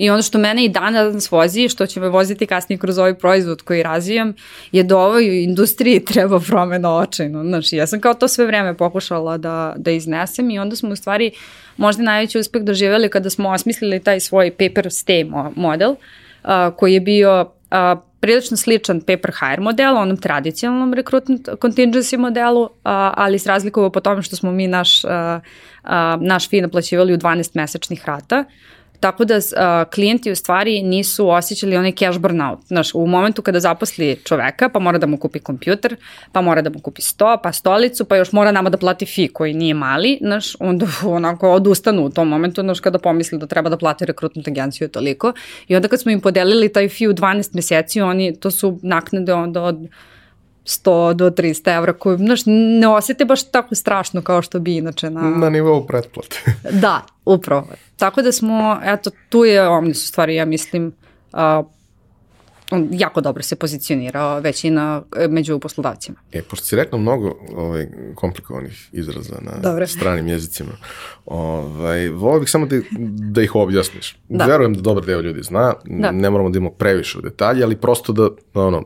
I 0.00 0.10
ono 0.10 0.22
što 0.22 0.38
mene 0.38 0.64
i 0.64 0.68
danas 0.68 1.30
vozi, 1.30 1.68
što 1.68 1.86
će 1.86 2.00
me 2.00 2.08
voziti 2.08 2.46
kasnije 2.46 2.78
kroz 2.78 2.98
ovaj 2.98 3.14
proizvod 3.14 3.62
koji 3.62 3.82
razvijam, 3.82 4.34
je 4.72 4.82
da 4.82 4.98
ovoj 4.98 5.44
industriji 5.44 6.04
treba 6.12 6.40
promena 6.40 6.96
očajno. 6.96 7.44
Znaš, 7.44 7.72
ja 7.72 7.86
sam 7.86 8.00
kao 8.00 8.14
to 8.14 8.28
sve 8.28 8.46
vreme 8.46 8.76
pokušala 8.76 9.38
da, 9.38 9.74
da 9.76 9.90
iznesem 9.90 10.50
i 10.50 10.58
onda 10.58 10.76
smo 10.76 10.90
u 10.90 10.96
stvari 10.96 11.30
možda 11.76 12.02
najveći 12.02 12.38
uspeh 12.38 12.62
doživjeli 12.62 13.08
kada 13.08 13.30
smo 13.30 13.50
osmislili 13.50 14.00
taj 14.00 14.20
svoj 14.20 14.50
paper 14.50 14.86
stay 14.86 15.52
model, 15.56 15.90
uh, 15.90 16.50
koji 16.76 16.94
je 16.94 17.00
bio 17.00 17.40
uh, 17.40 18.00
prilično 18.20 18.56
sličan 18.56 19.00
paper 19.00 19.32
hire 19.40 19.60
model, 19.60 19.96
onom 19.96 20.16
tradicionalnom 20.16 20.94
recruitment 20.94 21.48
contingency 21.48 22.18
modelu, 22.18 22.62
uh, 22.62 22.70
ali 22.82 23.38
s 23.38 23.46
razlikovao 23.46 23.90
po 23.90 24.00
tome 24.00 24.22
što 24.22 24.36
smo 24.36 24.52
mi 24.52 24.66
naš, 24.66 25.04
uh, 25.04 25.10
uh, 25.10 25.90
naš 26.20 26.50
fee 26.50 26.62
naplaćivali 26.62 27.14
u 27.14 27.18
12 27.18 27.50
mesečnih 27.54 28.04
rata. 28.06 28.44
Uh, 29.00 29.10
Tako 29.10 29.24
da 29.24 29.40
a, 29.56 29.84
klijenti 29.84 30.30
u 30.30 30.36
stvari 30.36 30.82
nisu 30.82 31.28
osjećali 31.28 31.76
onaj 31.76 31.92
cash 31.92 32.18
burnout. 32.18 32.58
Znaš, 32.66 32.94
u 32.94 33.06
momentu 33.06 33.42
kada 33.42 33.60
zaposli 33.60 34.16
čoveka, 34.24 34.68
pa 34.68 34.78
mora 34.78 34.98
da 34.98 35.06
mu 35.06 35.16
kupi 35.16 35.38
kompjuter, 35.38 35.96
pa 36.32 36.40
mora 36.40 36.62
da 36.62 36.70
mu 36.70 36.80
kupi 36.80 37.02
sto, 37.02 37.38
pa 37.42 37.52
stolicu, 37.52 38.04
pa 38.04 38.16
još 38.16 38.32
mora 38.32 38.52
nama 38.52 38.70
da 38.70 38.76
plati 38.76 39.06
fi 39.06 39.28
koji 39.28 39.54
nije 39.54 39.74
mali, 39.74 40.18
znaš, 40.20 40.56
onda 40.60 40.86
onako 41.18 41.50
odustanu 41.50 42.04
u 42.04 42.10
tom 42.10 42.28
momentu, 42.28 42.60
znaš, 42.60 42.80
kada 42.80 42.98
pomisli 42.98 43.38
da 43.38 43.46
treba 43.46 43.70
da 43.70 43.76
plati 43.76 44.06
rekrutnu 44.06 44.42
agenciju 44.46 44.88
toliko. 44.88 45.32
I 45.68 45.76
onda 45.76 45.88
kad 45.88 46.00
smo 46.00 46.10
im 46.10 46.20
podelili 46.20 46.72
taj 46.72 46.88
fi 46.88 47.08
u 47.08 47.12
12 47.12 47.54
meseci, 47.54 48.00
oni, 48.00 48.36
to 48.36 48.50
su 48.50 48.78
naknade 48.82 49.32
onda 49.32 49.62
od 49.62 49.88
100 50.64 51.14
do 51.14 51.30
300 51.30 51.76
evra 51.76 51.92
koju, 51.92 52.16
znaš, 52.16 52.40
ne 52.46 52.88
osjete 52.88 53.24
baš 53.24 53.50
tako 53.50 53.74
strašno 53.74 54.22
kao 54.22 54.42
što 54.42 54.60
bi 54.60 54.76
inače 54.76 55.10
na... 55.10 55.20
Na 55.20 55.50
nivou 55.50 55.86
pretplate. 55.86 56.36
da, 56.82 57.02
upravo. 57.34 57.68
Tako 57.96 58.22
da 58.22 58.32
smo, 58.32 58.80
eto, 58.84 59.10
tu 59.28 59.44
je 59.44 59.68
Omnis 59.68 60.04
u 60.04 60.06
stvari, 60.06 60.34
ja 60.34 60.44
mislim, 60.44 60.92
a, 61.32 61.62
on 62.70 62.88
jako 62.92 63.20
dobro 63.20 63.42
se 63.42 63.56
pozicionirao 63.56 64.40
već 64.40 64.64
i 64.64 64.70
na, 64.70 65.02
među 65.28 65.58
poslodavcima. 65.58 66.18
E, 66.32 66.42
pošto 66.42 66.66
si 66.66 66.76
rekao 66.76 66.98
mnogo 66.98 67.38
ovaj, 67.56 67.86
komplikovanih 68.14 68.88
izraza 68.92 69.36
na 69.40 69.52
Dobre. 69.62 69.86
stranim 69.86 70.28
jezicima, 70.28 70.72
ovaj, 71.26 72.08
volio 72.08 72.40
bih 72.40 72.50
samo 72.50 72.66
da, 72.66 72.76
da 73.32 73.42
ih 73.42 73.54
objasniš. 73.54 74.16
Da. 74.28 74.46
Verujem 74.46 74.74
da 74.74 74.80
dobar 74.80 75.04
deo 75.04 75.20
ljudi 75.20 75.42
zna, 75.42 75.74
da. 75.84 76.12
ne 76.12 76.30
moramo 76.30 76.50
da 76.50 76.58
imamo 76.58 76.74
previše 76.74 77.18
u 77.18 77.20
detalje, 77.20 77.64
ali 77.64 77.76
prosto 77.76 78.12
da, 78.12 78.28
ono, 78.54 78.84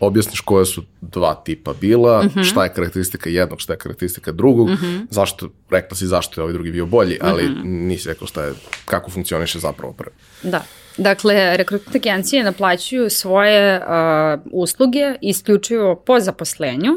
objasniš 0.00 0.40
koje 0.40 0.66
su 0.66 0.82
dva 1.00 1.34
tipa 1.34 1.74
bila, 1.80 2.22
mhm. 2.22 2.38
-huh. 2.38 2.50
šta 2.50 2.64
je 2.64 2.72
karakteristika 2.72 3.30
jednog, 3.30 3.60
šta 3.60 3.72
je 3.72 3.78
karakteristika 3.78 4.32
drugog, 4.32 4.70
mhm. 4.70 4.86
-huh. 4.86 5.06
zašto, 5.10 5.48
rekla 5.70 5.96
si 5.96 6.06
zašto 6.06 6.40
je 6.40 6.42
ovaj 6.42 6.52
drugi 6.52 6.70
bio 6.70 6.86
bolji, 6.86 7.18
ali 7.20 7.42
mhm. 7.42 7.60
-huh. 7.60 7.64
nisi 7.64 8.08
rekao 8.08 8.26
šta 8.26 8.44
je, 8.44 8.52
kako 8.84 9.10
funkcioniše 9.10 9.58
zapravo 9.58 9.92
prvi. 9.92 10.14
Da. 10.42 10.62
Dakle, 10.98 11.56
rekrutne 11.56 11.92
agencije 11.96 12.44
naplaćuju 12.44 13.10
svoje 13.10 13.80
uh, 13.80 13.86
usluge 14.52 15.14
isključivo 15.20 15.94
po 15.96 16.20
zaposlenju 16.20 16.92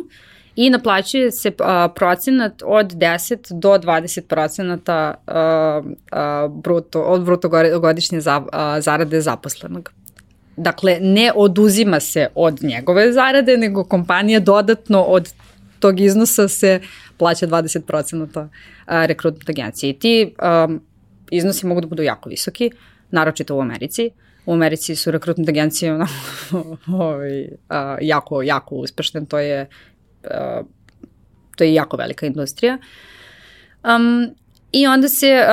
i 0.55 0.69
naplaćuje 0.69 1.31
se 1.31 1.49
uh, 1.49 1.65
procenat 1.95 2.61
od 2.65 2.93
10 2.93 3.59
do 3.59 3.69
20 3.69 4.21
procenata 4.21 5.13
uh, 5.27 5.85
uh, 5.85 6.61
bruto, 6.61 7.01
od 7.01 7.23
bruto 7.23 7.49
godišnje 7.79 8.21
za, 8.21 8.37
uh, 8.37 8.45
zarade 8.79 9.21
zaposlenog. 9.21 9.91
Dakle, 10.59 10.97
ne 11.01 11.31
oduzima 11.35 11.99
se 11.99 12.27
od 12.35 12.63
njegove 12.63 13.13
zarade, 13.13 13.57
nego 13.57 13.83
kompanija 13.83 14.39
dodatno 14.39 15.01
od 15.01 15.33
tog 15.79 15.99
iznosa 15.99 16.47
se 16.47 16.79
plaća 17.17 17.47
20% 17.47 18.47
rekrutment 18.87 19.49
agencije. 19.49 19.89
I 19.89 19.99
ti 19.99 20.35
um, 20.65 20.81
iznosi 21.31 21.65
mogu 21.65 21.81
da 21.81 21.87
budu 21.87 22.03
jako 22.03 22.29
visoki, 22.29 22.71
naročito 23.11 23.55
u 23.55 23.61
Americi. 23.61 24.11
U 24.45 24.53
Americi 24.53 24.95
su 24.95 25.11
rekrutment 25.11 25.49
agencije 25.49 25.93
onako, 25.93 26.77
ovaj, 27.05 27.47
jako, 28.01 28.41
jako 28.41 28.75
uspešne, 28.75 29.25
to 29.25 29.39
je, 29.39 29.67
a, 30.23 30.61
to 31.55 31.63
je 31.63 31.73
jako 31.73 31.97
velika 31.97 32.25
industrija. 32.25 32.77
Um, 33.83 34.35
I 34.71 34.87
onda 34.87 35.09
se 35.09 35.45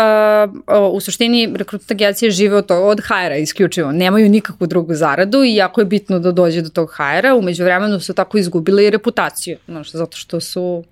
uh, 0.67 0.95
u 0.95 1.01
suštini 1.01 1.53
rekrutment 1.57 1.91
agencije 1.91 2.31
žive 2.31 2.57
od, 2.57 2.67
od 2.71 3.01
hajera 3.05 3.37
isključivo. 3.37 3.93
Nemaju 3.93 4.29
nikakvu 4.29 4.67
drugu 4.67 4.95
zaradu 4.95 5.45
i 5.45 5.55
jako 5.55 5.81
je 5.81 5.85
bitno 5.85 6.19
da 6.19 6.33
dođe 6.33 6.63
do 6.63 6.69
tog 6.69 6.91
hajera. 6.93 7.35
Umeđu 7.35 7.65
vremenu 7.65 8.01
su 8.01 8.15
tako 8.15 8.39
izgubili 8.39 8.91
reputaciju, 8.91 9.59
znaš, 9.69 9.91
zato 9.91 10.17
što 10.17 10.41
su 10.41 10.85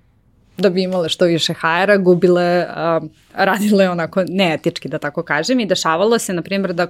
da 0.57 0.69
bi 0.69 0.83
imale 0.83 1.09
što 1.09 1.25
više 1.25 1.53
hajera, 1.53 1.97
gubile, 1.97 2.67
radile 3.33 3.89
onako 3.89 4.23
neetički, 4.27 4.89
da 4.89 4.97
tako 4.97 5.23
kažem, 5.23 5.59
i 5.59 5.65
dešavalo 5.65 6.19
se, 6.19 6.33
na 6.33 6.41
primjer, 6.41 6.73
da, 6.73 6.87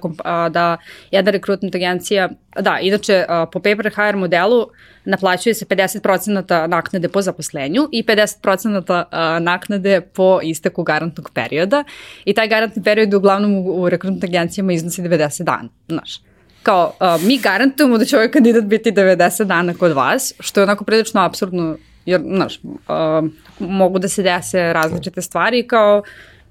da 0.50 0.76
jedna 1.10 1.30
rekrutment 1.30 1.74
agencija, 1.74 2.28
da, 2.60 2.78
inače, 2.78 3.24
po 3.52 3.60
paper 3.60 3.90
hire 3.96 4.16
modelu 4.16 4.66
naplaćuje 5.04 5.54
se 5.54 5.64
50% 5.64 6.66
naknade 6.66 7.08
po 7.08 7.22
zaposlenju 7.22 7.88
i 7.92 8.02
50% 8.02 8.78
uh, 8.78 9.42
naknade 9.42 10.00
po 10.00 10.40
isteku 10.42 10.82
garantnog 10.82 11.30
perioda. 11.34 11.84
I 12.24 12.34
taj 12.34 12.48
garantni 12.48 12.82
period 12.82 13.14
uglavnom 13.14 13.54
u, 13.54 13.82
u 13.82 13.88
rekrutment 13.88 14.24
agencijama 14.24 14.72
iznosi 14.72 15.02
90 15.02 15.42
dana, 15.42 15.68
znaš. 15.88 16.20
Kao, 16.62 16.92
uh, 17.00 17.22
mi 17.22 17.38
garantujemo 17.38 17.98
da 17.98 18.04
će 18.04 18.16
ovaj 18.16 18.30
kandidat 18.30 18.64
biti 18.64 18.92
90 18.92 19.44
dana 19.44 19.74
kod 19.74 19.92
vas, 19.92 20.32
što 20.40 20.60
je 20.60 20.64
onako 20.64 20.84
prilično 20.84 21.20
absurdno 21.20 21.76
jer, 22.06 22.20
znaš, 22.20 22.60
uh, 22.64 23.30
mogu 23.58 23.98
da 23.98 24.08
se 24.08 24.22
dese 24.22 24.72
različite 24.72 25.22
stvari 25.22 25.66
kao 25.66 26.02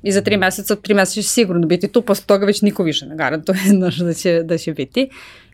i 0.04 0.12
za 0.12 0.22
tri 0.22 0.38
meseca, 0.38 0.76
tri 0.76 0.94
meseca 0.94 1.22
će 1.22 1.28
sigurno 1.28 1.68
biti 1.68 1.88
tu, 1.88 2.02
posle 2.02 2.26
toga 2.26 2.46
već 2.46 2.62
niko 2.62 2.84
više 2.84 3.06
ne 3.06 3.16
garantuje, 3.16 3.60
znaš, 3.78 3.98
da 3.98 4.14
će, 4.14 4.44
da 4.44 4.58
će 4.58 4.74
biti. 4.74 5.10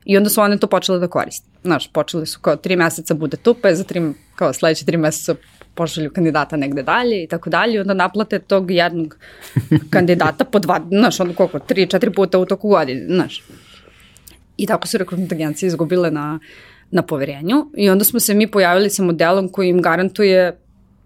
I 0.06 0.18
onda 0.18 0.30
su 0.30 0.42
one 0.42 0.58
to 0.58 0.68
počele 0.68 1.00
da 1.00 1.08
koriste. 1.08 1.48
Znaš, 1.64 1.92
počeli 1.94 2.26
su 2.26 2.40
kao 2.40 2.56
tri 2.56 2.76
meseca 2.76 3.14
bude 3.14 3.38
tu, 3.38 3.54
pa 3.54 3.68
je 3.68 3.76
za 3.76 3.84
tri, 3.84 4.02
kao 4.36 4.54
sledeće 4.54 4.86
tri 4.86 4.98
meseca 4.98 5.36
pošalju 5.76 6.12
kandidata 6.14 6.58
negde 6.58 6.84
dalje 6.84 7.24
i 7.24 7.28
tako 7.28 7.50
dalje, 7.50 7.82
onda 7.82 7.94
naplate 7.94 8.40
tog 8.40 8.72
jednog 8.72 9.18
kandidata 9.94 10.46
po 10.46 10.60
dva, 10.60 10.82
znaš, 10.90 11.20
onda 11.20 11.36
koliko, 11.36 11.60
tri, 11.60 11.88
četiri 11.88 12.14
puta 12.14 12.40
u 12.40 12.46
toku 12.46 12.70
godine, 12.70 13.06
znaš. 13.06 13.44
I 14.58 14.66
tako 14.66 14.88
su 14.88 14.98
rekrutne 14.98 15.28
agencije 15.32 15.68
izgubile 15.68 16.12
na, 16.12 16.40
na 16.92 17.02
poverenju 17.02 17.66
i 17.78 17.90
onda 17.90 18.04
smo 18.04 18.20
se 18.20 18.34
mi 18.34 18.48
pojavili 18.48 18.90
sa 18.90 19.04
modelom 19.04 19.50
koji 19.50 19.70
im 19.70 19.82
garantuje 19.82 20.58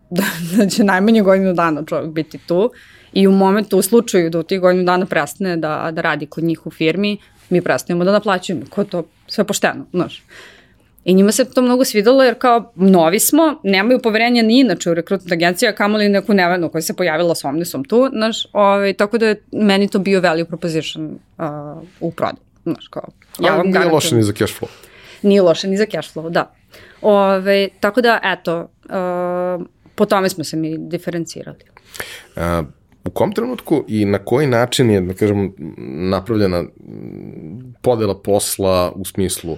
da, 0.10 0.24
da 0.57 0.70
će 0.70 0.84
najmanje 0.84 1.22
godinu 1.22 1.53
dana 1.53 1.84
čovjek 1.86 2.12
biti 2.12 2.38
tu 2.38 2.72
i 3.14 3.28
u 3.28 3.32
momentu, 3.32 3.78
u 3.78 3.82
slučaju 3.82 4.30
da 4.30 4.40
u 4.40 4.44
tih 4.44 4.60
godinu 4.60 4.84
dana 4.84 5.06
prestane 5.06 5.57
da, 5.57 5.90
da 5.91 6.02
radi 6.02 6.26
kod 6.26 6.44
njih 6.44 6.68
u 6.68 6.72
firmi, 6.72 7.18
mi 7.49 7.62
prestajemo 7.62 8.03
da 8.03 8.12
naplaćujemo, 8.12 8.66
ko 8.70 8.84
to 8.84 9.03
sve 9.28 9.44
pošteno, 9.44 9.86
znaš. 9.94 10.24
I 11.06 11.14
njima 11.14 11.32
se 11.32 11.45
to 11.45 11.62
mnogo 11.62 11.86
svidalo 11.86 12.24
jer 12.24 12.36
kao 12.38 12.72
novi 12.76 13.20
smo, 13.20 13.60
nemaju 13.64 13.99
poverenja 14.02 14.44
ni 14.44 14.60
inače 14.60 14.91
u 14.91 14.94
rekrutna 14.94 15.34
agencija, 15.34 15.76
kamo 15.76 15.98
li 15.98 16.10
neku 16.10 16.34
nevenu 16.34 16.70
koja 16.70 16.82
se 16.82 16.94
pojavila 16.94 17.36
s 17.36 17.45
Omnisom 17.45 17.84
tu, 17.84 18.10
znaš, 18.14 18.48
ovaj, 18.53 18.94
tako 18.94 19.18
da 19.18 19.28
je 19.28 19.41
meni 19.52 19.88
to 19.88 19.99
bio 19.99 20.22
value 20.22 20.45
proposition 20.45 21.06
uh, 21.38 21.45
u 21.99 22.12
prodaju, 22.12 22.44
znaš, 22.64 22.88
kao, 22.88 23.07
ja 23.40 23.56
vam 23.56 23.72
garantujem. 23.72 23.82
Nije 23.82 23.94
loše 23.94 24.16
ni 24.16 24.24
za 24.24 24.34
cash 24.34 24.62
flow. 24.62 24.68
Nije 25.22 25.42
loše 25.42 25.68
ni 25.68 25.78
za 25.78 25.86
cash 25.86 26.16
flow, 26.16 26.30
da. 26.30 26.56
Ove, 27.02 27.70
tako 27.80 28.02
da, 28.02 28.20
eto, 28.24 28.70
uh, 28.86 29.66
po 29.96 30.06
tome 30.06 30.30
smo 30.30 30.44
se 30.44 30.58
mi 30.58 30.78
diferencirali. 30.78 31.60
A, 32.36 32.64
u 33.06 33.10
kom 33.10 33.32
trenutku 33.32 33.86
i 33.88 34.06
na 34.06 34.18
koji 34.18 34.48
način 34.48 34.92
je, 34.92 35.02
da 35.02 35.14
kažem, 35.14 35.54
napravljena 36.10 36.64
podela 37.82 38.22
posla 38.22 38.92
u 38.92 39.06
smislu 39.06 39.58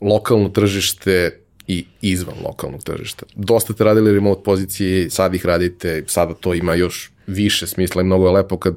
lokalno 0.00 0.48
tržište 0.48 1.40
i 1.66 1.84
izvan 2.00 2.34
lokalnog 2.44 2.82
tržišta. 2.82 3.26
Dosta 3.34 3.72
ste 3.72 3.84
radili 3.84 4.12
remote 4.12 4.42
pozicije, 4.44 5.10
sad 5.10 5.34
ih 5.34 5.46
radite, 5.46 6.04
sada 6.06 6.34
to 6.34 6.54
ima 6.54 6.74
još 6.74 7.12
više 7.26 7.66
smisla 7.66 8.02
i 8.02 8.04
mnogo 8.04 8.26
je 8.26 8.32
lepo 8.32 8.56
kad 8.56 8.74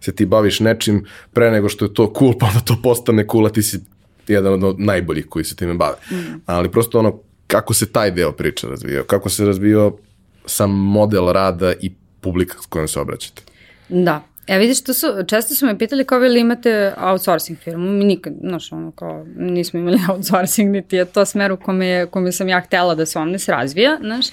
se 0.00 0.14
ti 0.14 0.26
baviš 0.26 0.60
nečim 0.60 1.06
pre 1.32 1.50
nego 1.50 1.68
što 1.68 1.84
je 1.84 1.94
to 1.94 2.12
cool, 2.18 2.38
pa 2.38 2.46
onda 2.46 2.60
to 2.60 2.76
postane 2.82 3.26
cool, 3.30 3.46
a 3.46 3.50
ti 3.50 3.62
si 3.62 3.80
jedan 4.32 4.64
od 4.64 4.80
najboljih 4.80 5.26
koji 5.26 5.44
se 5.44 5.56
time 5.56 5.74
bave. 5.74 5.96
Mm. 6.10 6.40
Ali 6.46 6.70
prosto 6.70 6.98
ono, 6.98 7.18
kako 7.46 7.74
se 7.74 7.92
taj 7.92 8.10
deo 8.10 8.32
priče 8.32 8.66
razvijao, 8.66 9.04
kako 9.04 9.28
se 9.28 9.44
razvijao 9.44 9.98
sam 10.46 10.70
model 10.70 11.32
rada 11.32 11.72
i 11.80 11.92
publika 12.20 12.58
s 12.62 12.66
kojom 12.66 12.88
se 12.88 13.00
obraćate. 13.00 13.42
Da. 13.88 14.22
E 14.46 14.58
vidiš, 14.58 14.84
to 14.84 14.94
su, 14.94 15.06
često 15.26 15.54
su 15.54 15.66
me 15.66 15.78
pitali 15.78 16.04
kao 16.04 16.18
li 16.18 16.40
imate 16.40 16.94
outsourcing 16.98 17.58
firmu, 17.58 17.92
mi 17.92 18.04
nikad, 18.04 18.32
znaš, 18.40 18.72
ono, 18.72 18.90
kao, 18.90 19.26
nismo 19.36 19.80
imali 19.80 19.98
outsourcing, 20.10 20.70
niti 20.70 20.96
je 20.96 21.04
to 21.04 21.24
smer 21.24 21.52
u 21.52 21.56
kome, 21.56 22.06
kome 22.10 22.32
sam 22.32 22.48
ja 22.48 22.60
htela 22.60 22.94
da 22.94 23.06
se 23.06 23.18
Omnis 23.18 23.48
razvija, 23.48 23.98
znaš, 24.00 24.26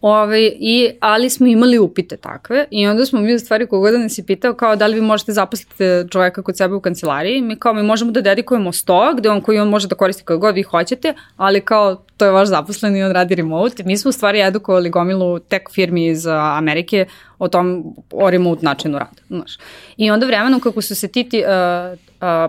ovaj, 0.00 0.52
i, 0.58 0.90
ali 1.00 1.30
smo 1.30 1.46
imali 1.46 1.78
upite 1.78 2.16
takve 2.16 2.66
i 2.70 2.86
onda 2.86 3.06
smo 3.06 3.20
mi 3.20 3.34
u 3.34 3.38
stvari 3.38 3.66
kogod 3.66 3.92
da 3.92 3.98
nas 3.98 4.18
je 4.18 4.24
pitao 4.24 4.54
kao 4.54 4.76
da 4.76 4.86
li 4.86 4.94
vi 4.94 5.00
možete 5.00 5.32
zaposliti 5.32 5.84
čoveka 6.10 6.42
kod 6.42 6.56
sebe 6.56 6.74
u 6.74 6.80
kancelariji, 6.80 7.42
mi 7.42 7.56
kao 7.56 7.72
mi 7.72 7.82
možemo 7.82 8.10
da 8.10 8.20
dedikujemo 8.20 8.72
sto 8.72 9.14
gde 9.16 9.30
on 9.30 9.40
koji 9.40 9.58
on 9.58 9.68
može 9.68 9.88
da 9.88 9.94
koristi 9.94 10.24
kako 10.24 10.38
god 10.38 10.54
vi 10.54 10.62
hoćete, 10.62 11.14
ali 11.36 11.60
kao 11.60 12.02
to 12.16 12.24
je 12.24 12.30
vaš 12.30 12.48
zaposlen 12.48 12.96
i 12.96 13.02
on 13.02 13.12
radi 13.12 13.34
remote. 13.34 13.82
Mi 13.82 13.96
smo 13.96 14.08
u 14.08 14.12
stvari 14.12 14.40
edukovali 14.40 14.90
gomilu 14.90 15.38
tech 15.38 15.64
firmi 15.74 16.06
iz 16.06 16.26
Amerike 16.26 17.06
o 17.38 17.48
tom, 17.48 17.84
o 18.10 18.30
remote 18.30 18.64
načinu 18.64 18.98
rada. 18.98 19.22
Znaš. 19.28 19.58
I 19.96 20.10
onda 20.10 20.26
vremenom 20.26 20.60
kako 20.60 20.82
su 20.82 20.94
se 20.94 21.08
ti, 21.08 21.28
uh, 21.32 21.98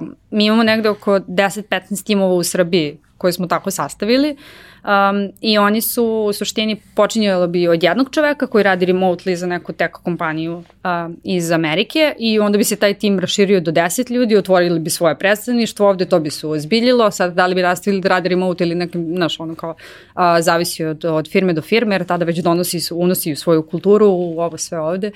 uh, 0.01 0.07
mi 0.31 0.45
imamo 0.45 0.63
negde 0.63 0.89
oko 0.89 1.19
10-15 1.19 2.05
timova 2.05 2.33
u 2.33 2.43
Srbiji 2.43 2.97
koje 3.17 3.33
smo 3.33 3.47
tako 3.47 3.71
sastavili, 3.71 4.31
uh, 4.31 4.68
Um, 4.83 5.31
I 5.41 5.57
oni 5.57 5.81
su 5.81 6.05
u 6.05 6.33
suštini 6.33 6.81
počinjali 6.95 7.47
bi 7.47 7.67
od 7.67 7.83
jednog 7.83 8.09
čoveka 8.11 8.47
koji 8.47 8.63
radi 8.63 8.85
remotely 8.85 9.35
za 9.35 9.47
neku 9.47 9.73
tech 9.73 9.91
kompaniju 9.91 10.53
um, 10.53 11.17
iz 11.23 11.51
Amerike 11.51 12.15
i 12.19 12.39
onda 12.39 12.57
bi 12.57 12.63
se 12.63 12.75
taj 12.75 12.93
tim 12.93 13.19
raširio 13.19 13.59
do 13.59 13.71
10 13.71 14.11
ljudi, 14.11 14.37
otvorili 14.37 14.79
bi 14.79 14.89
svoje 14.89 15.17
predstavništvo, 15.17 15.87
ovde 15.89 16.05
to 16.05 16.19
bi 16.19 16.29
se 16.29 16.47
ozbiljilo, 16.47 17.11
sad 17.11 17.33
da 17.33 17.45
li 17.45 17.55
bi 17.55 17.61
nastavili 17.61 18.01
da 18.01 18.09
radi 18.09 18.29
remote 18.29 18.63
ili 18.63 18.75
nekim, 18.75 19.15
znaš, 19.15 19.39
ono 19.39 19.55
kao, 19.55 19.69
uh, 20.15 20.21
zavisi 20.39 20.85
od, 20.85 21.05
od 21.05 21.31
firme 21.31 21.53
do 21.53 21.61
firme, 21.61 21.95
jer 21.95 22.05
tada 22.05 22.25
već 22.25 22.37
donosi, 22.37 22.79
unosi 22.93 23.35
svoju 23.35 23.63
kulturu 23.63 24.07
u 24.07 24.39
ovo 24.39 24.57
sve 24.57 24.79
ovde. 24.79 25.11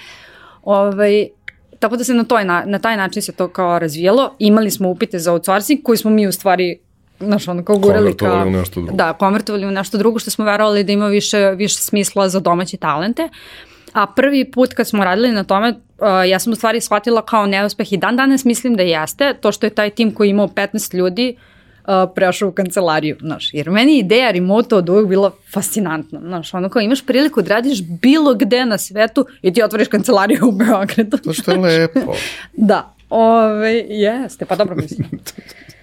Ovaj, 0.63 1.27
tako 1.79 1.97
da 1.97 2.03
se 2.03 2.13
na, 2.13 2.23
toj, 2.23 2.45
na, 2.45 2.63
na 2.65 2.79
taj 2.79 2.97
način 2.97 3.21
se 3.21 3.31
to 3.31 3.47
kao 3.47 3.79
razvijelo. 3.79 4.35
Imali 4.39 4.71
smo 4.71 4.89
upite 4.89 5.19
za 5.19 5.31
outsourcing 5.33 5.79
koji 5.83 5.97
smo 5.97 6.11
mi 6.11 6.27
u 6.27 6.31
stvari 6.31 6.79
znaš, 7.25 7.47
ono 7.47 7.63
kao 7.65 7.77
gurali 7.77 8.17
kao... 8.17 8.47
u 8.47 8.49
nešto 8.49 8.81
drugo. 8.81 8.97
Da, 8.97 9.13
konvertovali 9.13 9.65
u 9.65 9.71
nešto 9.71 9.97
drugo 9.97 10.19
što 10.19 10.31
smo 10.31 10.45
verovali 10.45 10.83
da 10.83 10.91
ima 10.91 11.07
više, 11.07 11.53
više 11.55 11.75
smisla 11.75 12.29
za 12.29 12.39
domaće 12.39 12.77
talente. 12.77 13.29
A 13.93 14.07
prvi 14.07 14.51
put 14.51 14.73
kad 14.73 14.87
smo 14.87 15.03
radili 15.03 15.31
na 15.31 15.43
tome, 15.43 15.69
uh, 15.69 16.07
ja 16.29 16.39
sam 16.39 16.53
u 16.53 16.55
stvari 16.55 16.81
shvatila 16.81 17.25
kao 17.25 17.45
neuspeh 17.45 17.93
i 17.93 17.97
dan 17.97 18.15
danas 18.15 18.45
mislim 18.45 18.75
da 18.75 18.83
jeste, 18.83 19.33
to 19.41 19.51
što 19.51 19.65
je 19.65 19.69
taj 19.69 19.89
tim 19.89 20.11
koji 20.11 20.29
imao 20.29 20.47
15 20.47 20.95
ljudi, 20.95 21.35
uh, 21.87 21.93
prešao 22.15 22.49
u 22.49 22.51
kancelariju, 22.51 23.17
znaš, 23.19 23.53
jer 23.53 23.69
meni 23.69 23.99
ideja 23.99 24.31
remote 24.31 24.75
od 24.75 24.89
uvek 24.89 25.07
bila 25.07 25.31
fascinantna, 25.53 26.19
znaš, 26.19 26.53
ono 26.53 26.69
kao 26.69 26.81
imaš 26.81 27.05
priliku 27.05 27.41
da 27.41 27.49
radiš 27.49 27.81
bilo 27.81 28.33
gde 28.33 28.65
na 28.65 28.77
svetu 28.77 29.25
i 29.41 29.53
ti 29.53 29.63
otvoriš 29.63 29.87
kancelariju 29.87 30.47
u 30.47 30.51
Beogradu. 30.51 31.17
To 31.17 31.33
što 31.33 31.51
je 31.51 31.57
lepo. 31.57 32.13
da, 32.53 32.93
ove, 33.09 33.73
jeste, 33.89 34.45
pa 34.45 34.55
dobro 34.55 34.75
mislim. 34.75 35.09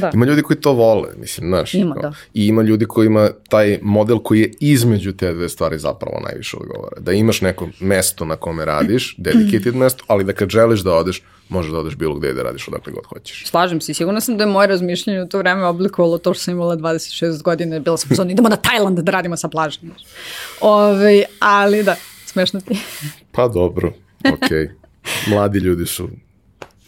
Da. 0.00 0.10
Ima 0.14 0.26
ljudi 0.26 0.42
koji 0.42 0.60
to 0.60 0.72
vole, 0.72 1.08
mislim, 1.16 1.48
znaš. 1.48 1.74
Ima, 1.74 1.94
da. 2.02 2.12
I 2.34 2.46
ima 2.46 2.62
ljudi 2.62 2.86
koji 2.86 3.06
ima 3.06 3.30
taj 3.48 3.78
model 3.82 4.18
koji 4.18 4.40
je 4.40 4.52
između 4.60 5.12
te 5.12 5.32
dve 5.32 5.48
stvari 5.48 5.78
zapravo 5.78 6.20
najviše 6.26 6.56
odgovara. 6.56 7.00
Da 7.00 7.12
imaš 7.12 7.40
neko 7.40 7.68
mesto 7.80 8.24
na 8.24 8.36
kome 8.36 8.64
radiš, 8.64 9.14
dedicated 9.18 9.76
mesto, 9.76 10.04
ali 10.06 10.24
da 10.24 10.32
kad 10.32 10.48
želiš 10.48 10.80
da 10.80 10.92
odeš, 10.92 11.22
možeš 11.48 11.72
da 11.72 11.78
odeš 11.78 11.96
bilo 11.96 12.14
gde 12.14 12.32
da 12.32 12.42
radiš 12.42 12.68
odakle 12.68 12.92
god 12.92 13.06
hoćeš. 13.06 13.46
Slažem 13.46 13.80
se, 13.80 13.94
sigurno 13.94 14.20
sam 14.20 14.36
da 14.36 14.44
je 14.44 14.50
moje 14.50 14.66
razmišljanje 14.66 15.22
u 15.22 15.28
to 15.28 15.38
vreme 15.38 15.64
oblikovalo 15.64 16.18
to 16.18 16.34
što 16.34 16.42
sam 16.44 16.54
imala 16.54 16.76
26 16.76 17.42
godina, 17.42 17.78
bila 17.78 17.96
sam 17.96 18.08
pozorna, 18.08 18.32
idemo 18.32 18.48
na 18.48 18.56
Tajland 18.56 18.98
da 18.98 19.12
radimo 19.12 19.36
sa 19.36 19.48
plažom. 19.48 19.90
Ove, 20.60 21.24
ali 21.38 21.82
da, 21.82 21.96
smešno 22.26 22.60
ti. 22.60 22.78
pa 23.32 23.48
dobro, 23.48 23.92
okej. 24.32 24.58
Okay. 24.58 24.68
Mladi 25.30 25.58
ljudi 25.58 25.86
su 25.86 26.08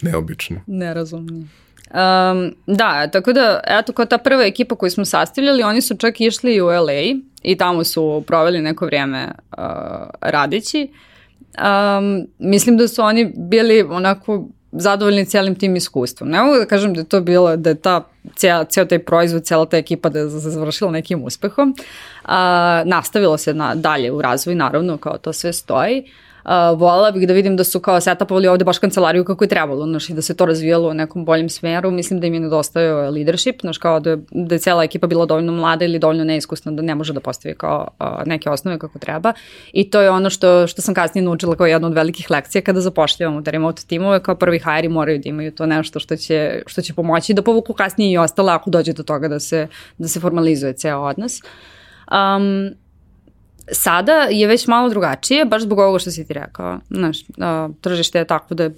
neobični. 0.01 0.59
Nerazumni. 0.67 1.47
Um, 1.87 2.55
da, 2.65 3.07
tako 3.07 3.33
da, 3.33 3.59
eto, 3.67 3.93
kao 3.93 4.05
ta 4.05 4.17
prva 4.17 4.43
ekipa 4.43 4.75
koju 4.75 4.91
smo 4.91 5.05
sastavljali, 5.05 5.63
oni 5.63 5.81
su 5.81 5.97
čak 5.97 6.21
išli 6.21 6.61
u 6.61 6.65
LA 6.65 7.19
i 7.43 7.57
tamo 7.57 7.83
su 7.83 8.23
proveli 8.27 8.61
neko 8.61 8.85
vrijeme 8.85 9.27
uh, 9.57 9.63
radići. 10.21 10.91
Um, 11.57 12.27
mislim 12.39 12.77
da 12.77 12.87
su 12.87 13.01
oni 13.01 13.33
bili 13.35 13.81
onako 13.81 14.47
zadovoljni 14.71 15.25
cijelim 15.25 15.55
tim 15.55 15.75
iskustvom. 15.75 16.29
Ne 16.29 16.41
mogu 16.41 16.57
da 16.57 16.65
kažem 16.65 16.93
da 16.93 16.99
je 16.99 17.05
to 17.05 17.21
bilo, 17.21 17.55
da 17.55 17.69
je 17.69 17.75
ta 17.75 18.03
ceo, 18.35 18.63
ceo 18.63 18.85
taj 18.85 18.99
proizvod, 18.99 19.43
cela 19.43 19.65
ta 19.65 19.77
ekipa 19.77 20.09
da 20.09 20.19
je 20.19 20.27
završila 20.27 20.91
nekim 20.91 21.23
uspehom. 21.23 21.75
A, 22.23 22.83
nastavilo 22.85 23.37
se 23.37 23.53
na, 23.53 23.75
dalje 23.75 24.11
u 24.11 24.21
razvoj, 24.21 24.55
naravno, 24.55 24.97
kao 24.97 25.17
to 25.17 25.33
sve 25.33 25.53
stoji. 25.53 26.03
Uh, 26.47 26.79
volala 26.79 27.11
bih 27.11 27.27
da 27.27 27.33
vidim 27.33 27.57
da 27.57 27.63
su 27.63 27.79
kao 27.79 28.01
setupovali 28.01 28.47
ovde 28.47 28.65
baš 28.65 28.79
kancelariju 28.79 29.25
kako 29.25 29.43
je 29.43 29.47
trebalo, 29.47 29.85
znaš, 29.85 30.09
i 30.09 30.13
da 30.13 30.21
se 30.21 30.35
to 30.35 30.45
razvijalo 30.45 30.89
u 30.89 30.93
nekom 30.93 31.25
boljem 31.25 31.49
smeru. 31.49 31.91
Mislim 31.91 32.19
da 32.19 32.27
im 32.27 32.33
je 32.33 32.39
nedostajao 32.39 33.09
leadership, 33.09 33.61
znaš, 33.61 33.77
kao 33.77 33.99
da 33.99 34.09
je, 34.09 34.17
da 34.31 34.55
je 34.55 34.59
cela 34.59 34.83
ekipa 34.83 35.07
bila 35.07 35.25
dovoljno 35.25 35.51
mlada 35.51 35.85
ili 35.85 35.99
dovoljno 35.99 36.23
neiskusna 36.23 36.71
da 36.71 36.81
ne 36.81 36.95
može 36.95 37.13
da 37.13 37.19
postavi 37.19 37.55
kao 37.55 37.87
uh, 37.99 38.07
neke 38.25 38.49
osnove 38.49 38.79
kako 38.79 38.99
treba. 38.99 39.33
I 39.73 39.89
to 39.89 40.01
je 40.01 40.09
ono 40.09 40.29
što, 40.29 40.67
što 40.67 40.81
sam 40.81 40.93
kasnije 40.93 41.25
naučila 41.25 41.55
kao 41.55 41.67
jedna 41.67 41.87
od 41.87 41.93
velikih 41.93 42.31
lekcija 42.31 42.61
kada 42.61 42.81
zapošljavamo 42.81 43.41
da 43.41 43.51
remote 43.51 43.83
timove, 43.87 44.23
kao 44.23 44.35
prvi 44.35 44.59
hajeri 44.59 44.89
moraju 44.89 45.19
da 45.19 45.29
imaju 45.29 45.51
to 45.51 45.65
nešto 45.65 45.99
što 45.99 46.15
će, 46.15 46.61
što 46.65 46.81
će 46.81 46.93
pomoći 46.93 47.33
da 47.33 47.41
povuku 47.41 47.73
kasnije 47.73 48.11
i 48.11 48.17
ostale 48.17 48.53
ako 48.53 48.69
dođe 48.69 48.93
do 48.93 49.03
toga 49.03 49.27
da 49.27 49.39
se, 49.39 49.67
da 49.97 50.07
se 50.07 50.19
formalizuje 50.19 50.73
ceo 50.73 51.01
odnos. 51.01 51.41
Um, 52.11 52.86
Sada 53.71 54.11
je 54.11 54.47
već 54.47 54.67
malo 54.67 54.89
drugačije, 54.89 55.45
baš 55.45 55.61
zbog 55.61 55.79
ovoga 55.79 55.99
što 55.99 56.11
si 56.11 56.27
ti 56.27 56.33
rekao. 56.33 56.79
Znaš, 56.89 57.17
a, 57.39 57.69
tržište 57.81 58.19
je 58.19 58.25
tako 58.25 58.55
da 58.55 58.63
je 58.63 58.73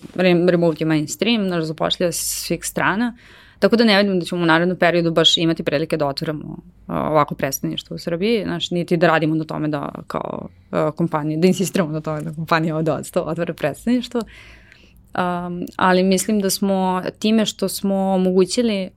remote 0.48 0.86
mainstream, 0.86 1.48
znaš, 1.48 1.64
zapošlja 1.64 2.12
s 2.12 2.46
svih 2.48 2.66
strana. 2.66 3.18
Tako 3.60 3.76
da 3.76 3.84
ne 3.84 3.98
vidim 3.98 4.20
da 4.20 4.26
ćemo 4.26 4.42
u 4.42 4.46
narednom 4.46 4.78
periodu 4.78 5.12
baš 5.12 5.38
imati 5.38 5.64
prilike 5.64 5.98
da 5.98 6.08
otvoramo 6.08 6.58
ovako 6.88 7.36
predstavništvo 7.36 7.96
u 7.96 7.98
Srbiji, 7.98 8.44
znaš, 8.44 8.72
niti 8.72 8.98
da 8.98 9.08
radimo 9.08 9.36
na 9.36 9.44
tome 9.44 9.68
da 9.68 9.92
kao 10.08 10.48
kompanije, 10.96 11.38
da 11.38 11.48
insistiramo 11.48 11.92
na 11.92 12.02
tome 12.02 12.22
da 12.22 12.34
kompanija 12.34 12.78
od 12.78 12.90
odstav 12.90 13.24
otvore 13.28 13.54
predstavništvo. 13.54 14.22
Um, 14.22 15.66
ali 15.76 16.04
mislim 16.04 16.40
da 16.40 16.50
smo 16.50 17.02
time 17.20 17.46
što 17.46 17.70
smo 17.70 17.96
omogućili, 17.96 18.90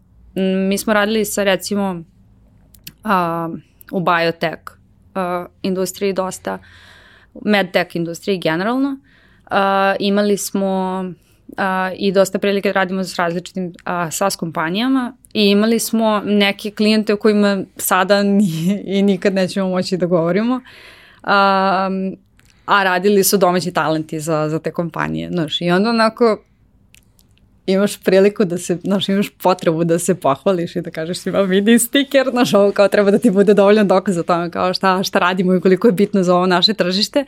mi 0.68 0.78
smo 0.78 0.92
radili 0.92 1.24
sa 1.24 1.44
recimo 1.44 2.02
uh, 3.04 3.58
u 3.92 4.00
biotech 4.00 4.81
uh, 5.14 5.46
industriji 5.62 6.12
dosta, 6.12 6.58
medtech 7.44 7.96
industriji 7.96 8.38
generalno. 8.38 8.96
Uh, 9.50 9.56
imali 9.98 10.36
smo 10.36 11.04
uh, 11.48 11.64
i 11.98 12.12
dosta 12.12 12.38
prilike 12.38 12.68
da 12.68 12.72
radimo 12.72 13.04
s 13.04 13.16
različitim 13.16 13.66
uh, 13.66 14.12
SaaS 14.12 14.36
kompanijama 14.36 15.16
i 15.34 15.44
imali 15.44 15.78
smo 15.78 16.22
neke 16.24 16.70
klijente 16.70 17.12
o 17.12 17.16
kojima 17.16 17.64
sada 17.76 18.22
ni, 18.22 18.82
i 18.84 19.02
nikad 19.02 19.34
nećemo 19.34 19.68
moći 19.68 19.96
da 19.96 20.06
govorimo. 20.06 20.54
Um, 20.54 22.16
a 22.66 22.84
radili 22.84 23.24
su 23.24 23.36
domaći 23.36 23.72
talenti 23.72 24.20
za, 24.20 24.48
za 24.48 24.58
te 24.58 24.72
kompanije. 24.72 25.30
Znaš, 25.30 25.60
I 25.60 25.70
onda 25.70 25.90
onako 25.90 26.44
imaš 27.66 28.02
priliku 28.02 28.44
da 28.44 28.58
se, 28.58 28.78
znaš, 28.84 29.08
imaš 29.08 29.30
potrebu 29.42 29.84
da 29.84 29.98
se 29.98 30.14
pohvališ 30.14 30.76
i 30.76 30.80
da 30.80 30.90
kažeš 30.90 31.18
svima 31.18 31.40
vidi 31.40 31.78
stiker, 31.78 32.30
znaš, 32.30 32.54
ovo 32.54 32.72
kao 32.72 32.88
treba 32.88 33.10
da 33.10 33.18
ti 33.18 33.30
bude 33.30 33.54
dovoljno 33.54 33.84
dokaz 33.84 34.18
o 34.18 34.22
tome 34.22 34.50
kao 34.50 34.74
šta, 34.74 35.02
šta 35.02 35.18
radimo 35.18 35.54
i 35.54 35.60
koliko 35.60 35.88
je 35.88 35.92
bitno 35.92 36.22
za 36.22 36.36
ovo 36.36 36.46
naše 36.46 36.74
tržište. 36.74 37.24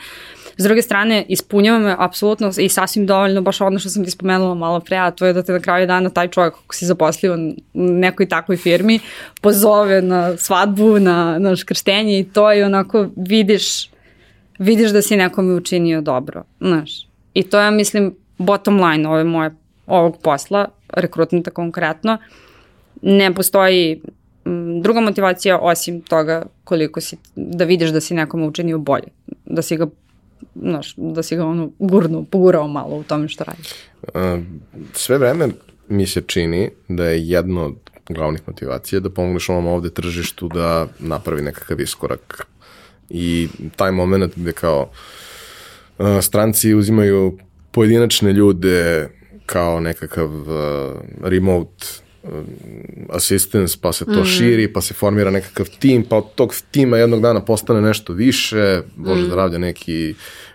S 0.56 0.64
druge 0.64 0.82
strane, 0.82 1.24
ispunjava 1.28 1.78
me 1.78 1.96
apsolutno 1.98 2.50
i 2.58 2.68
sasvim 2.68 3.06
dovoljno 3.06 3.42
baš 3.42 3.60
ono 3.60 3.78
što 3.78 3.88
sam 3.88 4.04
ti 4.04 4.10
spomenula 4.10 4.54
malo 4.54 4.80
pre, 4.80 4.96
a 4.96 5.10
to 5.10 5.26
je 5.26 5.32
da 5.32 5.42
te 5.42 5.52
na 5.52 5.60
kraju 5.60 5.86
dana 5.86 6.10
taj 6.10 6.28
čovjek 6.28 6.54
kako 6.54 6.74
si 6.74 6.86
zaposlio 6.86 7.34
u 7.34 7.54
nekoj 7.74 8.28
takvoj 8.28 8.56
firmi 8.56 9.00
pozove 9.40 10.02
na 10.02 10.36
svadbu, 10.36 10.98
na, 10.98 11.38
na 11.38 11.56
škrštenje 11.56 12.20
i 12.20 12.24
to 12.24 12.52
i 12.52 12.62
onako 12.62 13.06
vidiš, 13.16 13.90
vidiš 14.58 14.90
da 14.90 15.02
si 15.02 15.16
nekome 15.16 15.54
učinio 15.54 16.00
dobro, 16.00 16.44
znaš. 16.60 17.06
I 17.34 17.42
to 17.42 17.58
ja 17.58 17.70
mislim 17.70 18.14
bottom 18.38 18.80
line 18.80 19.08
ove 19.08 19.24
moje 19.24 19.50
ovog 19.86 20.18
posla, 20.22 20.68
rekrutmenta 20.88 21.50
konkretno, 21.50 22.18
ne 23.02 23.34
postoji 23.34 24.02
druga 24.82 25.00
motivacija 25.00 25.58
osim 25.58 26.00
toga 26.00 26.46
koliko 26.64 27.00
si, 27.00 27.16
da 27.36 27.64
vidiš 27.64 27.90
da 27.90 28.00
si 28.00 28.14
nekom 28.14 28.42
učinio 28.42 28.78
bolje, 28.78 29.08
da 29.44 29.62
si 29.62 29.76
ga 29.76 29.86
znaš, 30.54 30.94
da 30.96 31.22
si 31.22 31.36
ga 31.36 31.44
ono 31.44 31.70
gurno, 31.78 32.24
pogurao 32.30 32.68
malo 32.68 32.96
u 32.96 33.02
tome 33.02 33.28
što 33.28 33.44
radi. 33.44 33.62
Sve 34.92 35.18
vreme 35.18 35.48
mi 35.88 36.06
se 36.06 36.22
čini 36.26 36.70
da 36.88 37.04
je 37.04 37.28
jedno 37.28 37.64
od 37.64 37.74
glavnih 38.08 38.40
motivacija 38.46 39.00
da 39.00 39.10
pomogneš 39.10 39.48
ovom 39.48 39.66
ovde 39.66 39.90
tržištu 39.90 40.48
da 40.48 40.86
napravi 40.98 41.42
nekakav 41.42 41.80
iskorak. 41.80 42.46
I 43.10 43.48
taj 43.76 43.92
moment 43.92 44.32
gde 44.36 44.52
kao 44.52 44.88
stranci 46.22 46.74
uzimaju 46.74 47.38
pojedinačne 47.70 48.32
ljude 48.32 49.08
kao 49.46 49.80
nekakav 49.80 50.30
uh, 50.30 50.48
remote 51.22 51.86
uh, 52.22 52.30
assistance, 53.08 53.78
pa 53.80 53.92
se 53.92 54.04
to 54.04 54.20
mm. 54.20 54.24
širi, 54.24 54.72
pa 54.72 54.80
se 54.80 54.94
formira 54.94 55.30
nekakav 55.30 55.66
tim, 55.78 56.04
pa 56.08 56.16
od 56.16 56.34
tog 56.34 56.54
tima 56.70 56.98
jednog 56.98 57.20
dana 57.20 57.44
postane 57.44 57.80
nešto 57.80 58.12
više, 58.12 58.82
bože 58.96 59.22
mm. 59.22 59.26
zdravlja 59.26 59.58
neki 59.58 60.14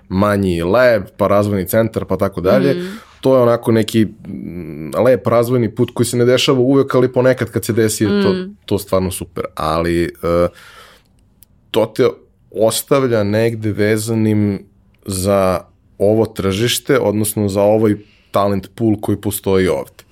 manji 0.10 0.62
lab, 0.62 1.04
pa 1.18 1.28
razvojni 1.28 1.68
centar, 1.68 2.06
pa 2.06 2.18
tako 2.18 2.42
dalje. 2.42 2.74
Mm. 2.74 3.00
To 3.22 3.36
je 3.36 3.42
onako 3.42 3.72
neki 3.72 4.06
mm, 4.06 4.92
lep 5.06 5.28
razvojni 5.28 5.76
put 5.76 5.92
koji 5.94 6.08
se 6.08 6.18
ne 6.18 6.26
dešava 6.26 6.60
uvek, 6.60 6.96
ali 6.96 7.14
ponekad 7.14 7.52
kad 7.52 7.66
se 7.66 7.74
desi 7.74 8.08
mm. 8.08 8.24
to, 8.24 8.36
to 8.66 8.80
stvarno 8.80 9.12
super. 9.12 9.44
Ali 9.56 10.04
uh, 10.04 10.50
to 11.72 11.86
te 11.96 12.08
ostavlja 12.52 13.24
negde 13.24 13.72
vezanim 13.72 14.66
za 15.06 15.62
ovo 15.98 16.26
tržište, 16.26 17.00
odnosno 17.00 17.50
za 17.50 17.62
ovaj 17.62 17.96
talent 18.32 18.70
pool 18.76 18.96
koji 19.02 19.18
postoji 19.18 19.68
ovde, 19.68 20.04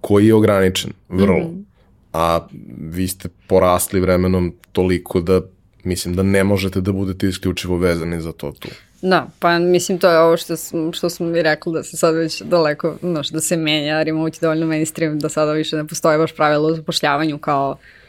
koji 0.00 0.26
je 0.26 0.34
ograničen, 0.34 0.92
vrlo. 1.08 1.38
Mm 1.38 1.50
-hmm. 1.50 1.64
A 2.12 2.46
vi 2.78 3.08
ste 3.08 3.28
porasli 3.46 4.00
vremenom 4.00 4.54
toliko 4.72 5.20
da 5.20 5.40
mislim 5.84 6.14
da 6.14 6.22
ne 6.22 6.44
možete 6.44 6.80
da 6.80 6.92
budete 6.92 7.28
isključivo 7.28 7.76
vezani 7.76 8.20
za 8.20 8.32
to 8.32 8.52
tu. 8.52 8.68
Da, 9.02 9.26
pa 9.38 9.58
mislim 9.58 9.98
to 9.98 10.10
je 10.10 10.18
ovo 10.18 10.36
što, 10.36 10.56
sam, 10.56 10.92
što 10.92 11.10
smo 11.10 11.26
mi 11.26 11.42
rekli 11.42 11.72
da 11.72 11.82
se 11.82 11.96
sad 11.96 12.14
već 12.14 12.42
daleko, 12.42 12.96
znaš, 13.02 13.28
da 13.28 13.40
se 13.40 13.56
menja, 13.56 14.02
remote 14.02 14.38
dovoljno 14.40 14.66
mainstream, 14.66 15.18
da 15.18 15.28
sada 15.28 15.52
više 15.52 15.76
ne 15.76 15.86
postoje 15.86 16.18
baš 16.18 16.32
pravilo 16.32 16.68
o 16.68 16.74
zapošljavanju 16.74 17.38
kao 17.38 17.70
uh, 17.70 18.01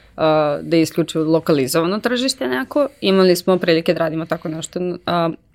da 0.61 0.75
je 0.77 0.81
isključivo 0.81 1.31
lokalizovano 1.31 1.99
tržište 1.99 2.47
neko. 2.47 2.87
Imali 3.01 3.35
smo 3.35 3.57
prilike 3.57 3.93
da 3.93 3.99
radimo 3.99 4.25
tako 4.25 4.49
nešto. 4.49 4.79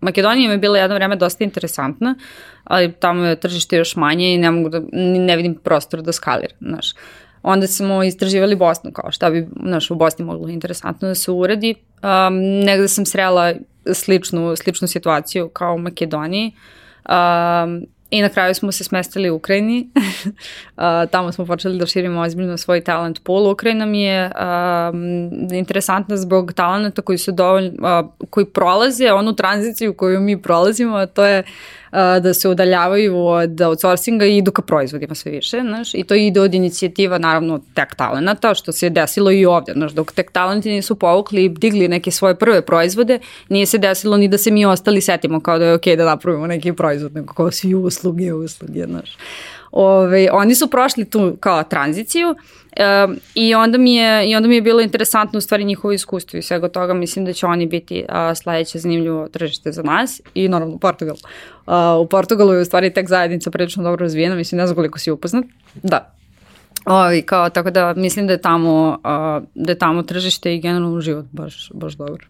Makedonija 0.01 0.53
je 0.53 0.59
bila 0.59 0.79
jedno 0.79 0.95
vreme 0.95 1.17
dosta 1.17 1.45
interesantna, 1.45 2.15
ali 2.65 2.93
tamo 2.93 3.25
je 3.25 3.41
tržište 3.41 3.77
još 3.77 3.97
manje 3.97 4.35
i 4.35 4.39
ne 4.39 4.51
mogu 4.51 4.69
da, 4.69 4.81
ne 5.19 5.37
vidim 5.37 5.55
prostor 5.55 6.03
da 6.03 6.13
skaliram, 6.13 6.57
znaš. 6.61 6.95
Onda 7.43 7.67
smo 7.67 8.05
istraživali 8.05 8.57
Bosnu, 8.57 8.93
kao 8.93 9.13
šta 9.13 9.31
bi, 9.31 9.49
znaš, 9.65 9.91
u 9.91 9.95
Bosni 9.95 10.25
moglo 10.25 10.49
interesantno 10.49 11.09
da 11.09 11.15
se 11.15 11.31
uradi. 11.31 11.75
Um, 12.03 12.39
negde 12.65 12.89
sam 12.89 13.07
srela 13.07 13.55
sličnu, 13.93 14.57
sličnu 14.57 14.89
situaciju 14.89 15.49
kao 15.49 15.75
u 15.75 15.79
Makedoniji. 15.79 16.53
Um, 17.09 17.87
I 18.11 18.23
na 18.23 18.29
kraju 18.29 18.55
smo 18.55 18.73
se 18.73 18.85
smestili 18.85 19.31
u 19.31 19.37
Ukrajini. 19.37 19.89
tamo 21.13 21.33
smo 21.33 21.47
počeli 21.47 21.79
da 21.79 21.87
širimo 21.87 22.21
ozbiljno 22.21 22.57
svoj 22.57 22.85
talent 22.85 23.23
pool. 23.25 23.51
Ukrajina 23.51 23.87
mi 23.87 24.03
je 24.03 24.27
uh, 24.27 25.53
interesantna 25.53 26.17
zbog 26.17 26.53
talenta 26.53 27.03
koji 27.03 27.19
su 27.19 27.33
dovoljno, 27.33 28.01
uh, 28.01 28.29
koji 28.31 28.47
prolaze 28.47 29.13
onu 29.13 29.35
tranziciju 29.35 29.95
koju 29.95 30.21
mi 30.21 30.43
prolazimo, 30.43 30.97
a 30.97 31.07
to 31.07 31.25
je 31.25 31.41
uh, 31.41 31.78
da 31.93 32.35
se 32.35 32.49
udaljavaju 32.49 33.27
od 33.27 33.61
outsourcinga 33.61 34.27
i 34.27 34.37
idu 34.37 34.53
ka 34.53 34.63
proizvodima 34.63 35.15
sve 35.15 35.33
više, 35.33 35.61
znaš, 35.61 35.95
i 35.95 36.05
to 36.05 36.15
ide 36.15 36.41
od 36.41 36.55
inicijativa, 36.55 37.19
naravno, 37.19 37.61
tech 37.75 37.95
talenata, 37.97 38.55
što 38.55 38.73
se 38.73 38.91
desilo 38.91 39.31
i 39.31 39.47
ovde, 39.47 39.73
znaš, 39.73 39.93
dok 39.93 40.13
tech 40.13 40.31
talenti 40.33 40.71
nisu 40.71 40.95
povukli 40.95 41.45
i 41.45 41.49
digli 41.49 41.89
neke 41.89 42.11
svoje 42.11 42.35
prve 42.35 42.63
proizvode, 42.63 43.19
nije 43.49 43.67
se 43.67 43.79
desilo 43.79 44.17
ni 44.17 44.29
da 44.29 44.39
se 44.39 44.51
mi 44.51 44.65
ostali 44.65 45.01
setimo 45.01 45.41
kao 45.41 45.59
da 45.59 45.65
je 45.65 45.75
okej 45.75 45.93
okay 45.93 45.97
da 45.97 46.05
napravimo 46.05 46.47
neki 46.47 46.73
proizvod, 46.73 47.15
nego 47.15 47.35
kao 47.35 47.51
svi 47.51 47.75
usluge, 47.75 48.33
usluge, 48.33 48.87
znaš. 48.87 49.17
Ove, 49.73 50.29
oni 50.33 50.55
su 50.55 50.71
prošli 50.71 51.05
tu 51.05 51.37
kao 51.41 51.63
tranziciju 51.63 52.29
um, 52.29 53.17
i, 53.35 53.55
onda 53.55 53.79
mi 53.79 53.95
je, 53.95 54.31
i 54.31 54.35
onda 54.35 54.49
mi 54.49 54.55
je 54.55 54.63
bilo 54.63 54.81
interesantno 54.81 55.39
u 55.39 55.41
stvari 55.41 55.65
njihovo 55.65 55.93
iskustvo 55.93 56.39
i 56.39 56.43
svega 56.43 56.69
toga 56.69 56.95
mislim 56.95 57.25
da 57.25 57.33
će 57.33 57.47
oni 57.47 57.67
biti 57.67 58.05
uh, 58.09 58.37
sledeće 58.37 58.79
zanimljivo 58.79 59.29
tržište 59.29 59.73
za 59.73 59.83
nas 59.83 60.21
i 60.35 60.49
naravno 60.49 60.79
Portugal. 60.79 61.17
Uh, 61.67 61.73
u 62.01 62.09
Portugalu 62.09 62.53
je 62.53 62.61
u 62.61 62.65
stvari 62.65 62.93
tek 62.93 63.09
zajednica 63.09 63.51
prilično 63.51 63.83
dobro 63.83 64.05
razvijena, 64.05 64.35
mislim 64.35 64.59
ne 64.59 64.67
znam 64.67 64.75
koliko 64.75 64.99
si 64.99 65.11
upoznat. 65.11 65.45
Da, 65.83 66.15
Ovi, 66.85 67.23
kao, 67.23 67.51
tako 67.51 67.71
da 67.71 67.95
mislim 67.97 68.27
da 68.27 68.33
je 68.33 68.41
tamo, 68.41 68.89
uh, 68.89 69.49
da 69.55 69.73
je 69.73 69.79
tamo 69.79 70.03
tržište 70.03 70.55
i 70.55 70.61
generalno 70.61 71.01
život 71.01 71.27
baš, 71.33 71.71
baš 71.75 71.95
dobro. 71.95 72.27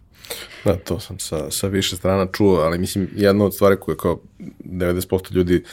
Da, 0.65 0.75
to 0.75 0.99
sam 0.99 1.19
sa, 1.19 1.51
sa 1.51 1.67
više 1.67 1.95
strana 1.95 2.27
čuo, 2.33 2.59
ali 2.59 2.77
mislim 2.77 3.09
jedna 3.15 3.45
od 3.45 3.55
stvari 3.55 3.75
koje 3.79 3.97
kao 3.97 4.19
90% 4.39 5.33
ljudi 5.33 5.63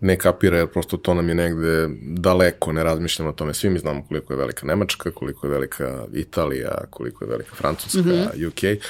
ne 0.00 0.18
kapira 0.18 0.58
jer 0.58 0.66
prosto 0.66 0.96
to 0.96 1.14
nam 1.14 1.28
je 1.28 1.34
negde 1.34 1.88
daleko, 2.00 2.72
ne 2.72 2.84
razmišljamo 2.84 3.30
o 3.30 3.32
tome. 3.32 3.54
Svi 3.54 3.70
mi 3.70 3.78
znamo 3.78 4.02
koliko 4.08 4.32
je 4.32 4.36
velika 4.36 4.66
Nemačka, 4.66 5.10
koliko 5.10 5.46
je 5.46 5.50
velika 5.50 6.04
Italija, 6.14 6.84
koliko 6.90 7.24
je 7.24 7.30
velika 7.30 7.54
Francuska, 7.54 7.98
mm 7.98 8.10
-hmm. 8.10 8.48
UK. 8.48 8.82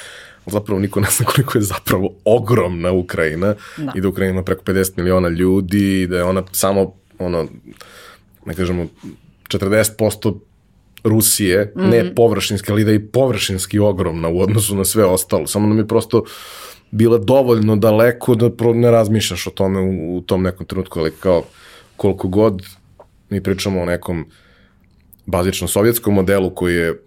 Zapravo 0.47 0.81
niko 0.81 1.01
ne 1.01 1.09
zna 1.11 1.27
koliko 1.27 1.59
je 1.59 1.62
zapravo 1.62 2.15
ogromna 2.24 2.93
Ukrajina 2.93 3.55
da. 3.77 3.93
i 3.95 4.01
da 4.01 4.09
Ukrajina 4.09 4.33
ima 4.33 4.43
preko 4.43 4.62
50 4.65 4.93
miliona 4.97 5.28
ljudi 5.28 6.03
i 6.03 6.07
da 6.07 6.16
je 6.16 6.24
ona 6.24 6.43
samo 6.53 6.95
ono, 7.19 7.49
ne 8.47 8.55
kažemo, 8.55 8.87
40% 9.49 10.39
Rusije, 11.05 11.73
mm 11.77 11.81
-hmm. 11.81 11.91
ne 11.91 12.15
površinski, 12.15 12.73
ali 12.73 12.85
da 12.85 12.91
je 12.91 12.97
i 12.97 13.07
površinski 13.07 13.78
ogromna 13.78 14.28
u 14.28 14.41
odnosu 14.41 14.77
na 14.77 14.85
sve 14.85 15.05
ostalo. 15.05 15.47
Samo 15.47 15.69
nam 15.69 15.78
je 15.78 15.89
prosto 15.89 16.24
bila 16.97 17.18
dovoljno 17.18 17.77
daleko 17.77 18.35
da 18.35 18.51
ne 18.74 18.90
razmišljaš 18.90 19.47
o 19.47 19.51
tome 19.51 19.81
u, 19.81 20.16
u 20.16 20.20
tom 20.20 20.43
nekom 20.43 20.66
trenutku, 20.66 21.01
ali 21.01 21.10
kao 21.20 21.43
koliko 21.97 22.28
god 22.28 22.62
mi 23.31 23.43
pričamo 23.43 23.82
o 23.82 23.85
nekom 23.85 24.27
bazično 25.27 25.68
sovjetskom 25.68 26.14
modelu 26.14 26.51
koji 26.55 26.74
je 26.74 27.02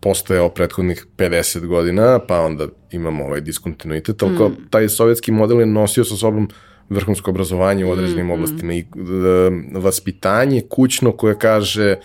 postojao 0.00 0.48
prethodnih 0.48 1.06
50 1.16 1.66
godina, 1.66 2.18
pa 2.28 2.40
onda 2.40 2.68
imamo 2.90 3.24
ovaj 3.24 3.40
diskontinuitet, 3.40 4.22
ali 4.22 4.36
kao 4.36 4.48
mm. 4.48 4.56
taj 4.70 4.88
sovjetski 4.88 5.32
model 5.32 5.60
je 5.60 5.66
nosio 5.66 6.04
sa 6.04 6.16
sobom 6.16 6.48
vrhunsko 6.88 7.30
obrazovanje 7.30 7.84
u 7.84 7.90
određenim 7.90 8.26
mm, 8.26 8.30
oblastima 8.30 8.74
i 8.74 8.84
uh, 8.94 9.82
vaspitanje 9.82 10.62
kućno 10.68 11.12
koje 11.12 11.38
kaže 11.38 11.96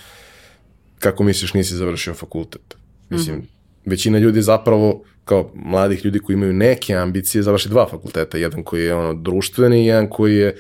kako 1.00 1.24
misliš 1.24 1.54
nisi 1.54 1.76
završio 1.76 2.14
fakultet. 2.14 2.78
Mislim, 3.10 3.36
mm 3.36 3.42
-hmm. 3.42 3.90
većina 3.90 4.18
ljudi 4.18 4.42
zapravo 4.42 5.04
kao 5.30 5.52
mladih 5.54 6.06
ljudi 6.06 6.20
koji 6.20 6.34
imaju 6.34 6.54
neke 6.54 6.96
ambicije 6.96 7.44
završi 7.44 7.70
dva 7.70 7.88
fakulteta, 7.90 8.38
jedan 8.38 8.64
koji 8.64 8.86
je 8.86 8.96
ono 8.96 9.14
društveni 9.14 9.84
i 9.84 9.86
jedan 9.86 10.10
koji 10.10 10.36
je 10.36 10.56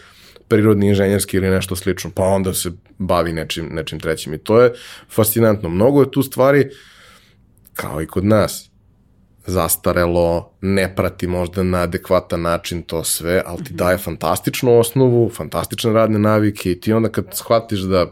prirodni 0.47 0.87
inženjerski 0.87 1.37
ili 1.37 1.49
nešto 1.49 1.75
slično, 1.75 2.11
pa 2.15 2.23
onda 2.23 2.53
se 2.53 2.71
bavi 2.97 3.33
nečim, 3.33 3.69
nečim 3.71 3.99
trećim 3.99 4.33
i 4.33 4.37
to 4.37 4.61
je 4.61 4.73
fascinantno. 5.09 5.69
Mnogo 5.69 6.01
je 6.01 6.11
tu 6.11 6.23
stvari 6.23 6.69
kao 7.73 8.01
i 8.01 8.07
kod 8.07 8.25
nas, 8.25 8.69
zastarelo, 9.45 10.51
ne 10.61 10.95
prati 10.95 11.27
možda 11.27 11.63
na 11.63 11.77
adekvatan 11.77 12.41
način 12.41 12.81
to 12.81 13.03
sve, 13.03 13.41
ali 13.45 13.63
ti 13.63 13.73
mhm. 13.73 13.77
daje 13.77 13.97
fantastičnu 13.97 14.79
osnovu, 14.79 15.29
fantastične 15.29 15.93
radne 15.93 16.19
navike 16.19 16.71
i 16.71 16.79
ti 16.79 16.93
onda 16.93 17.09
kad 17.09 17.25
shvatiš 17.33 17.79
da 17.79 18.05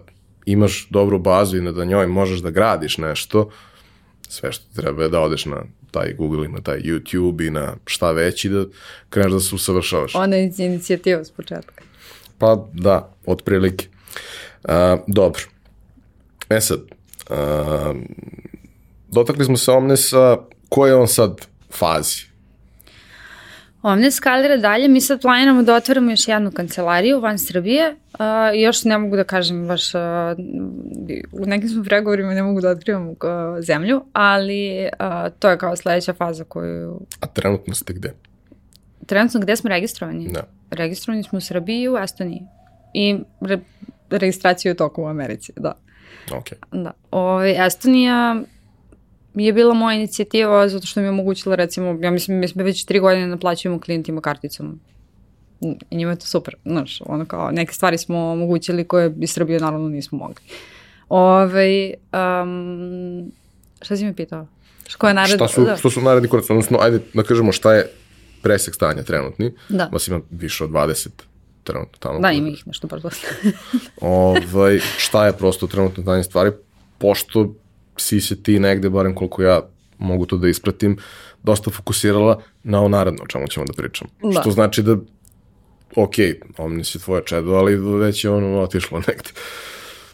imaš 0.45 0.87
dobru 0.89 1.19
bazu 1.19 1.57
i 1.57 1.71
da 1.71 1.85
njoj 1.85 2.07
možeš 2.07 2.39
da 2.39 2.49
gradiš 2.49 2.97
nešto, 2.97 3.49
sve 4.29 4.51
što 4.51 4.81
treba 4.81 5.03
je 5.03 5.09
da 5.09 5.21
odeš 5.21 5.45
na 5.45 5.63
taj 5.91 6.13
Google 6.13 6.45
i 6.45 6.49
na 6.49 6.61
taj 6.61 6.79
YouTube 6.79 7.47
i 7.47 7.49
na 7.49 7.75
šta 7.85 8.11
već 8.11 8.45
i 8.45 8.49
da 8.49 8.65
kreneš 9.09 9.31
da 9.31 9.39
se 9.39 9.55
usavršavaš. 9.55 10.15
Ona 10.15 10.35
je 10.35 10.51
inicijativa 10.57 11.23
s 11.23 11.31
početka. 11.31 11.83
Pa 12.37 12.67
da, 12.73 13.13
otprilike. 13.25 13.87
Uh, 14.63 14.71
dobro. 15.07 15.41
E 16.49 16.61
sad, 16.61 16.79
uh, 17.29 17.95
dotakli 19.07 19.45
smo 19.45 19.57
se 19.57 19.71
Omnesa, 19.71 20.37
koje 20.69 20.89
je 20.91 20.95
on 20.95 21.07
sad 21.07 21.47
fazi? 21.69 22.27
Omnes 23.87 24.15
skalira 24.15 24.57
dalje, 24.57 24.87
mi 24.87 25.01
sad 25.01 25.21
planiramo 25.21 25.63
da 25.63 25.75
otvorimo 25.75 26.11
još 26.11 26.27
jednu 26.27 26.51
kancelariju 26.51 27.19
van 27.19 27.39
Srbije, 27.39 27.95
uh, 28.13 28.19
još 28.55 28.83
ne 28.83 28.97
mogu 28.97 29.15
da 29.15 29.23
kažem 29.23 29.67
baš, 29.67 29.95
uh, 29.95 30.01
u 31.31 31.45
nekim 31.45 31.69
smo 31.69 31.83
pregovorima 31.83 32.33
ne 32.33 32.43
mogu 32.43 32.61
da 32.61 32.69
otkrivam 32.69 33.07
uh, 33.09 33.15
zemlju, 33.59 34.03
ali 34.13 34.89
uh, 34.99 35.33
to 35.39 35.49
je 35.49 35.57
kao 35.57 35.75
sledeća 35.75 36.13
faza 36.13 36.43
koju... 36.43 37.01
A 37.19 37.27
trenutno 37.27 37.73
ste 37.73 37.93
gde? 37.93 38.13
Trenutno 39.05 39.39
gde 39.39 39.55
smo 39.55 39.69
registrovani? 39.69 40.29
Da. 40.31 40.43
Registrovani 40.71 41.23
smo 41.23 41.37
u 41.37 41.41
Srbiji 41.41 41.81
i 41.81 41.89
u 41.89 41.97
Estoniji. 41.97 42.41
I 42.93 43.19
re, 43.41 43.59
registraciju 44.09 44.71
u 44.71 44.75
toku 44.75 45.03
u 45.03 45.07
Americi, 45.07 45.53
da. 45.55 45.73
Ok. 46.31 46.47
Da. 46.71 46.91
Ove, 47.11 47.31
ovaj, 47.31 47.67
Estonija 47.67 48.41
je 49.45 49.53
bila 49.53 49.73
moja 49.73 49.95
inicijativa 49.95 50.69
zato 50.69 50.87
što 50.87 50.99
mi 50.99 51.05
je 51.05 51.09
omogućila 51.09 51.55
recimo, 51.55 51.99
ja 52.01 52.11
mislim, 52.11 52.39
mi 52.39 52.47
smo 52.47 52.63
već 52.63 52.85
tri 52.85 52.99
godine 52.99 53.27
naplaćujemo 53.27 53.79
klijentima 53.79 54.21
karticom. 54.21 54.79
I 55.89 55.95
njima 55.95 56.11
je 56.11 56.19
to 56.19 56.25
super, 56.25 56.55
znaš, 56.65 57.01
ono 57.05 57.25
kao, 57.25 57.51
neke 57.51 57.73
stvari 57.73 57.97
smo 57.97 58.31
omogućili 58.31 58.87
koje 58.87 59.09
bi 59.09 59.27
Srbije 59.27 59.59
naravno 59.59 59.89
nismo 59.89 60.17
mogli. 60.17 60.43
Ove, 61.09 61.93
um, 62.43 63.31
šta 63.81 63.97
si 63.97 64.05
mi 64.05 64.15
pitao? 64.15 64.47
Šta, 64.87 65.07
je 65.07 65.13
nared... 65.13 65.35
šta 65.35 65.47
su, 65.47 65.63
da. 65.63 65.77
što 65.77 65.89
su 65.89 66.01
naredni 66.01 66.29
koraci? 66.29 66.51
Odnosno, 66.51 66.77
ajde 66.81 66.99
da 67.13 67.23
kažemo 67.23 67.51
šta 67.51 67.73
je 67.73 67.89
presek 68.41 68.75
stanja 68.75 69.03
trenutni. 69.03 69.53
Da. 69.69 69.89
Vas 69.91 70.07
ima 70.07 70.19
više 70.31 70.63
od 70.63 70.69
20 70.69 71.09
trenutno 71.63 71.97
tamo. 71.99 72.19
Da, 72.19 72.31
ima 72.31 72.49
ih 72.49 72.67
nešto 72.67 72.87
bar 72.87 72.99
dosta. 73.01 73.27
ovaj, 74.01 74.79
šta 74.97 75.25
je 75.25 75.33
prosto 75.33 75.67
trenutno 75.67 76.03
stanje 76.03 76.23
stvari? 76.23 76.51
Pošto 76.97 77.53
si 77.97 78.21
se 78.21 78.43
ti 78.43 78.59
negde, 78.59 78.89
barem 78.89 79.15
koliko 79.15 79.41
ja 79.41 79.61
mogu 79.97 80.25
to 80.25 80.37
da 80.37 80.47
ispratim, 80.47 80.97
dosta 81.43 81.71
fokusirala 81.71 82.41
na 82.63 82.79
ovo 82.79 82.87
naredno 82.87 83.23
o 83.23 83.27
čemu 83.27 83.47
ćemo 83.47 83.65
da 83.65 83.73
pričamo. 83.73 84.09
Da. 84.23 84.41
Što 84.41 84.51
znači 84.51 84.83
da, 84.83 84.95
ok, 85.95 86.15
Omnis 86.57 86.95
je 86.95 86.99
tvoja 86.99 87.21
čedo, 87.21 87.51
ali 87.51 87.75
već 87.75 88.23
je 88.23 88.31
ono 88.31 88.61
otišlo 88.61 88.99
negde. 89.07 89.29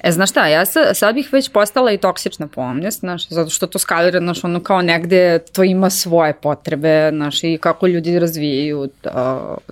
E, 0.03 0.11
znaš 0.11 0.30
šta, 0.30 0.47
ja 0.47 0.65
sad, 0.65 0.97
sad 0.97 1.15
bih 1.15 1.34
već 1.34 1.49
postala 1.49 1.91
i 1.91 1.97
toksična 1.97 2.47
po 2.47 2.61
Omnis, 2.61 2.99
znaš, 2.99 3.30
zato 3.30 3.49
što 3.49 3.68
to 3.68 3.80
skalira, 3.80 4.19
znaš, 4.19 4.43
ono 4.43 4.60
kao 4.60 4.81
negde 4.81 5.39
to 5.39 5.64
ima 5.64 5.89
svoje 5.89 6.34
potrebe, 6.34 7.10
znaš, 7.14 7.43
i 7.43 7.57
kako 7.61 7.88
ljudi 7.88 8.19
razvijaju 8.19 8.80
uh, 8.80 8.89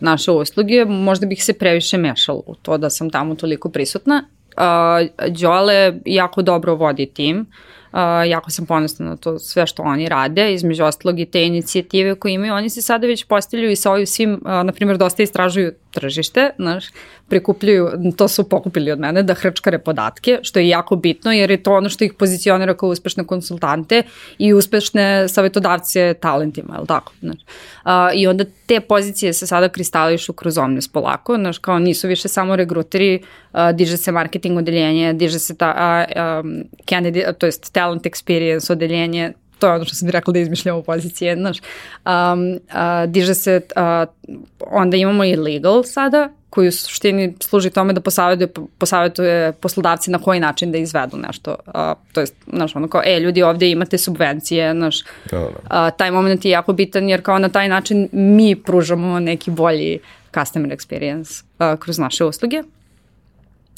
naše 0.02 0.32
usluge, 0.32 0.86
možda 0.86 1.26
bih 1.26 1.44
se 1.44 1.54
previše 1.54 1.98
mešala 1.98 2.42
u 2.46 2.56
to 2.56 2.78
da 2.78 2.90
sam 2.90 3.10
tamo 3.10 3.36
toliko 3.36 3.70
prisutna. 3.70 4.24
Uh, 4.58 5.34
Đole 5.42 5.94
jako 6.06 6.42
dobro 6.42 6.76
vodi 6.76 7.06
tim, 7.06 7.40
uh, 7.40 7.46
Uh, 7.94 8.00
jako 8.30 8.52
sam 8.52 8.66
ponosna 8.66 9.06
na 9.06 9.16
to 9.16 9.40
sve 9.40 9.68
što 9.68 9.84
oni 9.84 10.10
rade, 10.10 10.54
između 10.54 10.84
ostalog 10.84 11.20
i 11.20 11.26
te 11.26 11.46
inicijative 11.46 12.16
koje 12.16 12.34
imaju. 12.34 12.54
Oni 12.54 12.70
se 12.70 12.82
sada 12.82 13.08
već 13.08 13.24
postavljaju 13.24 13.72
i 13.72 13.76
sa 13.76 13.92
ovim 13.92 14.08
svim, 14.08 14.34
uh, 14.34 14.52
na 14.52 14.72
primjer, 14.72 14.98
dosta 14.98 15.24
istražuju 15.24 15.74
tržište, 15.92 16.50
znaš, 16.56 16.86
prikupljaju, 17.28 17.90
to 18.18 18.28
su 18.28 18.50
pokupili 18.50 18.92
od 18.92 19.00
mene, 19.00 19.24
da 19.24 19.34
hrčkare 19.34 19.80
podatke, 19.80 20.40
što 20.42 20.60
je 20.60 20.68
jako 20.68 20.96
bitno, 20.96 21.32
jer 21.32 21.52
je 21.52 21.64
to 21.64 21.74
ono 21.74 21.90
što 21.90 22.04
ih 22.04 22.14
pozicionira 22.14 22.74
kao 22.74 22.90
uspešne 22.90 23.24
konsultante 23.24 24.04
i 24.38 24.54
uspešne 24.54 25.28
savjetodavce 25.28 26.14
talentima, 26.14 26.76
je 26.76 26.82
li 26.82 26.88
tako? 26.88 27.14
Znaš. 27.20 27.38
Uh, 27.86 27.92
I 28.16 28.28
onda 28.28 28.44
te 28.66 28.80
pozicije 28.80 29.34
se 29.34 29.48
sada 29.48 29.70
kristališu 29.70 30.34
kroz 30.34 30.58
Omnes 30.58 30.88
polako, 30.88 31.36
znaš, 31.36 31.58
kao 31.58 31.80
nisu 31.80 32.08
više 32.08 32.28
samo 32.28 32.56
regruteri, 32.56 33.22
uh, 33.54 33.60
diže 33.74 33.98
se 33.98 34.12
marketing 34.12 34.58
odeljenje, 34.58 35.14
diže 35.14 35.40
se 35.40 35.58
ta, 35.58 36.06
uh, 36.16 36.46
um, 36.46 36.64
candidate, 36.90 37.34
to 37.34 37.46
jest 37.46 37.74
talent 37.74 38.04
experience 38.04 38.72
odeljenje, 38.72 39.34
to 39.62 39.68
je 39.68 39.74
ono 39.74 39.86
što 39.86 39.96
sam 39.96 40.08
ti 40.08 40.12
rekla 40.12 40.34
da 40.34 40.40
izmišljamo 40.40 40.82
pozicije, 40.82 41.36
znaš. 41.36 41.58
Um, 42.06 42.52
uh, 42.54 43.12
diže 43.12 43.34
se, 43.34 43.62
uh, 43.76 44.38
onda 44.68 44.98
imamo 44.98 45.24
i 45.26 45.36
legal 45.36 45.84
sada, 45.84 46.30
koji 46.50 46.68
u 46.68 46.72
suštini 46.72 47.34
služi 47.40 47.70
tome 47.70 47.94
da 47.94 48.02
posavetuje, 48.02 48.48
posavetuje 48.78 49.52
poslodavci 49.54 50.12
na 50.12 50.20
koji 50.20 50.40
način 50.40 50.72
da 50.72 50.78
izvedu 50.78 51.18
nešto. 51.18 51.56
Uh, 51.68 51.74
to 52.14 52.22
je, 52.22 52.28
znaš, 52.54 52.76
ono 52.76 52.88
kao, 52.88 53.02
e, 53.06 53.20
ljudi 53.20 53.44
ovde 53.44 53.70
imate 53.70 53.98
subvencije, 53.98 54.74
znaš, 54.74 55.04
da, 55.32 55.38
da. 55.38 55.88
Uh, 55.88 55.98
taj 55.98 56.12
moment 56.12 56.46
je 56.46 56.52
jako 56.52 56.74
bitan 56.74 57.10
jer 57.10 57.22
kao 57.22 57.40
na 57.40 57.50
taj 57.50 57.70
način 57.70 58.10
mi 58.12 58.56
pružamo 58.56 59.20
neki 59.20 59.52
bolji 59.52 60.00
customer 60.34 60.72
experience 60.72 61.44
uh, 61.60 61.80
kroz 61.80 62.00
naše 62.00 62.26
usluge. 62.26 62.64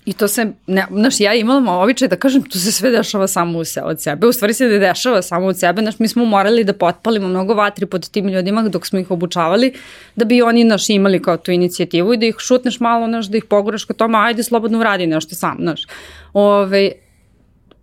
I 0.06 0.14
to 0.14 0.28
se, 0.28 0.52
ne, 0.68 0.86
znaš, 0.92 1.20
ja 1.20 1.34
imala 1.34 1.78
običaj 1.78 2.08
da 2.08 2.16
kažem, 2.16 2.44
to 2.44 2.60
se 2.60 2.72
sve 2.72 2.92
dešava 2.92 3.28
samo 3.28 3.60
u 3.60 3.64
se, 3.64 3.82
od 3.82 4.02
sebe. 4.02 4.28
U 4.28 4.32
stvari 4.32 4.54
se 4.54 4.66
ne 4.66 4.80
dešava 4.80 5.22
samo 5.22 5.46
od 5.46 5.60
sebe, 5.60 5.82
znaš, 5.82 6.00
mi 6.00 6.08
smo 6.08 6.26
morali 6.26 6.64
da 6.64 6.74
potpalimo 6.74 7.28
mnogo 7.28 7.54
vatri 7.54 7.86
pod 7.86 8.10
tim 8.10 8.28
ljudima 8.28 8.64
dok 8.70 8.88
smo 8.88 9.00
ih 9.00 9.12
obučavali, 9.12 9.74
da 10.16 10.26
bi 10.26 10.42
oni, 10.42 10.64
naš, 10.64 10.90
imali 10.90 11.22
kao 11.22 11.38
tu 11.38 11.52
inicijativu 11.52 12.14
i 12.14 12.18
da 12.18 12.26
ih 12.26 12.36
šutneš 12.38 12.80
malo, 12.80 13.08
znaš, 13.08 13.26
da 13.26 13.38
ih 13.38 13.46
poguraš 13.46 13.86
kod 13.86 13.96
toma, 13.96 14.24
ajde 14.24 14.44
slobodno 14.44 14.80
uradi 14.80 15.08
nešto 15.08 15.36
sam, 15.36 15.58
znaš. 15.60 15.86
Ove, 16.34 16.92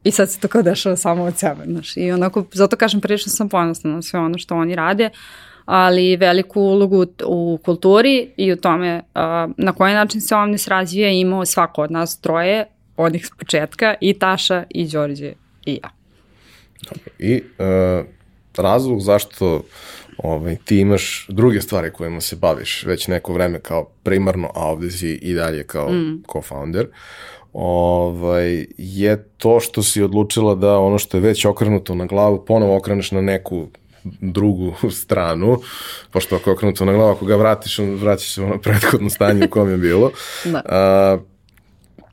I 0.05 0.11
sad 0.11 0.31
se 0.31 0.41
to 0.41 0.49
kao 0.49 0.63
dešava 0.63 0.97
samo 0.97 1.25
od 1.25 1.39
sebe, 1.39 1.65
znaš. 1.67 1.97
I 1.97 2.13
onako, 2.13 2.45
zato 2.53 2.77
kažem, 2.77 3.01
prilično 3.01 3.33
sam 3.33 3.49
ponosna 3.49 3.91
na 3.91 4.03
sve 4.03 4.21
ono 4.21 4.39
što 4.39 4.57
oni 4.57 4.75
rade. 4.75 5.11
Uh, 5.13 5.50
ali 5.73 6.17
veliku 6.17 6.61
ulogu 6.61 7.07
u 7.27 7.59
kulturi 7.65 8.29
i 8.37 8.53
u 8.53 8.57
tome 8.57 8.97
uh, 8.97 9.21
na 9.57 9.73
koji 9.73 9.95
način 9.95 10.21
se 10.21 10.35
Omnis 10.35 10.69
razvija 10.69 11.11
imao 11.11 11.47
svako 11.47 11.83
od 11.83 11.91
nas 11.91 12.21
troje, 12.21 12.67
onih 12.97 13.27
s 13.27 13.31
početka, 13.39 13.95
i 14.01 14.19
Taša, 14.19 14.65
i 14.71 14.89
Đorđe, 14.89 15.33
i 15.67 15.81
ja. 15.83 15.91
I 17.19 17.43
uh, 17.59 18.07
razlog 18.57 19.01
zašto 19.01 19.63
ovaj, 20.19 20.57
ti 20.65 20.79
imaš 20.79 21.27
druge 21.29 21.61
stvari 21.61 21.93
kojima 21.93 22.21
se 22.21 22.37
baviš 22.37 22.85
već 22.87 23.09
neko 23.09 23.33
vreme 23.33 23.61
kao 23.61 23.85
primarno, 24.03 24.51
a 24.55 24.71
ovde 24.71 24.91
si 24.91 25.11
i 25.23 25.35
dalje 25.35 25.65
kao 25.65 25.93
mm. 25.93 26.23
co-founder, 26.29 26.87
ovaj, 27.53 28.67
je 28.79 29.25
to 29.37 29.61
što 29.61 29.83
si 29.83 30.03
odlučila 30.03 30.55
da 30.55 30.79
ono 30.79 30.99
što 30.99 31.17
je 31.17 31.21
već 31.21 31.45
okrenuto 31.45 31.95
na 31.95 32.07
glavu 32.07 32.45
ponovo 32.45 32.77
okreneš 32.77 33.11
na 33.11 33.21
neku 33.21 33.69
drugu 34.05 34.75
stranu, 34.91 35.59
pošto 36.11 36.37
ako 36.37 36.51
je 36.51 36.55
okrenuto 36.55 36.85
na 36.85 36.93
glavu, 36.93 37.11
ako 37.11 37.25
ga 37.25 37.37
vratiš, 37.37 37.79
on 37.79 37.95
vraćaš 37.95 38.35
se 38.35 38.43
u 38.43 38.45
ono 38.45 38.59
prethodno 38.59 39.11
stanje 39.11 39.45
u 39.47 39.51
kom 39.51 39.71
je 39.71 39.77
bilo. 39.77 40.11
da. 40.45 40.63
A, 40.65 41.19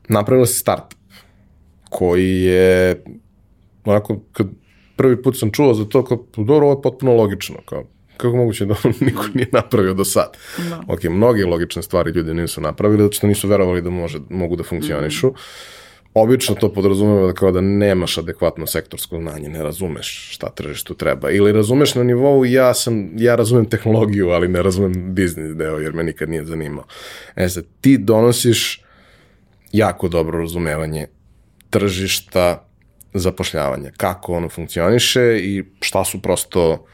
napravila 0.08 0.46
si 0.46 0.58
start 0.58 0.94
koji 1.90 2.42
je 2.42 3.04
onako, 3.84 4.20
kad 4.32 4.46
prvi 4.96 5.22
put 5.22 5.38
sam 5.38 5.50
čuo 5.50 5.74
za 5.74 5.84
to, 5.84 6.04
kao, 6.04 6.24
dobro, 6.36 6.66
ovo 6.66 6.76
je 6.78 6.82
potpuno 6.82 7.14
logično, 7.14 7.56
kao, 7.64 7.84
kako 8.16 8.36
moguće 8.36 8.66
da 8.66 8.74
on 8.84 8.92
niko 9.06 9.24
nije 9.34 9.48
napravio 9.52 9.94
do 9.94 10.04
sad. 10.04 10.36
Da. 10.68 10.82
Ok, 10.88 11.04
mnoge 11.04 11.46
logične 11.46 11.82
stvari 11.82 12.10
ljudi 12.10 12.34
nisu 12.34 12.60
napravili, 12.60 13.02
zato 13.02 13.12
što 13.12 13.26
nisu 13.26 13.48
verovali 13.48 13.82
da 13.82 13.90
može, 13.90 14.18
mogu 14.30 14.56
da 14.56 14.62
funkcionišu. 14.62 15.28
Mm. 15.28 15.34
Obično 16.22 16.54
to 16.54 16.72
podrazumeva 16.72 17.26
da 17.26 17.32
kao 17.32 17.52
da 17.52 17.60
nemaš 17.60 18.18
adekvatno 18.18 18.66
sektorsko 18.66 19.16
znanje, 19.16 19.48
ne 19.48 19.62
razumeš 19.62 20.30
šta 20.32 20.50
tržištu 20.50 20.94
treba. 20.94 21.30
Ili 21.30 21.52
razumeš 21.52 21.94
na 21.94 22.02
nivou 22.02 22.44
ja 22.44 22.74
sam, 22.74 23.10
ja 23.16 23.34
razumem 23.34 23.64
tehnologiju, 23.64 24.30
ali 24.30 24.48
ne 24.48 24.62
razumem 24.62 25.14
biznis 25.14 25.56
deo, 25.56 25.78
jer 25.78 25.92
me 25.92 26.04
nikad 26.04 26.28
nije 26.28 26.44
zanimao. 26.44 26.84
E 27.36 27.48
sad, 27.48 27.64
ti 27.80 27.98
donosiš 27.98 28.82
jako 29.72 30.08
dobro 30.08 30.38
razumevanje 30.38 31.06
tržišta, 31.70 32.64
zapošljavanja, 33.14 33.90
kako 33.96 34.32
ono 34.32 34.48
funkcioniše 34.48 35.38
i 35.42 35.64
šta 35.80 36.04
su 36.04 36.22
prosto 36.22 36.86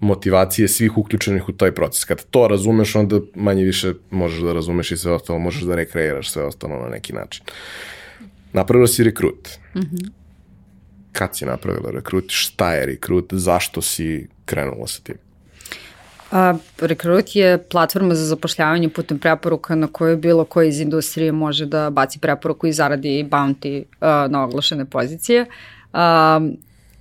motivacije 0.00 0.68
svih 0.68 0.98
uključenih 0.98 1.48
u 1.48 1.52
taj 1.52 1.72
proces. 1.72 2.04
Kad 2.04 2.24
to 2.30 2.48
razumeš, 2.48 2.94
onda 2.96 3.20
manje 3.34 3.64
više 3.64 3.94
možeš 4.10 4.40
da 4.40 4.52
razumeš 4.52 4.90
i 4.90 4.96
sve 4.96 5.12
ostalo, 5.12 5.38
možeš 5.38 5.62
da 5.62 5.74
rekreiraš 5.74 6.30
sve 6.30 6.44
ostalo 6.44 6.82
na 6.82 6.88
neki 6.88 7.12
način. 7.12 7.44
Napravila 8.52 8.86
si 8.86 9.04
rekrut. 9.04 9.48
Mm 9.74 9.80
-hmm. 9.80 10.10
Kad 11.12 11.36
si 11.36 11.44
napravila 11.44 11.90
rekrut? 11.90 12.24
Šta 12.28 12.74
je 12.74 12.86
rekrut? 12.86 13.28
Zašto 13.32 13.82
si 13.82 14.28
krenula 14.44 14.86
sa 14.86 15.00
tim? 15.02 15.16
A, 16.30 16.54
rekrut 16.80 17.36
je 17.36 17.58
platforma 17.58 18.14
za 18.14 18.24
zapošljavanje 18.24 18.88
putem 18.88 19.18
preporuka 19.18 19.74
na 19.74 19.86
kojoj 19.86 20.16
bilo 20.16 20.44
koji 20.44 20.68
iz 20.68 20.80
industrije 20.80 21.32
može 21.32 21.66
da 21.66 21.90
baci 21.90 22.18
preporuku 22.18 22.66
i 22.66 22.72
zaradi 22.72 23.28
bounty 23.30 23.84
a, 24.00 24.26
na 24.30 24.44
oglašene 24.44 24.84
pozicije. 24.84 25.46
A, 25.92 26.40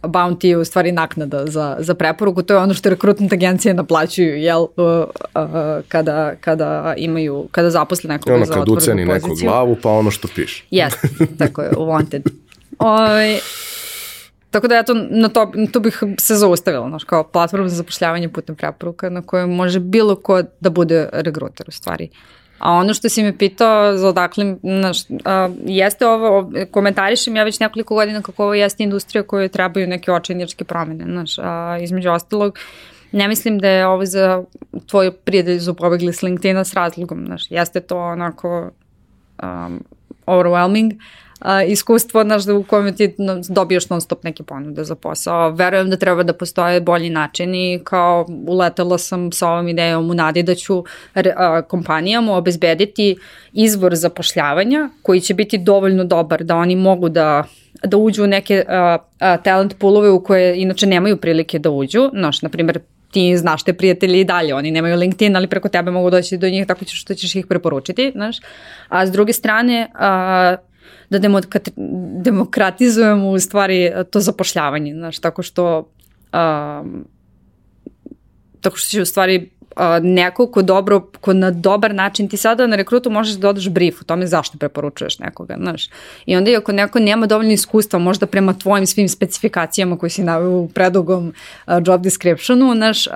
bounty 0.03 0.47
je 0.47 0.57
u 0.57 0.65
stvari 0.65 0.91
naknada 0.91 1.45
za, 1.47 1.77
za 1.79 1.93
preporuku, 1.93 2.43
to 2.43 2.53
je 2.53 2.57
ono 2.57 2.73
što 2.73 2.89
rekrutment 2.89 3.33
agencije 3.33 3.73
naplaćuju, 3.73 4.37
jel, 4.37 4.61
uh, 4.61 4.67
uh, 4.77 5.05
kada, 5.87 6.35
kada 6.35 6.93
imaju, 6.97 7.47
kada 7.51 7.69
zaposle 7.69 8.07
nekoga 8.07 8.35
ono, 8.35 8.45
za 8.45 8.51
otvorenu 8.51 8.67
poziciju. 8.67 8.91
Ono 8.93 9.05
kad 9.05 9.23
uceni 9.23 9.29
neku 9.29 9.41
glavu, 9.41 9.77
pa 9.83 9.89
ono 9.89 10.11
što 10.11 10.27
piše. 10.35 10.63
Yes, 10.71 10.93
tako 11.39 11.61
je, 11.61 11.69
wanted. 11.69 12.21
Oj, 12.79 12.87
ovaj, 12.87 13.39
Tako 14.51 14.67
da 14.67 14.75
ja 14.75 14.83
to, 14.83 14.93
na 14.93 15.29
to, 15.29 15.51
to 15.71 15.79
bih 15.79 16.03
se 16.17 16.35
zaustavila, 16.35 16.89
znaš, 16.89 17.03
kao 17.03 17.23
platforma 17.23 17.69
za 17.69 17.75
zapošljavanje 17.75 18.29
putem 18.29 18.55
preporuka 18.55 19.09
na 19.09 19.21
kojoj 19.21 19.47
može 19.47 19.79
bilo 19.79 20.15
ko 20.15 20.41
da 20.59 20.69
bude 20.69 21.09
regruter 21.11 21.65
u 21.67 21.71
stvari. 21.71 22.09
A 22.61 22.71
ono 22.71 22.93
što 22.93 23.09
si 23.09 23.23
me 23.23 23.37
pitao 23.37 23.97
za 23.97 24.09
odakle, 24.09 24.55
znaš, 24.63 24.97
a, 25.25 25.49
jeste 25.65 26.07
ovo, 26.07 26.51
komentarišem 26.71 27.35
ja 27.35 27.43
već 27.43 27.59
nekoliko 27.59 27.95
godina 27.95 28.21
kako 28.21 28.43
ovo 28.43 28.53
jeste 28.53 28.83
industrija 28.83 29.23
kojoj 29.23 29.49
trebaju 29.49 29.87
neke 29.87 30.11
očajničke 30.11 30.63
promene, 30.63 31.05
znaš, 31.05 31.39
a, 31.39 31.77
između 31.81 32.09
ostalog, 32.09 32.59
ne 33.11 33.27
mislim 33.27 33.59
da 33.59 33.67
je 33.67 33.87
ovo 33.87 34.05
za 34.05 34.43
tvoj 34.87 35.11
prijatelj 35.11 35.59
su 35.59 35.73
pobegli 35.73 36.13
s 36.13 36.21
LinkedIna 36.21 36.63
s 36.63 36.73
razlogom, 36.73 37.25
znaš, 37.25 37.51
jeste 37.51 37.79
to 37.79 37.97
onako 37.97 38.69
um, 39.43 39.83
overwhelming, 40.25 40.93
a, 41.41 41.63
iskustvo, 41.63 42.23
znaš, 42.23 42.43
da 42.43 42.55
u 42.55 42.63
kojem 42.63 42.95
ti 42.95 43.15
dobiješ 43.49 43.89
non 43.89 44.01
stop 44.01 44.23
neke 44.23 44.43
ponude 44.43 44.83
za 44.83 44.95
posao. 44.95 45.49
Verujem 45.49 45.89
da 45.89 45.97
treba 45.97 46.23
da 46.23 46.33
postoje 46.33 46.81
bolji 46.81 47.09
način 47.09 47.55
i 47.55 47.79
kao 47.83 48.25
uletela 48.47 48.97
sam 48.97 49.31
sa 49.31 49.49
ovom 49.49 49.67
idejom 49.67 50.09
u 50.09 50.13
nadi 50.13 50.43
da 50.43 50.55
ću 50.55 50.83
a, 51.35 51.61
kompanijama 51.61 52.37
obezbediti 52.37 53.15
izvor 53.53 53.95
zapošljavanja 53.95 54.89
koji 55.01 55.21
će 55.21 55.33
biti 55.33 55.57
dovoljno 55.57 56.03
dobar 56.03 56.43
da 56.43 56.55
oni 56.55 56.75
mogu 56.75 57.09
da 57.09 57.43
da 57.83 57.97
uđu 57.97 58.23
u 58.23 58.27
neke 58.27 58.63
a, 58.67 58.97
a, 59.19 59.37
talent 59.37 59.77
poolove 59.79 60.09
u 60.09 60.23
koje 60.23 60.61
inače 60.61 60.87
nemaju 60.87 61.17
prilike 61.17 61.59
da 61.59 61.69
uđu. 61.69 62.09
Znaš, 62.13 62.41
na 62.41 62.49
primjer, 62.49 62.79
ti 63.11 63.37
znaš 63.37 63.63
te 63.63 63.73
prijatelji 63.73 64.19
i 64.19 64.23
dalje, 64.23 64.55
oni 64.55 64.71
nemaju 64.71 64.97
LinkedIn, 64.97 65.35
ali 65.35 65.47
preko 65.47 65.69
tebe 65.69 65.91
mogu 65.91 66.09
doći 66.09 66.37
do 66.37 66.49
njih 66.49 66.67
tako 66.67 66.85
što 66.87 67.13
ćeš 67.13 67.35
ih 67.35 67.45
preporučiti, 67.45 68.11
znaš. 68.15 68.37
A 68.89 69.05
s 69.05 69.11
druge 69.11 69.33
strane, 69.33 69.91
a, 69.93 70.55
da 71.11 71.29
demokratizujemo 72.23 73.29
u 73.29 73.39
stvari 73.39 73.91
to 74.09 74.19
zapošljavanje, 74.19 74.93
znaš, 74.93 75.19
tako 75.19 75.43
što 75.43 75.89
um, 76.33 77.05
tako 78.61 78.77
što 78.77 78.89
će 78.89 79.01
u 79.01 79.05
stvari 79.05 79.49
uh, 79.75 79.81
neko 80.01 80.47
ko 80.47 80.61
dobro, 80.61 80.99
ko 81.21 81.33
na 81.33 81.51
dobar 81.51 81.95
način, 81.95 82.29
ti 82.29 82.37
sada 82.37 82.67
na 82.67 82.75
rekrutu 82.75 83.09
možeš 83.09 83.33
da 83.33 83.39
dodaš 83.39 83.69
brief 83.69 84.01
o 84.01 84.03
tome 84.03 84.27
zašto 84.27 84.57
preporučuješ 84.57 85.19
nekoga, 85.19 85.55
znaš. 85.59 85.89
I 86.25 86.35
onda 86.35 86.51
i 86.51 86.55
ako 86.55 86.71
neko 86.71 86.99
nema 86.99 87.25
dovoljno 87.25 87.51
iskustva, 87.51 87.99
možda 87.99 88.25
prema 88.25 88.53
tvojim 88.53 88.87
svim 88.87 89.09
specifikacijama 89.09 89.97
koji 89.97 90.09
si 90.09 90.23
navio 90.23 90.57
u 90.57 90.67
predugom 90.67 91.27
uh, 91.27 91.73
job 91.85 92.01
descriptionu, 92.01 92.75
znaš, 92.75 93.07
uh, 93.07 93.13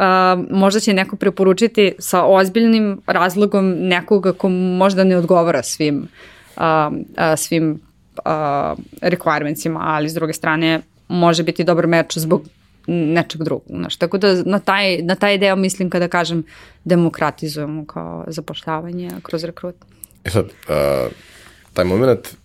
možda 0.52 0.80
će 0.80 0.94
neko 0.94 1.16
preporučiti 1.16 1.94
sa 2.00 2.26
ozbiljnim 2.26 3.02
razlogom 3.08 3.70
nekoga 3.70 4.34
ko 4.34 4.50
možda 4.50 5.04
ne 5.04 5.18
odgovara 5.18 5.64
svim 5.64 6.08
a, 6.58 6.92
a, 7.18 7.36
svim 7.36 7.80
a, 8.26 8.76
requirementsima, 9.02 9.80
ali 9.82 10.10
s 10.10 10.14
druge 10.14 10.34
strane 10.34 10.82
može 11.08 11.44
biti 11.44 11.64
dobar 11.64 11.88
meč 11.88 12.18
zbog 12.18 12.42
nečeg 12.88 13.44
drugog. 13.44 13.64
Znaš. 13.70 13.98
Tako 13.98 14.18
da 14.18 14.44
na 14.46 14.60
taj, 14.60 15.02
na 15.02 15.16
taj 15.16 15.38
deo 15.38 15.56
mislim 15.56 15.90
kada 15.90 16.08
kažem 16.08 16.44
demokratizujemo 16.84 17.86
kao 17.86 18.24
zapošljavanje 18.28 19.12
kroz 19.24 19.44
rekrut. 19.44 19.76
E 20.24 20.30
sad, 20.30 20.46
uh, 20.46 21.12
taj 21.74 21.86
moment 21.86 22.36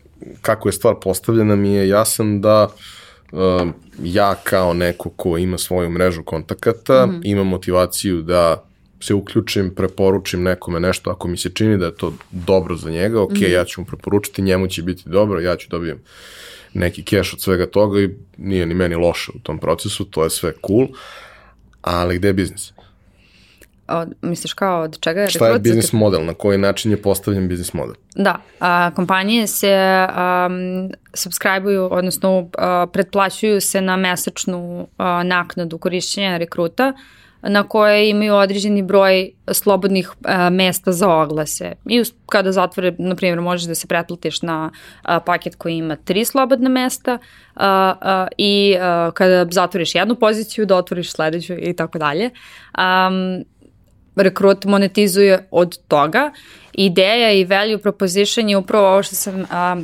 kako 0.41 0.69
je 0.69 0.73
stvar 0.73 0.95
postavljena 1.03 1.57
mi 1.57 1.74
je 1.74 1.89
jasan 1.89 2.41
da 2.41 2.69
uh, 3.32 3.41
ja 4.03 4.35
kao 4.45 4.74
neko 4.74 5.11
ko 5.11 5.39
ima 5.39 5.59
svoju 5.59 5.91
mrežu 5.91 6.23
kontakata 6.23 7.07
mm 7.07 7.11
-hmm. 7.11 7.20
ima 7.24 7.45
motivaciju 7.45 8.23
da 8.23 8.65
se 9.01 9.15
uključim, 9.15 9.75
preporučim 9.75 10.43
nekome 10.43 10.81
nešto, 10.81 11.11
ako 11.11 11.29
mi 11.29 11.37
se 11.37 11.51
čini 11.51 11.79
da 11.79 11.87
je 11.87 11.95
to 11.95 12.13
dobro 12.31 12.77
za 12.77 12.91
njega, 12.91 13.23
ok, 13.23 13.31
mm 13.31 13.35
-hmm. 13.35 13.53
ja 13.53 13.65
ću 13.65 13.81
mu 13.81 13.87
preporučiti, 13.87 14.43
njemu 14.43 14.67
će 14.67 14.83
biti 14.83 15.03
dobro, 15.07 15.41
ja 15.41 15.57
ću 15.57 15.69
dobijem 15.71 15.99
neki 16.75 17.03
keš 17.03 17.33
od 17.33 17.41
svega 17.41 17.67
toga 17.67 18.01
i 18.01 18.11
nije 18.37 18.67
ni 18.67 18.75
meni 18.75 18.95
loše 18.95 19.33
u 19.35 19.39
tom 19.39 19.59
procesu, 19.59 20.05
to 20.05 20.25
je 20.25 20.31
sve 20.31 20.53
cool, 20.67 20.89
ali 21.83 22.19
gde 22.19 22.29
je 22.29 22.33
biznis? 22.33 22.73
Od, 23.89 24.09
misliš 24.23 24.53
kao 24.53 24.83
od 24.83 25.01
čega 25.01 25.21
je 25.21 25.31
Šta 25.31 25.49
je 25.49 25.59
biznis 25.59 25.93
model? 25.93 26.25
Na 26.25 26.35
koji 26.35 26.59
način 26.59 26.91
je 26.91 27.03
postavljen 27.03 27.49
biznis 27.49 27.73
model? 27.73 27.95
Da, 28.15 28.37
a, 28.61 28.91
kompanije 28.97 29.47
se 29.47 30.07
um, 30.09 30.91
subscribe-uju, 31.15 31.89
odnosno 31.91 32.49
a, 32.59 32.87
pretplaćuju 32.93 33.61
se 33.61 33.81
na 33.81 33.97
mesečnu 33.97 34.89
a, 34.97 35.23
naknadu 35.23 35.79
korišćenja 35.79 36.37
rekruta, 36.37 36.93
na 37.43 37.62
koje 37.62 38.11
imaju 38.11 38.35
određeni 38.35 38.83
broj 38.83 39.31
slobodnih 39.53 40.11
a, 40.25 40.51
mesta 40.51 40.93
za 40.93 41.09
oglase. 41.09 41.73
I 41.87 42.03
kada 42.27 42.53
zatvore, 42.53 42.95
na 42.99 43.15
primjer, 43.15 43.41
možeš 43.41 43.67
da 43.67 43.75
se 43.75 43.87
pretplatiš 43.87 44.43
na 44.43 44.71
a, 45.03 45.21
paket 45.21 45.57
koji 45.57 45.77
ima 45.77 45.97
tri 45.97 46.25
slobodna 46.25 46.69
mesta 46.69 47.19
a, 47.55 47.95
a, 48.01 48.27
i 48.39 48.77
a, 48.81 49.11
kada 49.15 49.47
zatvoriš 49.51 49.95
jednu 49.95 50.15
poziciju, 50.15 50.67
da 50.67 50.77
otvoriš 50.77 51.12
sledeću 51.12 51.55
i 51.59 51.77
tako 51.77 51.99
dalje. 51.99 52.31
Rekrut 54.16 54.65
monetizuje 54.65 55.47
od 55.51 55.78
toga. 55.89 56.32
Ideja 56.73 57.32
i 57.32 57.45
value 57.45 57.78
proposition 57.78 58.49
je 58.49 58.57
upravo 58.57 58.89
ovo 58.89 59.03
što 59.03 59.15
sam, 59.15 59.45
a, 59.51 59.77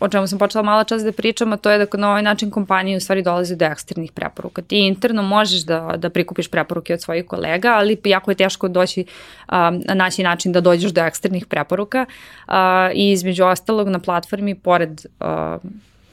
o 0.00 0.08
čemu 0.08 0.26
sam 0.26 0.38
počela 0.38 0.62
malo 0.62 0.84
čas 0.84 1.02
da 1.02 1.12
pričam, 1.12 1.52
a 1.52 1.56
to 1.56 1.70
je 1.70 1.78
da 1.78 1.98
na 1.98 2.10
ovaj 2.10 2.22
način 2.22 2.50
kompanije 2.50 2.96
u 2.96 3.00
stvari 3.00 3.22
dolaze 3.22 3.56
do 3.56 3.64
eksternih 3.64 4.12
preporuka. 4.12 4.62
Ti 4.62 4.78
interno 4.78 5.22
možeš 5.22 5.60
da, 5.60 5.94
da 5.96 6.10
prikupiš 6.10 6.48
preporuke 6.48 6.94
od 6.94 7.02
svojih 7.02 7.26
kolega, 7.26 7.68
ali 7.68 8.00
jako 8.04 8.30
je 8.30 8.34
teško 8.34 8.68
doći, 8.68 9.04
a, 9.46 9.70
naći 9.94 10.22
način 10.22 10.52
da 10.52 10.60
dođeš 10.60 10.90
do 10.90 11.00
eksternih 11.00 11.46
preporuka 11.46 12.06
a, 12.46 12.90
i 12.94 13.10
između 13.10 13.44
ostalog 13.44 13.88
na 13.88 13.98
platformi, 13.98 14.54
pored 14.54 15.06
a, 15.20 15.58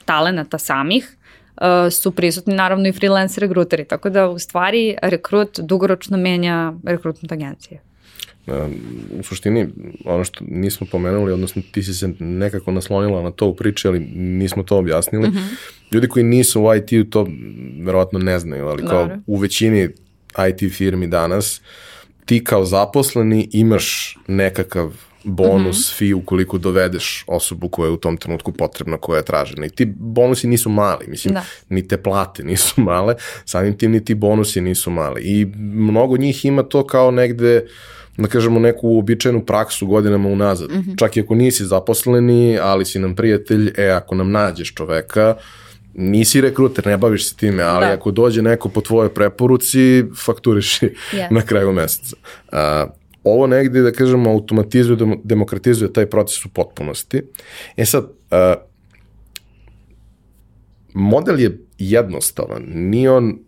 talenata 0.06 0.58
samih, 0.58 1.18
su 1.92 2.12
prisutni 2.12 2.56
naravno 2.56 2.88
i 2.88 2.92
freelance 2.92 3.42
rekruteri, 3.42 3.86
tako 3.86 4.10
da 4.10 4.30
u 4.30 4.40
stvari 4.40 4.96
rekrut 5.02 5.60
dugoročno 5.60 6.18
menja 6.18 6.74
rekrutment 6.84 7.32
agencije. 7.32 7.82
U 9.20 9.24
suštini, 9.24 9.68
ono 10.06 10.24
što 10.24 10.44
nismo 10.48 10.88
pomenuli, 10.92 11.32
odnosno 11.32 11.62
ti 11.72 11.84
si 11.84 11.94
se 11.94 12.14
nekako 12.20 12.72
naslonila 12.72 13.22
na 13.22 13.32
to 13.32 13.48
u 13.48 13.56
priči, 13.56 13.88
ali 13.88 14.00
nismo 14.16 14.64
to 14.64 14.78
objasnili. 14.78 15.28
Uh 15.28 15.34
mhm. 15.34 15.44
-huh. 15.44 15.56
Ljudi 15.92 16.08
koji 16.08 16.24
nisu 16.24 16.64
u 16.64 16.76
IT-u 16.76 17.10
to 17.10 17.28
verovatno 17.84 18.20
ne 18.20 18.40
znaju, 18.40 18.68
ali 18.68 18.88
kao 18.88 19.02
Dobre. 19.02 19.20
u 19.28 19.38
većini 19.38 19.90
IT 20.50 20.74
firmi 20.74 21.08
danas, 21.08 21.62
ti 22.26 22.44
kao 22.44 22.66
zaposleni 22.66 23.50
imaš 23.52 24.18
nekakav 24.28 25.11
bonus, 25.24 25.78
mm 25.78 25.94
-hmm. 25.94 25.98
fee 25.98 26.14
ukoliko 26.14 26.58
dovedeš 26.58 27.24
osobu 27.28 27.70
koja 27.70 27.88
je 27.88 27.92
u 27.92 27.98
tom 27.98 28.18
trenutku 28.18 28.52
potrebna, 28.52 28.98
koja 28.98 29.18
je 29.18 29.26
tražena. 29.26 29.66
I 29.66 29.70
ti 29.70 29.86
bonusi 29.86 30.48
nisu 30.48 30.70
mali, 30.70 31.06
mislim, 31.08 31.34
da. 31.34 31.44
ni 31.70 31.88
te 31.88 31.98
plate 31.98 32.44
nisu 32.52 32.82
male, 32.82 33.16
samim 33.46 33.78
tim 33.78 33.92
ni 33.92 34.06
ti 34.06 34.16
bonusi 34.16 34.62
nisu 34.62 34.92
mali. 34.92 35.22
I 35.22 35.46
mnogo 35.58 36.18
njih 36.18 36.46
ima 36.46 36.64
to 36.64 36.88
kao 36.88 37.12
negde 37.12 37.66
da 38.18 38.28
kažemo 38.28 38.60
neku 38.60 38.88
uobičajenu 38.88 39.46
praksu 39.46 39.88
godinama 39.88 40.30
unazad. 40.30 40.70
Mm 40.70 40.74
-hmm. 40.74 40.98
Čak 41.00 41.18
i 41.18 41.22
ako 41.22 41.36
nisi 41.36 41.66
zaposleni, 41.66 42.58
ali 42.62 42.86
si 42.86 43.00
nam 43.00 43.16
prijatelj, 43.16 43.74
e, 43.78 43.90
ako 43.90 44.16
nam 44.16 44.32
nađeš 44.32 44.74
čoveka, 44.74 45.36
nisi 45.94 46.42
rekruter, 46.42 46.88
ne 46.88 46.98
baviš 46.98 47.30
se 47.30 47.36
time, 47.36 47.64
ali 47.64 47.86
da. 47.86 47.92
ako 47.92 48.12
dođe 48.12 48.42
neko 48.42 48.70
po 48.70 48.82
tvojoj 48.82 49.14
preporuci, 49.14 50.04
fakturiš 50.26 50.80
yeah. 50.80 51.32
na 51.36 51.42
kraju 51.42 51.72
meseca. 51.72 52.16
Uh, 52.52 52.58
ovo 53.24 53.48
negde, 53.48 53.82
da 53.82 53.92
kažemo, 53.92 54.30
automatizuje, 54.32 54.98
demokratizuje 55.24 55.94
taj 55.94 56.06
proces 56.06 56.46
u 56.46 56.50
potpunosti. 56.50 57.22
E 57.78 57.86
sad, 57.86 58.04
uh, 58.04 58.62
model 60.94 61.40
je 61.40 61.58
jednostavan, 61.78 62.64
nije 62.66 63.12
on 63.12 63.40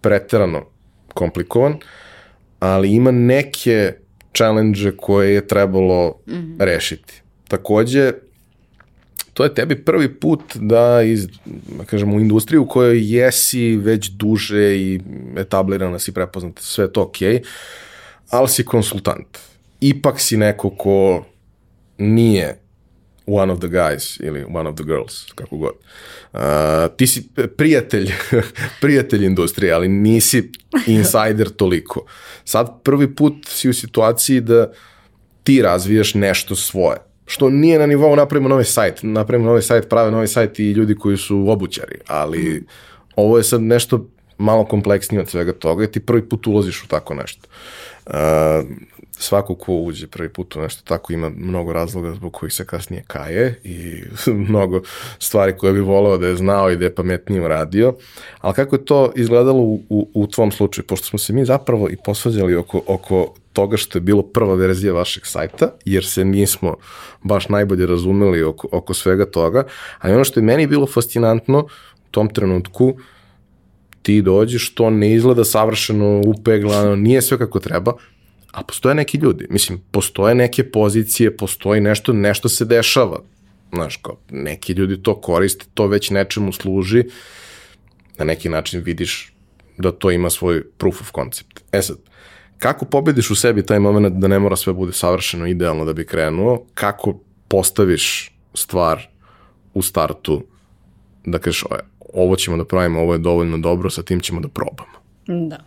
preterano 0.00 0.66
komplikovan, 1.14 1.76
ali 2.58 2.94
ima 2.94 3.10
neke 3.10 3.92
challenge 4.36 4.92
koje 4.96 5.34
je 5.34 5.46
trebalo 5.46 6.22
mm 6.26 6.32
-hmm. 6.32 6.56
rešiti. 6.58 7.22
Takođe, 7.48 8.12
to 9.34 9.44
je 9.44 9.54
tebi 9.54 9.84
prvi 9.84 10.14
put 10.14 10.40
da 10.54 11.02
iz, 11.02 11.28
da 11.78 11.84
kažemo, 11.84 12.16
u 12.16 12.20
industriju 12.20 12.62
u 12.62 12.66
kojoj 12.66 13.16
jesi 13.16 13.76
već 13.76 14.08
duže 14.08 14.76
i 14.76 15.00
etablirana 15.36 15.98
si 15.98 16.12
prepoznata, 16.12 16.62
sve 16.62 16.92
to 16.92 17.02
okej, 17.02 17.34
okay, 17.34 17.46
ali 18.30 18.48
si 18.48 18.64
konsultant. 18.64 19.38
Ipak 19.80 20.20
si 20.20 20.36
neko 20.36 20.70
ko 20.70 21.24
nije 21.98 22.58
one 23.26 23.52
of 23.52 23.58
the 23.58 23.68
guys 23.68 24.20
ili 24.20 24.44
one 24.54 24.68
of 24.68 24.76
the 24.76 24.84
girls, 24.84 25.32
kako 25.34 25.56
god. 25.56 25.72
Uh, 26.32 26.40
ti 26.96 27.06
si 27.06 27.28
prijatelj, 27.56 28.12
prijatelj 28.82 29.24
industrije, 29.24 29.72
ali 29.72 29.88
nisi 29.88 30.50
insider 30.86 31.48
toliko. 31.56 32.06
Sad 32.44 32.82
prvi 32.82 33.14
put 33.14 33.34
si 33.48 33.68
u 33.68 33.74
situaciji 33.74 34.40
da 34.40 34.72
ti 35.42 35.62
razvijaš 35.62 36.14
nešto 36.14 36.56
svoje 36.56 37.10
što 37.30 37.50
nije 37.50 37.78
na 37.78 37.86
nivou 37.86 38.16
napravimo 38.16 38.48
novi 38.48 38.64
sajt, 38.64 38.98
napravimo 39.02 39.48
novi 39.48 39.62
sajt, 39.62 39.88
prave 39.88 40.10
novi 40.10 40.28
sajt 40.28 40.58
i 40.58 40.72
ljudi 40.72 40.94
koji 40.94 41.16
su 41.16 41.46
obućari, 41.48 41.98
ali 42.06 42.66
ovo 43.16 43.38
je 43.38 43.44
sad 43.44 43.62
nešto 43.62 44.08
malo 44.40 44.64
kompleksnije 44.64 45.20
od 45.20 45.28
svega 45.28 45.52
toga 45.52 45.84
i 45.84 45.90
ti 45.90 46.00
prvi 46.00 46.28
put 46.28 46.46
ulaziš 46.46 46.84
u 46.84 46.88
tako 46.88 47.14
nešto. 47.14 47.48
Uh, 48.06 48.14
svako 49.20 49.54
ko 49.54 49.74
uđe 49.74 50.06
prvi 50.06 50.28
put 50.28 50.56
u 50.56 50.60
nešto 50.60 50.82
tako 50.84 51.12
ima 51.12 51.30
mnogo 51.36 51.72
razloga 51.72 52.12
zbog 52.14 52.32
kojih 52.32 52.52
se 52.52 52.66
kasnije 52.66 53.04
kaje 53.06 53.60
i 53.64 54.02
mnogo 54.48 54.82
stvari 55.18 55.56
koje 55.56 55.72
bi 55.72 55.80
voleo 55.80 56.18
da 56.18 56.26
je 56.26 56.36
znao 56.36 56.70
i 56.70 56.76
da 56.76 56.84
je 56.84 56.94
pametnije 56.94 57.44
uradio. 57.44 57.94
Ali 58.40 58.54
kako 58.54 58.76
je 58.76 58.84
to 58.84 59.12
izgledalo 59.16 59.58
u, 59.58 59.82
u, 59.88 60.08
u 60.14 60.26
tvom 60.26 60.52
slučaju? 60.52 60.86
Pošto 60.86 61.06
smo 61.06 61.18
se 61.18 61.32
mi 61.32 61.44
zapravo 61.44 61.88
i 61.90 61.96
posvađali 62.04 62.56
oko, 62.56 62.82
oko 62.86 63.34
toga 63.52 63.76
što 63.76 63.98
je 63.98 64.02
bilo 64.02 64.22
prva 64.22 64.54
verzija 64.54 64.92
vašeg 64.92 65.26
sajta, 65.26 65.70
jer 65.84 66.06
se 66.06 66.24
nismo 66.24 66.76
baš 67.22 67.48
najbolje 67.48 67.86
razumeli 67.86 68.42
oko, 68.42 68.68
oko 68.72 68.94
svega 68.94 69.26
toga, 69.26 69.64
ali 69.98 70.14
ono 70.14 70.24
što 70.24 70.40
je 70.40 70.44
meni 70.44 70.66
bilo 70.66 70.86
fascinantno 70.86 71.58
u 72.08 72.10
tom 72.10 72.28
trenutku, 72.28 72.94
ti 74.02 74.22
dođeš, 74.22 74.74
to 74.74 74.90
ne 74.90 75.14
izgleda 75.14 75.44
savršeno 75.44 76.22
upeglano, 76.26 76.96
nije 76.96 77.22
sve 77.22 77.38
kako 77.38 77.60
treba, 77.60 77.92
a 78.52 78.62
postoje 78.62 78.94
neki 78.94 79.18
ljudi, 79.18 79.46
mislim, 79.50 79.80
postoje 79.90 80.34
neke 80.34 80.70
pozicije, 80.70 81.36
postoji 81.36 81.80
nešto, 81.80 82.12
nešto 82.12 82.48
se 82.48 82.64
dešava, 82.64 83.20
znaš, 83.72 83.96
kao, 83.96 84.16
neki 84.30 84.72
ljudi 84.72 85.02
to 85.02 85.20
koriste, 85.20 85.64
to 85.74 85.86
već 85.86 86.10
nečemu 86.10 86.52
služi, 86.52 87.04
na 88.18 88.24
neki 88.24 88.48
način 88.48 88.80
vidiš 88.80 89.32
da 89.78 89.92
to 89.92 90.10
ima 90.10 90.30
svoj 90.30 90.64
proof 90.78 91.00
of 91.00 91.10
concept. 91.14 91.60
E 91.72 91.82
sad, 91.82 91.96
kako 92.58 92.84
pobediš 92.84 93.30
u 93.30 93.34
sebi 93.34 93.66
taj 93.66 93.78
moment 93.78 94.16
da 94.16 94.28
ne 94.28 94.38
mora 94.38 94.56
sve 94.56 94.72
bude 94.72 94.92
savršeno 94.92 95.46
idealno 95.46 95.84
da 95.84 95.92
bi 95.92 96.06
krenuo, 96.06 96.64
kako 96.74 97.20
postaviš 97.48 98.32
stvar 98.54 99.08
u 99.74 99.82
startu 99.82 100.44
da 101.24 101.38
kažeš 101.38 101.64
ovo 102.14 102.36
ćemo 102.36 102.56
da 102.56 102.64
pravimo, 102.64 103.00
ovo 103.00 103.12
je 103.12 103.18
dovoljno 103.18 103.58
dobro, 103.58 103.90
sa 103.90 104.02
tim 104.02 104.20
ćemo 104.20 104.40
da 104.40 104.48
probamo. 104.48 105.00
Da. 105.26 105.58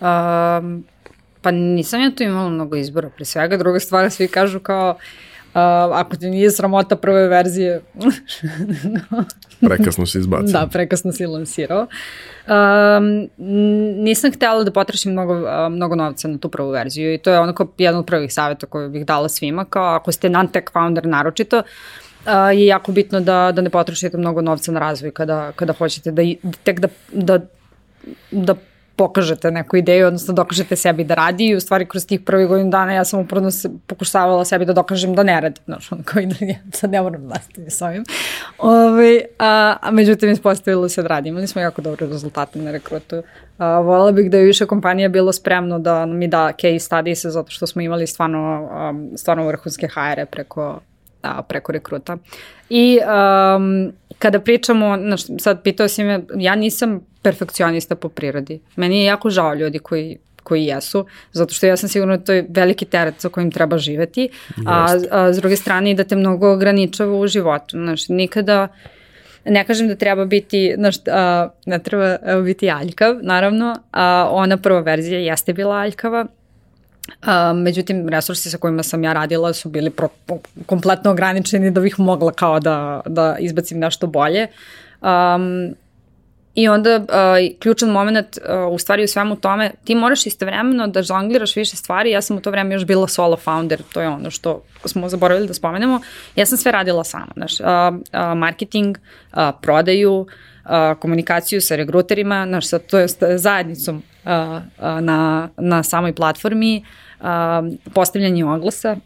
Um, 0.00 0.84
pa 1.42 1.50
nisam 1.50 2.00
ja 2.00 2.10
tu 2.10 2.22
imala 2.22 2.48
mnogo 2.48 2.76
izbora, 2.76 3.10
pre 3.16 3.24
svega. 3.24 3.56
Druga 3.56 3.80
stvar, 3.80 4.10
svi 4.10 4.28
kažu 4.28 4.60
kao 4.60 4.96
Uh, 5.54 5.56
ako 5.92 6.16
ti 6.16 6.30
nije 6.30 6.50
sramota 6.50 6.96
prve 6.96 7.28
verzije... 7.28 7.80
prekasno 9.68 10.06
si 10.06 10.18
izbacio. 10.18 10.52
Da, 10.52 10.66
prekasno 10.72 11.12
si 11.12 11.26
lansirao. 11.26 11.86
Um, 12.46 13.28
nisam 14.04 14.32
htela 14.32 14.64
da 14.64 14.72
potrašim 14.72 15.12
mnogo, 15.12 15.34
uh, 15.34 15.72
mnogo 15.72 15.94
novca 15.94 16.28
na 16.28 16.38
tu 16.38 16.48
prvu 16.48 16.70
verziju 16.70 17.14
i 17.14 17.18
to 17.18 17.30
je 17.30 17.40
ono 17.40 17.54
kao 17.54 17.68
jedan 17.78 17.98
od 18.00 18.06
prvih 18.06 18.32
savjeta 18.32 18.66
koje 18.66 18.88
bih 18.88 19.06
dala 19.06 19.28
svima, 19.28 19.64
kao 19.64 19.94
ako 19.94 20.12
ste 20.12 20.28
non-tech 20.28 20.72
founder 20.72 21.06
naročito, 21.06 21.62
uh, 22.26 22.58
je 22.58 22.66
jako 22.66 22.92
bitno 22.92 23.20
da, 23.20 23.52
da 23.54 23.62
ne 23.62 23.70
potrošite 23.70 24.18
mnogo 24.18 24.40
novca 24.40 24.72
na 24.72 24.80
razvoj 24.80 25.10
kada, 25.10 25.52
kada 25.52 25.72
hoćete 25.72 26.10
da, 26.10 26.22
tek 26.64 26.80
da, 26.80 26.88
da, 27.12 27.38
da 28.30 28.54
pokažete 29.00 29.50
neku 29.50 29.76
ideju, 29.76 30.06
odnosno 30.06 30.34
dokažete 30.34 30.76
sebi 30.76 31.04
da 31.04 31.14
radi 31.14 31.46
i 31.48 31.54
u 31.56 31.60
stvari 31.60 31.86
kroz 31.86 32.06
tih 32.06 32.20
prvih 32.20 32.48
godinu 32.48 32.70
dana 32.70 32.92
ja 32.92 33.04
sam 33.04 33.20
upravo 33.20 33.50
se 33.50 33.70
pokušavala 33.86 34.44
sebi 34.44 34.64
da 34.68 34.74
dokažem 34.76 35.14
da 35.14 35.22
ne 35.22 35.40
radi, 35.40 35.60
znaš, 35.64 35.92
on 35.92 36.02
koji 36.12 36.26
da 36.26 36.46
ja 36.46 36.58
sad 36.72 36.90
ne 36.90 37.00
moram 37.02 37.24
nastaviti 37.26 37.70
s 37.70 37.82
ovim. 37.82 38.04
Ove, 38.58 39.22
a, 39.38 39.76
a 39.82 39.90
međutim, 39.90 40.30
ispostavilo 40.30 40.88
se 40.88 41.02
da 41.02 41.08
radi. 41.08 41.28
Imali 41.28 41.46
smo 41.46 41.60
jako 41.60 41.82
dobre 41.82 42.06
rezultate 42.06 42.58
na 42.58 42.70
rekrutu. 42.70 43.22
A, 43.58 43.78
volala 43.80 44.12
bih 44.12 44.30
da 44.30 44.36
je 44.36 44.44
više 44.44 44.66
kompanija 44.66 45.08
bilo 45.08 45.32
spremno 45.32 45.78
da 45.78 46.06
mi 46.06 46.28
da 46.28 46.52
case 46.52 46.78
studies 46.78 47.24
zato 47.24 47.50
što 47.50 47.66
smo 47.66 47.82
imali 47.82 48.06
stvarno, 48.06 48.68
um, 48.90 49.10
stvarno 49.16 49.46
vrhunske 49.46 49.88
HR-e 49.88 50.26
preko 50.26 50.80
a, 51.22 51.42
preko 51.42 51.72
rekruta. 51.72 52.16
I 52.70 52.98
um, 53.56 53.92
kada 54.18 54.40
pričamo, 54.40 54.96
znaš, 55.00 55.22
sad 55.38 55.62
pitao 55.62 55.88
si 55.88 56.04
me, 56.04 56.20
ja 56.36 56.54
nisam 56.54 57.00
perfekcionista 57.22 57.94
po 57.94 58.08
prirodi. 58.08 58.60
Meni 58.76 58.98
je 58.98 59.04
jako 59.04 59.30
žao 59.30 59.54
ljudi 59.54 59.78
koji 59.78 60.18
koji 60.42 60.64
jesu, 60.64 61.06
zato 61.32 61.54
što 61.54 61.66
ja 61.66 61.76
sam 61.76 61.88
sigurna 61.88 62.16
da 62.16 62.24
to 62.24 62.32
je 62.32 62.46
veliki 62.48 62.84
teret 62.84 63.20
sa 63.20 63.28
kojim 63.28 63.50
treba 63.50 63.78
živeti, 63.78 64.28
a, 64.66 64.96
a 65.10 65.32
s 65.32 65.36
druge 65.36 65.56
strane 65.56 65.90
i 65.90 65.94
da 65.94 66.04
te 66.04 66.16
mnogo 66.16 66.52
ograničava 66.52 67.18
u 67.18 67.26
životu. 67.26 67.76
Znaš, 67.76 68.08
nikada, 68.08 68.68
ne 69.44 69.64
kažem 69.64 69.88
da 69.88 69.94
treba 69.94 70.24
biti, 70.24 70.74
znaš, 70.76 70.96
a, 71.06 71.48
ne 71.66 71.78
treba 71.78 72.18
biti 72.42 72.70
aljkav, 72.70 73.18
naravno, 73.22 73.76
a 73.92 74.28
ona 74.32 74.56
prva 74.56 74.80
verzija 74.80 75.20
jeste 75.20 75.52
bila 75.52 75.76
aljkava, 75.76 76.26
A, 77.22 77.52
međutim, 77.52 78.08
resursi 78.08 78.50
sa 78.50 78.58
kojima 78.58 78.82
sam 78.82 79.04
ja 79.04 79.12
radila 79.12 79.52
su 79.52 79.68
bili 79.68 79.90
pro, 79.90 80.08
kompletno 80.66 81.10
ograničeni 81.10 81.70
da 81.70 81.80
bih 81.80 81.98
mogla 81.98 82.32
kao 82.32 82.60
da, 82.60 83.00
da 83.06 83.36
izbacim 83.38 83.78
nešto 83.78 84.06
bolje. 84.06 84.46
Um, 85.00 85.74
I 86.54 86.68
onda 86.68 86.96
uh, 86.96 87.58
ključan 87.58 87.88
moment 87.88 88.38
uh, 88.38 88.74
u 88.74 88.78
stvari 88.78 89.04
u 89.04 89.08
svemu 89.08 89.36
tome, 89.36 89.70
ti 89.84 89.94
moraš 89.94 90.26
istovremeno 90.26 90.86
da 90.86 91.02
žongliraš 91.02 91.56
više 91.56 91.76
stvari, 91.76 92.10
ja 92.10 92.22
sam 92.22 92.36
u 92.36 92.40
to 92.40 92.50
vreme 92.50 92.74
još 92.74 92.84
bila 92.84 93.08
solo 93.08 93.36
founder, 93.36 93.82
to 93.92 94.00
je 94.00 94.08
ono 94.08 94.30
što 94.30 94.62
smo 94.84 95.08
zaboravili 95.08 95.46
da 95.46 95.54
spomenemo, 95.54 96.00
ja 96.36 96.46
sam 96.46 96.58
sve 96.58 96.72
radila 96.72 97.04
sama, 97.04 97.32
znaš, 97.36 97.60
uh, 97.60 97.66
uh, 97.66 98.38
marketing, 98.38 98.98
uh, 99.32 99.38
prodaju, 99.62 100.12
uh, 100.20 100.26
komunikaciju 100.98 101.60
sa 101.60 101.76
regruterima, 101.76 102.46
znaš, 102.48 102.66
sa 102.66 102.78
to 102.78 102.98
je 102.98 103.08
zajednicom 103.38 103.96
uh, 103.96 104.32
uh, 104.32 105.00
na, 105.00 105.48
na 105.56 105.82
samoj 105.82 106.14
platformi, 106.14 106.84
uh, 107.20 107.26
postavljanje 107.94 108.44
oglasa, 108.44 108.96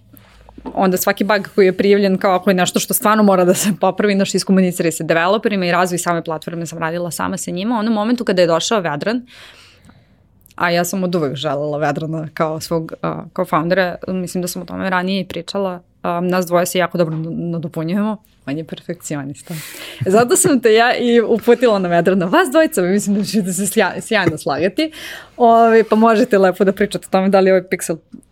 onda 0.74 0.97
svaki 0.97 1.24
bug 1.24 1.48
koji 1.55 1.66
je 1.66 1.76
prijavljen 1.76 2.18
kao 2.18 2.35
ako 2.35 2.51
je 2.51 2.55
nešto 2.55 2.78
što 2.78 2.94
stvarno 2.94 3.22
mora 3.22 3.44
da 3.44 3.55
se 3.55 3.72
popravi, 3.81 4.14
naš 4.14 4.35
iskomunicira 4.35 4.90
sa 4.90 5.05
developerima 5.05 5.66
i 5.66 5.72
razvoj 5.72 5.98
same 5.98 6.24
platforme 6.24 6.66
sam 6.66 6.78
radila 6.78 7.10
sama 7.10 7.36
sa 7.36 7.51
njima. 7.51 7.78
Ono 7.78 7.90
momentu 7.90 8.24
kada 8.24 8.43
je 8.43 8.48
došao 8.48 8.81
Vedran, 8.81 9.26
a 10.55 10.70
ja 10.70 10.85
sam 10.85 11.05
od 11.05 11.14
uvek 11.14 11.35
želela 11.35 11.78
Vedrana 11.78 12.28
kao 12.35 12.60
svog, 12.60 12.93
uh, 13.02 13.10
kao 13.32 13.44
foundera, 13.44 13.97
mislim 14.09 14.43
da 14.43 14.48
sam 14.48 14.62
o 14.62 14.64
tome 14.64 14.90
ranije 14.90 15.20
i 15.20 15.28
pričala, 15.28 15.81
nas 16.22 16.47
dvoje 16.47 16.66
se 16.66 16.78
jako 16.78 16.98
dobro 16.98 17.16
nadopunjujemo, 17.31 18.16
on 18.47 18.59
je 18.59 18.64
perfekcionista. 18.64 19.55
Zato 20.06 20.36
sam 20.36 20.60
te 20.60 20.74
ja 20.74 20.97
i 20.97 21.20
uputila 21.20 21.78
na 21.78 21.89
Vedrana, 21.89 22.26
vas 22.26 22.48
dvojica, 22.51 22.82
mislim 22.82 23.16
da 23.16 23.24
ćete 23.24 23.52
se 23.52 23.66
sjajno 24.01 24.39
slagati, 24.39 24.93
ovaj, 25.36 25.85
pa 25.85 25.97
možete 25.97 26.39
lepo 26.39 26.64
da 26.64 26.72
pričate 26.72 27.06
o 27.06 27.10
tome 27.10 27.28
da 27.28 27.40
li 27.40 27.51
ovaj 27.51 27.62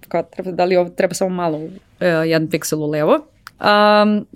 kao 0.08 0.22
treba, 0.22 0.50
da 0.50 0.64
li 0.64 0.76
ovo 0.76 0.90
treba 0.90 1.14
samo 1.14 1.30
malo 1.30 1.58
uh, 1.58 1.70
jedan 2.00 2.50
piksel 2.50 2.82
u 2.82 2.90
levo. 2.90 3.26
Um, 3.60 4.26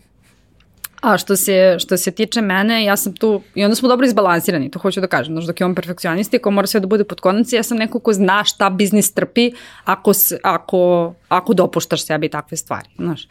A 1.06 1.18
što 1.18 1.36
se, 1.36 1.76
što 1.78 1.96
se 1.96 2.10
tiče 2.10 2.40
mene, 2.40 2.84
ja 2.84 2.96
sam 2.96 3.12
tu, 3.14 3.42
i 3.54 3.64
onda 3.64 3.74
smo 3.74 3.88
dobro 3.88 4.06
izbalansirani, 4.06 4.70
to 4.70 4.78
hoću 4.78 5.00
da 5.00 5.06
kažem, 5.06 5.34
znaš, 5.34 5.44
dok 5.44 5.60
je 5.60 5.66
on 5.66 5.74
perfekcionisti, 5.74 6.38
ko 6.38 6.50
mora 6.50 6.66
sve 6.66 6.80
da 6.80 6.86
bude 6.86 7.04
pod 7.04 7.20
kondici, 7.20 7.56
ja 7.56 7.62
sam 7.62 7.78
neko 7.78 7.98
ko 7.98 8.12
zna 8.12 8.44
šta 8.44 8.70
biznis 8.70 9.12
trpi 9.12 9.52
ako, 9.84 10.12
ako, 10.42 11.14
ako 11.28 11.54
dopuštaš 11.54 12.06
sebi 12.06 12.28
takve 12.28 12.56
stvari, 12.56 12.88
znaš. 12.98 13.28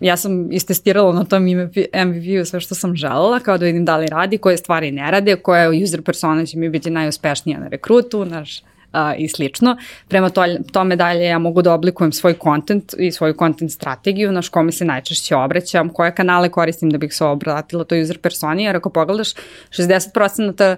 Ja 0.00 0.16
sam 0.16 0.52
istestirala 0.52 1.12
na 1.12 1.24
tom 1.24 1.42
MVP-u 1.42 2.44
sve 2.44 2.60
što 2.60 2.74
sam 2.74 2.96
želela, 2.96 3.40
kao 3.40 3.58
da 3.58 3.66
vidim 3.66 3.84
da 3.84 3.96
li 3.96 4.06
radi, 4.06 4.38
koje 4.38 4.56
stvari 4.56 4.92
ne 4.92 5.10
rade, 5.10 5.36
koja 5.36 5.70
user 5.84 6.02
persona 6.02 6.46
će 6.46 6.58
mi 6.58 6.68
biti 6.68 6.90
najuspešnija 6.90 7.58
na 7.58 7.68
rekrutu, 7.68 8.24
znaš, 8.24 8.62
a, 8.92 9.14
i 9.14 9.28
slično. 9.28 9.76
Prema 10.08 10.30
to, 10.30 10.44
tome 10.72 10.96
dalje 10.96 11.24
ja 11.24 11.38
mogu 11.38 11.62
da 11.62 11.74
oblikujem 11.74 12.12
svoj 12.12 12.34
kontent 12.34 12.94
i 12.98 13.12
svoju 13.12 13.36
kontent 13.36 13.72
strategiju, 13.72 14.32
naš 14.32 14.48
kome 14.48 14.72
se 14.72 14.84
najčešće 14.84 15.36
obraćam, 15.36 15.88
koje 15.88 16.14
kanale 16.14 16.48
koristim 16.48 16.90
da 16.90 16.98
bih 16.98 17.14
se 17.14 17.24
obratila 17.24 17.84
toj 17.84 18.02
user 18.02 18.18
personi, 18.18 18.64
jer 18.64 18.76
ako 18.76 18.90
pogledaš 18.90 19.34
60% 19.70 20.76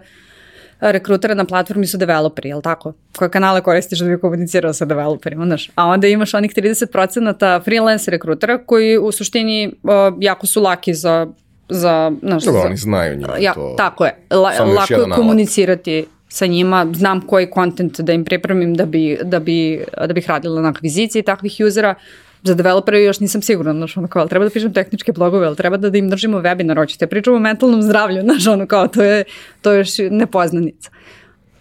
rekrutera 0.80 1.34
na 1.34 1.44
platformi 1.44 1.86
su 1.86 1.98
developeri, 1.98 2.48
je 2.48 2.56
li 2.56 2.62
tako? 2.62 2.92
Koje 3.16 3.30
kanale 3.30 3.60
koristiš 3.60 3.98
da 3.98 4.06
bi 4.06 4.20
komunicirao 4.20 4.72
sa 4.72 4.84
developerima, 4.84 5.44
znaš? 5.44 5.70
A 5.74 5.86
onda 5.86 6.06
imaš 6.06 6.34
onih 6.34 6.52
30% 6.54 7.64
freelance 7.64 8.10
rekrutera 8.10 8.58
koji 8.58 8.98
u 8.98 9.12
suštini 9.12 9.74
uh, 9.82 9.90
jako 10.20 10.46
su 10.46 10.62
laki 10.62 10.94
za 10.94 11.26
za, 11.68 12.12
znaš, 12.22 12.44
Dobro, 12.44 12.60
za, 12.60 12.66
oni 12.66 12.76
znaju 12.76 13.16
njima 13.16 13.36
ja, 13.38 13.54
to. 13.54 13.74
Tako 13.76 14.04
je, 14.04 14.16
La, 14.30 14.64
lako 14.64 14.94
je 14.94 15.10
komunicirati 15.14 16.06
sa 16.34 16.46
njima, 16.46 16.86
znam 16.94 17.20
koji 17.20 17.46
kontent 17.50 18.00
da 18.00 18.12
im 18.12 18.24
pripremim 18.24 18.74
da, 18.74 18.86
bi, 18.86 19.18
da, 19.22 19.38
bi, 19.40 19.84
da 20.06 20.12
bih 20.12 20.28
radila 20.28 20.62
na 20.62 20.68
akviziciji 20.68 21.22
takvih 21.22 21.60
usera, 21.66 21.94
za 22.42 22.54
developere 22.54 23.02
još 23.02 23.20
nisam 23.20 23.42
sigurna, 23.42 23.72
znaš, 23.72 23.96
ono 23.96 24.08
kao, 24.08 24.20
ali 24.20 24.30
treba 24.30 24.44
da 24.44 24.50
pišem 24.50 24.72
tehničke 24.72 25.12
blogove, 25.12 25.46
ali 25.46 25.56
treba 25.56 25.76
da, 25.76 25.90
da 25.90 25.98
im 25.98 26.10
držimo 26.10 26.40
webinar, 26.40 26.76
hoćete 26.76 27.06
pričamo 27.06 27.36
o 27.36 27.40
mentalnom 27.40 27.82
zdravlju, 27.82 28.22
znaš, 28.26 28.46
ono 28.46 28.66
kao, 28.66 28.88
to 28.88 29.02
je, 29.02 29.24
to 29.62 29.72
je 29.72 29.78
još 29.78 29.98
nepoznanica. 30.10 30.90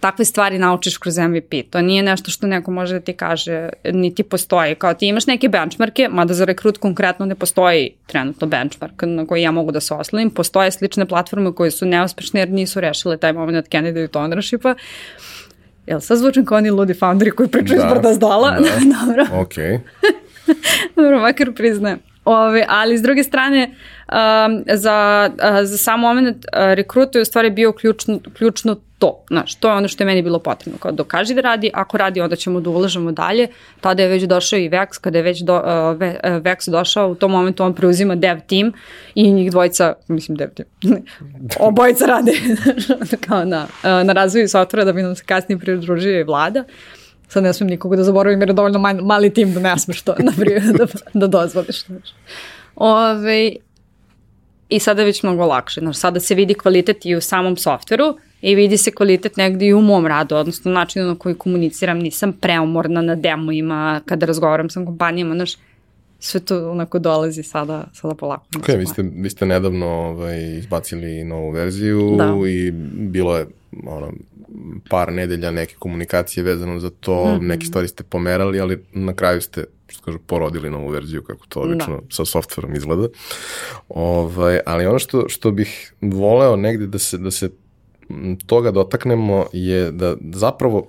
Takve 0.04 0.24
stvari 0.24 0.58
naučiš 0.58 0.98
kroz 0.98 1.18
MVP. 1.18 1.70
To 1.70 1.80
nije 1.80 2.02
nešto 2.02 2.30
što 2.30 2.46
neko 2.46 2.70
može 2.70 2.94
da 2.94 3.00
ti 3.00 3.12
kaže, 3.12 3.68
niti 3.92 4.22
postoji. 4.22 4.74
Kao 4.74 4.94
ti 4.94 5.06
imaš 5.06 5.26
neke 5.26 5.48
benchmarke, 5.48 6.08
mada 6.08 6.34
za 6.34 6.44
rekrut 6.44 6.78
konkretno 6.78 7.26
ne 7.26 7.34
postoji 7.34 7.94
trenutno 8.06 8.46
benchmark 8.46 9.02
na 9.02 9.26
koji 9.26 9.42
ja 9.42 9.50
mogu 9.50 9.72
da 9.72 9.80
se 9.80 9.94
oslovim. 9.94 10.30
Postoje 10.30 10.70
slične 10.70 11.06
platforme 11.06 11.54
koje 11.54 11.70
su 11.70 11.86
neuspešne 11.86 12.40
jer 12.40 12.50
nisu 12.50 12.80
rešile 12.80 13.16
taj 13.16 13.32
moment 13.32 13.58
od 13.58 13.70
candidate 13.72 14.18
ownershipa. 14.18 14.74
Jel 15.86 16.00
sad 16.00 16.18
zvučim 16.18 16.44
kao 16.44 16.58
oni 16.58 16.70
ludi 16.70 16.94
founderi 16.94 17.30
koji 17.30 17.48
pričaju 17.48 17.80
da, 17.80 17.86
iz 17.86 17.92
brda 17.92 18.14
s 18.14 18.18
dola? 18.18 18.50
Da. 18.50 18.60
Dobro. 19.00 19.26
Ok. 19.40 19.54
Dobro, 20.96 21.20
makar 21.20 21.54
priznajem. 21.54 21.98
Ove, 22.24 22.64
ali 22.68 22.98
s 22.98 23.02
druge 23.02 23.22
strane, 23.22 23.70
um, 24.08 24.64
za, 24.72 25.30
uh, 25.32 25.66
za 25.66 25.78
sam 25.78 26.00
moment 26.00 26.36
uh, 26.36 26.72
rekruta 26.74 27.18
je 27.18 27.22
u 27.22 27.24
stvari 27.24 27.50
bio 27.50 27.72
ključno, 27.72 28.20
ključno 28.38 28.76
to. 28.98 29.24
Znaš, 29.28 29.54
to 29.54 29.68
je 29.68 29.74
ono 29.74 29.88
što 29.88 30.02
je 30.02 30.06
meni 30.06 30.22
bilo 30.22 30.38
potrebno. 30.38 30.78
Kao 30.78 30.92
dokaži 30.92 31.34
da 31.34 31.40
radi, 31.40 31.70
ako 31.74 31.98
radi, 31.98 32.20
onda 32.20 32.36
ćemo 32.36 32.60
da 32.60 32.70
ulažemo 32.70 33.12
dalje. 33.12 33.48
Tada 33.80 34.02
je 34.02 34.08
već 34.08 34.22
došao 34.22 34.58
i 34.58 34.68
Vex, 34.68 35.00
kada 35.00 35.18
je 35.18 35.22
već 35.22 35.40
do, 35.40 35.56
uh, 35.56 36.00
Ve, 36.00 36.20
uh, 36.24 36.30
Vex 36.30 36.70
došao, 36.70 37.08
u 37.08 37.14
tom 37.14 37.30
momentu 37.30 37.64
on 37.64 37.74
preuzima 37.74 38.14
dev 38.14 38.38
team 38.48 38.72
i 39.14 39.32
njih 39.32 39.50
dvojica, 39.50 39.94
mislim 40.08 40.36
dev 40.36 40.48
team, 40.50 40.68
obojica 41.68 42.06
rade 42.06 42.32
kao 43.28 43.44
na, 43.44 43.66
uh, 43.82 44.06
na 44.06 44.12
razvoju 44.12 44.48
softvera 44.48 44.84
da 44.84 44.92
bi 44.92 45.02
nam 45.02 45.14
se 45.14 45.24
kasnije 45.24 45.58
pridružio 45.58 46.20
i 46.20 46.24
vlada. 46.24 46.64
Sad 47.28 47.42
ne 47.42 47.52
smijem 47.52 47.70
nikoga 47.70 47.96
da 47.96 48.04
zaboravim 48.04 48.40
jer 48.40 48.48
je 48.48 48.54
dovoljno 48.54 48.78
mali, 48.78 49.02
mali 49.02 49.34
tim 49.34 49.54
da 49.54 49.60
ne 49.60 49.78
smeš 49.78 50.02
to 50.02 50.14
na 50.26 50.32
primjer, 50.36 50.62
da, 50.62 50.86
da 51.14 51.26
dozvoliš. 51.26 51.86
Znaš. 51.86 52.14
Ove, 52.76 53.52
I 54.68 54.78
sada 54.78 55.02
je 55.02 55.06
već 55.06 55.22
mnogo 55.22 55.46
lakše. 55.46 55.80
Znaš, 55.80 55.96
sada 55.96 56.20
se 56.20 56.34
vidi 56.34 56.54
kvalitet 56.54 57.06
i 57.06 57.14
u 57.14 57.20
samom 57.20 57.56
softveru 57.56 58.16
i 58.42 58.54
vidi 58.54 58.76
se 58.76 58.90
kvalitet 58.90 59.36
negde 59.36 59.66
i 59.66 59.74
u 59.74 59.80
mom 59.80 60.06
radu, 60.06 60.36
odnosno 60.36 60.72
načinu 60.72 61.06
na 61.06 61.18
koji 61.18 61.34
komuniciram. 61.34 61.98
Nisam 61.98 62.32
preumorna 62.32 63.02
na 63.02 63.14
demoima 63.14 64.00
kada 64.06 64.26
razgovaram 64.26 64.70
sa 64.70 64.84
kompanijama, 64.84 65.34
znaš, 65.34 65.56
sve 66.18 66.40
to 66.40 66.70
onako 66.70 66.98
dolazi 66.98 67.42
sada, 67.42 67.84
sada 67.92 68.14
polako. 68.14 68.44
Ok, 68.58 68.68
vi 68.68 68.86
ste, 68.86 69.02
vi 69.02 69.30
ste 69.30 69.46
nedavno 69.46 69.86
ovaj, 69.86 70.58
izbacili 70.58 71.24
novu 71.24 71.50
verziju 71.50 72.14
Da. 72.18 72.34
i 72.48 72.70
bilo 73.10 73.36
je 73.36 73.46
ono, 73.86 74.12
par 74.90 75.12
nedelja 75.12 75.50
neke 75.50 75.74
komunikacije 75.78 76.44
vezano 76.44 76.80
za 76.80 76.90
to, 76.90 77.24
mm 77.24 77.28
-hmm. 77.28 77.46
neke 77.46 77.66
stvari 77.66 77.88
ste 77.88 78.04
pomerali, 78.04 78.60
ali 78.60 78.84
na 78.92 79.14
kraju 79.14 79.40
ste 79.40 79.64
što 79.88 80.02
kažu, 80.04 80.18
porodili 80.18 80.70
novu 80.70 80.88
verziju, 80.88 81.22
kako 81.22 81.46
to 81.46 81.60
obično 81.60 81.96
da. 81.96 82.02
sa 82.10 82.24
softverom 82.24 82.74
izgleda. 82.74 83.08
Ovaj, 83.88 84.60
ali 84.66 84.86
ono 84.86 84.98
što, 84.98 85.28
što 85.28 85.50
bih 85.50 85.94
voleo 86.00 86.56
negde 86.56 86.86
da 86.86 86.98
se, 86.98 87.18
da 87.18 87.30
se 87.30 87.50
toga 88.46 88.70
dotaknemo 88.70 89.46
je 89.52 89.90
da 89.90 90.16
zapravo 90.32 90.88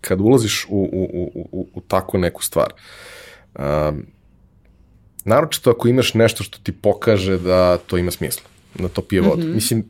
kad 0.00 0.20
ulaziš 0.20 0.66
u, 0.68 0.76
u, 0.92 1.10
u, 1.12 1.48
u, 1.52 1.68
u 1.74 1.80
takvu 1.80 2.20
neku 2.20 2.42
stvar, 2.42 2.72
um, 3.58 4.06
naročito 5.24 5.70
ako 5.70 5.88
imaš 5.88 6.14
nešto 6.14 6.44
što 6.44 6.58
ti 6.58 6.72
pokaže 6.72 7.38
da 7.38 7.78
to 7.78 7.98
ima 7.98 8.10
smisla, 8.10 8.48
da 8.78 8.88
to 8.88 9.02
pije 9.02 9.22
vodu. 9.22 9.42
Mm 9.42 9.50
-hmm. 9.50 9.54
Mislim, 9.54 9.84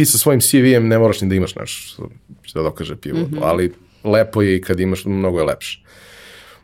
ti 0.00 0.06
sa 0.06 0.18
svojim 0.18 0.40
CV-em 0.40 0.88
ne 0.88 0.98
moraš 0.98 1.20
ni 1.20 1.28
da 1.28 1.34
imaš 1.34 1.54
nešto 1.54 2.08
što, 2.42 2.58
da 2.58 2.62
dokaže 2.62 2.96
pije 2.96 3.12
vodu, 3.12 3.26
mm 3.26 3.38
-hmm. 3.38 3.42
ali 3.42 3.74
lepo 4.04 4.42
je 4.42 4.56
i 4.56 4.60
kad 4.60 4.80
imaš, 4.80 5.04
mnogo 5.04 5.38
je 5.38 5.44
lepše. 5.44 5.80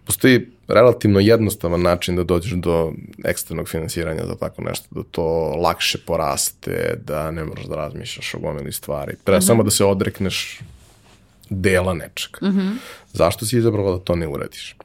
Postoji 0.05 0.47
relativno 0.69 1.21
jednostavan 1.21 1.83
način 1.83 2.17
da 2.17 2.25
dođeš 2.25 2.53
do 2.53 2.93
eksternog 3.25 3.69
finansiranja 3.69 4.27
za 4.27 4.35
tako 4.35 4.63
nešto, 4.63 4.87
da 4.91 5.03
to 5.11 5.25
lakše 5.63 5.99
poraste, 6.07 6.99
da 7.05 7.31
ne 7.31 7.45
moraš 7.45 7.65
da 7.65 7.77
razmišljaš 7.77 8.35
o 8.35 8.39
gomili 8.39 8.73
stvari. 8.73 9.17
Treba 9.25 9.39
mm 9.39 9.41
-hmm. 9.41 9.47
samo 9.47 9.63
da 9.63 9.71
se 9.71 9.85
odrekneš 9.85 10.61
dela 11.51 11.95
nečega. 11.95 12.39
Mm 12.43 12.53
-hmm. 12.53 12.77
Zašto 13.13 13.47
si 13.47 13.59
izabrala 13.59 13.93
da 13.93 14.05
to 14.05 14.17
ne 14.17 14.29
uradiš? 14.29 14.77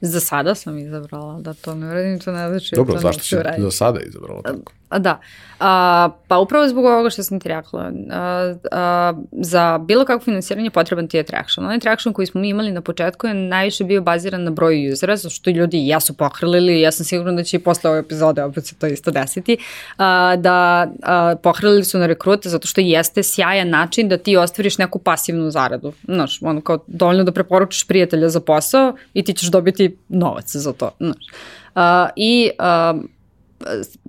Za 0.00 0.20
sada 0.20 0.54
sam 0.54 0.78
izabrala 0.78 1.40
da 1.40 1.54
to 1.54 1.74
ne 1.74 1.90
uradim, 1.90 2.18
to 2.20 2.32
ne 2.32 2.48
znači 2.48 2.74
Dobro, 2.74 2.94
to 2.94 3.00
zašto 3.00 3.24
si 3.24 3.36
uraditi. 3.36 3.62
za 3.62 3.70
sada 3.70 4.00
izabrala 4.00 4.42
tako? 4.42 4.72
Da. 4.90 5.20
A, 5.60 6.08
pa 6.28 6.38
upravo 6.38 6.68
zbog 6.68 6.84
ovoga 6.84 7.10
što 7.10 7.22
sam 7.22 7.40
ti 7.40 7.48
rekla, 7.48 7.92
a, 8.10 8.54
a, 8.72 9.12
za 9.32 9.78
bilo 9.78 10.04
kakvo 10.04 10.24
finansiranje 10.24 10.70
potreban 10.70 11.08
ti 11.08 11.16
je 11.16 11.22
traction. 11.22 11.66
Onaj 11.66 11.78
traction 11.78 12.14
koji 12.14 12.26
smo 12.26 12.40
mi 12.40 12.48
imali 12.48 12.72
na 12.72 12.80
početku 12.80 13.26
je 13.26 13.34
najviše 13.34 13.84
bio 13.84 14.02
baziran 14.02 14.44
na 14.44 14.50
broju 14.50 14.92
usera, 14.92 15.16
zato 15.16 15.34
što 15.34 15.50
ljudi 15.50 15.94
su 16.00 16.16
pohrlili, 16.16 16.80
ja 16.80 16.92
sam 16.92 17.04
sigurna 17.04 17.32
da 17.32 17.42
će 17.42 17.56
i 17.56 17.60
posle 17.60 17.90
ove 17.90 17.98
epizode 17.98 18.44
opet 18.44 18.66
se 18.66 18.74
to 18.74 18.86
isto 18.86 19.10
desiti, 19.10 19.56
a, 19.98 20.36
da 20.36 20.86
a, 21.02 21.34
pohrlili 21.42 21.84
su 21.84 21.98
na 21.98 22.06
rekrute 22.06 22.48
zato 22.48 22.68
što 22.68 22.80
jeste 22.80 23.22
sjajan 23.22 23.68
način 23.68 24.08
da 24.08 24.18
ti 24.18 24.36
ostvariš 24.36 24.78
neku 24.78 24.98
pasivnu 24.98 25.50
zaradu. 25.50 25.92
Znaš, 26.04 26.42
ono 26.42 26.60
kao 26.60 26.78
dovoljno 26.86 27.24
da 27.24 27.32
preporučiš 27.32 27.86
prijatelja 27.86 28.28
za 28.28 28.40
posao 28.40 28.94
i 29.14 29.24
ti 29.24 29.32
ćeš 29.32 29.50
dobiti 29.50 29.96
novac 30.08 30.56
za 30.56 30.72
to. 30.72 30.90
Znaš. 30.98 31.26
A, 31.74 32.08
I 32.16 32.50
a, 32.58 32.94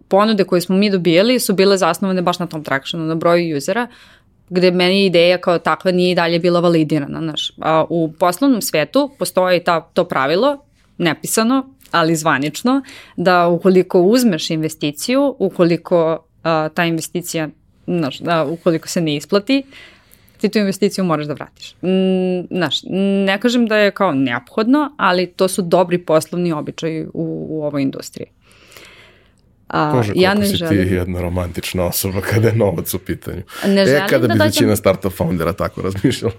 ponude 0.08 0.44
koje 0.44 0.62
smo 0.62 0.78
mi 0.78 0.90
dobijali 0.90 1.40
su 1.40 1.54
bile 1.54 1.78
zasnovane 1.78 2.22
baš 2.22 2.40
na 2.40 2.48
tom 2.48 2.64
tractionu, 2.64 3.06
na 3.06 3.16
broju 3.16 3.58
usera, 3.58 3.88
gde 4.50 4.72
meni 4.72 5.06
ideja 5.06 5.38
kao 5.38 5.60
takva 5.60 5.92
nije 5.92 6.12
i 6.12 6.16
dalje 6.16 6.40
bila 6.40 6.60
validirana. 6.60 7.20
Znaš. 7.20 7.52
A, 7.62 7.86
u 7.90 8.12
poslovnom 8.20 8.62
svetu 8.62 9.12
postoji 9.20 9.64
ta, 9.64 9.82
to 9.82 10.06
pravilo, 10.06 10.58
nepisano, 10.98 11.74
ali 11.92 12.16
zvanično, 12.16 12.82
da 13.18 13.48
ukoliko 13.48 14.02
uzmeš 14.02 14.50
investiciju, 14.50 15.36
ukoliko 15.40 16.26
a, 16.44 16.70
ta 16.70 16.86
investicija, 16.86 17.50
znaš, 17.88 18.20
da, 18.20 18.46
ukoliko 18.46 18.88
se 18.88 19.02
ne 19.02 19.16
isplati, 19.16 19.64
ti 20.38 20.50
tu 20.50 20.60
investiciju 20.60 21.04
moraš 21.04 21.26
da 21.26 21.34
vratiš. 21.34 21.76
Mm, 21.82 22.56
znaš, 22.58 22.80
ne 23.26 23.40
kažem 23.42 23.66
da 23.68 23.78
je 23.78 23.92
kao 23.92 24.12
neophodno, 24.14 24.92
ali 24.98 25.28
to 25.28 25.48
su 25.48 25.62
dobri 25.62 25.98
poslovni 25.98 26.52
običaji 26.52 27.06
u, 27.06 27.48
u 27.50 27.64
ovoj 27.64 27.82
industriji. 27.82 28.28
A, 29.68 29.94
Može, 29.94 30.14
ja 30.16 30.34
ne 30.34 30.46
si 30.46 30.56
želim. 30.56 30.88
ti 30.88 30.94
jedna 30.94 31.22
romantična 31.22 31.86
osoba 31.86 32.22
kada 32.22 32.48
je 32.48 32.56
novac 32.56 32.94
u 32.94 33.00
pitanju. 33.00 33.42
Ne 33.66 33.82
e, 33.82 34.06
kada 34.10 34.28
da 34.28 34.34
bi 34.34 34.40
dođem... 34.40 34.48
većina 34.48 34.76
startup 34.76 35.14
foundera 35.14 35.54
tako 35.54 35.82
razmišljala. 35.82 36.34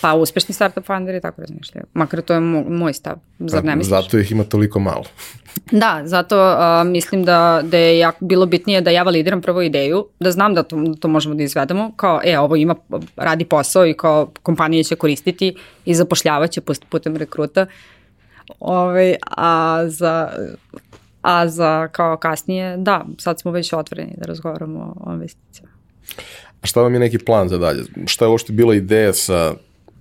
Pa 0.00 0.14
uspešni 0.14 0.54
startup 0.54 0.86
founderi 0.86 1.20
tako 1.20 1.40
razmišljaju. 1.40 1.86
Makar 1.94 2.22
to 2.22 2.34
je 2.34 2.40
mo 2.40 2.64
moj 2.68 2.92
stav. 2.92 3.16
Zar 3.38 3.64
ne 3.64 3.76
misliš? 3.76 3.90
Zato 3.90 4.18
ih 4.18 4.32
ima 4.32 4.44
toliko 4.44 4.80
malo. 4.80 5.04
Da, 5.70 6.02
zato 6.04 6.36
uh, 6.36 6.90
mislim 6.90 7.24
da, 7.24 7.60
da 7.64 7.76
je 7.78 7.98
jako 7.98 8.24
bilo 8.24 8.46
bitnije 8.46 8.80
da 8.80 8.90
ja 8.90 9.02
validiram 9.02 9.42
prvo 9.42 9.62
ideju, 9.62 10.06
da 10.20 10.30
znam 10.30 10.54
da 10.54 10.62
to, 10.62 10.76
da 10.76 10.94
to 10.94 11.08
možemo 11.08 11.34
da 11.34 11.42
izvedemo, 11.42 11.92
kao 11.96 12.20
e, 12.24 12.38
ovo 12.38 12.56
ima, 12.56 12.74
radi 13.16 13.44
posao 13.44 13.86
i 13.86 13.94
kao 13.94 14.30
kompanije 14.42 14.84
će 14.84 14.96
koristiti 14.96 15.56
i 15.84 15.94
zapošljavaće 15.94 16.60
putem 16.88 17.16
rekruta. 17.16 17.66
Ove, 18.60 19.16
a 19.36 19.80
za 19.88 20.28
a 21.24 21.48
za 21.48 21.88
kao 21.88 22.16
kasnije, 22.16 22.76
da, 22.76 23.04
sad 23.18 23.40
smo 23.40 23.50
već 23.50 23.72
otvoreni 23.72 24.12
da 24.16 24.26
razgovaramo 24.26 24.94
o 25.00 25.12
investicijama. 25.12 25.72
A 26.62 26.66
šta 26.66 26.82
vam 26.82 26.94
je 26.94 27.00
neki 27.00 27.18
plan 27.18 27.48
za 27.48 27.58
dalje? 27.58 27.84
Šta 28.06 28.24
je 28.24 28.28
uopšte 28.28 28.52
bila 28.52 28.74
ideja 28.74 29.12
sa 29.12 29.54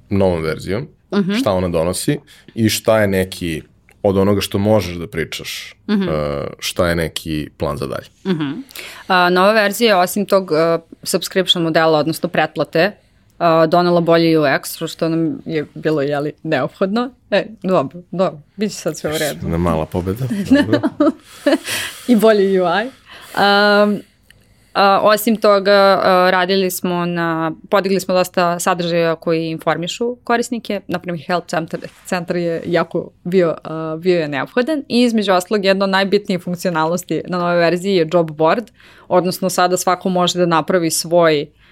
novom 0.10 0.42
verzijom? 0.42 0.88
Uh 1.12 1.20
-huh. 1.20 1.40
Šta 1.40 1.52
ona 1.52 1.70
donosi? 1.70 2.20
I 2.56 2.70
šta 2.70 3.02
je 3.02 3.08
neki 3.08 3.62
od 4.04 4.18
onoga 4.18 4.42
što 4.42 4.58
možeš 4.58 4.96
da 4.96 5.08
pričaš, 5.08 5.76
uh 5.88 5.96
-huh. 5.96 6.08
uh, 6.08 6.48
šta 6.60 6.90
je 6.90 6.96
neki 6.96 7.50
plan 7.58 7.78
za 7.78 7.88
dalje? 7.88 8.08
Uh 8.26 8.32
-huh. 8.32 8.54
uh, 8.54 9.34
nova 9.34 9.52
verzija, 9.52 10.00
osim 10.00 10.26
tog 10.26 10.52
uh, 10.52 10.58
subscription 11.04 11.64
modela, 11.64 12.00
odnosno 12.00 12.30
pretplate, 12.30 12.92
uh, 13.44 13.70
donela 13.70 14.02
bolji 14.02 14.38
UX, 14.38 14.88
što 14.88 15.10
nam 15.10 15.38
je 15.46 15.66
bilo, 15.76 16.02
jeli, 16.02 16.34
neophodno. 16.44 17.10
E, 17.32 17.46
dobro, 17.64 18.02
dobro, 18.12 18.40
bit 18.56 18.72
će 18.72 18.78
sad 18.78 18.98
sve 18.98 19.16
u 19.16 19.18
redu. 19.18 19.48
Na 19.48 19.58
mala 19.58 19.86
pobeda, 19.86 20.26
dobro. 20.62 20.80
I 22.08 22.16
bolji 22.16 22.60
UI. 22.60 22.90
Um, 23.38 24.02
Uh, 24.76 24.80
osim 25.02 25.36
toga, 25.36 25.98
uh, 25.98 26.32
radili 26.32 26.72
smo 26.72 27.06
na, 27.06 27.52
podigli 27.70 28.00
smo 28.00 28.14
dosta 28.14 28.60
sadržaja 28.60 29.16
koji 29.16 29.50
informišu 29.50 30.16
korisnike, 30.24 30.82
naprimer 30.88 31.22
Health 31.26 31.48
Center, 31.48 31.80
centar 32.06 32.36
je 32.36 32.64
jako 32.66 33.10
bio, 33.24 33.56
uh, 33.66 34.02
bio 34.02 34.20
je 34.20 34.28
neophodan 34.28 34.84
i 34.90 35.02
između 35.02 35.34
oslog 35.34 35.66
jedna 35.66 35.84
od 35.86 35.90
najbitnijih 35.90 36.42
funkcionalnosti 36.42 37.22
na 37.28 37.38
nove 37.38 37.56
verziji 37.56 37.96
je 37.96 38.10
job 38.14 38.32
board, 38.32 38.72
odnosno 39.08 39.50
sada 39.50 39.78
svako 39.78 40.10
može 40.10 40.40
da 40.40 40.46
napravi 40.46 40.92
svoj 40.92 41.42
uh, 41.42 41.63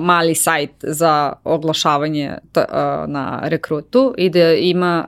mali 0.00 0.34
sajt 0.34 0.70
za 0.82 1.32
oglašavanje 1.44 2.38
na 3.06 3.40
rekrutu 3.42 4.14
i 4.18 4.30
da 4.30 4.54
ima 4.54 5.06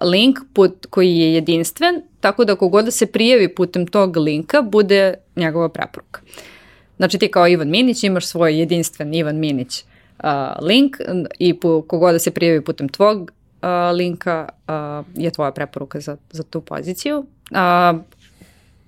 link 0.00 0.38
put 0.54 0.86
koji 0.90 1.18
je 1.18 1.34
jedinstven, 1.34 2.02
tako 2.20 2.44
da 2.44 2.56
kogod 2.56 2.84
da 2.84 2.90
se 2.90 3.06
prijavi 3.06 3.54
putem 3.54 3.86
tog 3.86 4.16
linka 4.16 4.62
bude 4.62 5.14
njegova 5.36 5.68
preporuka. 5.68 6.20
Znači 6.96 7.18
ti 7.18 7.30
kao 7.30 7.48
Ivan 7.48 7.70
Minić 7.70 8.04
imaš 8.04 8.26
svoj 8.26 8.58
jedinstven 8.58 9.14
Ivan 9.14 9.36
Minić 9.36 9.84
uh, 10.24 10.28
link 10.62 10.96
i 11.38 11.60
po, 11.60 11.82
kogod 11.82 12.12
da 12.12 12.18
se 12.18 12.30
prijavi 12.30 12.64
putem 12.64 12.88
tvog 12.88 13.20
uh, 13.20 13.68
linka 13.96 14.48
uh, 14.68 15.22
je 15.22 15.30
tvoja 15.30 15.50
preporuka 15.50 16.00
za, 16.00 16.16
za 16.30 16.42
tu 16.42 16.60
poziciju. 16.60 17.18
Uh, 17.50 18.00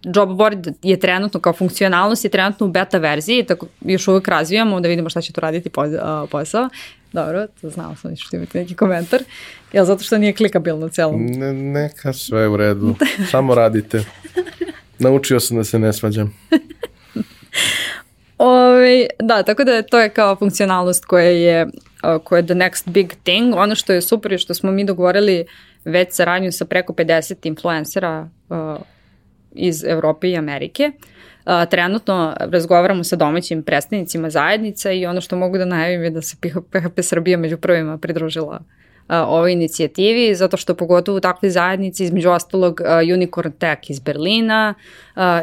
job 0.02 0.36
board 0.36 0.68
je 0.82 0.98
trenutno 0.98 1.40
kao 1.40 1.52
funkcionalnost 1.52 2.24
je 2.24 2.30
trenutno 2.30 2.66
u 2.66 2.70
beta 2.70 2.98
verziji, 2.98 3.46
tako 3.46 3.66
još 3.80 4.08
uvek 4.08 4.28
razvijamo 4.28 4.80
da 4.80 4.88
vidimo 4.88 5.08
šta 5.08 5.20
će 5.20 5.32
tu 5.32 5.40
raditi 5.40 5.70
posao. 6.30 6.68
Dobro, 7.12 7.46
to 7.60 7.70
znao 7.70 7.96
sam 7.96 8.16
što 8.16 8.36
imate 8.36 8.58
neki 8.58 8.74
komentar. 8.74 9.20
Jel 9.72 9.84
zato 9.84 10.02
što 10.02 10.18
nije 10.18 10.32
klikabilno 10.32 10.88
celom? 10.88 11.26
Ne, 11.26 11.52
neka 11.52 12.12
sve 12.12 12.48
u 12.48 12.56
redu. 12.56 12.94
Samo 13.30 13.54
radite. 13.54 14.04
Naučio 14.98 15.40
sam 15.40 15.56
da 15.56 15.64
se 15.64 15.78
ne 15.78 15.92
svađam. 15.92 16.34
Ove, 18.38 19.06
da, 19.18 19.42
tako 19.42 19.64
da 19.64 19.82
to 19.82 20.00
je 20.00 20.08
kao 20.08 20.36
funkcionalnost 20.36 21.04
koja 21.04 21.24
je, 21.24 21.66
koja 22.24 22.36
je 22.36 22.46
the 22.46 22.54
next 22.54 22.88
big 22.90 23.12
thing. 23.22 23.54
Ono 23.54 23.74
što 23.74 23.92
je 23.92 24.02
super 24.02 24.32
je 24.32 24.38
što 24.38 24.54
smo 24.54 24.72
mi 24.72 24.84
dogovorili 24.84 25.46
već 25.84 26.08
saradnju 26.12 26.52
sa 26.52 26.64
preko 26.64 26.92
50 26.92 27.34
influencera 27.42 28.28
uh, 28.48 28.56
iz 29.58 29.84
Evrope 29.84 30.30
i 30.30 30.36
Amerike. 30.36 30.92
Trenutno 31.70 32.34
razgovaramo 32.38 33.04
sa 33.04 33.16
domaćim 33.16 33.62
predstavnicima 33.62 34.30
zajednica 34.30 34.92
i 34.92 35.06
ono 35.06 35.20
što 35.20 35.36
mogu 35.36 35.58
da 35.58 35.64
najavim 35.64 36.02
je 36.02 36.10
da 36.10 36.22
se 36.22 36.36
PHP 36.70 37.02
Srbija 37.02 37.38
među 37.38 37.56
prvima 37.56 37.98
pridružila 37.98 38.60
ovoj 39.08 39.52
inicijativi, 39.52 40.34
zato 40.34 40.56
što 40.56 40.74
pogotovo 40.74 41.18
u 41.18 41.20
takvoj 41.20 41.50
zajednici, 41.50 42.04
između 42.04 42.30
ostalog 42.30 42.80
Unicorn 43.14 43.52
Tech 43.52 43.90
iz 43.90 44.00
Berlina, 44.00 44.74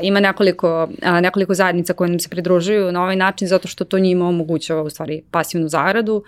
ima 0.02 0.20
nekoliko, 0.20 0.90
nekoliko 1.22 1.54
zajednica 1.54 1.94
koje 1.94 2.10
nam 2.10 2.20
se 2.20 2.30
pridružuju 2.30 2.92
na 2.92 3.02
ovaj 3.02 3.16
način, 3.16 3.48
zato 3.48 3.68
što 3.68 3.86
to 3.86 4.00
njima 4.00 4.28
omogućava 4.28 4.82
u 4.82 4.90
stvari 4.90 5.24
pasivnu 5.32 5.68
zaradu 5.68 6.24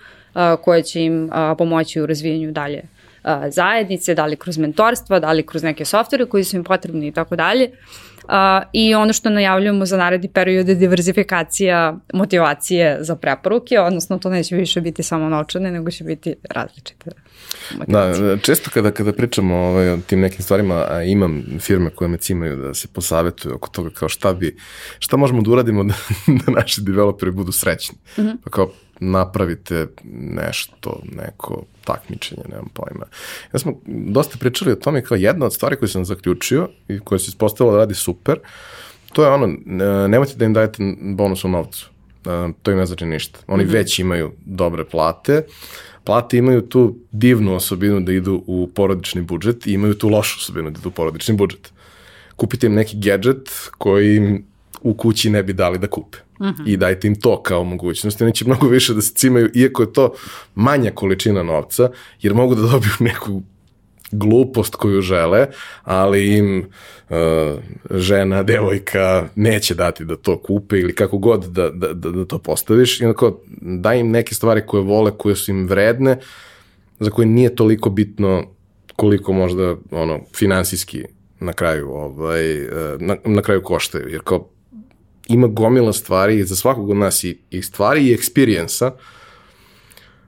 koja 0.62 0.82
će 0.82 1.02
im 1.02 1.30
pomoći 1.58 2.02
u 2.02 2.06
razvijanju 2.06 2.52
dalje 2.52 2.82
zajednice, 3.50 4.16
da 4.16 4.26
li 4.26 4.36
kroz 4.36 4.58
mentorstva, 4.58 5.20
da 5.20 5.32
li 5.32 5.46
kroz 5.46 5.64
neke 5.64 5.86
softvere 5.86 6.26
koji 6.26 6.44
su 6.44 6.56
im 6.56 6.64
potrebni 6.64 7.08
i 7.08 7.12
tako 7.12 7.36
dalje. 7.36 7.72
I 8.74 8.96
ono 8.96 9.14
što 9.14 9.30
najavljujemo 9.30 9.86
za 9.86 9.98
naredni 9.98 10.30
period 10.30 10.70
je 10.70 10.76
diverzifikacija 10.76 11.98
motivacije 12.14 12.98
za 13.02 13.16
preporuke, 13.16 13.80
odnosno 13.80 14.18
to 14.18 14.30
neće 14.30 14.56
više 14.56 14.82
biti 14.82 15.04
samo 15.04 15.30
novčane, 15.30 15.72
nego 15.72 15.92
će 15.92 16.04
biti 16.04 16.36
različite 16.50 17.12
motivacije. 17.78 18.28
Da, 18.28 18.38
često 18.38 18.70
kada, 18.74 18.92
kada 18.92 19.14
pričamo 19.14 19.56
ovaj, 19.56 19.90
o 19.90 19.98
tim 19.98 20.20
nekim 20.20 20.42
stvarima, 20.42 20.86
a 20.90 21.04
imam 21.04 21.44
firme 21.60 21.90
koje 21.90 22.08
me 22.08 22.18
cimaju 22.18 22.56
da 22.56 22.74
se 22.74 22.88
posavetuju 22.88 23.56
oko 23.56 23.70
toga 23.70 23.90
kao 23.90 24.10
šta 24.10 24.34
bi, 24.34 24.56
šta 25.00 25.18
možemo 25.18 25.42
da 25.42 25.52
uradimo 25.52 25.84
da, 25.84 25.94
da 26.46 26.52
naši 26.52 26.82
developeri 26.82 27.32
budu 27.32 27.52
srećni. 27.52 27.98
Mm 28.18 28.22
-hmm. 28.22 28.38
Pa 28.44 28.50
kao 28.50 28.72
napravite 29.00 29.88
nešto, 30.36 31.02
neko 31.04 31.64
takmičenje, 31.88 32.44
nemam 32.50 32.70
pojma. 32.74 33.06
Ja 33.54 33.60
smo 33.60 33.74
dosta 33.86 34.38
pričali 34.40 34.72
o 34.72 34.76
tome 34.76 35.02
kao 35.02 35.18
jedna 35.18 35.46
od 35.46 35.54
stvari 35.54 35.76
koju 35.76 35.90
sam 35.90 36.06
zaključio 36.06 36.70
i 36.88 37.00
koja 37.00 37.20
se 37.20 37.30
ispostavila 37.30 37.74
da 37.74 37.80
radi 37.80 37.96
super, 37.96 38.40
to 39.14 39.24
je 39.24 39.30
ono, 39.30 39.48
nemojte 40.08 40.36
da 40.36 40.46
im 40.46 40.54
dajete 40.54 40.84
bonus 41.02 41.44
u 41.44 41.50
novcu. 41.50 41.90
To 42.62 42.72
im 42.72 42.78
ne 42.78 42.86
znači 42.86 43.06
ništa. 43.06 43.40
Oni 43.48 43.64
mm 43.64 43.68
-hmm. 43.68 43.74
već 43.74 44.00
imaju 44.00 44.32
dobre 44.46 44.86
plate, 44.86 45.46
plate 46.04 46.38
imaju 46.38 46.62
tu 46.62 46.96
divnu 47.12 47.56
osobinu 47.56 48.00
da 48.00 48.12
idu 48.12 48.44
u 48.48 48.70
porodični 48.76 49.22
budžet 49.22 49.68
i 49.68 49.74
imaju 49.74 49.94
tu 49.94 50.10
lošu 50.10 50.38
osobinu 50.40 50.72
da 50.72 50.80
idu 50.80 50.90
u 50.90 50.92
porodični 50.92 51.36
budžet. 51.36 51.72
Kupite 52.36 52.68
im 52.68 52.74
neki 52.74 53.00
gadget 53.00 53.50
koji 53.78 54.16
im 54.16 54.46
u 54.82 54.94
kući 54.94 55.30
ne 55.30 55.44
bi 55.44 55.54
dali 55.54 55.80
da 55.80 55.88
kupe. 55.88 56.18
Uh 56.40 56.48
mhm. 56.48 56.64
-huh. 56.64 56.74
I 56.74 56.78
dajte 56.78 57.08
im 57.08 57.16
to 57.16 57.44
kao 57.44 57.64
mogućnost. 57.64 58.20
Neće 58.20 58.46
mnogo 58.46 58.68
više 58.68 58.94
da 58.94 59.02
se 59.02 59.14
cimaju, 59.14 59.50
iako 59.54 59.84
je 59.84 59.94
to 59.94 60.14
manja 60.56 60.92
količina 60.92 61.44
novca, 61.44 61.90
jer 62.22 62.34
mogu 62.34 62.56
da 62.56 62.62
dobiju 62.62 62.92
neku 63.10 63.42
glupost 64.12 64.76
koju 64.76 65.02
žele, 65.02 65.48
ali 65.84 66.38
im 66.38 66.70
uh, 67.10 67.18
žena, 67.92 68.44
devojka 68.44 69.30
neće 69.36 69.76
dati 69.76 70.06
da 70.06 70.16
to 70.16 70.42
kupe 70.42 70.80
ili 70.80 70.96
kako 70.96 71.18
god 71.18 71.44
da, 71.44 71.70
da, 71.70 71.94
da, 71.94 72.12
da 72.12 72.26
to 72.26 72.40
postaviš. 72.40 73.02
I 73.02 73.06
onako, 73.06 73.42
daj 73.62 74.00
im 74.00 74.12
neke 74.12 74.36
stvari 74.36 74.62
koje 74.68 74.84
vole, 74.84 75.12
koje 75.18 75.36
su 75.36 75.52
im 75.52 75.68
vredne, 75.68 76.18
za 77.00 77.10
koje 77.10 77.26
nije 77.26 77.56
toliko 77.56 77.90
bitno 77.90 78.44
koliko 78.96 79.34
možda 79.34 79.76
ono 79.92 80.20
finansijski 80.36 81.04
na 81.40 81.54
kraju 81.54 81.90
ovaj 81.90 82.44
na, 83.00 83.16
na 83.26 83.42
kraju 83.42 83.62
koštaju 83.64 84.08
jer 84.08 84.22
kao 84.24 84.50
ima 85.30 85.48
gomila 85.48 85.94
stvari 85.94 86.44
za 86.44 86.56
svakog 86.56 86.90
od 86.90 86.98
nas 86.98 87.24
i, 87.24 87.38
i 87.50 87.62
stvari 87.62 88.08
i 88.08 88.18
experience 88.18 88.92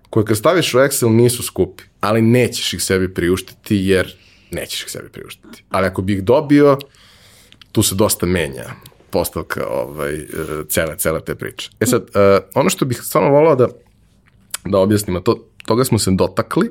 koje 0.10 0.26
kad 0.26 0.38
staviš 0.38 0.74
u 0.74 0.78
Excel 0.78 1.10
nisu 1.10 1.44
skupi, 1.44 1.84
ali 2.00 2.22
nećeš 2.22 2.74
ih 2.74 2.84
sebi 2.84 3.14
priuštiti 3.14 3.78
jer 3.78 4.16
nećeš 4.52 4.84
ih 4.84 4.92
sebi 4.92 5.10
priuštiti. 5.10 5.64
Ali 5.70 5.88
ako 5.88 6.02
bi 6.02 6.14
ih 6.14 6.24
dobio, 6.24 6.78
tu 7.72 7.84
se 7.84 7.96
dosta 7.96 8.26
menja 8.26 8.66
postavka 9.10 9.68
ovaj, 9.68 10.16
e, 10.16 10.26
cele, 10.70 10.98
cele 10.98 11.22
te 11.26 11.36
priče. 11.36 11.70
E 11.80 11.86
sad, 11.86 12.02
uh, 12.02 12.44
ono 12.56 12.70
što 12.70 12.86
bih 12.86 12.98
stvarno 13.04 13.30
volao 13.30 13.56
da, 13.56 13.68
da 14.66 14.78
objasnim, 14.78 15.16
a 15.16 15.20
to, 15.20 15.48
toga 15.66 15.84
smo 15.84 16.00
se 16.00 16.12
dotakli 16.12 16.70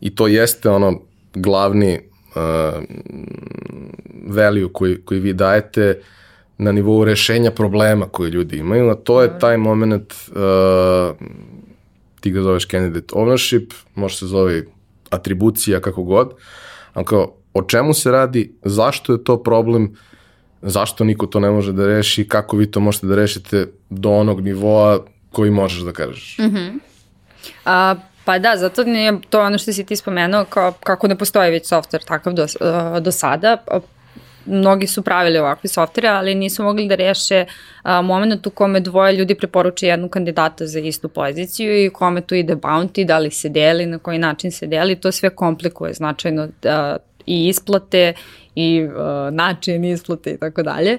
i 0.00 0.14
to 0.14 0.26
jeste 0.26 0.70
ono 0.70 1.00
glavni 1.34 1.98
uh, 1.98 2.82
value 4.26 4.68
koji, 4.72 5.02
koji 5.04 5.20
vi 5.20 5.32
dajete 5.32 6.00
na 6.58 6.72
nivou 6.72 7.04
rešenja 7.04 7.50
problema 7.50 8.08
koje 8.08 8.30
ljudi 8.30 8.56
imaju, 8.56 8.90
a 8.90 8.94
to 8.94 9.22
je 9.22 9.38
taj 9.38 9.56
moment, 9.56 10.14
uh, 10.28 11.16
ti 12.20 12.30
ga 12.30 12.42
zoveš 12.42 12.68
candidate 12.68 13.14
ownership, 13.14 13.74
može 13.94 14.16
se 14.16 14.26
zove 14.26 14.62
atribucija, 15.10 15.80
kako 15.80 16.02
god, 16.02 16.34
ali 16.94 17.04
kao, 17.04 17.32
o 17.54 17.62
čemu 17.62 17.94
se 17.94 18.10
radi, 18.10 18.52
zašto 18.64 19.12
je 19.12 19.24
to 19.24 19.42
problem, 19.42 19.96
zašto 20.62 21.04
niko 21.04 21.26
to 21.26 21.40
ne 21.40 21.50
može 21.50 21.72
da 21.72 21.86
reši, 21.86 22.28
kako 22.28 22.56
vi 22.56 22.70
to 22.70 22.80
možete 22.80 23.06
da 23.06 23.16
rešite 23.16 23.66
do 23.90 24.10
onog 24.10 24.40
nivoa 24.40 25.04
koji 25.32 25.50
možeš 25.50 25.80
da 25.80 25.92
kažeš. 25.92 26.38
Mm 26.38 26.44
-hmm. 26.44 26.70
A, 27.64 27.94
pa 28.24 28.38
da, 28.38 28.56
zato 28.56 28.84
nije 28.84 29.20
to 29.30 29.40
ono 29.40 29.58
što 29.58 29.72
si 29.72 29.84
ti 29.84 29.96
spomenuo, 29.96 30.44
kao, 30.44 30.72
kako 30.72 31.08
ne 31.08 31.18
postoji 31.18 31.50
već 31.50 31.72
software 31.72 32.06
takav 32.06 32.32
do, 32.32 32.46
do 33.00 33.12
sada, 33.12 33.56
mnogi 34.46 34.86
su 34.86 35.02
pravili 35.02 35.38
ovakve 35.38 35.68
softvere, 35.68 36.08
ali 36.08 36.34
nisu 36.34 36.62
mogli 36.62 36.88
da 36.88 36.94
reše 36.94 37.44
a, 37.82 38.02
moment 38.02 38.46
u 38.46 38.50
kome 38.50 38.80
dvoje 38.80 39.16
ljudi 39.16 39.34
preporuče 39.34 39.86
jednu 39.86 40.08
kandidata 40.08 40.66
za 40.66 40.78
istu 40.78 41.08
poziciju 41.08 41.84
i 41.84 41.90
kome 41.90 42.20
tu 42.20 42.34
ide 42.34 42.56
bounty, 42.56 43.04
da 43.04 43.18
li 43.18 43.30
se 43.30 43.48
deli, 43.48 43.86
na 43.86 43.98
koji 43.98 44.18
način 44.18 44.52
se 44.52 44.66
deli, 44.66 44.96
to 44.96 45.12
sve 45.12 45.30
komplikuje 45.30 45.92
značajno 45.92 46.48
a, 46.64 46.96
i 47.26 47.48
isplate 47.48 48.12
i 48.54 48.88
a, 48.96 49.30
način 49.32 49.84
isplate 49.84 50.30
i 50.30 50.38
tako 50.38 50.62
dalje. 50.62 50.98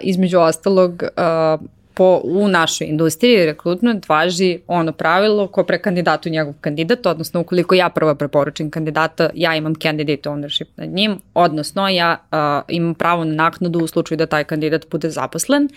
Između 0.00 0.38
ostalog, 0.38 1.02
a, 1.16 1.58
po, 1.94 2.20
u 2.24 2.48
našoj 2.48 2.86
industriji 2.86 3.46
rekrutment 3.46 4.08
važi 4.08 4.58
ono 4.66 4.92
pravilo 4.92 5.46
ko 5.46 5.64
pre 5.64 5.78
kandidatu 5.78 6.28
njegov 6.28 6.54
kandidat, 6.60 7.06
odnosno 7.06 7.40
ukoliko 7.40 7.74
ja 7.74 7.88
prvo 7.88 8.14
preporučim 8.14 8.70
kandidata, 8.70 9.30
ja 9.34 9.54
imam 9.56 9.74
candidate 9.74 10.30
ownership 10.30 10.66
nad 10.76 10.88
njim, 10.88 11.20
odnosno 11.34 11.88
ja 11.88 12.16
uh, 12.20 12.38
imam 12.68 12.94
pravo 12.94 13.24
na 13.24 13.34
naknadu 13.34 13.78
u 13.78 13.86
slučaju 13.86 14.18
da 14.18 14.26
taj 14.26 14.44
kandidat 14.44 14.86
bude 14.90 15.10
zaposlen. 15.10 15.68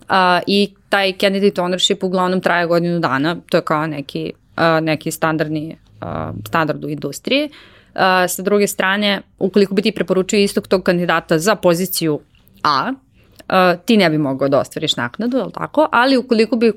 Uh, 0.00 0.16
I 0.46 0.74
taj 0.88 1.12
candidate 1.12 1.62
ownership 1.62 2.04
uglavnom 2.04 2.40
traje 2.40 2.66
godinu 2.66 2.98
dana, 3.00 3.36
to 3.50 3.56
je 3.56 3.62
kao 3.62 3.86
neki, 3.86 4.32
uh, 4.56 4.84
neki 4.84 5.10
standardni 5.10 5.76
uh, 6.02 6.08
standard 6.48 6.84
u 6.84 6.88
industriji. 6.88 7.44
Uh, 7.44 8.00
sa 8.28 8.42
druge 8.42 8.66
strane, 8.66 9.20
ukoliko 9.38 9.74
bi 9.74 9.82
ti 9.82 9.92
preporučio 9.92 10.38
istog 10.38 10.68
tog 10.68 10.82
kandidata 10.82 11.38
za 11.38 11.54
poziciju 11.54 12.20
A, 12.62 12.92
ti 13.84 13.96
ne 13.96 14.10
bi 14.10 14.18
mogao 14.18 14.48
da 14.48 14.60
ostvariš 14.60 14.96
naknadu, 14.96 15.36
je 15.36 15.44
li 15.44 15.52
tako? 15.52 15.88
Ali 15.92 16.16
ukoliko 16.16 16.56
bi 16.56 16.72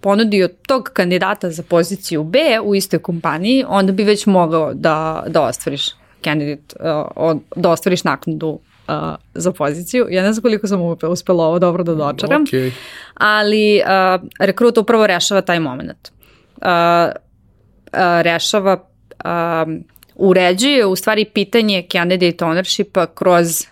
ponudio 0.00 0.48
tog 0.66 0.90
kandidata 0.92 1.50
za 1.50 1.62
poziciju 1.62 2.24
B 2.24 2.38
u 2.64 2.74
istoj 2.74 2.98
kompaniji, 2.98 3.64
onda 3.68 3.92
bi 3.92 4.04
već 4.04 4.26
mogao 4.26 4.74
da, 4.74 5.24
da 5.28 5.42
ostvariš 5.42 5.86
kandidat, 6.24 6.74
uh, 7.16 7.36
da 7.56 7.70
ostvariš 7.70 8.04
naknadu 8.04 8.48
uh, 8.48 8.94
za 9.34 9.52
poziciju. 9.52 10.06
Ja 10.10 10.22
ne 10.22 10.32
znam 10.32 10.42
koliko 10.42 10.66
sam 10.66 10.80
uspela 11.10 11.44
ovo 11.44 11.58
dobro 11.58 11.84
da 11.84 11.94
dočaram, 11.94 12.46
okay. 12.46 12.70
ali 13.14 13.80
uh, 13.80 14.28
rekrut 14.38 14.78
upravo 14.78 15.06
rešava 15.06 15.40
taj 15.40 15.60
moment. 15.60 16.12
Uh, 16.56 16.66
uh, 16.66 18.20
rešava, 18.22 18.84
uh, 19.24 19.72
uređuje 20.14 20.86
u 20.86 20.96
stvari 20.96 21.24
pitanje 21.24 21.86
candidate 21.92 22.44
ownershipa 22.44 23.06
kroz 23.14 23.66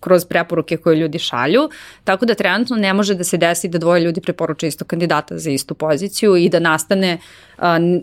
kroz 0.00 0.24
preporuke 0.24 0.76
koje 0.76 0.96
ljudi 0.96 1.18
šalju, 1.18 1.68
tako 2.04 2.26
da 2.26 2.34
trenutno 2.34 2.76
ne 2.76 2.94
može 2.94 3.14
da 3.14 3.24
se 3.24 3.36
desi 3.36 3.68
da 3.68 3.78
dvoje 3.78 4.00
ljudi 4.00 4.20
preporuče 4.20 4.68
isto 4.68 4.84
kandidata 4.84 5.38
za 5.38 5.50
istu 5.50 5.74
poziciju 5.74 6.36
i 6.36 6.48
da 6.48 6.58
nastane 6.60 7.18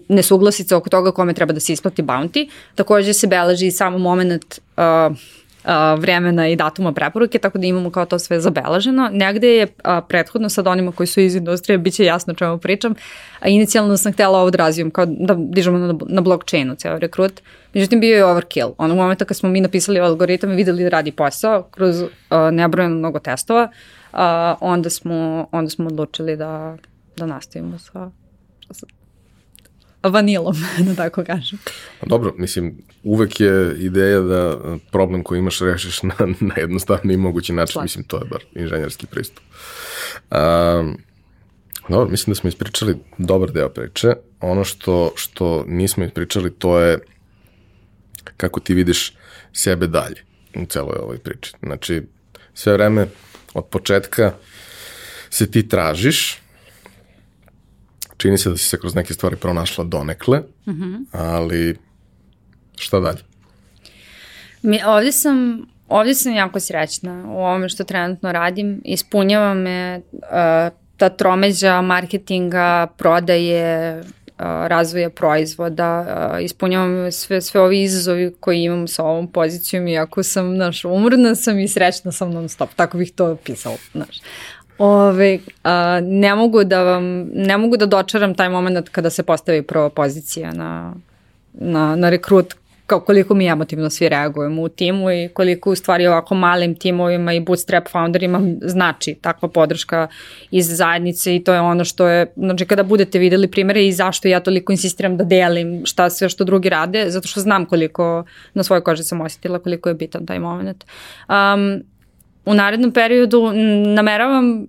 nesuglasica 0.10 0.78
oko 0.78 0.90
toga 0.90 1.12
kome 1.12 1.34
treba 1.34 1.54
da 1.54 1.60
se 1.60 1.74
isplati 1.74 2.04
bounty. 2.04 2.50
Takođe 2.76 3.14
se 3.14 3.28
beleži 3.28 3.72
samo 3.72 3.98
moment 3.98 4.60
vremena 5.98 6.48
i 6.48 6.56
datuma 6.56 6.92
preporuke, 6.92 7.40
tako 7.40 7.58
da 7.58 7.66
imamo 7.66 7.90
kao 7.92 8.06
to 8.06 8.20
sve 8.20 8.40
zabeleženo. 8.40 9.10
Negde 9.14 9.48
je 9.48 9.68
a, 9.84 10.02
prethodno 10.02 10.50
sad 10.50 10.68
onima 10.68 10.92
koji 10.92 11.08
su 11.08 11.20
iz 11.20 11.36
industrije, 11.36 11.78
bit 11.78 11.94
će 11.94 12.06
jasno 12.06 12.34
čemu 12.34 12.58
pričam, 12.58 12.96
a 13.40 13.48
inicijalno 13.48 13.98
sam 13.98 14.14
htela 14.14 14.40
ovo 14.40 14.52
da 14.52 14.58
razvijem, 14.58 14.92
kao 14.92 15.06
da 15.06 15.36
dižemo 15.38 15.78
na, 15.78 15.96
na 16.08 16.22
blockchainu 16.22 16.76
ceo 16.76 17.00
rekrut. 17.00 17.42
Međutim, 17.74 18.00
bio 18.00 18.16
je 18.16 18.26
overkill. 18.26 18.74
Onog 18.78 18.98
momenta 18.98 19.26
kad 19.26 19.38
smo 19.38 19.50
mi 19.50 19.62
napisali 19.62 20.00
algoritam 20.00 20.52
i 20.52 20.56
videli 20.56 20.84
da 20.84 20.90
radi 20.90 21.12
posao 21.12 21.64
kroz 21.72 22.04
a, 22.30 22.52
nebrojeno 22.52 22.96
mnogo 22.96 23.20
testova, 23.20 23.72
a, 24.14 24.56
onda, 24.62 24.90
smo, 24.90 25.48
onda 25.52 25.70
smo 25.70 25.88
odlučili 25.88 26.36
da, 26.36 26.78
da 27.18 27.26
nastavimo 27.26 27.80
sa, 27.80 28.12
vanilom, 30.10 30.56
da 30.88 30.96
tako 30.96 31.24
kažem. 31.24 31.60
Pa 32.00 32.06
dobro, 32.06 32.34
mislim, 32.38 32.78
uvek 33.04 33.40
je 33.40 33.76
ideja 33.80 34.20
da 34.20 34.58
problem 34.92 35.24
koji 35.24 35.40
imaš 35.40 35.60
rešiš 35.60 36.04
na, 36.04 36.16
na 36.40 36.56
jednostavni 36.58 37.18
mogući 37.18 37.54
način, 37.54 37.74
Slat. 37.74 37.84
mislim, 37.84 38.04
to 38.04 38.18
je 38.18 38.26
bar 38.26 38.44
inženjerski 38.56 39.06
pristup. 39.06 39.44
Um, 40.32 40.98
dobro, 41.90 42.10
mislim 42.10 42.32
da 42.32 42.36
smo 42.36 42.48
ispričali 42.48 42.98
dobar 43.18 43.52
deo 43.52 43.70
priče. 43.70 44.14
Ono 44.42 44.64
što, 44.64 45.12
što 45.16 45.66
nismo 45.68 46.06
ispričali, 46.06 46.52
to 46.52 46.80
je 46.80 47.00
kako 48.38 48.60
ti 48.60 48.74
vidiš 48.74 49.14
sebe 49.54 49.88
dalje 49.88 50.24
u 50.56 50.66
celoj 50.66 50.98
ovoj 51.02 51.18
priči. 51.18 51.52
Znači, 51.64 52.04
sve 52.54 52.74
vreme 52.74 53.08
od 53.54 53.66
početka 53.66 54.34
se 55.30 55.52
ti 55.52 55.68
tražiš, 55.68 56.42
čini 58.18 58.38
se 58.38 58.50
da 58.50 58.58
si 58.58 58.66
se 58.70 58.80
kroz 58.80 58.96
neke 58.96 59.14
stvari 59.14 59.36
pronašla 59.36 59.84
donekle, 59.84 60.40
mm 60.40 60.72
-hmm. 60.72 61.06
ali 61.12 61.78
šta 62.76 63.00
dalje? 63.00 63.20
Mi, 64.62 64.84
ovdje 64.84 65.12
sam 65.12 65.66
ovdje 65.90 66.16
sam 66.16 66.34
jako 66.34 66.60
srećna 66.60 67.26
u 67.28 67.38
ovome 67.38 67.70
što 67.70 67.84
trenutno 67.84 68.32
radim. 68.32 68.82
Ispunjava 68.86 69.54
me 69.54 70.02
uh, 70.12 70.20
ta 70.98 71.10
tromeđa 71.10 71.82
marketinga, 71.82 72.88
prodaje, 72.98 74.00
uh, 74.00 74.06
razvoja 74.68 75.10
proizvoda, 75.10 76.06
uh, 76.34 76.44
ispunjava 76.44 76.88
me 76.88 77.12
sve, 77.12 77.42
sve 77.42 77.62
ovi 77.62 77.84
izazovi 77.84 78.36
koji 78.40 78.64
imam 78.64 78.88
sa 78.88 79.04
ovom 79.04 79.32
pozicijom, 79.32 79.88
iako 79.88 80.24
sam, 80.24 80.56
znaš, 80.56 80.86
umrna 80.86 81.36
sam 81.36 81.60
i 81.60 81.68
srećna 81.68 82.12
sam 82.12 82.32
non 82.32 82.50
stop, 82.50 82.70
tako 82.76 82.98
bih 82.98 83.12
to 83.12 83.32
opisala, 83.32 83.78
znaš. 83.92 84.20
Ove, 84.78 85.40
a, 85.64 86.00
ne 86.04 86.36
mogu 86.36 86.64
da 86.64 86.84
vam, 86.84 87.04
ne 87.34 87.58
mogu 87.58 87.78
da 87.78 87.86
dočaram 87.86 88.36
taj 88.36 88.50
moment 88.50 88.90
kada 88.90 89.10
se 89.10 89.24
postavi 89.24 89.62
prva 89.62 89.90
pozicija 89.90 90.52
na, 90.52 90.94
na, 91.54 91.96
na 91.96 92.10
rekrut 92.10 92.54
kao 92.88 93.00
koliko 93.00 93.34
mi 93.34 93.48
emotivno 93.48 93.90
svi 93.90 94.10
reagujemo 94.10 94.62
u 94.62 94.70
timu 94.70 95.12
i 95.12 95.30
koliko 95.34 95.72
u 95.72 95.76
stvari 95.76 96.08
ovako 96.08 96.36
malim 96.36 96.76
timovima 96.76 97.34
i 97.34 97.40
bootstrap 97.40 97.88
founderima 97.92 98.42
znači 98.62 99.16
takva 99.22 99.50
podrška 99.50 100.08
iz 100.52 100.78
zajednice 100.78 101.36
i 101.36 101.44
to 101.44 101.54
je 101.54 101.62
ono 101.62 101.86
što 101.86 102.08
je, 102.08 102.34
znači 102.36 102.66
kada 102.66 102.84
budete 102.84 103.20
videli 103.20 103.52
primere 103.52 103.88
i 103.88 103.94
zašto 103.94 104.28
ja 104.28 104.40
toliko 104.40 104.72
insistiram 104.72 105.18
da 105.18 105.24
delim 105.24 105.86
šta 105.86 106.10
sve 106.10 106.30
što 106.30 106.44
drugi 106.44 106.70
rade, 106.70 107.06
zato 107.10 107.28
što 107.28 107.40
znam 107.40 107.66
koliko 107.66 108.24
na 108.54 108.64
svojoj 108.64 108.84
koži 108.84 109.04
sam 109.04 109.22
osetila 109.22 109.60
koliko 109.60 109.90
je 109.90 109.96
bitan 109.96 110.26
taj 110.26 110.40
moment. 110.40 110.86
Um, 111.30 111.84
u 112.48 112.54
narednom 112.54 112.92
periodu 112.92 113.52
nameravam 113.96 114.68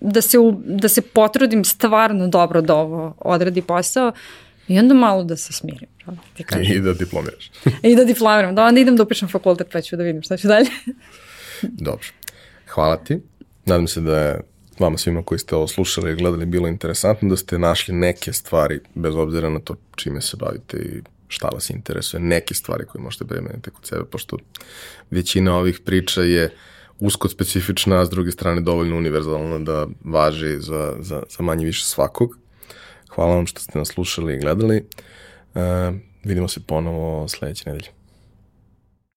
da 0.00 0.22
se, 0.22 0.38
u, 0.38 0.62
da 0.64 0.88
se 0.88 1.02
potrudim 1.02 1.64
stvarno 1.64 2.28
dobro 2.28 2.60
da 2.60 2.74
ovo 2.74 3.14
odradi 3.18 3.62
posao 3.62 4.12
i 4.68 4.78
onda 4.78 4.94
malo 4.94 5.24
da 5.24 5.36
se 5.36 5.52
smirim. 5.52 5.88
Ti 6.34 6.44
I 6.74 6.80
da 6.80 6.92
diplomiraš. 6.92 7.50
I 7.82 7.96
da 7.96 8.04
diplomiram. 8.04 8.54
Da 8.54 8.64
onda 8.64 8.80
idem 8.80 8.96
da 8.96 9.02
upišem 9.02 9.28
fakultet 9.28 9.66
pa 9.72 9.80
ću 9.80 9.96
da 9.96 10.02
vidim 10.02 10.22
šta 10.22 10.36
ću 10.36 10.48
dalje. 10.48 10.68
dobro. 11.88 12.06
Hvala 12.68 12.96
ti. 12.96 13.20
Nadam 13.66 13.88
se 13.88 14.00
da 14.00 14.18
je 14.18 14.40
vama 14.78 14.98
svima 14.98 15.22
koji 15.22 15.38
ste 15.38 15.56
ovo 15.56 15.66
slušali 15.68 16.12
i 16.12 16.16
gledali 16.16 16.46
bilo 16.46 16.68
interesantno 16.68 17.28
da 17.28 17.36
ste 17.36 17.58
našli 17.58 17.94
neke 17.94 18.32
stvari, 18.32 18.80
bez 18.94 19.14
obzira 19.14 19.50
na 19.50 19.60
to 19.60 19.76
čime 19.94 20.20
se 20.20 20.36
bavite 20.36 20.76
i 20.76 21.02
šta 21.28 21.48
vas 21.48 21.70
interesuje, 21.70 22.20
neke 22.20 22.54
stvari 22.54 22.84
koje 22.86 23.02
možete 23.02 23.24
premeniti 23.24 23.70
kod 23.70 23.86
sebe, 23.86 24.04
pošto 24.04 24.36
većina 25.10 25.56
ovih 25.56 25.80
priča 25.80 26.22
je 26.22 26.44
uh, 26.44 26.52
usko 27.00 27.28
specifična, 27.28 28.00
a 28.00 28.06
s 28.06 28.10
druge 28.10 28.32
strane 28.32 28.60
dovoljno 28.60 28.96
univerzalna 28.96 29.58
da 29.58 29.86
važi 30.04 30.56
za, 30.60 30.96
za, 31.00 31.22
za 31.28 31.42
manje 31.42 31.66
više 31.66 31.84
svakog. 31.84 32.38
Hvala 33.08 33.34
vam 33.34 33.46
što 33.46 33.60
ste 33.60 33.78
nas 33.78 33.88
slušali 33.88 34.34
i 34.34 34.38
gledali. 34.38 34.84
Uh, 35.54 35.60
vidimo 36.24 36.48
se 36.48 36.60
ponovo 36.66 37.28
sledeće 37.28 37.70
nedelje. 37.70 37.95